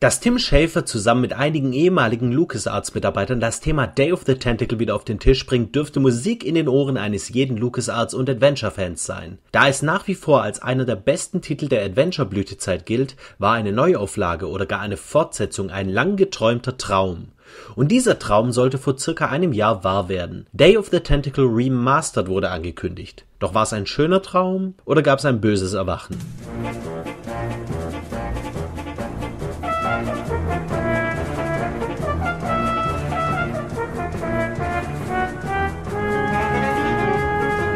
[0.00, 4.94] Dass Tim Schafer zusammen mit einigen ehemaligen LucasArts-Mitarbeitern das Thema Day of the Tentacle wieder
[4.94, 9.36] auf den Tisch bringt, dürfte Musik in den Ohren eines jeden LucasArts und Adventure-Fans sein.
[9.52, 13.72] Da es nach wie vor als einer der besten Titel der Adventure-Blütezeit gilt, war eine
[13.72, 17.28] Neuauflage oder gar eine Fortsetzung ein lang geträumter Traum.
[17.74, 20.46] Und dieser Traum sollte vor circa einem Jahr wahr werden.
[20.54, 23.26] Day of the Tentacle Remastered wurde angekündigt.
[23.38, 26.16] Doch war es ein schöner Traum oder gab es ein böses Erwachen?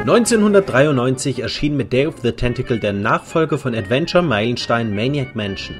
[0.06, 5.78] 1993 erschien mit Day of the Tentacle der Nachfolger von Adventure Meilenstein Maniac Mansion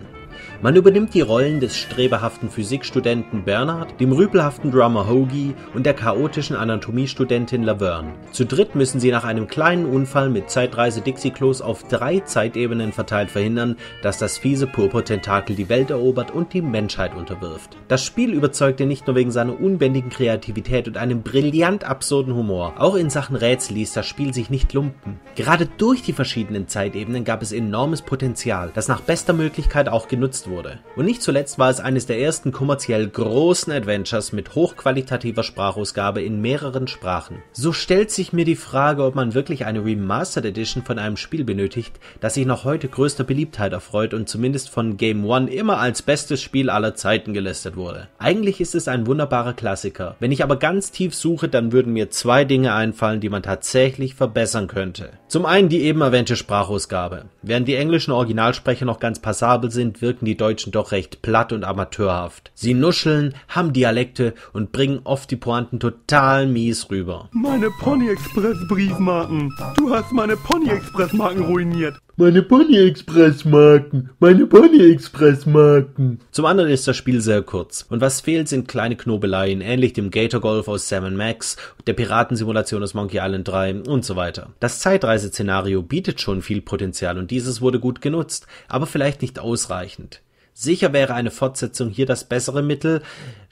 [0.65, 6.57] man übernimmt die Rollen des strebehaften Physikstudenten Bernard, dem rüpelhaften Drummer Hoagie und der chaotischen
[6.57, 8.15] Anatomiestudentin Laverne.
[8.33, 13.31] Zu dritt müssen sie nach einem kleinen Unfall mit Zeitreise Dixie-Klos auf drei Zeitebenen verteilt
[13.31, 17.77] verhindern, dass das fiese Purpurtentakel die Welt erobert und die Menschheit unterwirft.
[17.89, 22.73] Das Spiel überzeugte nicht nur wegen seiner unbändigen Kreativität und einem brillant absurden Humor.
[22.79, 25.21] Auch in Sachen Rätsel ließ das Spiel sich nicht lumpen.
[25.35, 30.49] Gerade durch die verschiedenen Zeitebenen gab es enormes Potenzial, das nach bester Möglichkeit auch genutzt
[30.49, 30.79] wurde wurde.
[30.97, 36.41] Und nicht zuletzt war es eines der ersten kommerziell großen Adventures mit hochqualitativer Sprachausgabe in
[36.41, 37.43] mehreren Sprachen.
[37.53, 41.45] So stellt sich mir die Frage, ob man wirklich eine Remastered Edition von einem Spiel
[41.45, 46.03] benötigt, das sich noch heute größter Beliebtheit erfreut und zumindest von Game One immer als
[46.03, 48.09] bestes Spiel aller Zeiten gelistet wurde.
[48.19, 50.17] Eigentlich ist es ein wunderbarer Klassiker.
[50.21, 54.15] Wenn ich aber ganz tief suche, dann würden mir zwei Dinge einfallen, die man tatsächlich
[54.15, 55.11] verbessern könnte.
[55.35, 57.25] Zum einen die eben erwähnte Sprachausgabe.
[57.43, 61.65] Während die englischen Originalsprecher noch ganz passabel sind, wirken die Deutschen doch recht platt und
[61.65, 62.53] amateurhaft.
[62.55, 67.31] Sie nuscheln, haben Dialekte und bringen oft die Pointen total mies rüber.
[67.33, 69.53] Meine Pony Express Briefmarken.
[69.77, 71.99] Du hast meine Pony Express Marken ruiniert.
[72.17, 74.11] Meine Pony Express Marken.
[74.21, 76.21] Meine Pony Express Marken.
[76.31, 77.85] Zum anderen ist das Spiel sehr kurz.
[77.91, 81.57] Und was fehlt, sind kleine Knobeleien, ähnlich dem Gator Golf aus Sam Max,
[81.89, 84.51] der Piratensimulation aus Monkey Island 3 und so weiter.
[84.61, 90.21] Das Zeitreiseszenario bietet schon viel Potenzial und dieses wurde gut genutzt, aber vielleicht nicht ausreichend.
[90.57, 93.03] Sicher wäre eine Fortsetzung hier das bessere Mittel,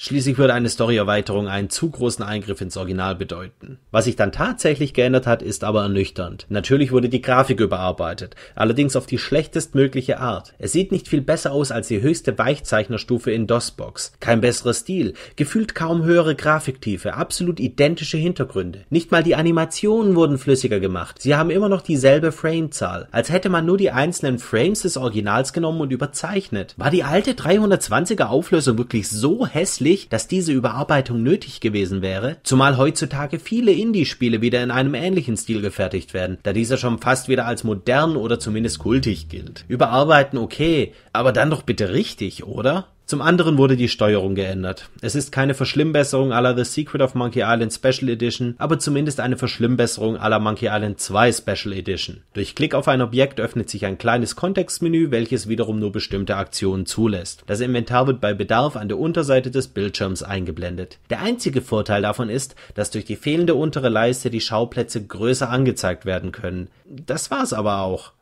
[0.02, 3.78] schließlich würde eine Storyerweiterung einen zu großen Eingriff ins Original bedeuten.
[3.92, 6.46] Was sich dann tatsächlich geändert hat, ist aber ernüchternd.
[6.48, 10.54] Natürlich wurde die Grafik überarbeitet, allerdings auf die schlechtestmögliche Art.
[10.58, 14.14] Es sieht nicht viel besser aus als die höchste Weichzeichnerstufe in DOS-Box.
[14.18, 18.80] Kein besserer Stil, gefühlt kaum höhere Grafiktiefe, absolut identische Hintergründe.
[18.90, 21.22] Nicht mal die Animationen wurden flüssiger gemacht.
[21.22, 25.52] Sie haben immer noch dieselbe Framezahl, als hätte man nur die einzelnen Frames des Originals
[25.52, 26.74] genommen und überzeichnet.
[26.76, 32.36] War die alte 320er Auflösung wirklich so hässlich, dass diese Überarbeitung nötig gewesen wäre?
[32.42, 37.28] Zumal heutzutage viele Indie-Spiele wieder in einem ähnlichen Stil gefertigt werden, da dieser schon fast
[37.28, 39.64] wieder als modern oder zumindest kultig gilt.
[39.68, 42.88] Überarbeiten okay, aber dann doch bitte richtig, oder?
[43.04, 44.88] Zum anderen wurde die Steuerung geändert.
[45.02, 49.36] Es ist keine Verschlimmbesserung aller The Secret of Monkey Island Special Edition, aber zumindest eine
[49.36, 52.22] Verschlimmbesserung aller Monkey Island 2 Special Edition.
[52.32, 56.86] Durch Klick auf ein Objekt öffnet sich ein kleines Kontextmenü, welches wiederum nur bestimmte Aktionen
[56.86, 57.42] zulässt.
[57.46, 60.98] Das Inventar wird bei Bedarf an der Unterseite des Bildschirms eingeblendet.
[61.10, 66.06] Der einzige Vorteil davon ist, dass durch die fehlende untere Leiste die Schauplätze größer angezeigt
[66.06, 66.68] werden können.
[66.86, 68.12] Das war's aber auch.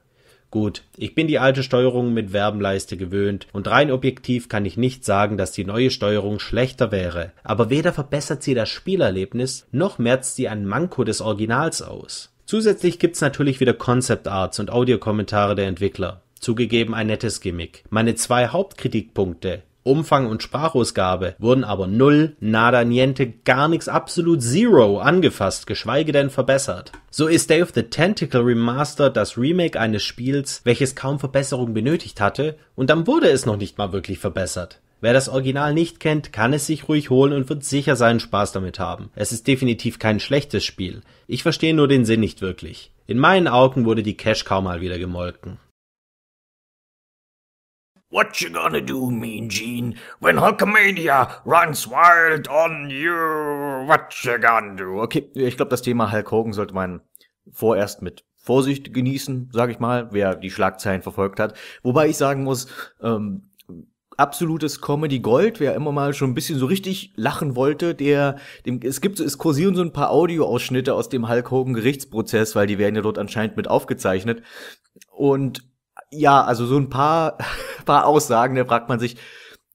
[0.51, 5.05] Gut, ich bin die alte Steuerung mit Werbenleiste gewöhnt und rein objektiv kann ich nicht
[5.05, 10.35] sagen, dass die neue Steuerung schlechter wäre, aber weder verbessert sie das Spielerlebnis, noch merzt
[10.35, 12.32] sie ein Manko des Originals aus.
[12.47, 16.22] Zusätzlich gibt's natürlich wieder Concept Arts und Audiokommentare der Entwickler.
[16.40, 17.85] Zugegeben ein nettes Gimmick.
[17.90, 24.98] Meine zwei Hauptkritikpunkte Umfang und Sprachausgabe wurden aber null, nada, niente, gar nichts, absolut zero
[24.98, 26.93] angefasst, geschweige denn verbessert.
[27.11, 32.20] So ist Day of the Tentacle Remastered das Remake eines Spiels, welches kaum Verbesserung benötigt
[32.20, 34.81] hatte, und dann wurde es noch nicht mal wirklich verbessert.
[35.01, 38.52] Wer das Original nicht kennt, kann es sich ruhig holen und wird sicher seinen Spaß
[38.52, 39.09] damit haben.
[39.15, 41.01] Es ist definitiv kein schlechtes Spiel.
[41.27, 42.93] Ich verstehe nur den Sinn nicht wirklich.
[43.07, 45.59] In meinen Augen wurde die Cash kaum mal wieder gemolken.
[48.12, 53.14] What you gonna do, Mean Gene, when Hulkamania runs wild on you?
[53.86, 55.00] What you gonna do?
[55.02, 57.02] Okay, ich glaube, das Thema Hulk Hogan sollte man
[57.52, 61.56] vorerst mit Vorsicht genießen, sage ich mal, wer die Schlagzeilen verfolgt hat.
[61.84, 62.66] Wobei ich sagen muss,
[63.00, 63.50] ähm,
[64.16, 68.80] absolutes Comedy Gold, wer immer mal schon ein bisschen so richtig lachen wollte, der dem
[68.82, 72.78] es gibt es kursieren so ein paar Audioausschnitte aus dem Hulk Hogan Gerichtsprozess, weil die
[72.78, 74.42] werden ja dort anscheinend mit aufgezeichnet
[75.12, 75.69] und
[76.10, 77.38] ja, also so ein paar,
[77.84, 79.16] paar Aussagen, da fragt man sich,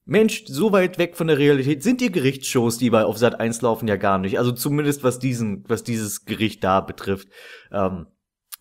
[0.08, 3.60] Mensch, so weit weg von der Realität sind die Gerichtsshows, die bei auf Sat 1
[3.62, 4.38] laufen, ja gar nicht.
[4.38, 7.28] Also zumindest was diesen, was dieses Gericht da betrifft.
[7.72, 8.06] Ähm,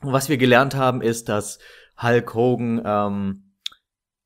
[0.01, 1.59] was wir gelernt haben, ist, dass
[2.01, 3.53] Hulk Hogan, ähm,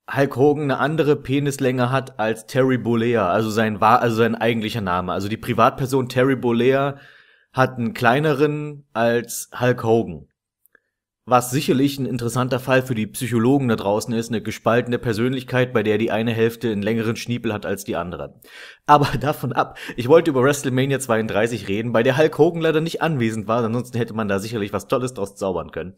[0.09, 4.81] Hulk Hogan eine andere Penislänge hat als Terry Bollea, also sein war, also sein eigentlicher
[4.81, 5.11] Name.
[5.11, 6.99] Also die Privatperson Terry Bollea
[7.51, 10.28] hat einen kleineren als Hulk Hogan
[11.30, 15.84] was sicherlich ein interessanter Fall für die Psychologen da draußen ist, eine gespaltene Persönlichkeit, bei
[15.84, 18.39] der die eine Hälfte einen längeren Schniepel hat als die andere.
[18.85, 23.01] Aber davon ab, ich wollte über WrestleMania 32 reden, bei der Hulk Hogan leider nicht
[23.01, 25.95] anwesend war, ansonsten hätte man da sicherlich was Tolles draus zaubern können.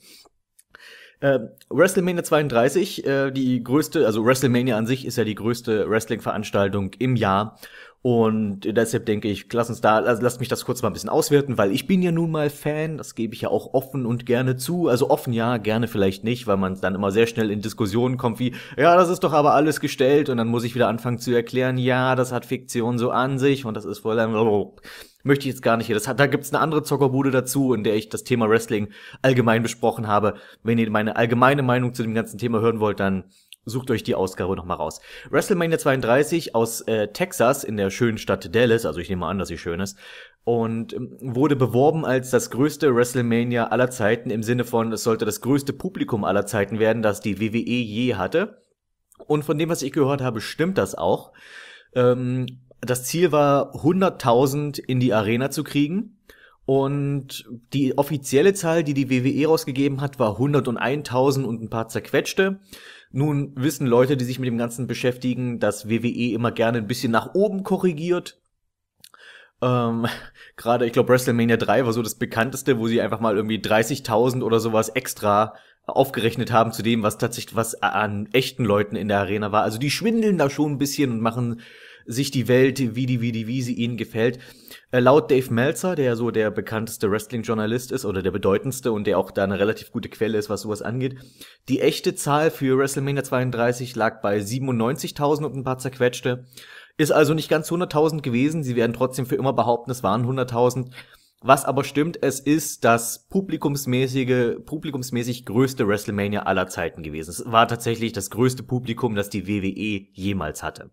[1.22, 1.40] Äh,
[1.70, 7.16] WrestleMania 32, äh, die größte, also WrestleMania an sich ist ja die größte Wrestling-Veranstaltung im
[7.16, 7.60] Jahr
[8.04, 11.60] und deshalb denke ich, lass uns da, lasst mich das kurz mal ein bisschen auswerten,
[11.60, 14.56] weil ich bin ja nun mal Fan, das gebe ich ja auch offen und gerne
[14.56, 14.88] zu.
[14.88, 18.40] Also offen ja, gerne vielleicht nicht, weil man dann immer sehr schnell in Diskussionen kommt
[18.40, 21.32] wie, ja, das ist doch aber alles gestellt und dann muss ich wieder anfangen zu
[21.32, 24.18] erklären, ja, das hat Fiktion so an sich und das ist voll
[25.24, 25.96] möchte ich jetzt gar nicht hier.
[25.96, 28.90] Das hat, da gibt's eine andere Zockerbude dazu, in der ich das Thema Wrestling
[29.22, 30.36] allgemein besprochen habe.
[30.64, 33.26] Wenn ihr meine allgemeine Meinung zu dem ganzen Thema hören wollt, dann
[33.66, 35.02] Sucht euch die Ausgabe nochmal raus.
[35.30, 39.50] WrestleMania 32 aus äh, Texas in der schönen Stadt Dallas, also ich nehme an, dass
[39.50, 39.98] sie schön ist,
[40.44, 45.26] und ähm, wurde beworben als das größte WrestleMania aller Zeiten im Sinne von, es sollte
[45.26, 48.64] das größte Publikum aller Zeiten werden, das die WWE je hatte.
[49.28, 51.32] Und von dem, was ich gehört habe, stimmt das auch.
[51.94, 52.48] Ähm,
[52.82, 56.18] das Ziel war, 100.000 in die Arena zu kriegen.
[56.66, 62.60] Und die offizielle Zahl, die die WWE rausgegeben hat, war 101.000 und ein paar zerquetschte.
[63.12, 67.12] Nun wissen Leute, die sich mit dem Ganzen beschäftigen, dass WWE immer gerne ein bisschen
[67.12, 68.42] nach oben korrigiert.
[69.62, 70.08] Ähm,
[70.56, 74.44] Gerade, ich glaube, WrestleMania 3 war so das bekannteste, wo sie einfach mal irgendwie 30.000
[74.44, 75.54] oder sowas extra
[75.86, 79.64] aufgerechnet haben zu dem, was tatsächlich was an echten Leuten in der Arena war.
[79.64, 81.62] Also die schwindeln da schon ein bisschen und machen
[82.06, 84.40] sich die Welt, wie die, wie die, wie sie ihnen gefällt.
[84.92, 89.18] Äh, laut Dave Meltzer, der so der bekannteste Wrestling-Journalist ist oder der bedeutendste und der
[89.18, 91.16] auch da eine relativ gute Quelle ist, was sowas angeht,
[91.70, 96.46] die echte Zahl für WrestleMania 32 lag bei 97.000 und ein paar zerquetschte.
[96.98, 98.64] Ist also nicht ganz 100.000 gewesen.
[98.64, 100.92] Sie werden trotzdem für immer behaupten, es waren 100.000.
[101.44, 107.32] Was aber stimmt, es ist das publikumsmäßige, publikumsmäßig größte WrestleMania aller Zeiten gewesen.
[107.32, 110.92] Es war tatsächlich das größte Publikum, das die WWE jemals hatte.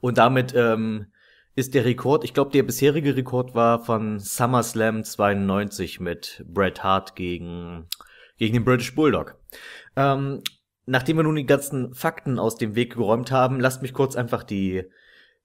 [0.00, 1.06] Und damit ähm,
[1.54, 7.16] ist der Rekord, ich glaube, der bisherige Rekord war von SummerSlam 92 mit Bret Hart
[7.16, 7.86] gegen,
[8.38, 9.36] gegen den British Bulldog.
[9.96, 10.42] Ähm,
[10.86, 14.42] nachdem wir nun die ganzen Fakten aus dem Weg geräumt haben, lasst mich kurz einfach
[14.42, 14.84] die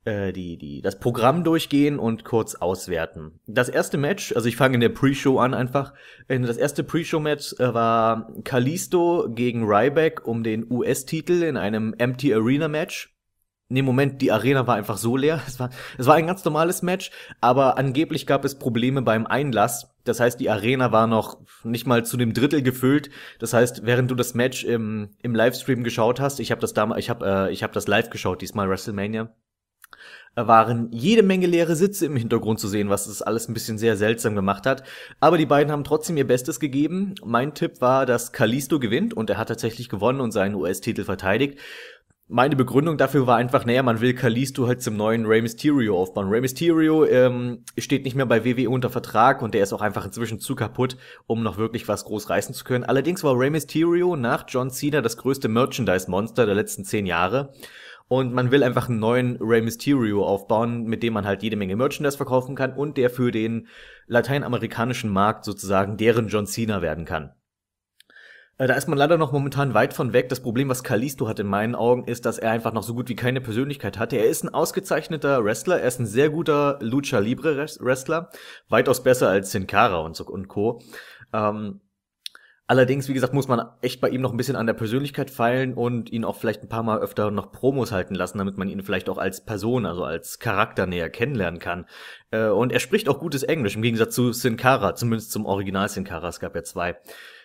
[0.05, 3.39] äh, die, die, das Programm durchgehen und kurz auswerten.
[3.47, 5.93] Das erste Match, also ich fange in der Pre-Show an einfach.
[6.27, 13.13] Das erste Pre-Show-Match äh, war Kalisto gegen Ryback um den US-Titel in einem Empty Arena-Match.
[13.71, 15.41] Nee, Moment, die Arena war einfach so leer.
[15.47, 19.93] Es war, es war ein ganz normales Match, aber angeblich gab es Probleme beim Einlass.
[20.05, 23.11] Das heißt, die Arena war noch nicht mal zu dem Drittel gefüllt.
[23.37, 26.99] Das heißt, während du das Match im, im Livestream geschaut hast, ich habe das damals,
[26.99, 29.29] ich habe äh, ich habe das live geschaut, diesmal WrestleMania,
[30.35, 33.77] äh, waren jede Menge leere Sitze im Hintergrund zu sehen, was das alles ein bisschen
[33.77, 34.83] sehr seltsam gemacht hat.
[35.19, 37.13] Aber die beiden haben trotzdem ihr Bestes gegeben.
[37.23, 41.59] Mein Tipp war, dass Kalisto gewinnt und er hat tatsächlich gewonnen und seinen US-Titel verteidigt.
[42.31, 46.29] Meine Begründung dafür war einfach, naja, man will Kalisto halt zum neuen Rey Mysterio aufbauen.
[46.29, 50.05] Rey Mysterio ähm, steht nicht mehr bei WWE unter Vertrag und der ist auch einfach
[50.05, 50.95] inzwischen zu kaputt,
[51.25, 52.83] um noch wirklich was groß reißen zu können.
[52.83, 57.51] Allerdings war Rey Mysterio nach John Cena das größte Merchandise-Monster der letzten zehn Jahre.
[58.07, 61.75] Und man will einfach einen neuen Rey Mysterio aufbauen, mit dem man halt jede Menge
[61.75, 63.65] Merchandise verkaufen kann und der für den
[64.05, 67.31] lateinamerikanischen Markt sozusagen deren John Cena werden kann.
[68.59, 70.29] Äh, Da ist man leider noch momentan weit von weg.
[70.29, 73.09] Das Problem, was Kalisto hat in meinen Augen, ist, dass er einfach noch so gut
[73.09, 74.13] wie keine Persönlichkeit hat.
[74.13, 78.29] Er ist ein ausgezeichneter Wrestler, er ist ein sehr guter Lucha Libre Wrestler,
[78.67, 80.81] weitaus besser als Sin Cara und, so, und Co.
[81.31, 81.79] Ähm,
[82.67, 85.73] allerdings, wie gesagt, muss man echt bei ihm noch ein bisschen an der Persönlichkeit feilen
[85.73, 88.83] und ihn auch vielleicht ein paar Mal öfter noch Promos halten lassen, damit man ihn
[88.83, 91.85] vielleicht auch als Person, also als Charakter näher kennenlernen kann.
[92.31, 95.87] Äh, und er spricht auch gutes Englisch, im Gegensatz zu Sin Cara, zumindest zum Original
[95.87, 96.97] Sin Cara, es gab ja zwei.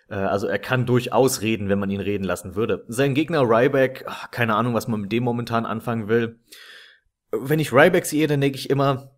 [0.08, 2.84] Äh, Also er kann durchaus reden, wenn man ihn reden lassen würde.
[2.88, 6.38] Sein Gegner Ryback, ach, keine Ahnung, was man mit dem momentan anfangen will.
[7.30, 9.10] Wenn ich Ryback sehe, dann denke ich immer,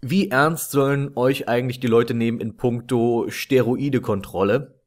[0.00, 4.80] wie ernst sollen euch eigentlich die Leute nehmen in puncto Steroide-Kontrolle?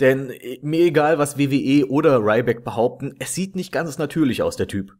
[0.00, 4.56] Denn äh, mir egal, was WWE oder Ryback behaupten, es sieht nicht ganz natürlich aus,
[4.56, 4.96] der Typ.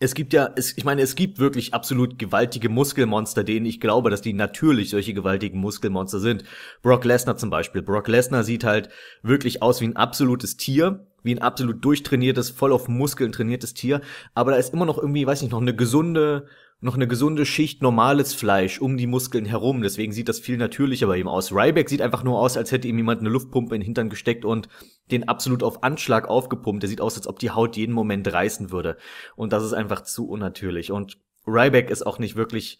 [0.00, 4.10] Es gibt ja, es, ich meine, es gibt wirklich absolut gewaltige Muskelmonster, denen ich glaube,
[4.10, 6.44] dass die natürlich solche gewaltigen Muskelmonster sind.
[6.82, 7.82] Brock Lesnar zum Beispiel.
[7.82, 8.90] Brock Lesnar sieht halt
[9.22, 14.00] wirklich aus wie ein absolutes Tier, wie ein absolut durchtrainiertes, voll auf Muskeln trainiertes Tier.
[14.34, 16.46] Aber da ist immer noch irgendwie, weiß nicht, noch eine gesunde,
[16.80, 19.82] noch eine gesunde Schicht normales Fleisch um die Muskeln herum.
[19.82, 21.52] Deswegen sieht das viel natürlicher bei ihm aus.
[21.52, 24.44] Ryback sieht einfach nur aus, als hätte ihm jemand eine Luftpumpe in den Hintern gesteckt
[24.44, 24.68] und
[25.10, 26.82] den absolut auf Anschlag aufgepumpt.
[26.82, 28.96] Der sieht aus, als ob die Haut jeden Moment reißen würde.
[29.34, 30.92] Und das ist einfach zu unnatürlich.
[30.92, 32.78] Und Ryback ist auch nicht wirklich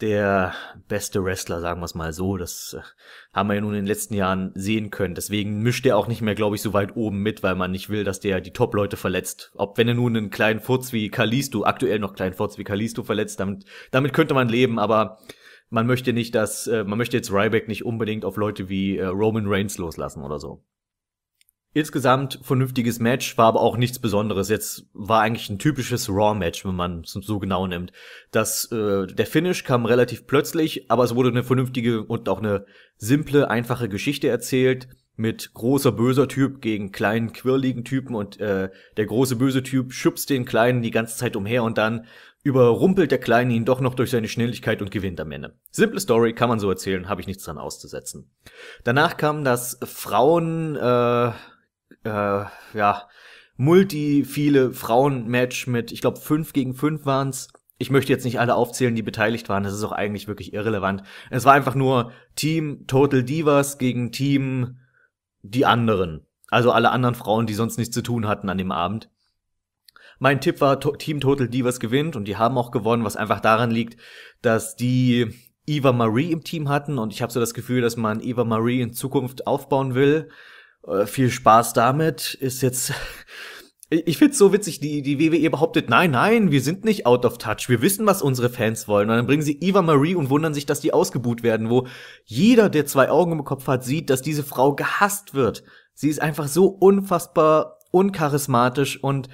[0.00, 0.54] der
[0.88, 2.36] beste Wrestler, sagen wir es mal so.
[2.36, 2.82] Das äh,
[3.32, 5.14] haben wir ja nun in den letzten Jahren sehen können.
[5.14, 7.88] Deswegen mischt er auch nicht mehr, glaube ich, so weit oben mit, weil man nicht
[7.88, 9.52] will, dass der die Top-Leute verletzt.
[9.54, 13.02] Ob wenn er nun einen kleinen Furz wie Kalisto, aktuell noch kleinen Furz wie Kalisto
[13.02, 15.18] verletzt, damit, damit könnte man leben, aber
[15.70, 19.06] man möchte nicht, dass, äh, man möchte jetzt Ryback nicht unbedingt auf Leute wie äh,
[19.06, 20.62] Roman Reigns loslassen oder so.
[21.76, 24.48] Insgesamt vernünftiges Match, war aber auch nichts Besonderes.
[24.48, 27.92] Jetzt war eigentlich ein typisches Raw-Match, wenn man es so genau nimmt.
[28.30, 32.64] Das, äh, der Finish kam relativ plötzlich, aber es wurde eine vernünftige und auch eine
[32.96, 39.04] simple, einfache Geschichte erzählt mit großer böser Typ gegen kleinen quirligen Typen und äh, der
[39.04, 42.06] große böse Typ schubst den kleinen die ganze Zeit umher und dann
[42.42, 45.58] überrumpelt der Kleine ihn doch noch durch seine Schnelligkeit und gewinnt am Ende.
[45.72, 48.30] Simple Story, kann man so erzählen, habe ich nichts dran auszusetzen.
[48.82, 51.32] Danach kam das Frauen äh,
[52.04, 52.44] äh,
[52.74, 53.08] ja,
[53.56, 57.48] multi viele Frauen-Match mit, ich glaube, fünf gegen fünf waren's.
[57.78, 59.62] Ich möchte jetzt nicht alle aufzählen, die beteiligt waren.
[59.62, 61.02] Das ist auch eigentlich wirklich irrelevant.
[61.30, 64.78] Es war einfach nur Team Total Divas gegen Team
[65.42, 66.26] die anderen.
[66.48, 69.10] Also alle anderen Frauen, die sonst nichts zu tun hatten an dem Abend.
[70.18, 73.40] Mein Tipp war, to Team Total Divas gewinnt und die haben auch gewonnen, was einfach
[73.40, 74.00] daran liegt,
[74.40, 75.34] dass die
[75.66, 78.80] Eva Marie im Team hatten und ich habe so das Gefühl, dass man Eva Marie
[78.80, 80.30] in Zukunft aufbauen will.
[80.86, 82.34] Äh, viel Spaß damit.
[82.34, 82.92] Ist jetzt.
[83.88, 87.38] Ich find's so witzig, die, die WWE behauptet, nein, nein, wir sind nicht out of
[87.38, 89.08] touch, wir wissen, was unsere Fans wollen.
[89.08, 91.86] Und dann bringen sie Eva Marie und wundern sich, dass die ausgebuht werden, wo
[92.24, 95.62] jeder, der zwei Augen im Kopf hat, sieht, dass diese Frau gehasst wird.
[95.94, 99.28] Sie ist einfach so unfassbar uncharismatisch und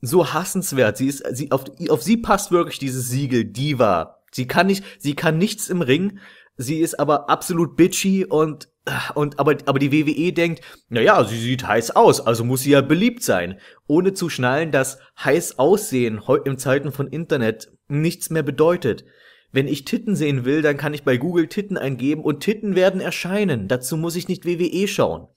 [0.00, 0.96] so hassenswert.
[0.96, 4.18] Sie ist, sie, auf, auf sie passt wirklich dieses Siegel Diva.
[4.32, 6.18] Sie kann nicht, sie kann nichts im Ring.
[6.56, 8.68] Sie ist aber absolut bitchy und
[9.14, 12.70] und aber aber die WWE denkt, na ja, sie sieht heiß aus, also muss sie
[12.70, 18.30] ja beliebt sein, ohne zu schnallen, dass heiß aussehen heute im Zeiten von Internet nichts
[18.30, 19.04] mehr bedeutet.
[19.52, 23.00] Wenn ich Titten sehen will, dann kann ich bei Google Titten eingeben und Titten werden
[23.00, 23.68] erscheinen.
[23.68, 25.28] Dazu muss ich nicht WWE schauen.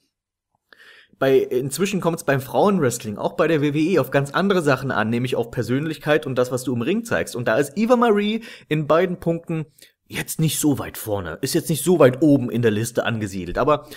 [1.19, 5.09] Bei inzwischen kommt es beim Frauenwrestling auch bei der WWE auf ganz andere Sachen an,
[5.09, 7.35] nämlich auf Persönlichkeit und das, was du im Ring zeigst.
[7.35, 9.65] Und da ist Eva Marie in beiden Punkten
[10.07, 13.57] jetzt nicht so weit vorne, ist jetzt nicht so weit oben in der Liste angesiedelt,
[13.57, 13.87] aber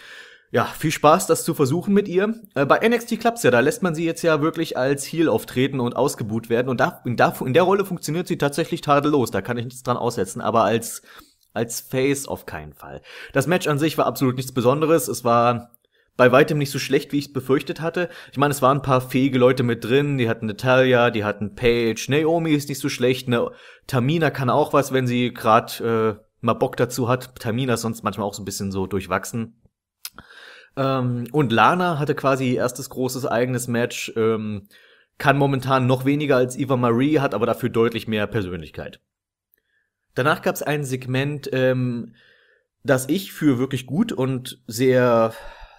[0.51, 2.35] ja, viel Spaß, das zu versuchen mit ihr.
[2.55, 5.79] Äh, bei NXT klappt's ja, da lässt man sie jetzt ja wirklich als Heel auftreten
[5.79, 6.71] und ausgebuht werden.
[6.71, 9.83] Und da, in, da, in der Rolle funktioniert sie tatsächlich tadellos, da kann ich nichts
[9.83, 10.41] dran aussetzen.
[10.41, 11.03] Aber als,
[11.53, 13.03] als Face auf keinen Fall.
[13.35, 15.09] Das Match an sich war absolut nichts Besonderes.
[15.09, 15.73] Es war
[16.19, 18.09] bei weitem nicht so schlecht, wie ich es befürchtet hatte.
[18.33, 20.19] Ich meine, es waren ein paar fähige Leute mit drin.
[20.19, 22.07] Die hatten Natalia, die hatten Paige.
[22.09, 23.29] Naomi ist nicht so schlecht.
[23.29, 23.49] Ne,
[23.87, 27.37] Tamina kann auch was, wenn sie gerade äh, mal Bock dazu hat.
[27.39, 29.63] Tamina ist sonst manchmal auch so ein bisschen so durchwachsen.
[30.77, 34.13] Ähm, und Lana hatte quasi ihr erstes großes eigenes Match.
[34.17, 34.67] Ähm,
[35.19, 39.01] kann momentan noch weniger als Eva Marie, hat aber dafür deutlich mehr Persönlichkeit.
[40.17, 42.17] Danach gab es ein Segment, ähm,
[42.83, 45.33] das ich für wirklich gut und sehr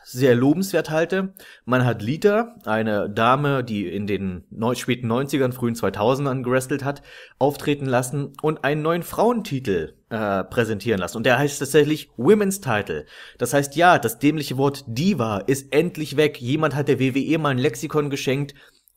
[0.03, 1.33] sehr lobenswert halte.
[1.65, 4.45] Man hat Lita, eine Dame, die in den
[4.75, 7.01] späten 90ern, frühen 2000ern gerestelt hat,
[7.37, 11.17] auftreten lassen und einen neuen Frauentitel äh, präsentieren lassen.
[11.17, 13.05] Und der heißt tatsächlich Women's Title.
[13.37, 16.41] Das heißt, ja, das dämliche Wort Diva ist endlich weg.
[16.41, 18.55] Jemand hat der WWE mal ein Lexikon geschenkt,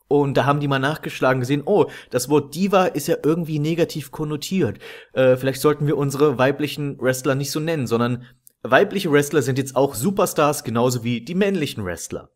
[0.09, 4.11] und da haben die mal nachgeschlagen, gesehen, oh, das Wort Diva ist ja irgendwie negativ
[4.11, 4.77] konnotiert.
[5.13, 8.27] Äh, vielleicht sollten wir unsere weiblichen Wrestler nicht so nennen, sondern
[8.63, 12.29] weibliche Wrestler sind jetzt auch Superstars, genauso wie die männlichen Wrestler.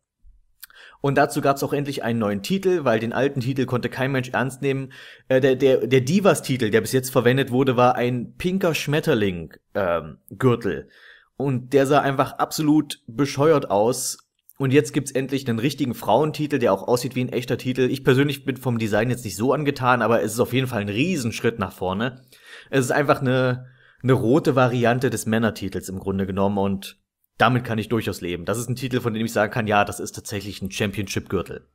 [1.00, 4.10] Und dazu gab es auch endlich einen neuen Titel, weil den alten Titel konnte kein
[4.10, 4.92] Mensch ernst nehmen.
[5.28, 10.80] Äh, der der, der Divas-Titel, der bis jetzt verwendet wurde, war ein pinker Schmetterling-Gürtel.
[10.80, 10.90] Ähm,
[11.36, 14.18] und der sah einfach absolut bescheuert aus.
[14.58, 17.82] Und jetzt gibt's endlich einen richtigen Frauentitel, der auch aussieht wie ein echter Titel.
[17.82, 20.80] Ich persönlich bin vom Design jetzt nicht so angetan, aber es ist auf jeden Fall
[20.80, 22.22] ein Riesenschritt nach vorne.
[22.70, 23.68] Es ist einfach eine
[24.02, 26.98] eine rote Variante des Männertitels im Grunde genommen und
[27.36, 28.44] damit kann ich durchaus leben.
[28.44, 31.68] Das ist ein Titel, von dem ich sagen kann, ja, das ist tatsächlich ein Championship-Gürtel.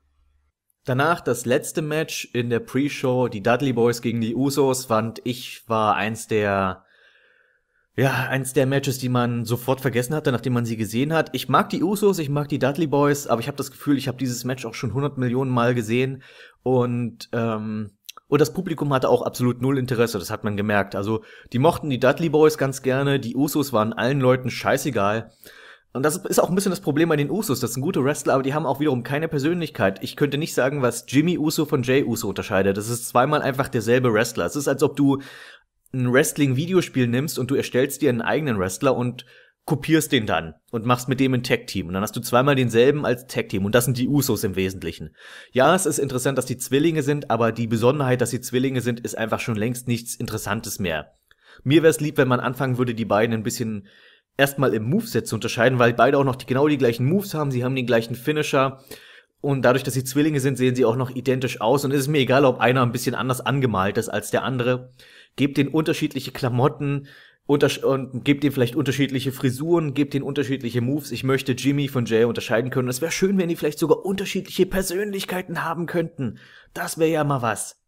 [0.85, 5.63] Danach das letzte Match in der Pre-Show, die Dudley Boys gegen die Usos, fand ich,
[5.69, 6.83] war eins der,
[7.95, 11.29] ja, eins der Matches, die man sofort vergessen hatte, nachdem man sie gesehen hat.
[11.31, 14.09] Ich mag die Usos, ich mag die Dudley Boys, aber ich habe das Gefühl, ich
[14.09, 16.21] habe dieses Match auch schon 100 Millionen Mal gesehen
[16.63, 17.91] und ähm,
[18.33, 20.95] und das Publikum hatte auch absolut null Interesse, das hat man gemerkt.
[20.95, 25.31] Also, die mochten die Dudley Boys ganz gerne, die Usos waren allen Leuten scheißegal.
[25.93, 27.59] Und das ist auch ein bisschen das Problem bei den Usos.
[27.59, 30.01] Das sind gute Wrestler, aber die haben auch wiederum keine Persönlichkeit.
[30.01, 32.75] Ich könnte nicht sagen, was Jimmy Uso von Jay Uso unterscheidet.
[32.75, 34.47] Das ist zweimal einfach derselbe Wrestler.
[34.47, 35.21] Es ist, als ob du
[35.93, 39.27] ein Wrestling-Videospiel nimmst und du erstellst dir einen eigenen Wrestler und
[39.65, 41.87] kopierst den dann und machst mit dem ein Tag-Team.
[41.87, 43.65] Und dann hast du zweimal denselben als Tag-Team.
[43.65, 45.15] Und das sind die Usos im Wesentlichen.
[45.51, 48.99] Ja, es ist interessant, dass die Zwillinge sind, aber die Besonderheit, dass sie Zwillinge sind,
[48.99, 51.13] ist einfach schon längst nichts Interessantes mehr.
[51.63, 53.87] Mir wäre es lieb, wenn man anfangen würde, die beiden ein bisschen
[54.37, 57.51] erstmal im Moveset zu unterscheiden, weil beide auch noch die, genau die gleichen Moves haben,
[57.51, 58.83] sie haben den gleichen Finisher.
[59.39, 61.85] Und dadurch, dass sie Zwillinge sind, sehen sie auch noch identisch aus.
[61.85, 64.91] Und es ist mir egal, ob einer ein bisschen anders angemalt ist als der andere.
[65.35, 67.07] Gebt den unterschiedliche Klamotten,
[67.45, 71.11] und gebt ihm vielleicht unterschiedliche Frisuren, gebt ihm unterschiedliche Moves.
[71.11, 72.87] Ich möchte Jimmy von Jay unterscheiden können.
[72.87, 76.39] Es wäre schön, wenn die vielleicht sogar unterschiedliche Persönlichkeiten haben könnten.
[76.73, 77.82] Das wäre ja mal was.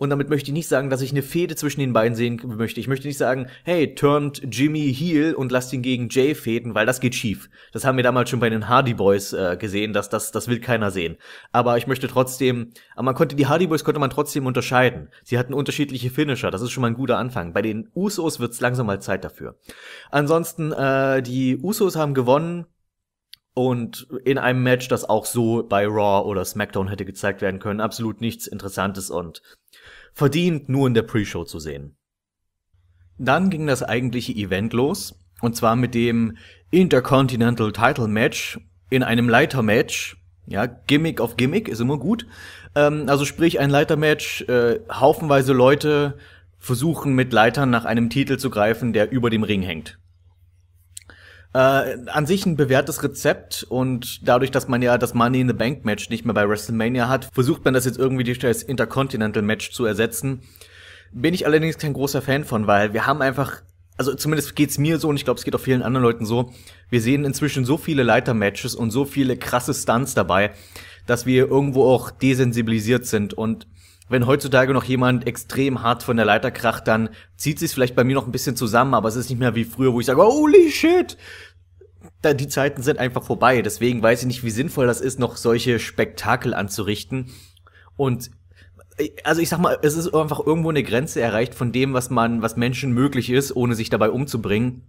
[0.00, 2.80] Und damit möchte ich nicht sagen, dass ich eine Fehde zwischen den beiden sehen möchte.
[2.80, 6.86] Ich möchte nicht sagen, hey, turnt Jimmy heel und lasst ihn gegen Jay fäden, weil
[6.86, 7.50] das geht schief.
[7.74, 10.58] Das haben wir damals schon bei den Hardy Boys äh, gesehen, dass das, das will
[10.58, 11.18] keiner sehen.
[11.52, 15.10] Aber ich möchte trotzdem, aber man konnte die Hardy Boys konnte man trotzdem unterscheiden.
[15.22, 17.52] Sie hatten unterschiedliche Finisher, das ist schon mal ein guter Anfang.
[17.52, 19.58] Bei den Usos wird's langsam mal Zeit dafür.
[20.10, 22.64] Ansonsten, äh, die Usos haben gewonnen.
[23.52, 27.80] Und in einem Match, das auch so bei Raw oder SmackDown hätte gezeigt werden können,
[27.80, 29.42] absolut nichts Interessantes und
[30.12, 31.96] verdient nur in der Pre-Show zu sehen.
[33.18, 36.36] Dann ging das eigentliche Event los, und zwar mit dem
[36.70, 38.58] Intercontinental Title Match
[38.88, 40.16] in einem Leitermatch.
[40.46, 42.26] Ja, Gimmick auf Gimmick ist immer gut.
[42.74, 46.18] Ähm, also sprich ein Leitermatch, äh, haufenweise Leute
[46.58, 49.99] versuchen mit Leitern nach einem Titel zu greifen, der über dem Ring hängt.
[51.52, 55.54] Äh, an sich ein bewährtes Rezept und dadurch, dass man ja das Money in the
[55.54, 59.42] Bank Match nicht mehr bei WrestleMania hat, versucht man das jetzt irgendwie durch das Intercontinental
[59.42, 60.42] Match zu ersetzen.
[61.12, 63.62] Bin ich allerdings kein großer Fan von, weil wir haben einfach,
[63.96, 66.52] also zumindest geht's mir so und ich glaube, es geht auch vielen anderen Leuten so.
[66.88, 70.52] Wir sehen inzwischen so viele Leiter-Matches und so viele krasse Stunts dabei,
[71.06, 73.66] dass wir irgendwo auch desensibilisiert sind und
[74.10, 78.04] wenn heutzutage noch jemand extrem hart von der Leiter kracht, dann zieht sich vielleicht bei
[78.04, 80.20] mir noch ein bisschen zusammen, aber es ist nicht mehr wie früher, wo ich sage,
[80.20, 81.16] holy shit!
[82.20, 83.62] Da, die Zeiten sind einfach vorbei.
[83.62, 87.30] Deswegen weiß ich nicht, wie sinnvoll das ist, noch solche Spektakel anzurichten.
[87.96, 88.30] Und
[89.22, 92.42] also ich sag mal, es ist einfach irgendwo eine Grenze erreicht von dem, was man,
[92.42, 94.82] was Menschen möglich ist, ohne sich dabei umzubringen.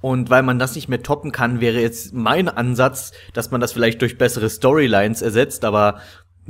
[0.00, 3.72] Und weil man das nicht mehr toppen kann, wäre jetzt mein Ansatz, dass man das
[3.72, 6.00] vielleicht durch bessere Storylines ersetzt, aber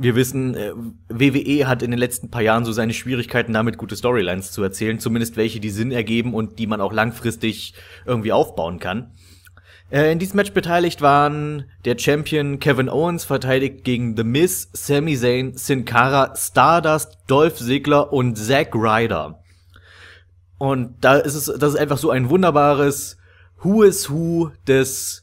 [0.01, 0.73] wir wissen, äh,
[1.09, 4.99] WWE hat in den letzten paar Jahren so seine Schwierigkeiten damit, gute Storylines zu erzählen,
[4.99, 7.73] zumindest welche, die Sinn ergeben und die man auch langfristig
[8.05, 9.11] irgendwie aufbauen kann.
[9.91, 15.17] Äh, in diesem Match beteiligt waren der Champion Kevin Owens verteidigt gegen The Miz, Sami
[15.17, 19.43] Zayn, Sin Cara, Stardust, Dolph Ziggler und Zack Ryder.
[20.57, 23.17] Und da ist es, das ist einfach so ein wunderbares
[23.63, 25.20] Who is Who des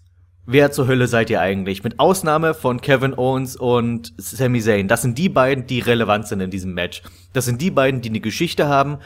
[0.50, 1.84] Wer zur Hölle seid ihr eigentlich?
[1.84, 4.88] Mit Ausnahme von Kevin Owens und Sami Zayn.
[4.88, 7.02] Das sind die beiden, die relevant sind in diesem Match.
[7.34, 8.96] Das sind die beiden, die eine Geschichte haben.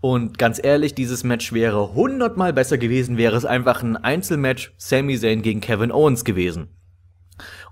[0.00, 5.16] Und ganz ehrlich, dieses Match wäre hundertmal besser gewesen, wäre es einfach ein Einzelmatch Sami
[5.16, 6.66] Zayn gegen Kevin Owens gewesen.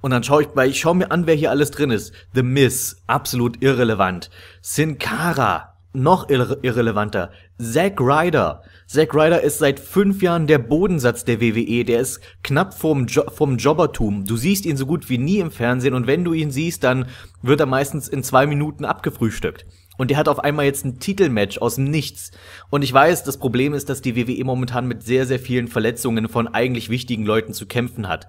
[0.01, 2.13] Und dann schaue ich, weil ich schaue mir an, wer hier alles drin ist.
[2.33, 4.31] The Miz, absolut irrelevant.
[4.63, 7.33] Sin Cara, noch irre irrelevanter.
[7.59, 8.63] Zack Ryder.
[8.87, 11.85] Zack Ryder ist seit fünf Jahren der Bodensatz der WWE.
[11.85, 14.25] Der ist knapp vom, jo vom Jobbertum.
[14.25, 17.09] Du siehst ihn so gut wie nie im Fernsehen und wenn du ihn siehst, dann
[17.43, 19.67] wird er meistens in zwei Minuten abgefrühstückt.
[19.99, 22.31] Und der hat auf einmal jetzt ein Titelmatch aus dem Nichts.
[22.71, 26.29] Und ich weiß, das Problem ist, dass die WWE momentan mit sehr, sehr vielen Verletzungen
[26.29, 28.29] von eigentlich wichtigen Leuten zu kämpfen hat.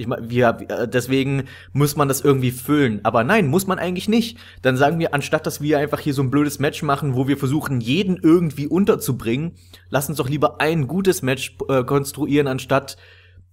[0.00, 3.00] Ich meine, wir, äh, deswegen muss man das irgendwie füllen.
[3.04, 4.38] Aber nein, muss man eigentlich nicht.
[4.62, 7.36] Dann sagen wir, anstatt dass wir einfach hier so ein blödes Match machen, wo wir
[7.36, 9.52] versuchen, jeden irgendwie unterzubringen,
[9.90, 12.96] lass uns doch lieber ein gutes Match äh, konstruieren, anstatt,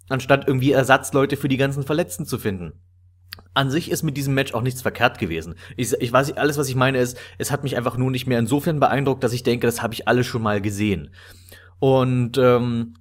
[0.08, 2.74] anstatt irgendwie Ersatzleute für die ganzen Verletzten zu finden.
[3.54, 5.56] An sich ist mit diesem Match auch nichts verkehrt gewesen.
[5.76, 8.40] Ich, ich weiß, alles, was ich meine, ist, es hat mich einfach nur nicht mehr
[8.40, 11.10] insofern beeindruckt, dass ich denke, das habe ich alles schon mal gesehen.
[11.80, 12.94] Und ähm,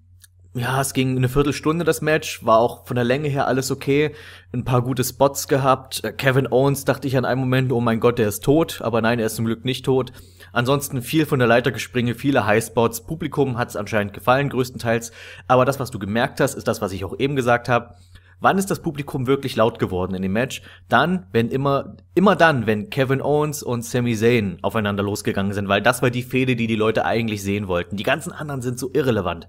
[0.57, 4.15] ja, es ging eine Viertelstunde das Match, war auch von der Länge her alles okay,
[4.53, 6.03] ein paar gute Spots gehabt.
[6.03, 9.03] Äh, Kevin Owens dachte ich an einen Moment, oh mein Gott, der ist tot, aber
[9.03, 10.13] nein, er ist zum Glück nicht tot.
[10.53, 13.03] Ansonsten viel von der Leiter gespringe, viele Highspots.
[13.03, 15.13] Publikum hat es anscheinend gefallen, größtenteils.
[15.47, 17.95] Aber das, was du gemerkt hast, ist das, was ich auch eben gesagt habe.
[18.41, 20.63] Wann ist das Publikum wirklich laut geworden in dem Match?
[20.89, 25.83] Dann, wenn immer, immer dann, wenn Kevin Owens und Sami Zayn aufeinander losgegangen sind, weil
[25.83, 27.97] das war die Fehde, die die Leute eigentlich sehen wollten.
[27.97, 29.49] Die ganzen anderen sind so irrelevant.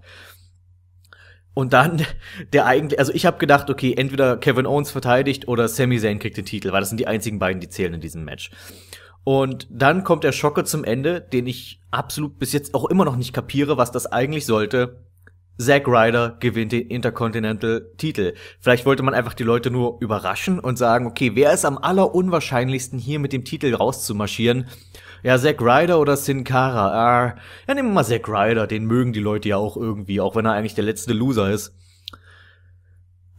[1.58, 2.04] Und dann
[2.54, 6.38] der eigentlich, also ich habe gedacht, okay, entweder Kevin Owens verteidigt oder Sami Zayn kriegt
[6.38, 8.52] den Titel, weil das sind die einzigen beiden, die zählen in diesem Match.
[9.24, 13.16] Und dann kommt der Schocke zum Ende, den ich absolut bis jetzt auch immer noch
[13.16, 15.04] nicht kapiere, was das eigentlich sollte.
[15.58, 18.36] Zack Ryder gewinnt den Intercontinental Titel.
[18.60, 23.00] Vielleicht wollte man einfach die Leute nur überraschen und sagen, okay, wer ist am allerunwahrscheinlichsten
[23.00, 24.68] hier mit dem Titel rauszumarschieren?
[25.24, 26.92] Ja, Zack Ryder oder Sin Cara?
[26.92, 27.36] Ah,
[27.68, 30.46] ja, nehmen wir mal Zack Ryder, den mögen die Leute ja auch irgendwie, auch wenn
[30.46, 31.74] er eigentlich der letzte Loser ist.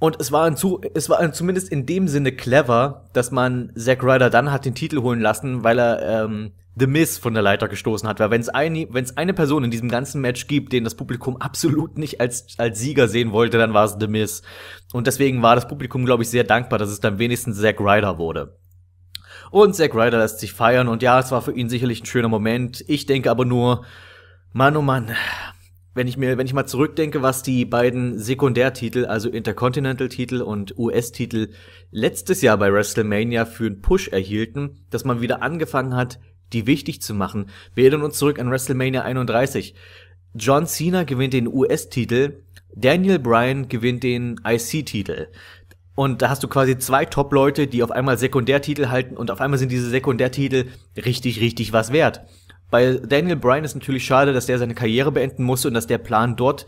[0.01, 4.05] Und es war, ein zu, es war zumindest in dem Sinne clever, dass man Zack
[4.05, 7.67] Ryder dann hat den Titel holen lassen, weil er ähm, The Miz von der Leiter
[7.67, 8.21] gestoßen hat.
[8.21, 11.37] Weil wenn es eine, wenn's eine Person in diesem ganzen Match gibt, den das Publikum
[11.39, 14.43] absolut nicht als, als Sieger sehen wollte, dann war es The Miz.
[14.93, 18.19] Und deswegen war das Publikum, glaube ich, sehr dankbar, dass es dann wenigstens Zack Ryder
[18.19, 18.57] wurde.
[19.51, 22.29] Und Zack Ryder lässt sich feiern und ja, es war für ihn sicherlich ein schöner
[22.29, 22.85] Moment.
[22.87, 23.85] Ich denke aber nur,
[24.53, 25.11] Mann, oh Mann,
[25.95, 31.49] wenn ich mir, wenn ich mal zurückdenke, was die beiden Sekundärtitel, also Intercontinental-Titel und US-Titel
[31.91, 36.21] letztes Jahr bei WrestleMania für einen Push erhielten, dass man wieder angefangen hat,
[36.53, 37.51] die wichtig zu machen.
[37.75, 39.75] Wir erinnern uns zurück an WrestleMania 31.
[40.35, 42.43] John Cena gewinnt den US-Titel,
[42.75, 45.29] Daniel Bryan gewinnt den IC-Titel.
[45.99, 49.59] Und da hast du quasi zwei Top-Leute, die auf einmal Sekundärtitel halten und auf einmal
[49.59, 50.67] sind diese Sekundärtitel
[50.97, 52.21] richtig, richtig was wert.
[52.71, 55.99] Bei Daniel Bryan ist natürlich schade, dass der seine Karriere beenden musste und dass der
[55.99, 56.67] Plan dort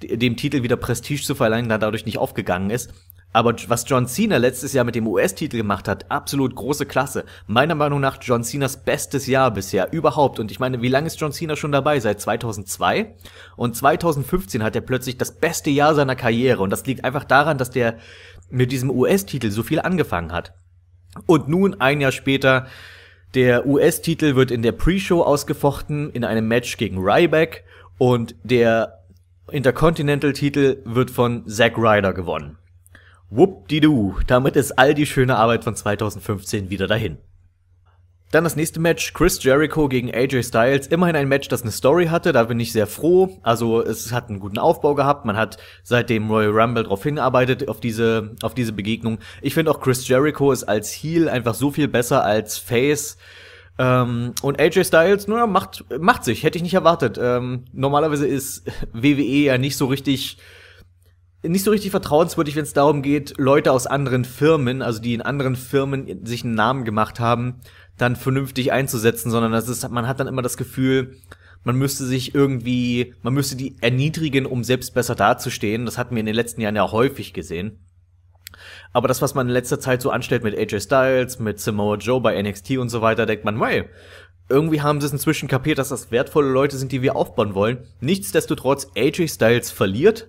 [0.00, 2.92] dem Titel wieder Prestige zu verleihen, da dadurch nicht aufgegangen ist.
[3.32, 7.24] Aber was John Cena letztes Jahr mit dem US-Titel gemacht hat, absolut große Klasse.
[7.46, 10.38] Meiner Meinung nach John Cenas bestes Jahr bisher überhaupt.
[10.40, 12.00] Und ich meine, wie lange ist John Cena schon dabei?
[12.00, 13.14] Seit 2002?
[13.56, 16.62] Und 2015 hat er plötzlich das beste Jahr seiner Karriere.
[16.62, 17.98] Und das liegt einfach daran, dass der
[18.50, 20.54] mit diesem US-Titel so viel angefangen hat.
[21.26, 22.66] Und nun, ein Jahr später,
[23.34, 27.64] der US-Titel wird in der Pre-Show ausgefochten in einem Match gegen Ryback
[27.98, 29.04] und der
[29.50, 32.58] Intercontinental-Titel wird von Zack Ryder gewonnen.
[33.30, 37.18] Whoop-di-doo, damit ist all die schöne Arbeit von 2015 wieder dahin.
[38.30, 40.86] Dann das nächste Match, Chris Jericho gegen AJ Styles.
[40.88, 43.38] Immerhin ein Match, das eine Story hatte, da bin ich sehr froh.
[43.42, 45.24] Also es hat einen guten Aufbau gehabt.
[45.24, 49.18] Man hat seitdem Royal Rumble darauf hinarbeitet, auf diese, auf diese Begegnung.
[49.40, 53.16] Ich finde auch Chris Jericho ist als Heel einfach so viel besser als Face.
[53.78, 57.18] Ähm, und AJ Styles, naja, macht, macht sich, hätte ich nicht erwartet.
[57.18, 60.36] Ähm, normalerweise ist WWE ja nicht so richtig
[61.44, 65.22] nicht so richtig vertrauenswürdig, wenn es darum geht, Leute aus anderen Firmen, also die in
[65.22, 67.60] anderen Firmen sich einen Namen gemacht haben,
[67.98, 71.16] dann vernünftig einzusetzen, sondern das ist, man hat dann immer das Gefühl,
[71.64, 75.84] man müsste sich irgendwie, man müsste die erniedrigen, um selbst besser dazustehen.
[75.84, 77.80] Das hatten wir in den letzten Jahren ja häufig gesehen.
[78.92, 82.20] Aber das, was man in letzter Zeit so anstellt mit AJ Styles, mit Samoa Joe
[82.20, 83.84] bei NXT und so weiter, denkt man, hey,
[84.48, 87.86] irgendwie haben sie es inzwischen kapiert, dass das wertvolle Leute sind, die wir aufbauen wollen.
[88.00, 90.28] Nichtsdestotrotz, AJ Styles verliert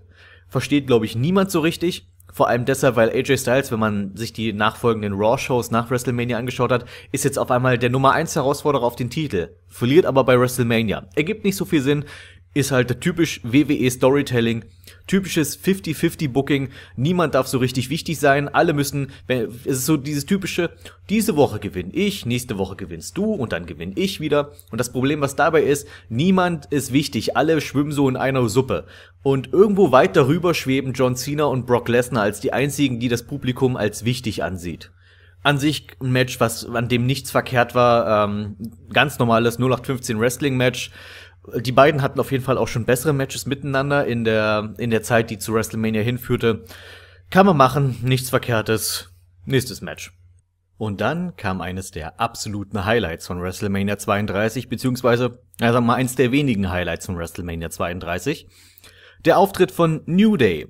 [0.49, 2.07] versteht, glaube ich, niemand so richtig.
[2.39, 6.71] Vor allem deshalb, weil AJ Styles, wenn man sich die nachfolgenden Raw-Shows nach WrestleMania angeschaut
[6.71, 9.49] hat, ist jetzt auf einmal der Nummer 1 Herausforderer auf den Titel.
[9.67, 11.05] Verliert aber bei WrestleMania.
[11.15, 12.05] Ergibt nicht so viel Sinn,
[12.53, 14.63] ist halt typisch WWE Storytelling,
[15.09, 16.69] typisches 50-50 Booking.
[16.95, 18.47] Niemand darf so richtig wichtig sein.
[18.47, 20.69] Alle müssen, es ist so dieses typische,
[21.09, 24.51] diese Woche gewinne ich, nächste Woche gewinnst du und dann gewinne ich wieder.
[24.71, 27.35] Und das Problem, was dabei ist, niemand ist wichtig.
[27.35, 28.85] Alle schwimmen so in einer Suppe.
[29.23, 33.23] Und irgendwo weit darüber schweben John Cena und Brock Lesnar als die einzigen, die das
[33.23, 34.91] Publikum als wichtig ansieht
[35.41, 38.57] an sich ein Match, was an dem nichts verkehrt war, ähm,
[38.91, 40.91] ganz normales 0815 Wrestling Match
[41.57, 45.03] die beiden hatten auf jeden Fall auch schon bessere Matches miteinander in der, in der
[45.03, 46.65] Zeit, die zu WrestleMania hinführte.
[47.29, 49.11] Kann man machen, nichts Verkehrtes.
[49.45, 50.11] Nächstes Match.
[50.77, 56.31] Und dann kam eines der absoluten Highlights von WrestleMania 32, beziehungsweise, also mal eins der
[56.31, 58.47] wenigen Highlights von WrestleMania 32.
[59.25, 60.67] Der Auftritt von New Day.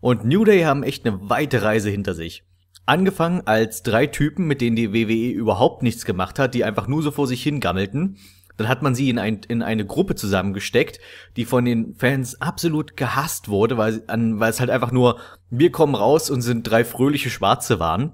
[0.00, 2.44] Und New Day haben echt eine weite Reise hinter sich.
[2.86, 7.02] Angefangen als drei Typen, mit denen die WWE überhaupt nichts gemacht hat, die einfach nur
[7.02, 8.18] so vor sich hingammelten.
[8.56, 11.00] Dann hat man sie in, ein, in eine Gruppe zusammengesteckt,
[11.36, 15.18] die von den Fans absolut gehasst wurde, weil, an, weil es halt einfach nur,
[15.50, 18.12] wir kommen raus und sind drei fröhliche Schwarze waren.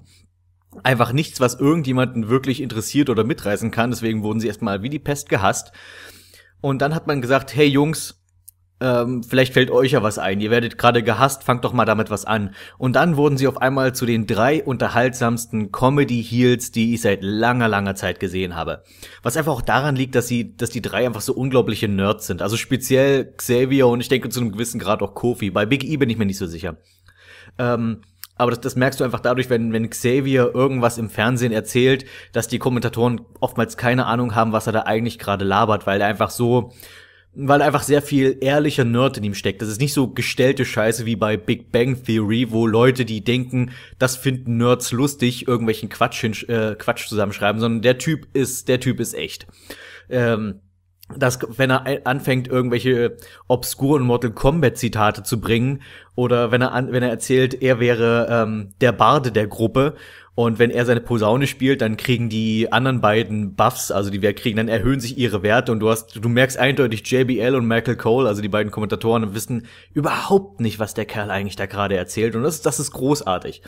[0.83, 3.89] Einfach nichts, was irgendjemanden wirklich interessiert oder mitreißen kann.
[3.89, 5.71] Deswegen wurden sie erstmal wie die Pest gehasst.
[6.61, 8.18] Und dann hat man gesagt, hey Jungs,
[8.81, 10.39] ähm, vielleicht fällt euch ja was ein.
[10.39, 12.55] Ihr werdet gerade gehasst, fangt doch mal damit was an.
[12.77, 17.67] Und dann wurden sie auf einmal zu den drei unterhaltsamsten Comedy-Heels, die ich seit langer,
[17.67, 18.83] langer Zeit gesehen habe.
[19.21, 22.41] Was einfach auch daran liegt, dass sie, dass die drei einfach so unglaubliche Nerds sind.
[22.41, 25.51] Also speziell Xavier und ich denke zu einem gewissen Grad auch Kofi.
[25.51, 26.77] Bei Big E bin ich mir nicht so sicher.
[27.57, 28.01] Ähm,
[28.37, 32.47] aber das, das merkst du einfach dadurch, wenn, wenn Xavier irgendwas im Fernsehen erzählt, dass
[32.47, 36.29] die Kommentatoren oftmals keine Ahnung haben, was er da eigentlich gerade labert, weil er einfach
[36.29, 36.71] so
[37.33, 39.61] weil einfach sehr viel ehrlicher Nerd in ihm steckt.
[39.61, 43.71] Das ist nicht so gestellte Scheiße wie bei Big Bang Theory, wo Leute, die denken,
[43.99, 48.99] das finden Nerds lustig, irgendwelchen Quatsch, äh, Quatsch zusammenschreiben, sondern der Typ ist, der Typ
[48.99, 49.47] ist echt.
[50.09, 50.61] Ähm,
[51.17, 53.17] dass wenn er anfängt irgendwelche
[53.47, 55.81] obskuren Mortal Kombat Zitate zu bringen
[56.15, 59.95] oder wenn er an, wenn er erzählt, er wäre ähm, der Barde der Gruppe
[60.39, 64.33] und wenn er seine Posaune spielt, dann kriegen die anderen beiden Buffs, also die wir
[64.33, 67.97] kriegen, dann erhöhen sich ihre Werte und du hast, du merkst eindeutig JBL und Michael
[67.97, 72.37] Cole, also die beiden Kommentatoren, wissen überhaupt nicht, was der Kerl eigentlich da gerade erzählt
[72.37, 73.63] und das, das ist großartig.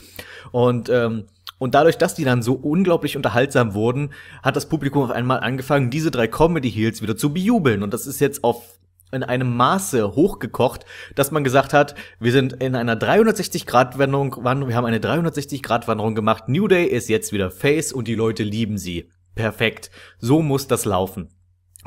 [0.53, 1.25] Und ähm,
[1.58, 5.90] und dadurch, dass die dann so unglaublich unterhaltsam wurden, hat das Publikum auf einmal angefangen,
[5.90, 7.83] diese drei Comedy Heels wieder zu bejubeln.
[7.83, 8.80] Und das ist jetzt auf
[9.11, 14.85] in einem Maße hochgekocht, dass man gesagt hat, wir sind in einer 360-Grad-Wendung, wir haben
[14.85, 16.48] eine 360-Grad-Wanderung gemacht.
[16.48, 19.09] New Day ist jetzt wieder Face und die Leute lieben sie.
[19.35, 19.91] Perfekt.
[20.19, 21.30] So muss das laufen.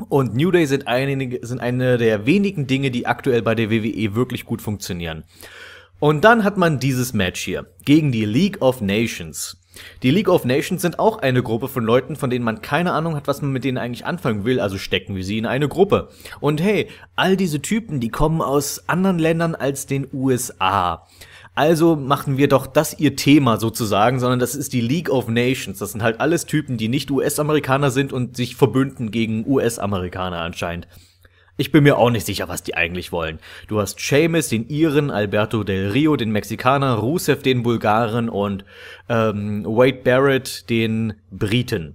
[0.08, 4.14] Und New Day sind eine, sind eine der wenigen Dinge, die aktuell bei der WWE
[4.14, 5.24] wirklich gut funktionieren.
[6.00, 9.60] Und dann hat man dieses Match hier gegen die League of Nations.
[10.02, 13.16] Die League of Nations sind auch eine Gruppe von Leuten, von denen man keine Ahnung
[13.16, 16.08] hat, was man mit denen eigentlich anfangen will, also stecken wir sie in eine Gruppe.
[16.40, 21.06] Und hey, all diese Typen, die kommen aus anderen Ländern als den USA.
[21.56, 25.78] Also machen wir doch das ihr Thema sozusagen, sondern das ist die League of Nations.
[25.78, 30.88] Das sind halt alles Typen, die nicht US-Amerikaner sind und sich verbünden gegen US-Amerikaner anscheinend.
[31.56, 33.38] Ich bin mir auch nicht sicher, was die eigentlich wollen.
[33.68, 38.64] Du hast Seamus, den Iren, Alberto Del Rio, den Mexikaner, Rusev, den Bulgaren und
[39.08, 41.94] ähm, Wade Barrett, den Briten.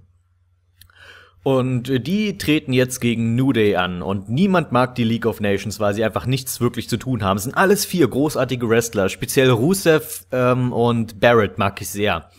[1.42, 5.80] Und die treten jetzt gegen New Day an und niemand mag die League of Nations,
[5.80, 7.38] weil sie einfach nichts wirklich zu tun haben.
[7.38, 12.30] Es sind alles vier großartige Wrestler, speziell Rusev ähm, und Barrett mag ich sehr.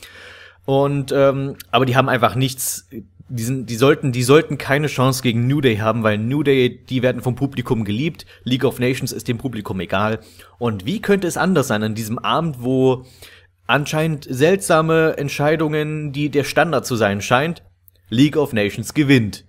[0.65, 2.87] Und ähm, aber die haben einfach nichts
[3.31, 6.83] die, sind, die sollten, die sollten keine Chance gegen New Day haben, weil New Day,
[6.85, 8.25] die werden vom Publikum geliebt.
[8.43, 10.19] League of Nations ist dem Publikum egal.
[10.59, 13.05] Und wie könnte es anders sein an diesem Abend, wo
[13.67, 17.63] anscheinend seltsame Entscheidungen, die der Standard zu sein scheint,
[18.09, 19.45] League of Nations gewinnt.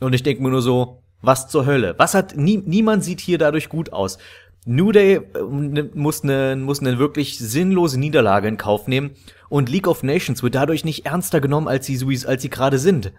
[0.00, 1.94] Und ich denke mir nur so, was zur Hölle?
[1.96, 4.18] Was hat, nie, niemand sieht hier dadurch gut aus.
[4.64, 9.12] New Day äh, muss eine, muss eine wirklich sinnlose Niederlage in Kauf nehmen
[9.52, 13.12] und League of Nations wird dadurch nicht ernster genommen, als sie, als sie gerade sind.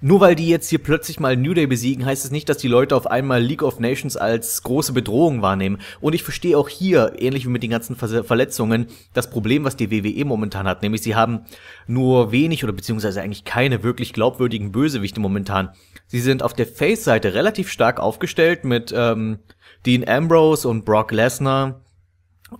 [0.00, 2.68] Nur weil die jetzt hier plötzlich mal New Day besiegen, heißt es nicht, dass die
[2.68, 5.78] Leute auf einmal League of Nations als große Bedrohung wahrnehmen.
[6.00, 9.90] Und ich verstehe auch hier, ähnlich wie mit den ganzen Verletzungen, das Problem, was die
[9.90, 10.82] WWE momentan hat.
[10.82, 11.40] Nämlich sie haben
[11.88, 15.70] nur wenig oder beziehungsweise eigentlich keine wirklich glaubwürdigen Bösewichte momentan.
[16.06, 19.40] Sie sind auf der Face-Seite relativ stark aufgestellt mit ähm,
[19.86, 21.80] Dean Ambrose und Brock Lesnar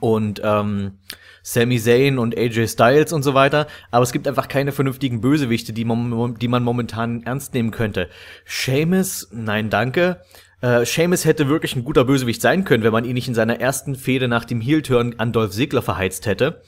[0.00, 0.98] und ähm,
[1.46, 5.74] Sami Zayn und AJ Styles und so weiter, aber es gibt einfach keine vernünftigen Bösewichte,
[5.74, 8.08] die, mom die man momentan ernst nehmen könnte.
[8.46, 10.22] Seamus, nein, danke.
[10.62, 13.60] Äh, Seamus hätte wirklich ein guter Bösewicht sein können, wenn man ihn nicht in seiner
[13.60, 16.62] ersten Fehde nach dem Heel-Turn an Dolph Ziggler verheizt hätte.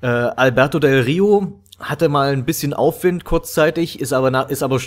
[0.00, 4.80] Äh, Alberto Del Rio hatte mal ein bisschen Aufwind kurzzeitig, ist aber nach, ist aber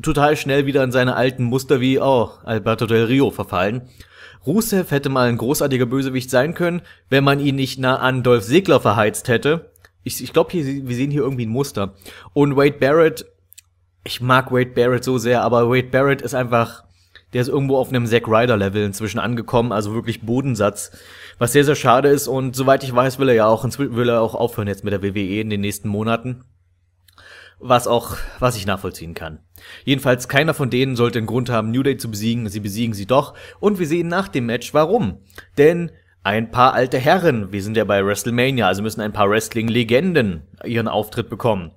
[0.00, 3.88] total schnell wieder in seine alten Muster wie oh, Alberto Del Rio verfallen.
[4.46, 8.44] Rusev hätte mal ein großartiger Bösewicht sein können, wenn man ihn nicht nah an Dolph
[8.44, 9.70] Ziggler verheizt hätte.
[10.04, 11.94] Ich, ich glaube, wir sehen hier irgendwie ein Muster.
[12.32, 13.26] Und Wade Barrett,
[14.04, 16.84] ich mag Wade Barrett so sehr, aber Wade Barrett ist einfach,
[17.32, 20.92] der ist irgendwo auf einem Zack Ryder Level inzwischen angekommen, also wirklich Bodensatz,
[21.38, 24.22] was sehr sehr schade ist und soweit ich weiß, will er ja auch will er
[24.22, 26.44] auch aufhören jetzt mit der WWE in den nächsten Monaten.
[27.60, 29.40] Was auch, was ich nachvollziehen kann.
[29.84, 32.48] Jedenfalls keiner von denen sollte einen Grund haben, New Day zu besiegen.
[32.48, 33.34] Sie besiegen sie doch.
[33.58, 35.18] Und wir sehen nach dem Match, warum.
[35.56, 35.90] Denn
[36.22, 40.86] ein paar alte Herren, wir sind ja bei WrestleMania, also müssen ein paar Wrestling-Legenden ihren
[40.86, 41.72] Auftritt bekommen.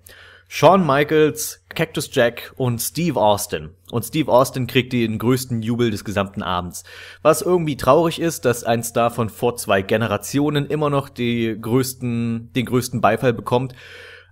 [0.53, 3.69] Shawn Michaels, Cactus Jack und Steve Austin.
[3.89, 6.83] Und Steve Austin kriegt den größten Jubel des gesamten Abends.
[7.21, 12.51] Was irgendwie traurig ist, dass ein Star von vor zwei Generationen immer noch die größten,
[12.53, 13.73] den größten Beifall bekommt.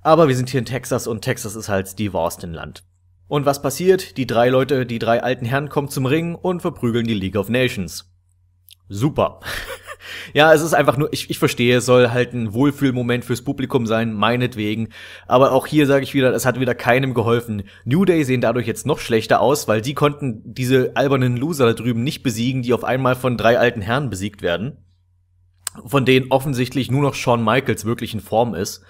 [0.01, 2.83] Aber wir sind hier in Texas und Texas ist halt Steve Austin Land.
[3.27, 4.17] Und was passiert?
[4.17, 7.49] Die drei Leute, die drei alten Herren kommen zum Ring und verprügeln die League of
[7.49, 8.11] Nations.
[8.87, 9.39] Super.
[10.33, 13.85] ja, es ist einfach nur, ich, ich verstehe, es soll halt ein Wohlfühlmoment fürs Publikum
[13.85, 14.89] sein, meinetwegen.
[15.27, 17.63] Aber auch hier sage ich wieder, es hat wieder keinem geholfen.
[17.85, 21.73] New Day sehen dadurch jetzt noch schlechter aus, weil die konnten diese albernen Loser da
[21.73, 24.77] drüben nicht besiegen, die auf einmal von drei alten Herren besiegt werden.
[25.85, 28.83] Von denen offensichtlich nur noch Shawn Michaels wirklich in Form ist.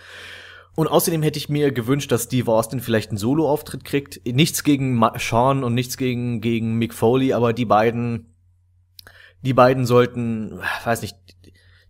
[0.80, 4.26] Und außerdem hätte ich mir gewünscht, dass Steve Austin vielleicht einen Solo-Auftritt kriegt.
[4.26, 8.34] Nichts gegen Ma Sean und nichts gegen, gegen Mick Foley, aber die beiden,
[9.42, 11.18] die beiden sollten, weiß nicht,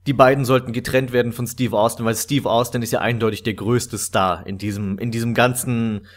[0.07, 3.53] die beiden sollten getrennt werden von Steve Austin, weil Steve Austin ist ja eindeutig der
[3.53, 6.07] größte Star in diesem, in diesem ganzen,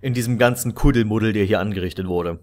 [0.00, 2.38] in diesem ganzen Kuddelmuddel, der hier angerichtet wurde.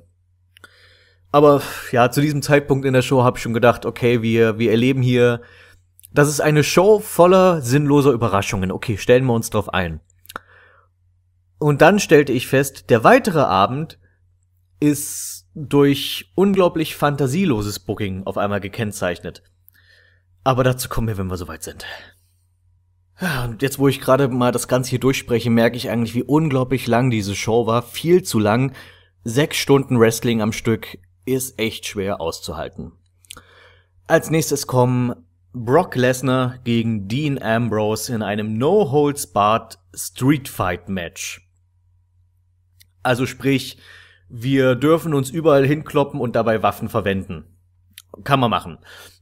[1.31, 4.69] Aber ja, zu diesem Zeitpunkt in der Show habe ich schon gedacht, okay, wir, wir
[4.69, 5.41] erleben hier,
[6.11, 8.71] das ist eine Show voller sinnloser Überraschungen.
[8.71, 9.99] Okay, stellen wir uns drauf ein.
[11.59, 13.99] Und dann stellte ich fest, der weitere Abend
[14.79, 19.43] ist durch unglaublich fantasieloses Booking auf einmal gekennzeichnet.
[20.43, 21.85] Aber dazu kommen wir, wenn wir soweit sind.
[23.43, 26.87] Und jetzt, wo ich gerade mal das Ganze hier durchspreche, merke ich eigentlich, wie unglaublich
[26.87, 27.83] lang diese Show war.
[27.83, 28.73] Viel zu lang.
[29.25, 32.93] Sechs Stunden Wrestling am Stück ist echt schwer auszuhalten.
[34.07, 35.13] Als nächstes kommen
[35.53, 41.41] Brock Lesnar gegen Dean Ambrose in einem No-Holds-Barred Street Fight Match.
[43.01, 43.79] Also sprich,
[44.29, 47.45] wir dürfen uns überall hinkloppen und dabei Waffen verwenden.
[48.23, 48.77] Kann man machen.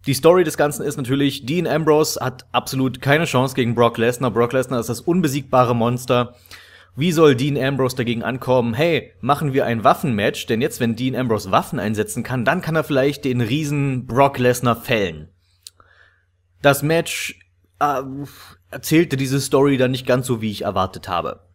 [0.05, 4.31] Die Story des Ganzen ist natürlich, Dean Ambrose hat absolut keine Chance gegen Brock Lesnar.
[4.31, 6.35] Brock Lesnar ist das unbesiegbare Monster.
[6.97, 8.73] Wie soll Dean Ambrose dagegen ankommen?
[8.73, 12.75] Hey, machen wir ein Waffenmatch, denn jetzt, wenn Dean Ambrose Waffen einsetzen kann, dann kann
[12.75, 15.29] er vielleicht den riesen Brock Lesnar fällen.
[16.61, 17.39] Das Match
[17.79, 18.01] äh,
[18.71, 21.47] erzählte diese Story dann nicht ganz so, wie ich erwartet habe.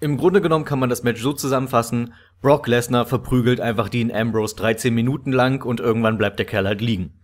[0.00, 4.56] Im Grunde genommen kann man das Match so zusammenfassen, Brock Lesnar verprügelt einfach Dean Ambrose
[4.56, 7.20] 13 Minuten lang und irgendwann bleibt der Kerl halt liegen.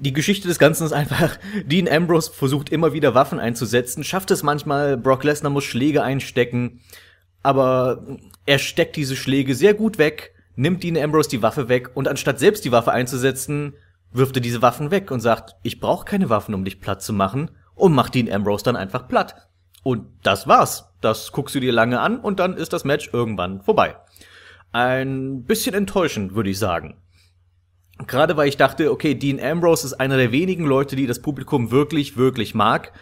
[0.00, 4.42] Die Geschichte des Ganzen ist einfach, Dean Ambrose versucht immer wieder Waffen einzusetzen, schafft es
[4.42, 6.80] manchmal, Brock Lesnar muss Schläge einstecken,
[7.42, 12.08] aber er steckt diese Schläge sehr gut weg, nimmt Dean Ambrose die Waffe weg und
[12.08, 13.74] anstatt selbst die Waffe einzusetzen,
[14.12, 17.12] wirft er diese Waffen weg und sagt, ich brauche keine Waffen, um dich platt zu
[17.12, 19.48] machen und macht Dean Ambrose dann einfach platt.
[19.82, 20.92] Und das war's.
[21.00, 23.96] Das guckst du dir lange an und dann ist das Match irgendwann vorbei.
[24.72, 26.96] Ein bisschen enttäuschend, würde ich sagen.
[28.06, 31.70] Gerade weil ich dachte, okay, Dean Ambrose ist einer der wenigen Leute, die das Publikum
[31.70, 32.92] wirklich, wirklich mag.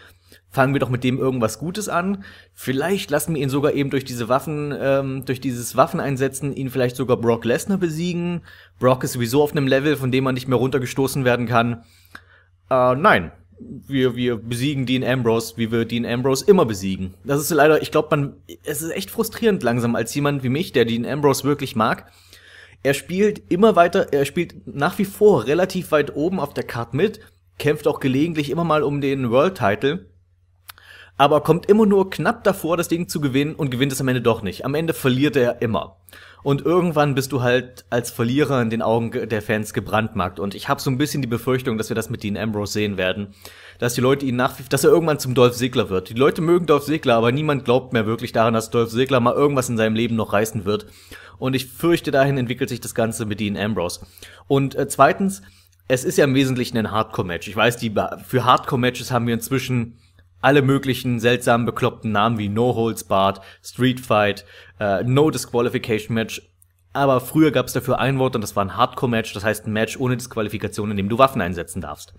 [0.49, 2.23] Fangen wir doch mit dem irgendwas Gutes an.
[2.53, 6.95] Vielleicht lassen wir ihn sogar eben durch diese Waffen, ähm, durch dieses Waffeneinsetzen ihn vielleicht
[6.95, 8.41] sogar Brock Lesnar besiegen.
[8.79, 11.83] Brock ist sowieso auf einem Level, von dem man nicht mehr runtergestoßen werden kann.
[12.69, 13.31] Äh, nein.
[13.59, 17.15] Wir, wir besiegen Dean Ambrose, wie wir Dean Ambrose immer besiegen.
[17.23, 20.73] Das ist leider, ich glaube, man, es ist echt frustrierend langsam als jemand wie mich,
[20.73, 22.11] der Dean Ambrose wirklich mag.
[22.83, 26.93] Er spielt immer weiter, er spielt nach wie vor relativ weit oben auf der Card
[26.93, 27.19] mit,
[27.57, 30.05] kämpft auch gelegentlich immer mal um den World Title,
[31.17, 34.21] aber kommt immer nur knapp davor, das Ding zu gewinnen und gewinnt es am Ende
[34.21, 34.65] doch nicht.
[34.65, 35.97] Am Ende verliert er immer.
[36.43, 40.39] Und irgendwann bist du halt als Verlierer in den Augen der Fans gebrandmarkt.
[40.39, 42.95] Und ich habe so ein bisschen die Befürchtung, dass wir das mit Dean Ambrose sehen
[42.95, 43.33] werden.
[43.79, 46.09] Dass die Leute ihn nach, dass er irgendwann zum Dolph Ziggler wird.
[46.09, 49.33] Die Leute mögen Dolph Ziggler, aber niemand glaubt mehr wirklich daran, dass Dolph Ziggler mal
[49.33, 50.85] irgendwas in seinem Leben noch reißen wird.
[51.39, 54.01] Und ich fürchte, dahin entwickelt sich das Ganze mit Dean Ambrose.
[54.47, 55.41] Und äh, zweitens,
[55.87, 57.47] es ist ja im Wesentlichen ein Hardcore-Match.
[57.47, 57.93] Ich weiß, die
[58.25, 59.97] für Hardcore-Matches haben wir inzwischen
[60.41, 64.45] alle möglichen seltsamen, bekloppten Namen wie No Holds Barred, Street Fight,
[64.79, 66.41] äh, No Disqualification Match.
[66.93, 69.73] Aber früher gab es dafür ein Wort und das war ein Hardcore-Match, das heißt ein
[69.73, 72.13] Match ohne Disqualifikation, in dem du Waffen einsetzen darfst.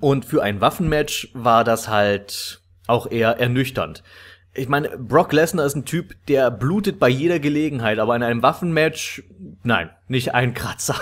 [0.00, 4.02] Und für ein Waffenmatch war das halt auch eher ernüchternd.
[4.54, 8.42] Ich meine, Brock Lesnar ist ein Typ, der blutet bei jeder Gelegenheit, aber in einem
[8.42, 9.22] Waffenmatch,
[9.62, 10.96] nein, nicht ein Kratzer.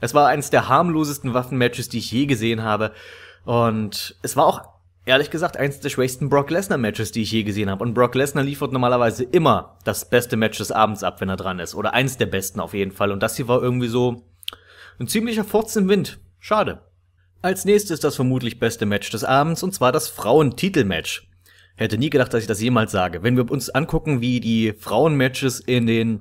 [0.00, 2.92] Es war eines der harmlosesten Waffenmatches, die ich je gesehen habe.
[3.44, 4.62] Und es war auch,
[5.06, 7.82] ehrlich gesagt, eines der schwächsten Brock Lesnar-Matches, die ich je gesehen habe.
[7.82, 11.58] Und Brock Lesnar liefert normalerweise immer das beste Match des Abends ab, wenn er dran
[11.58, 11.74] ist.
[11.74, 13.10] Oder eins der besten auf jeden Fall.
[13.10, 14.24] Und das hier war irgendwie so
[14.98, 16.18] ein ziemlicher Furz im Wind.
[16.38, 16.80] Schade.
[17.42, 21.28] Als nächstes das vermutlich beste Match des Abends, und zwar das Frauentitelmatch.
[21.76, 23.22] Hätte nie gedacht, dass ich das jemals sage.
[23.22, 26.20] Wenn wir uns angucken, wie die Frauenmatches in den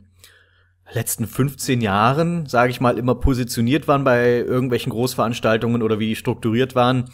[0.91, 6.15] letzten 15 Jahren, sage ich mal, immer positioniert waren bei irgendwelchen Großveranstaltungen oder wie die
[6.15, 7.09] strukturiert waren,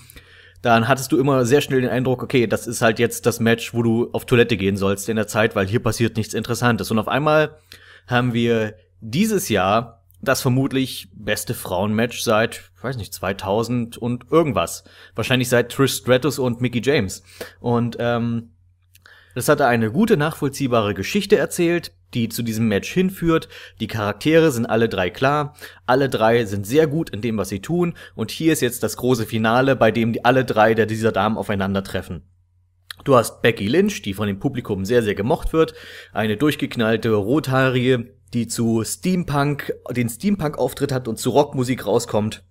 [0.61, 3.73] dann hattest du immer sehr schnell den Eindruck, okay, das ist halt jetzt das Match,
[3.73, 6.91] wo du auf Toilette gehen sollst in der Zeit, weil hier passiert nichts Interessantes.
[6.91, 7.57] Und auf einmal
[8.07, 14.83] haben wir dieses Jahr das vermutlich beste Frauenmatch seit, weiß nicht, 2000 und irgendwas.
[15.15, 17.23] Wahrscheinlich seit Trish Stratus und Mickey James.
[17.61, 18.51] Und ähm,
[19.35, 23.49] das hatte eine gute, nachvollziehbare Geschichte erzählt, die zu diesem Match hinführt.
[23.79, 25.55] Die Charaktere sind alle drei klar.
[25.85, 27.93] Alle drei sind sehr gut in dem, was sie tun.
[28.15, 31.37] Und hier ist jetzt das große Finale, bei dem die alle drei der dieser Damen
[31.37, 32.23] aufeinandertreffen.
[33.03, 35.73] Du hast Becky Lynch, die von dem Publikum sehr, sehr gemocht wird.
[36.11, 42.43] Eine durchgeknallte, rothaarige, die zu Steampunk, den Steampunk-Auftritt hat und zu Rockmusik rauskommt.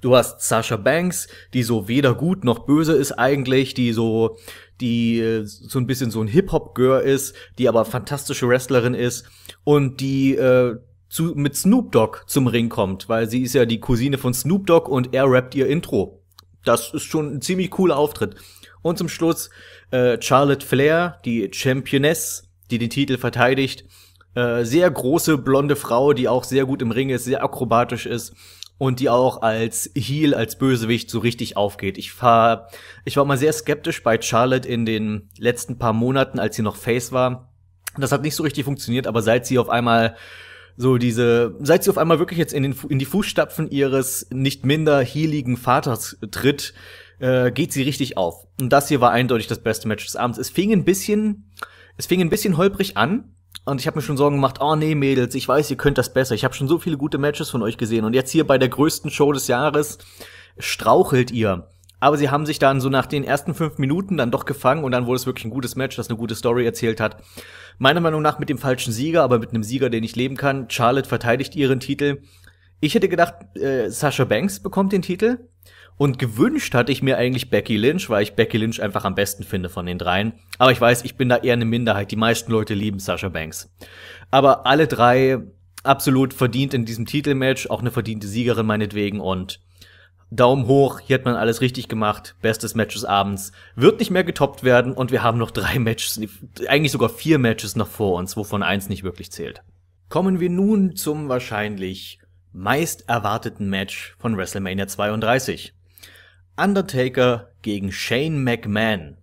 [0.00, 4.36] Du hast Sasha Banks, die so weder gut noch böse ist eigentlich, die so,
[4.80, 9.24] die äh, so ein bisschen so ein Hip-Hop-Girl ist, die aber fantastische Wrestlerin ist
[9.64, 10.76] und die äh,
[11.08, 14.66] zu, mit Snoop Dogg zum Ring kommt, weil sie ist ja die Cousine von Snoop
[14.66, 16.20] Dogg und er rappt ihr Intro.
[16.64, 18.34] Das ist schon ein ziemlich cooler Auftritt.
[18.82, 19.50] Und zum Schluss
[19.90, 23.84] äh, Charlotte Flair, die Championess, die den Titel verteidigt,
[24.34, 28.34] äh, sehr große blonde Frau, die auch sehr gut im Ring ist, sehr akrobatisch ist
[28.78, 31.98] und die auch als Heel, als Bösewicht so richtig aufgeht.
[31.98, 32.68] Ich war,
[33.04, 36.76] ich war mal sehr skeptisch bei Charlotte in den letzten paar Monaten, als sie noch
[36.76, 37.52] Face war.
[37.96, 40.16] Das hat nicht so richtig funktioniert, aber seit sie auf einmal
[40.76, 44.66] so diese, seit sie auf einmal wirklich jetzt in, den, in die Fußstapfen ihres nicht
[44.66, 46.74] minder healigen Vaters tritt,
[47.20, 48.46] äh, geht sie richtig auf.
[48.60, 50.38] Und das hier war eindeutig das beste Match des Abends.
[50.38, 51.52] Es fing ein bisschen,
[51.96, 53.33] es fing ein bisschen holprig an,
[53.64, 56.12] und ich habe mir schon Sorgen gemacht, oh nee, Mädels, ich weiß, ihr könnt das
[56.12, 56.34] besser.
[56.34, 58.04] Ich habe schon so viele gute Matches von euch gesehen.
[58.04, 59.98] Und jetzt hier bei der größten Show des Jahres
[60.58, 61.68] strauchelt ihr.
[61.98, 64.92] Aber sie haben sich dann so nach den ersten fünf Minuten dann doch gefangen und
[64.92, 67.22] dann wurde es wirklich ein gutes Match, das eine gute Story erzählt hat.
[67.78, 70.68] Meiner Meinung nach mit dem falschen Sieger, aber mit einem Sieger, den ich leben kann.
[70.68, 72.20] Charlotte verteidigt ihren Titel.
[72.80, 75.48] Ich hätte gedacht, äh, Sasha Banks bekommt den Titel.
[75.96, 79.44] Und gewünscht hatte ich mir eigentlich Becky Lynch, weil ich Becky Lynch einfach am besten
[79.44, 80.32] finde von den dreien.
[80.58, 82.10] Aber ich weiß, ich bin da eher eine Minderheit.
[82.10, 83.70] Die meisten Leute lieben Sasha Banks.
[84.30, 85.38] Aber alle drei
[85.84, 89.60] absolut verdient in diesem Titelmatch, auch eine verdiente Siegerin meinetwegen und
[90.30, 92.34] Daumen hoch, hier hat man alles richtig gemacht.
[92.42, 93.52] Bestes Match des Abends.
[93.76, 96.20] Wird nicht mehr getoppt werden und wir haben noch drei Matches,
[96.66, 99.62] eigentlich sogar vier Matches noch vor uns, wovon eins nicht wirklich zählt.
[100.08, 102.18] Kommen wir nun zum wahrscheinlich
[102.52, 105.73] meist erwarteten Match von WrestleMania 32.
[106.56, 109.16] Undertaker gegen Shane McMahon.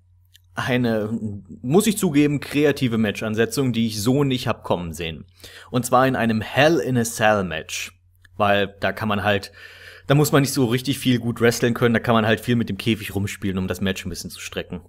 [0.53, 1.17] Eine,
[1.61, 5.25] muss ich zugeben, kreative Matchansetzung, die ich so nicht hab kommen sehen.
[5.69, 7.97] Und zwar in einem Hell in a Cell Match.
[8.35, 9.51] Weil da kann man halt,
[10.07, 12.55] da muss man nicht so richtig viel gut wresteln können, da kann man halt viel
[12.55, 14.81] mit dem Käfig rumspielen, um das Match ein bisschen zu strecken.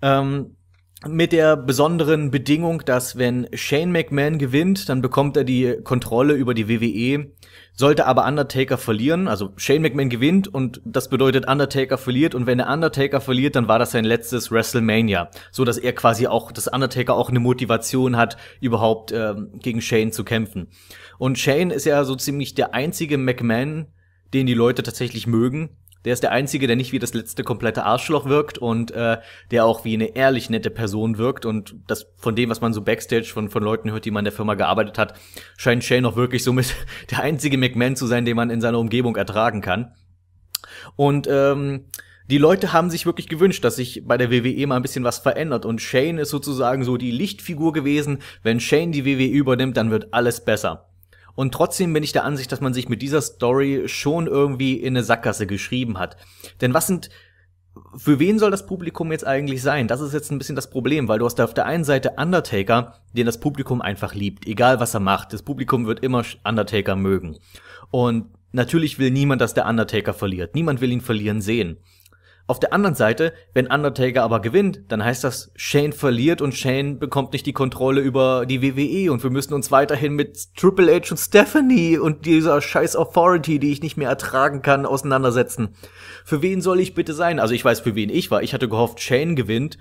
[0.00, 0.56] Ähm,
[1.04, 6.54] mit der besonderen Bedingung, dass wenn Shane McMahon gewinnt, dann bekommt er die Kontrolle über
[6.54, 7.32] die WWE.
[7.74, 12.56] Sollte aber Undertaker verlieren, also Shane McMahon gewinnt und das bedeutet Undertaker verliert und wenn
[12.56, 16.68] der Undertaker verliert, dann war das sein letztes WrestleMania, so dass er quasi auch, dass
[16.68, 20.68] Undertaker auch eine Motivation hat, überhaupt ähm, gegen Shane zu kämpfen.
[21.18, 23.88] Und Shane ist ja so ziemlich der einzige McMahon,
[24.32, 25.76] den die Leute tatsächlich mögen.
[26.06, 29.18] Der ist der Einzige, der nicht wie das letzte komplette Arschloch wirkt und äh,
[29.50, 31.44] der auch wie eine ehrlich nette Person wirkt.
[31.44, 34.26] Und das von dem, was man so Backstage von, von Leuten hört, die man in
[34.26, 35.14] der Firma gearbeitet hat,
[35.56, 36.72] scheint Shane auch wirklich so mit
[37.10, 39.94] der einzige McMahon zu sein, den man in seiner Umgebung ertragen kann.
[40.94, 41.86] Und ähm,
[42.30, 45.18] die Leute haben sich wirklich gewünscht, dass sich bei der WWE mal ein bisschen was
[45.18, 45.64] verändert.
[45.64, 48.18] Und Shane ist sozusagen so die Lichtfigur gewesen.
[48.44, 50.88] Wenn Shane die WWE übernimmt, dann wird alles besser.
[51.36, 54.96] Und trotzdem bin ich der Ansicht, dass man sich mit dieser Story schon irgendwie in
[54.96, 56.16] eine Sackgasse geschrieben hat.
[56.60, 57.10] Denn was sind,
[57.96, 59.86] für wen soll das Publikum jetzt eigentlich sein?
[59.86, 62.14] Das ist jetzt ein bisschen das Problem, weil du hast da auf der einen Seite
[62.16, 65.32] Undertaker, den das Publikum einfach liebt, egal was er macht.
[65.32, 67.38] Das Publikum wird immer Undertaker mögen.
[67.90, 70.54] Und natürlich will niemand, dass der Undertaker verliert.
[70.54, 71.76] Niemand will ihn verlieren sehen.
[72.48, 77.00] Auf der anderen Seite, wenn Undertaker aber gewinnt, dann heißt das, Shane verliert und Shane
[77.00, 81.10] bekommt nicht die Kontrolle über die WWE und wir müssen uns weiterhin mit Triple H
[81.10, 85.74] und Stephanie und dieser scheiß Authority, die ich nicht mehr ertragen kann, auseinandersetzen.
[86.24, 87.40] Für wen soll ich bitte sein?
[87.40, 88.44] Also ich weiß, für wen ich war.
[88.44, 89.76] Ich hatte gehofft, Shane gewinnt,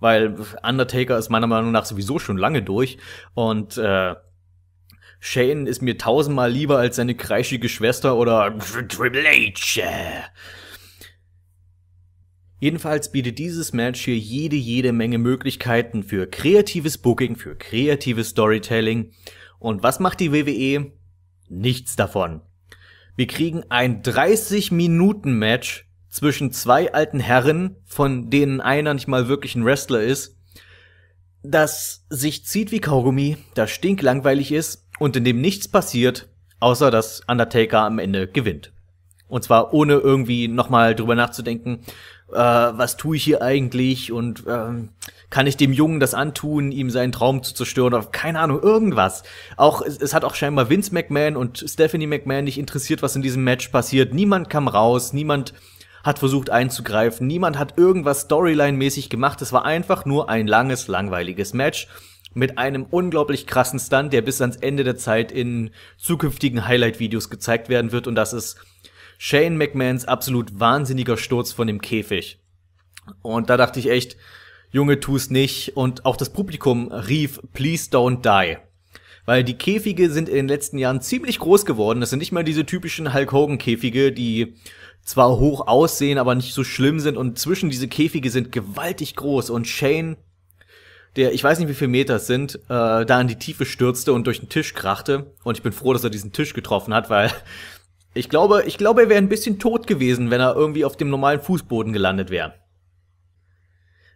[0.00, 2.98] weil Undertaker ist meiner Meinung nach sowieso schon lange durch
[3.34, 4.16] und äh,
[5.20, 8.56] Shane ist mir tausendmal lieber als seine kreischige Schwester oder
[8.88, 9.52] Triple H.
[12.60, 19.12] Jedenfalls bietet dieses Match hier jede, jede Menge Möglichkeiten für kreatives Booking, für kreatives Storytelling.
[19.60, 20.92] Und was macht die WWE?
[21.48, 22.40] Nichts davon.
[23.14, 29.64] Wir kriegen ein 30-Minuten-Match zwischen zwei alten Herren, von denen einer nicht mal wirklich ein
[29.64, 30.36] Wrestler ist,
[31.42, 36.28] das sich zieht wie Kaugummi, das stinklangweilig ist und in dem nichts passiert,
[36.60, 38.72] außer dass Undertaker am Ende gewinnt.
[39.28, 41.80] Und zwar ohne irgendwie nochmal drüber nachzudenken,
[42.32, 44.90] äh, was tue ich hier eigentlich und ähm,
[45.30, 49.22] kann ich dem Jungen das antun, ihm seinen Traum zu zerstören oder keine Ahnung, irgendwas.
[49.56, 53.22] Auch es, es hat auch scheinbar Vince McMahon und Stephanie McMahon nicht interessiert, was in
[53.22, 54.14] diesem Match passiert.
[54.14, 55.54] Niemand kam raus, niemand
[56.04, 59.42] hat versucht einzugreifen, niemand hat irgendwas Storyline-mäßig gemacht.
[59.42, 61.88] Es war einfach nur ein langes, langweiliges Match
[62.34, 67.68] mit einem unglaublich krassen Stunt, der bis ans Ende der Zeit in zukünftigen Highlight-Videos gezeigt
[67.68, 68.56] werden wird und das ist
[69.18, 72.38] Shane McMahons absolut wahnsinniger Sturz von dem Käfig.
[73.22, 74.16] Und da dachte ich echt,
[74.70, 75.76] Junge, tu's nicht.
[75.76, 78.58] Und auch das Publikum rief, please don't die.
[79.24, 82.00] Weil die Käfige sind in den letzten Jahren ziemlich groß geworden.
[82.00, 84.54] Das sind nicht mal diese typischen Hulk Hogan Käfige, die
[85.02, 87.16] zwar hoch aussehen, aber nicht so schlimm sind.
[87.16, 89.50] Und zwischen diese Käfige sind gewaltig groß.
[89.50, 90.16] Und Shane,
[91.16, 94.12] der, ich weiß nicht wie viele Meter es sind, äh, da in die Tiefe stürzte
[94.12, 95.32] und durch den Tisch krachte.
[95.44, 97.32] Und ich bin froh, dass er diesen Tisch getroffen hat, weil
[98.14, 101.10] ich glaube, ich glaube, er wäre ein bisschen tot gewesen, wenn er irgendwie auf dem
[101.10, 102.54] normalen Fußboden gelandet wäre.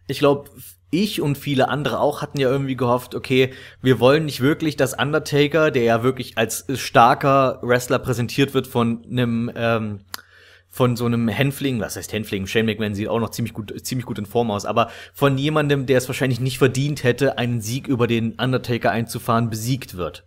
[0.09, 0.51] Ich glaube,
[0.91, 4.99] ich und viele andere auch hatten ja irgendwie gehofft, okay, wir wollen nicht wirklich, dass
[4.99, 10.01] Undertaker, der ja wirklich als starker Wrestler präsentiert wird von einem ähm,
[10.73, 12.47] von so einem Hänfling, was heißt Hänfling?
[12.47, 15.85] Shane McMahon sieht auch noch ziemlich gut, ziemlich gut in Form aus, aber von jemandem,
[15.85, 20.25] der es wahrscheinlich nicht verdient hätte, einen Sieg über den Undertaker einzufahren, besiegt wird.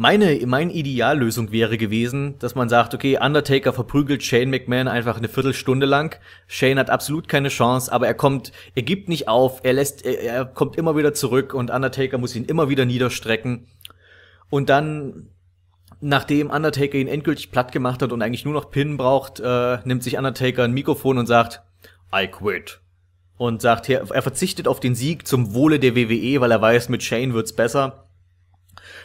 [0.00, 5.26] Meine, meine Ideallösung wäre gewesen, dass man sagt, okay, Undertaker verprügelt Shane McMahon einfach eine
[5.26, 6.16] Viertelstunde lang.
[6.46, 10.22] Shane hat absolut keine Chance, aber er kommt, er gibt nicht auf, er lässt, er,
[10.22, 13.66] er kommt immer wieder zurück und Undertaker muss ihn immer wieder niederstrecken.
[14.50, 15.30] Und dann,
[16.00, 20.04] nachdem Undertaker ihn endgültig platt gemacht hat und eigentlich nur noch Pin braucht, äh, nimmt
[20.04, 21.60] sich Undertaker ein Mikrofon und sagt,
[22.14, 22.78] I quit.
[23.36, 26.88] Und sagt, er, er verzichtet auf den Sieg zum Wohle der WWE, weil er weiß,
[26.88, 28.07] mit Shane wird's besser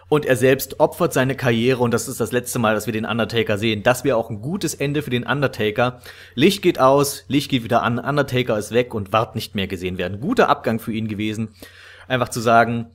[0.10, 3.06] und er selbst opfert seine Karriere und das ist das letzte Mal, dass wir den
[3.06, 3.84] Undertaker sehen.
[3.84, 6.02] Das wäre auch ein gutes Ende für den Undertaker.
[6.36, 9.98] Licht geht aus, Licht geht wieder an, Undertaker ist weg und wart nicht mehr gesehen
[9.98, 10.20] werden.
[10.20, 11.50] Guter Abgang für ihn gewesen.
[12.08, 12.88] Einfach zu sagen,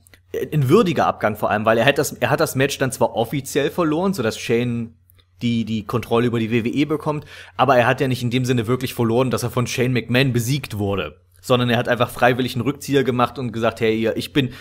[0.53, 3.15] ein würdiger Abgang vor allem, weil er hat das, er hat das Match dann zwar
[3.15, 4.93] offiziell verloren, so dass Shane
[5.41, 8.67] die die Kontrolle über die WWE bekommt, aber er hat ja nicht in dem Sinne
[8.67, 12.63] wirklich verloren, dass er von Shane McMahon besiegt wurde sondern er hat einfach freiwillig einen
[12.63, 14.51] Rückzieher gemacht und gesagt, hey, ich bin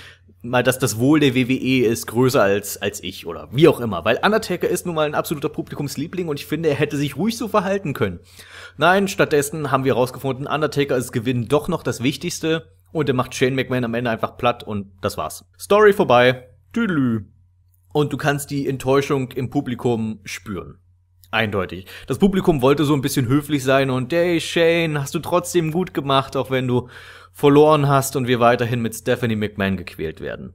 [0.42, 4.04] mal, dass das Wohl der WWE ist größer als, als ich oder wie auch immer.
[4.04, 7.36] Weil Undertaker ist nun mal ein absoluter Publikumsliebling und ich finde, er hätte sich ruhig
[7.36, 8.20] so verhalten können.
[8.76, 13.34] Nein, stattdessen haben wir herausgefunden, Undertaker ist Gewinn doch noch das Wichtigste und er macht
[13.34, 15.44] Shane McMahon am Ende einfach platt und das war's.
[15.58, 16.48] Story vorbei.
[16.72, 17.26] Tüdelü.
[17.92, 20.78] Und du kannst die Enttäuschung im Publikum spüren.
[21.30, 21.86] Eindeutig.
[22.06, 25.92] Das Publikum wollte so ein bisschen höflich sein und hey Shane, hast du trotzdem gut
[25.92, 26.88] gemacht, auch wenn du
[27.38, 30.54] verloren hast und wir weiterhin mit Stephanie McMahon gequält werden.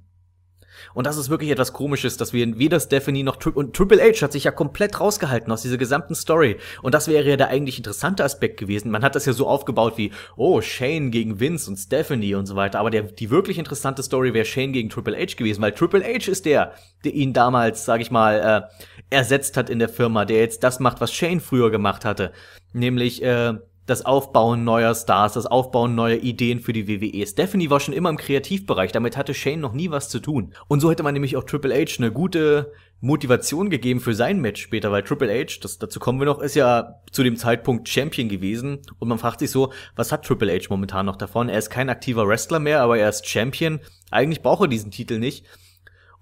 [0.93, 4.21] Und das ist wirklich etwas komisches, dass wir weder Stephanie noch Tri und Triple H
[4.21, 6.57] hat sich ja komplett rausgehalten aus dieser gesamten Story.
[6.81, 8.91] Und das wäre ja der eigentlich interessante Aspekt gewesen.
[8.91, 12.57] Man hat das ja so aufgebaut wie, oh, Shane gegen Vince und Stephanie und so
[12.57, 12.81] weiter.
[12.81, 16.29] Aber der, die wirklich interessante Story wäre Shane gegen Triple H gewesen, weil Triple H
[16.29, 16.73] ist der,
[17.05, 20.81] der ihn damals, sag ich mal, äh, ersetzt hat in der Firma, der jetzt das
[20.81, 22.33] macht, was Shane früher gemacht hatte.
[22.73, 23.53] Nämlich, äh,
[23.85, 27.25] das Aufbauen neuer Stars, das Aufbauen neuer Ideen für die WWE.
[27.27, 30.53] Stephanie war schon immer im Kreativbereich, damit hatte Shane noch nie was zu tun.
[30.67, 32.71] Und so hätte man nämlich auch Triple H eine gute
[33.01, 36.55] Motivation gegeben für sein Match später, weil Triple H, das, dazu kommen wir noch, ist
[36.55, 38.79] ja zu dem Zeitpunkt Champion gewesen.
[38.99, 41.49] Und man fragt sich so, was hat Triple H momentan noch davon?
[41.49, 43.81] Er ist kein aktiver Wrestler mehr, aber er ist Champion.
[44.09, 45.45] Eigentlich braucht er diesen Titel nicht.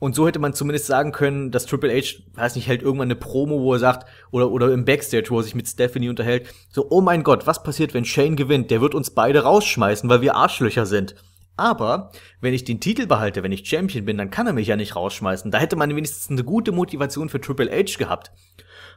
[0.01, 3.15] Und so hätte man zumindest sagen können, dass Triple H, weiß nicht, hält irgendwann eine
[3.15, 6.87] Promo, wo er sagt, oder, oder im Backstage, wo er sich mit Stephanie unterhält, so,
[6.89, 8.71] oh mein Gott, was passiert, wenn Shane gewinnt?
[8.71, 11.13] Der wird uns beide rausschmeißen, weil wir Arschlöcher sind.
[11.55, 14.75] Aber wenn ich den Titel behalte, wenn ich Champion bin, dann kann er mich ja
[14.75, 15.51] nicht rausschmeißen.
[15.51, 18.31] Da hätte man wenigstens eine gute Motivation für Triple H gehabt.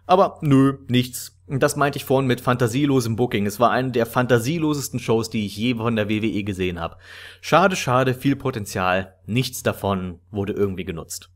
[0.06, 1.33] Aber nö, nichts.
[1.46, 3.44] Und das meinte ich vorhin mit fantasielosem Booking.
[3.46, 6.96] Es war eine der fantasielosesten Shows, die ich je von der WWE gesehen habe.
[7.42, 9.14] Schade, schade, viel Potenzial.
[9.26, 11.30] Nichts davon wurde irgendwie genutzt.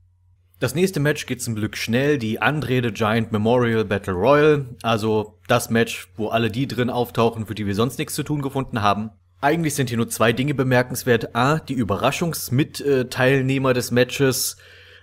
[0.61, 5.39] Das nächste Match geht zum Glück schnell, die Andre the Giant Memorial Battle Royal, also
[5.47, 8.83] das Match, wo alle die drin auftauchen, für die wir sonst nichts zu tun gefunden
[8.83, 9.11] haben.
[9.41, 11.37] Eigentlich sind hier nur zwei Dinge bemerkenswert.
[11.37, 14.57] A, die Überraschungsmitteilnehmer des Matches,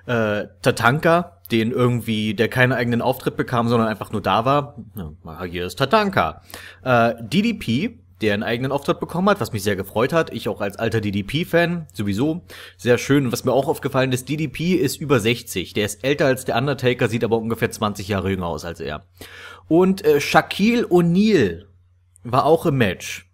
[0.08, 4.76] äh, Tatanka, den irgendwie, der keinen eigenen Auftritt bekam, sondern einfach nur da war.
[5.26, 6.42] Ja, hier ist Tatanka.
[6.84, 10.34] Äh, DDP, der einen eigenen Auftritt bekommen hat, was mich sehr gefreut hat.
[10.34, 12.42] Ich auch als alter DDP-Fan sowieso
[12.78, 13.32] sehr schön.
[13.32, 15.74] Was mir auch aufgefallen ist, DDP ist über 60.
[15.74, 19.06] Der ist älter als der Undertaker, sieht aber ungefähr 20 Jahre jünger aus als er.
[19.68, 21.66] Und äh, Shaquille O'Neal
[22.24, 23.30] war auch im Match.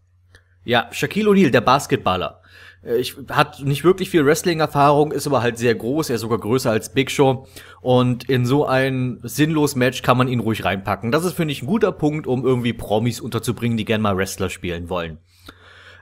[0.63, 2.40] Ja, Shaquille O'Neal, der Basketballer.
[2.83, 6.39] Äh, ich hat nicht wirklich viel Wrestling-Erfahrung, ist aber halt sehr groß, er ist sogar
[6.39, 7.47] größer als Big Show.
[7.81, 11.11] Und in so ein sinnlos Match kann man ihn ruhig reinpacken.
[11.11, 14.49] Das ist, finde ich, ein guter Punkt, um irgendwie Promis unterzubringen, die gern mal Wrestler
[14.49, 15.17] spielen wollen.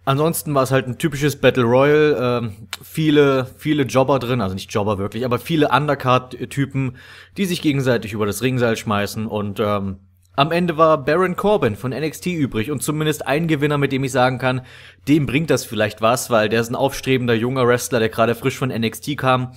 [0.06, 4.74] Ansonsten war es halt ein typisches Battle Royal, ähm, viele, viele Jobber drin, also nicht
[4.74, 6.98] Jobber wirklich, aber viele Undercard-Typen,
[7.38, 9.98] die sich gegenseitig über das Ringseil schmeißen und ähm,
[10.36, 14.12] am Ende war Baron Corbin von NXT übrig und zumindest ein Gewinner, mit dem ich
[14.14, 14.62] sagen kann,
[15.08, 18.58] dem bringt das vielleicht was, weil der ist ein aufstrebender junger Wrestler, der gerade frisch
[18.58, 19.52] von NXT kam.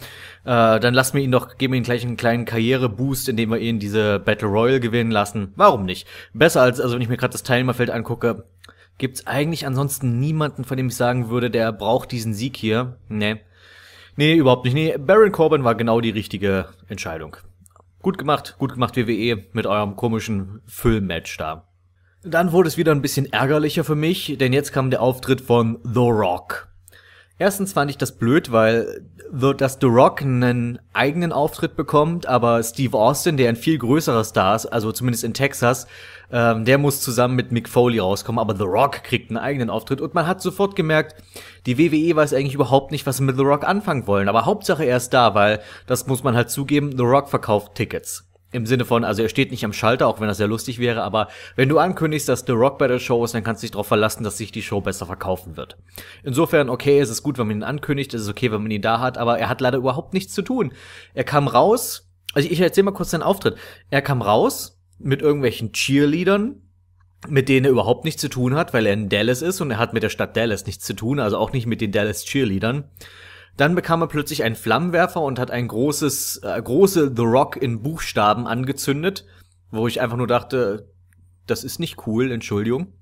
[0.44, 3.58] Äh, dann lassen wir ihn doch, geben wir ihm gleich einen kleinen Karriereboost, indem wir
[3.58, 5.52] ihn diese Battle Royal gewinnen lassen.
[5.54, 6.08] Warum nicht?
[6.34, 8.44] Besser als, also wenn ich mir gerade das Teilnehmerfeld angucke,
[8.98, 12.96] gibt's eigentlich ansonsten niemanden, von dem ich sagen würde, der braucht diesen Sieg hier.
[13.08, 13.36] Nee.
[14.16, 14.74] Nee, überhaupt nicht.
[14.74, 17.36] Nee, Baron Corbin war genau die richtige Entscheidung.
[18.02, 21.68] Gut gemacht, gut gemacht WWE mit eurem komischen Füllmatch da.
[22.24, 25.78] Dann wurde es wieder ein bisschen ärgerlicher für mich, denn jetzt kam der Auftritt von
[25.84, 26.68] The Rock.
[27.38, 32.98] Erstens fand ich das blöd, weil dass The Rock einen eigenen Auftritt bekommt, aber Steve
[32.98, 35.86] Austin, der ein viel größerer Star ist, also zumindest in Texas,
[36.30, 40.02] ähm, der muss zusammen mit Mick Foley rauskommen, aber The Rock kriegt einen eigenen Auftritt
[40.02, 41.14] und man hat sofort gemerkt,
[41.64, 44.84] die WWE weiß eigentlich überhaupt nicht, was sie mit The Rock anfangen wollen, aber Hauptsache
[44.84, 48.28] er ist da, weil das muss man halt zugeben, The Rock verkauft Tickets.
[48.52, 51.02] Im Sinne von, also er steht nicht am Schalter, auch wenn das sehr lustig wäre,
[51.02, 53.72] aber wenn du ankündigst, dass The Rock bei der Show ist, dann kannst du dich
[53.72, 55.78] darauf verlassen, dass sich die Show besser verkaufen wird.
[56.22, 58.82] Insofern, okay, es ist gut, wenn man ihn ankündigt, es ist okay, wenn man ihn
[58.82, 60.72] da hat, aber er hat leider überhaupt nichts zu tun.
[61.14, 63.56] Er kam raus, also ich erzähl mal kurz seinen Auftritt.
[63.90, 66.62] Er kam raus, mit irgendwelchen Cheerleadern,
[67.28, 69.78] mit denen er überhaupt nichts zu tun hat, weil er in Dallas ist und er
[69.78, 72.84] hat mit der Stadt Dallas nichts zu tun, also auch nicht mit den Dallas Cheerleadern.
[73.56, 77.82] Dann bekam er plötzlich einen Flammenwerfer und hat ein großes, äh, große The Rock in
[77.82, 79.26] Buchstaben angezündet,
[79.70, 80.88] wo ich einfach nur dachte,
[81.46, 82.94] das ist nicht cool, Entschuldigung.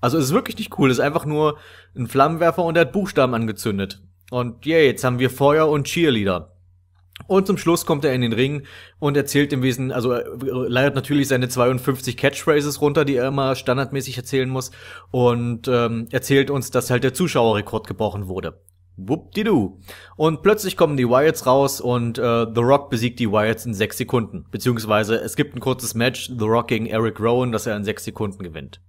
[0.00, 1.58] Also es ist wirklich nicht cool, es ist einfach nur
[1.94, 4.02] ein Flammenwerfer und er hat Buchstaben angezündet.
[4.30, 6.56] Und yeah, jetzt haben wir Feuer und Cheerleader.
[7.26, 8.62] Und zum Schluss kommt er in den Ring
[8.98, 13.54] und erzählt im Wesen, also er leiert natürlich seine 52 Catchphrases runter, die er immer
[13.54, 14.70] standardmäßig erzählen muss
[15.10, 18.58] und ähm, erzählt uns, dass halt der Zuschauerrekord gebrochen wurde.
[19.08, 19.78] Whoop-de-doo.
[20.16, 23.98] Und plötzlich kommen die Wyatts raus und äh, The Rock besiegt die Wyatts in sechs
[23.98, 24.46] Sekunden.
[24.50, 28.04] Beziehungsweise es gibt ein kurzes Match, The Rock gegen Eric Rowan, das er in sechs
[28.04, 28.80] Sekunden gewinnt.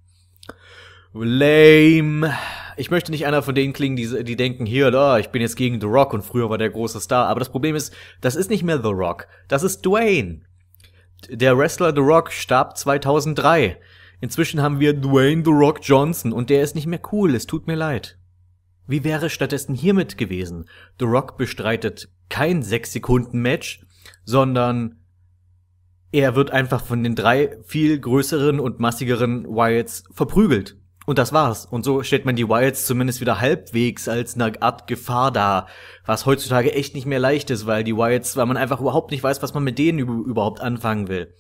[1.14, 2.34] Lame.
[2.78, 5.58] Ich möchte nicht einer von denen klingen, die, die denken, hier, da, ich bin jetzt
[5.58, 7.28] gegen The Rock und früher war der große Star.
[7.28, 9.28] Aber das Problem ist, das ist nicht mehr The Rock.
[9.48, 10.42] Das ist Dwayne.
[11.30, 13.78] Der Wrestler The Rock starb 2003.
[14.22, 17.36] Inzwischen haben wir Dwayne The Rock Johnson und der ist nicht mehr cool.
[17.36, 18.18] Es tut mir leid.
[18.92, 20.66] Wie wäre stattdessen hiermit gewesen?
[21.00, 23.86] The Rock bestreitet kein 6-Sekunden-Match,
[24.26, 24.98] sondern
[26.12, 30.76] er wird einfach von den drei viel größeren und massigeren Wyatts verprügelt.
[31.06, 31.66] Und das war's.
[31.66, 35.68] Und so stellt man die Wilds zumindest wieder halbwegs als eine Art Gefahr dar,
[36.06, 39.24] was heutzutage echt nicht mehr leicht ist, weil die Wilds, weil man einfach überhaupt nicht
[39.24, 41.34] weiß, was man mit denen überhaupt anfangen will.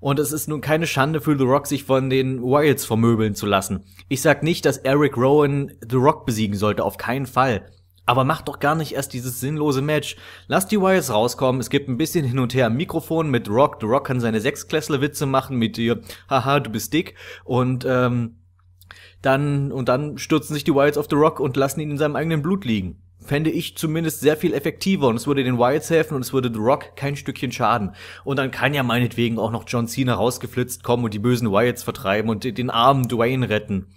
[0.00, 3.46] Und es ist nun keine Schande für The Rock, sich von den Wilds vermöbeln zu
[3.46, 3.84] lassen.
[4.08, 7.66] Ich sag nicht, dass Eric Rowan The Rock besiegen sollte, auf keinen Fall.
[8.06, 10.16] Aber macht doch gar nicht erst dieses sinnlose Match.
[10.46, 11.60] Lasst die Wilds rauskommen.
[11.60, 13.76] Es gibt ein bisschen hin und her am Mikrofon mit Rock.
[13.80, 16.00] The Rock kann seine Sechsklässler-Witze machen mit dir.
[16.30, 17.16] Haha, du bist dick.
[17.44, 18.36] Und ähm,
[19.20, 22.16] dann, und dann stürzen sich die Wilds auf The Rock und lassen ihn in seinem
[22.16, 23.02] eigenen Blut liegen.
[23.28, 26.50] Fände ich zumindest sehr viel effektiver und es würde den Wilds helfen und es würde
[26.50, 27.94] The Rock kein Stückchen schaden.
[28.24, 31.82] Und dann kann ja meinetwegen auch noch John Cena rausgeflitzt kommen und die bösen Wilds
[31.82, 33.88] vertreiben und den armen Dwayne retten.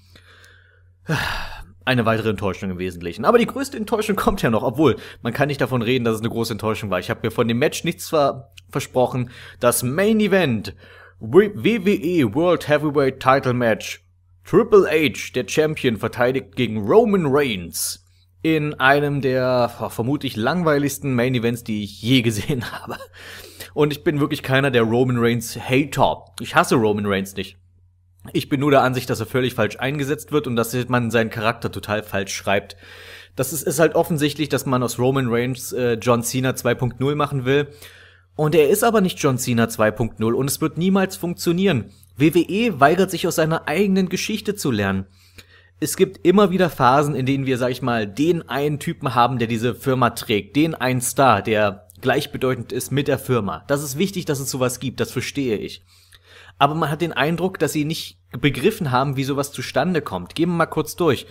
[1.85, 3.23] Eine weitere Enttäuschung im Wesentlichen.
[3.23, 6.21] Aber die größte Enttäuschung kommt ja noch, obwohl man kann nicht davon reden, dass es
[6.21, 6.99] eine große Enttäuschung war.
[6.99, 9.29] Ich habe mir von dem Match nichts ver versprochen.
[9.61, 10.75] Das Main Event
[11.21, 14.03] WWE World Heavyweight Title Match
[14.43, 18.05] Triple H, der Champion, verteidigt gegen Roman Reigns.
[18.41, 22.97] In einem der vermutlich langweiligsten Main Events, die ich je gesehen habe.
[23.73, 26.25] Und ich bin wirklich keiner der Roman Reigns Hater.
[26.39, 27.57] Ich hasse Roman Reigns nicht.
[28.33, 31.31] Ich bin nur der Ansicht, dass er völlig falsch eingesetzt wird und dass man seinen
[31.31, 32.77] Charakter total falsch schreibt.
[33.35, 37.45] Das ist, ist halt offensichtlich, dass man aus Roman Reigns äh, John Cena 2.0 machen
[37.45, 37.69] will.
[38.35, 41.91] Und er ist aber nicht John Cena 2.0 und es wird niemals funktionieren.
[42.17, 45.07] WWE weigert sich aus seiner eigenen Geschichte zu lernen.
[45.81, 49.39] Es gibt immer wieder Phasen, in denen wir, sag ich mal, den einen Typen haben,
[49.39, 53.65] der diese Firma trägt, den einen Star, der gleichbedeutend ist mit der Firma.
[53.67, 55.83] Das ist wichtig, dass es sowas gibt, das verstehe ich
[56.61, 60.35] aber man hat den Eindruck, dass sie nicht begriffen haben, wie sowas zustande kommt.
[60.35, 61.25] Gehen wir mal kurz durch.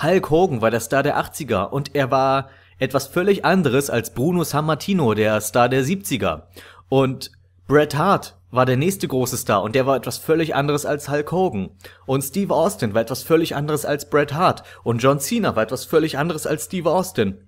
[0.00, 2.48] Hulk Hogan war der Star der 80er und er war
[2.78, 6.42] etwas völlig anderes als Bruno Sammartino, der Star der 70er.
[6.88, 7.32] Und
[7.66, 11.32] Bret Hart war der nächste große Star und der war etwas völlig anderes als Hulk
[11.32, 11.70] Hogan.
[12.06, 14.62] Und Steve Austin war etwas völlig anderes als Bret Hart.
[14.82, 17.46] Und John Cena war etwas völlig anderes als Steve Austin.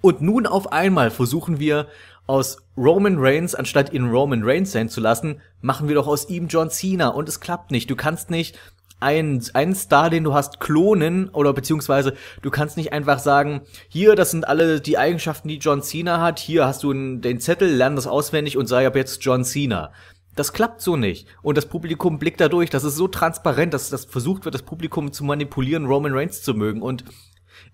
[0.00, 1.86] Und nun auf einmal versuchen wir
[2.26, 6.48] aus Roman Reigns, anstatt ihn Roman Reigns sein zu lassen, machen wir doch aus ihm
[6.48, 7.88] John Cena und es klappt nicht.
[7.88, 8.58] Du kannst nicht
[8.98, 14.16] einen, einen Star, den du hast, klonen oder beziehungsweise du kannst nicht einfach sagen, hier,
[14.16, 17.94] das sind alle die Eigenschaften, die John Cena hat, hier hast du den Zettel, lern
[17.94, 19.92] das auswendig und sei ab jetzt John Cena.
[20.36, 21.26] Das klappt so nicht.
[21.42, 22.70] Und das Publikum blickt da durch.
[22.70, 26.54] Das ist so transparent, dass das versucht wird, das Publikum zu manipulieren, Roman Reigns zu
[26.54, 26.82] mögen.
[26.82, 27.04] Und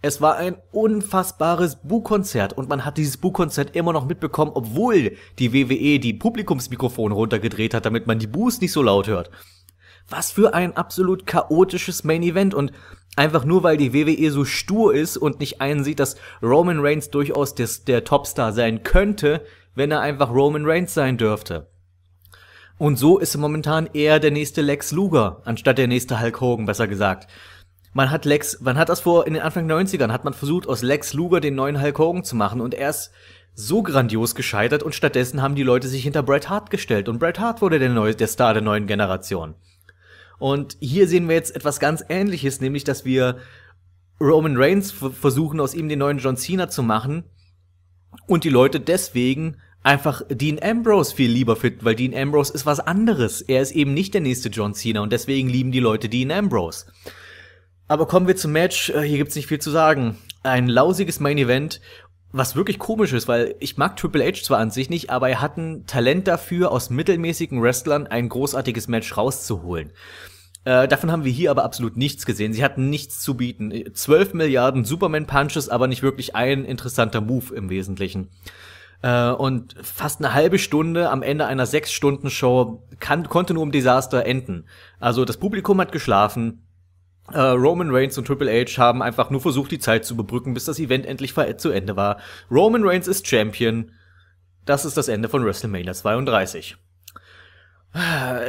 [0.00, 5.52] es war ein unfassbares Bu-Konzert und man hat dieses Bu-Konzert immer noch mitbekommen, obwohl die
[5.52, 9.30] WWE die Publikumsmikrofone runtergedreht hat, damit man die Boos nicht so laut hört.
[10.08, 12.72] Was für ein absolut chaotisches Main Event und
[13.16, 17.54] einfach nur weil die WWE so stur ist und nicht einsieht, dass Roman Reigns durchaus
[17.54, 21.71] des, der Topstar sein könnte, wenn er einfach Roman Reigns sein dürfte.
[22.78, 26.88] Und so ist momentan eher der nächste Lex Luger, anstatt der nächste Hulk Hogan, besser
[26.88, 27.28] gesagt.
[27.92, 30.82] Man hat Lex, man hat das vor in den Anfang 90ern, hat man versucht, aus
[30.82, 33.12] Lex Luger den neuen Hulk Hogan zu machen und er ist
[33.54, 37.38] so grandios gescheitert und stattdessen haben die Leute sich hinter Bret Hart gestellt und Bret
[37.38, 39.54] Hart wurde der, neue, der Star der neuen Generation.
[40.38, 43.36] Und hier sehen wir jetzt etwas ganz ähnliches, nämlich, dass wir
[44.20, 47.24] Roman Reigns versuchen, aus ihm den neuen John Cena zu machen
[48.26, 52.80] und die Leute deswegen einfach Dean Ambrose viel lieber finden, weil Dean Ambrose ist was
[52.80, 53.40] anderes.
[53.42, 56.86] Er ist eben nicht der nächste John Cena und deswegen lieben die Leute Dean Ambrose.
[57.88, 58.90] Aber kommen wir zum Match.
[58.90, 60.16] Äh, hier gibt's nicht viel zu sagen.
[60.42, 61.80] Ein lausiges Main Event,
[62.32, 65.40] was wirklich komisch ist, weil ich mag Triple H zwar an sich nicht, aber er
[65.40, 69.90] hat ein Talent dafür, aus mittelmäßigen Wrestlern ein großartiges Match rauszuholen.
[70.64, 72.52] Äh, davon haben wir hier aber absolut nichts gesehen.
[72.52, 73.72] Sie hatten nichts zu bieten.
[73.92, 78.28] 12 Milliarden Superman-Punches, aber nicht wirklich ein interessanter Move im Wesentlichen.
[79.02, 83.64] Äh, und fast eine halbe Stunde am Ende einer sechs Stunden Show kann, konnte nur
[83.64, 84.66] um Desaster enden.
[85.00, 86.66] Also das Publikum hat geschlafen,
[87.32, 90.64] äh, Roman Reigns und Triple H haben einfach nur versucht, die Zeit zu überbrücken, bis
[90.64, 92.18] das Event endlich zu Ende war.
[92.50, 93.92] Roman Reigns ist Champion.
[94.64, 96.76] Das ist das Ende von WrestleMania 32.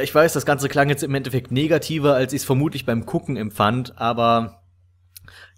[0.02, 3.36] Ich weiß, das Ganze klang jetzt im Endeffekt negativer, als ich es vermutlich beim Gucken
[3.36, 4.63] empfand, aber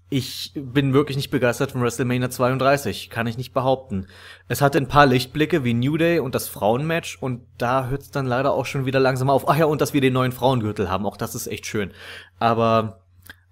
[0.09, 4.07] ich bin wirklich nicht begeistert von WrestleMania 32, kann ich nicht behaupten.
[4.47, 8.10] Es hatte ein paar Lichtblicke wie New Day und das Frauenmatch und da hört es
[8.12, 9.49] dann leider auch schon wieder langsam auf.
[9.49, 11.91] Ach ja, und dass wir den neuen Frauengürtel haben, auch das ist echt schön.
[12.39, 13.01] Aber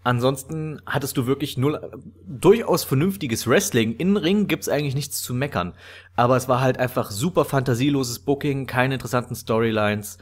[0.06, 1.80] Ansonsten hattest du wirklich null,
[2.26, 3.96] durchaus vernünftiges Wrestling.
[3.96, 5.72] In Ring gibt's eigentlich nichts zu meckern.
[6.14, 10.18] Aber es war halt einfach super fantasieloses Booking, keine interessanten Storylines.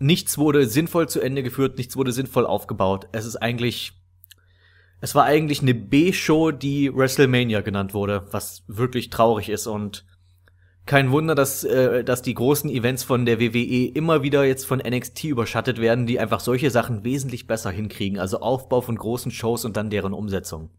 [0.00, 3.06] Nichts wurde sinnvoll zu Ende geführt, nichts wurde sinnvoll aufgebaut.
[3.12, 3.92] Es ist eigentlich,
[5.02, 10.06] es war eigentlich eine B-Show, die WrestleMania genannt wurde, was wirklich traurig ist und
[10.86, 14.78] kein Wunder, dass, äh, dass die großen Events von der WWE immer wieder jetzt von
[14.78, 18.20] NXT überschattet werden, die einfach solche Sachen wesentlich besser hinkriegen.
[18.20, 20.70] Also Aufbau von großen Shows und dann deren Umsetzung.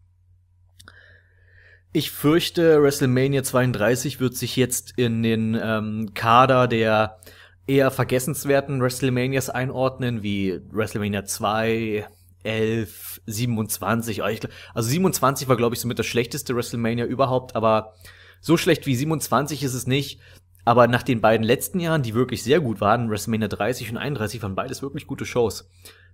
[1.92, 7.20] Ich fürchte, WrestleMania 32 wird sich jetzt in den ähm, Kader der
[7.66, 12.06] eher vergessenswerten WrestleManias einordnen, wie WrestleMania 2,
[12.42, 14.22] 11, 27.
[14.22, 17.94] Also 27 war, glaube ich, somit das schlechteste WrestleMania überhaupt, aber
[18.40, 20.20] so schlecht wie 27 ist es nicht.
[20.66, 24.42] Aber nach den beiden letzten Jahren, die wirklich sehr gut waren, WrestleMania 30 und 31
[24.42, 25.68] waren beides wirklich gute Shows.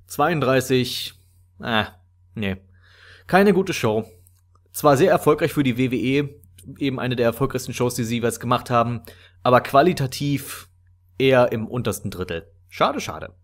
[0.06, 1.14] 32,
[1.62, 1.84] äh,
[2.34, 2.56] nee.
[3.28, 4.10] Keine gute Show.
[4.72, 6.34] Zwar sehr erfolgreich für die WWE,
[6.78, 9.02] eben eine der erfolgreichsten Shows, die sie jeweils gemacht haben,
[9.42, 10.68] aber qualitativ
[11.18, 12.50] eher im untersten Drittel.
[12.68, 13.34] Schade, schade.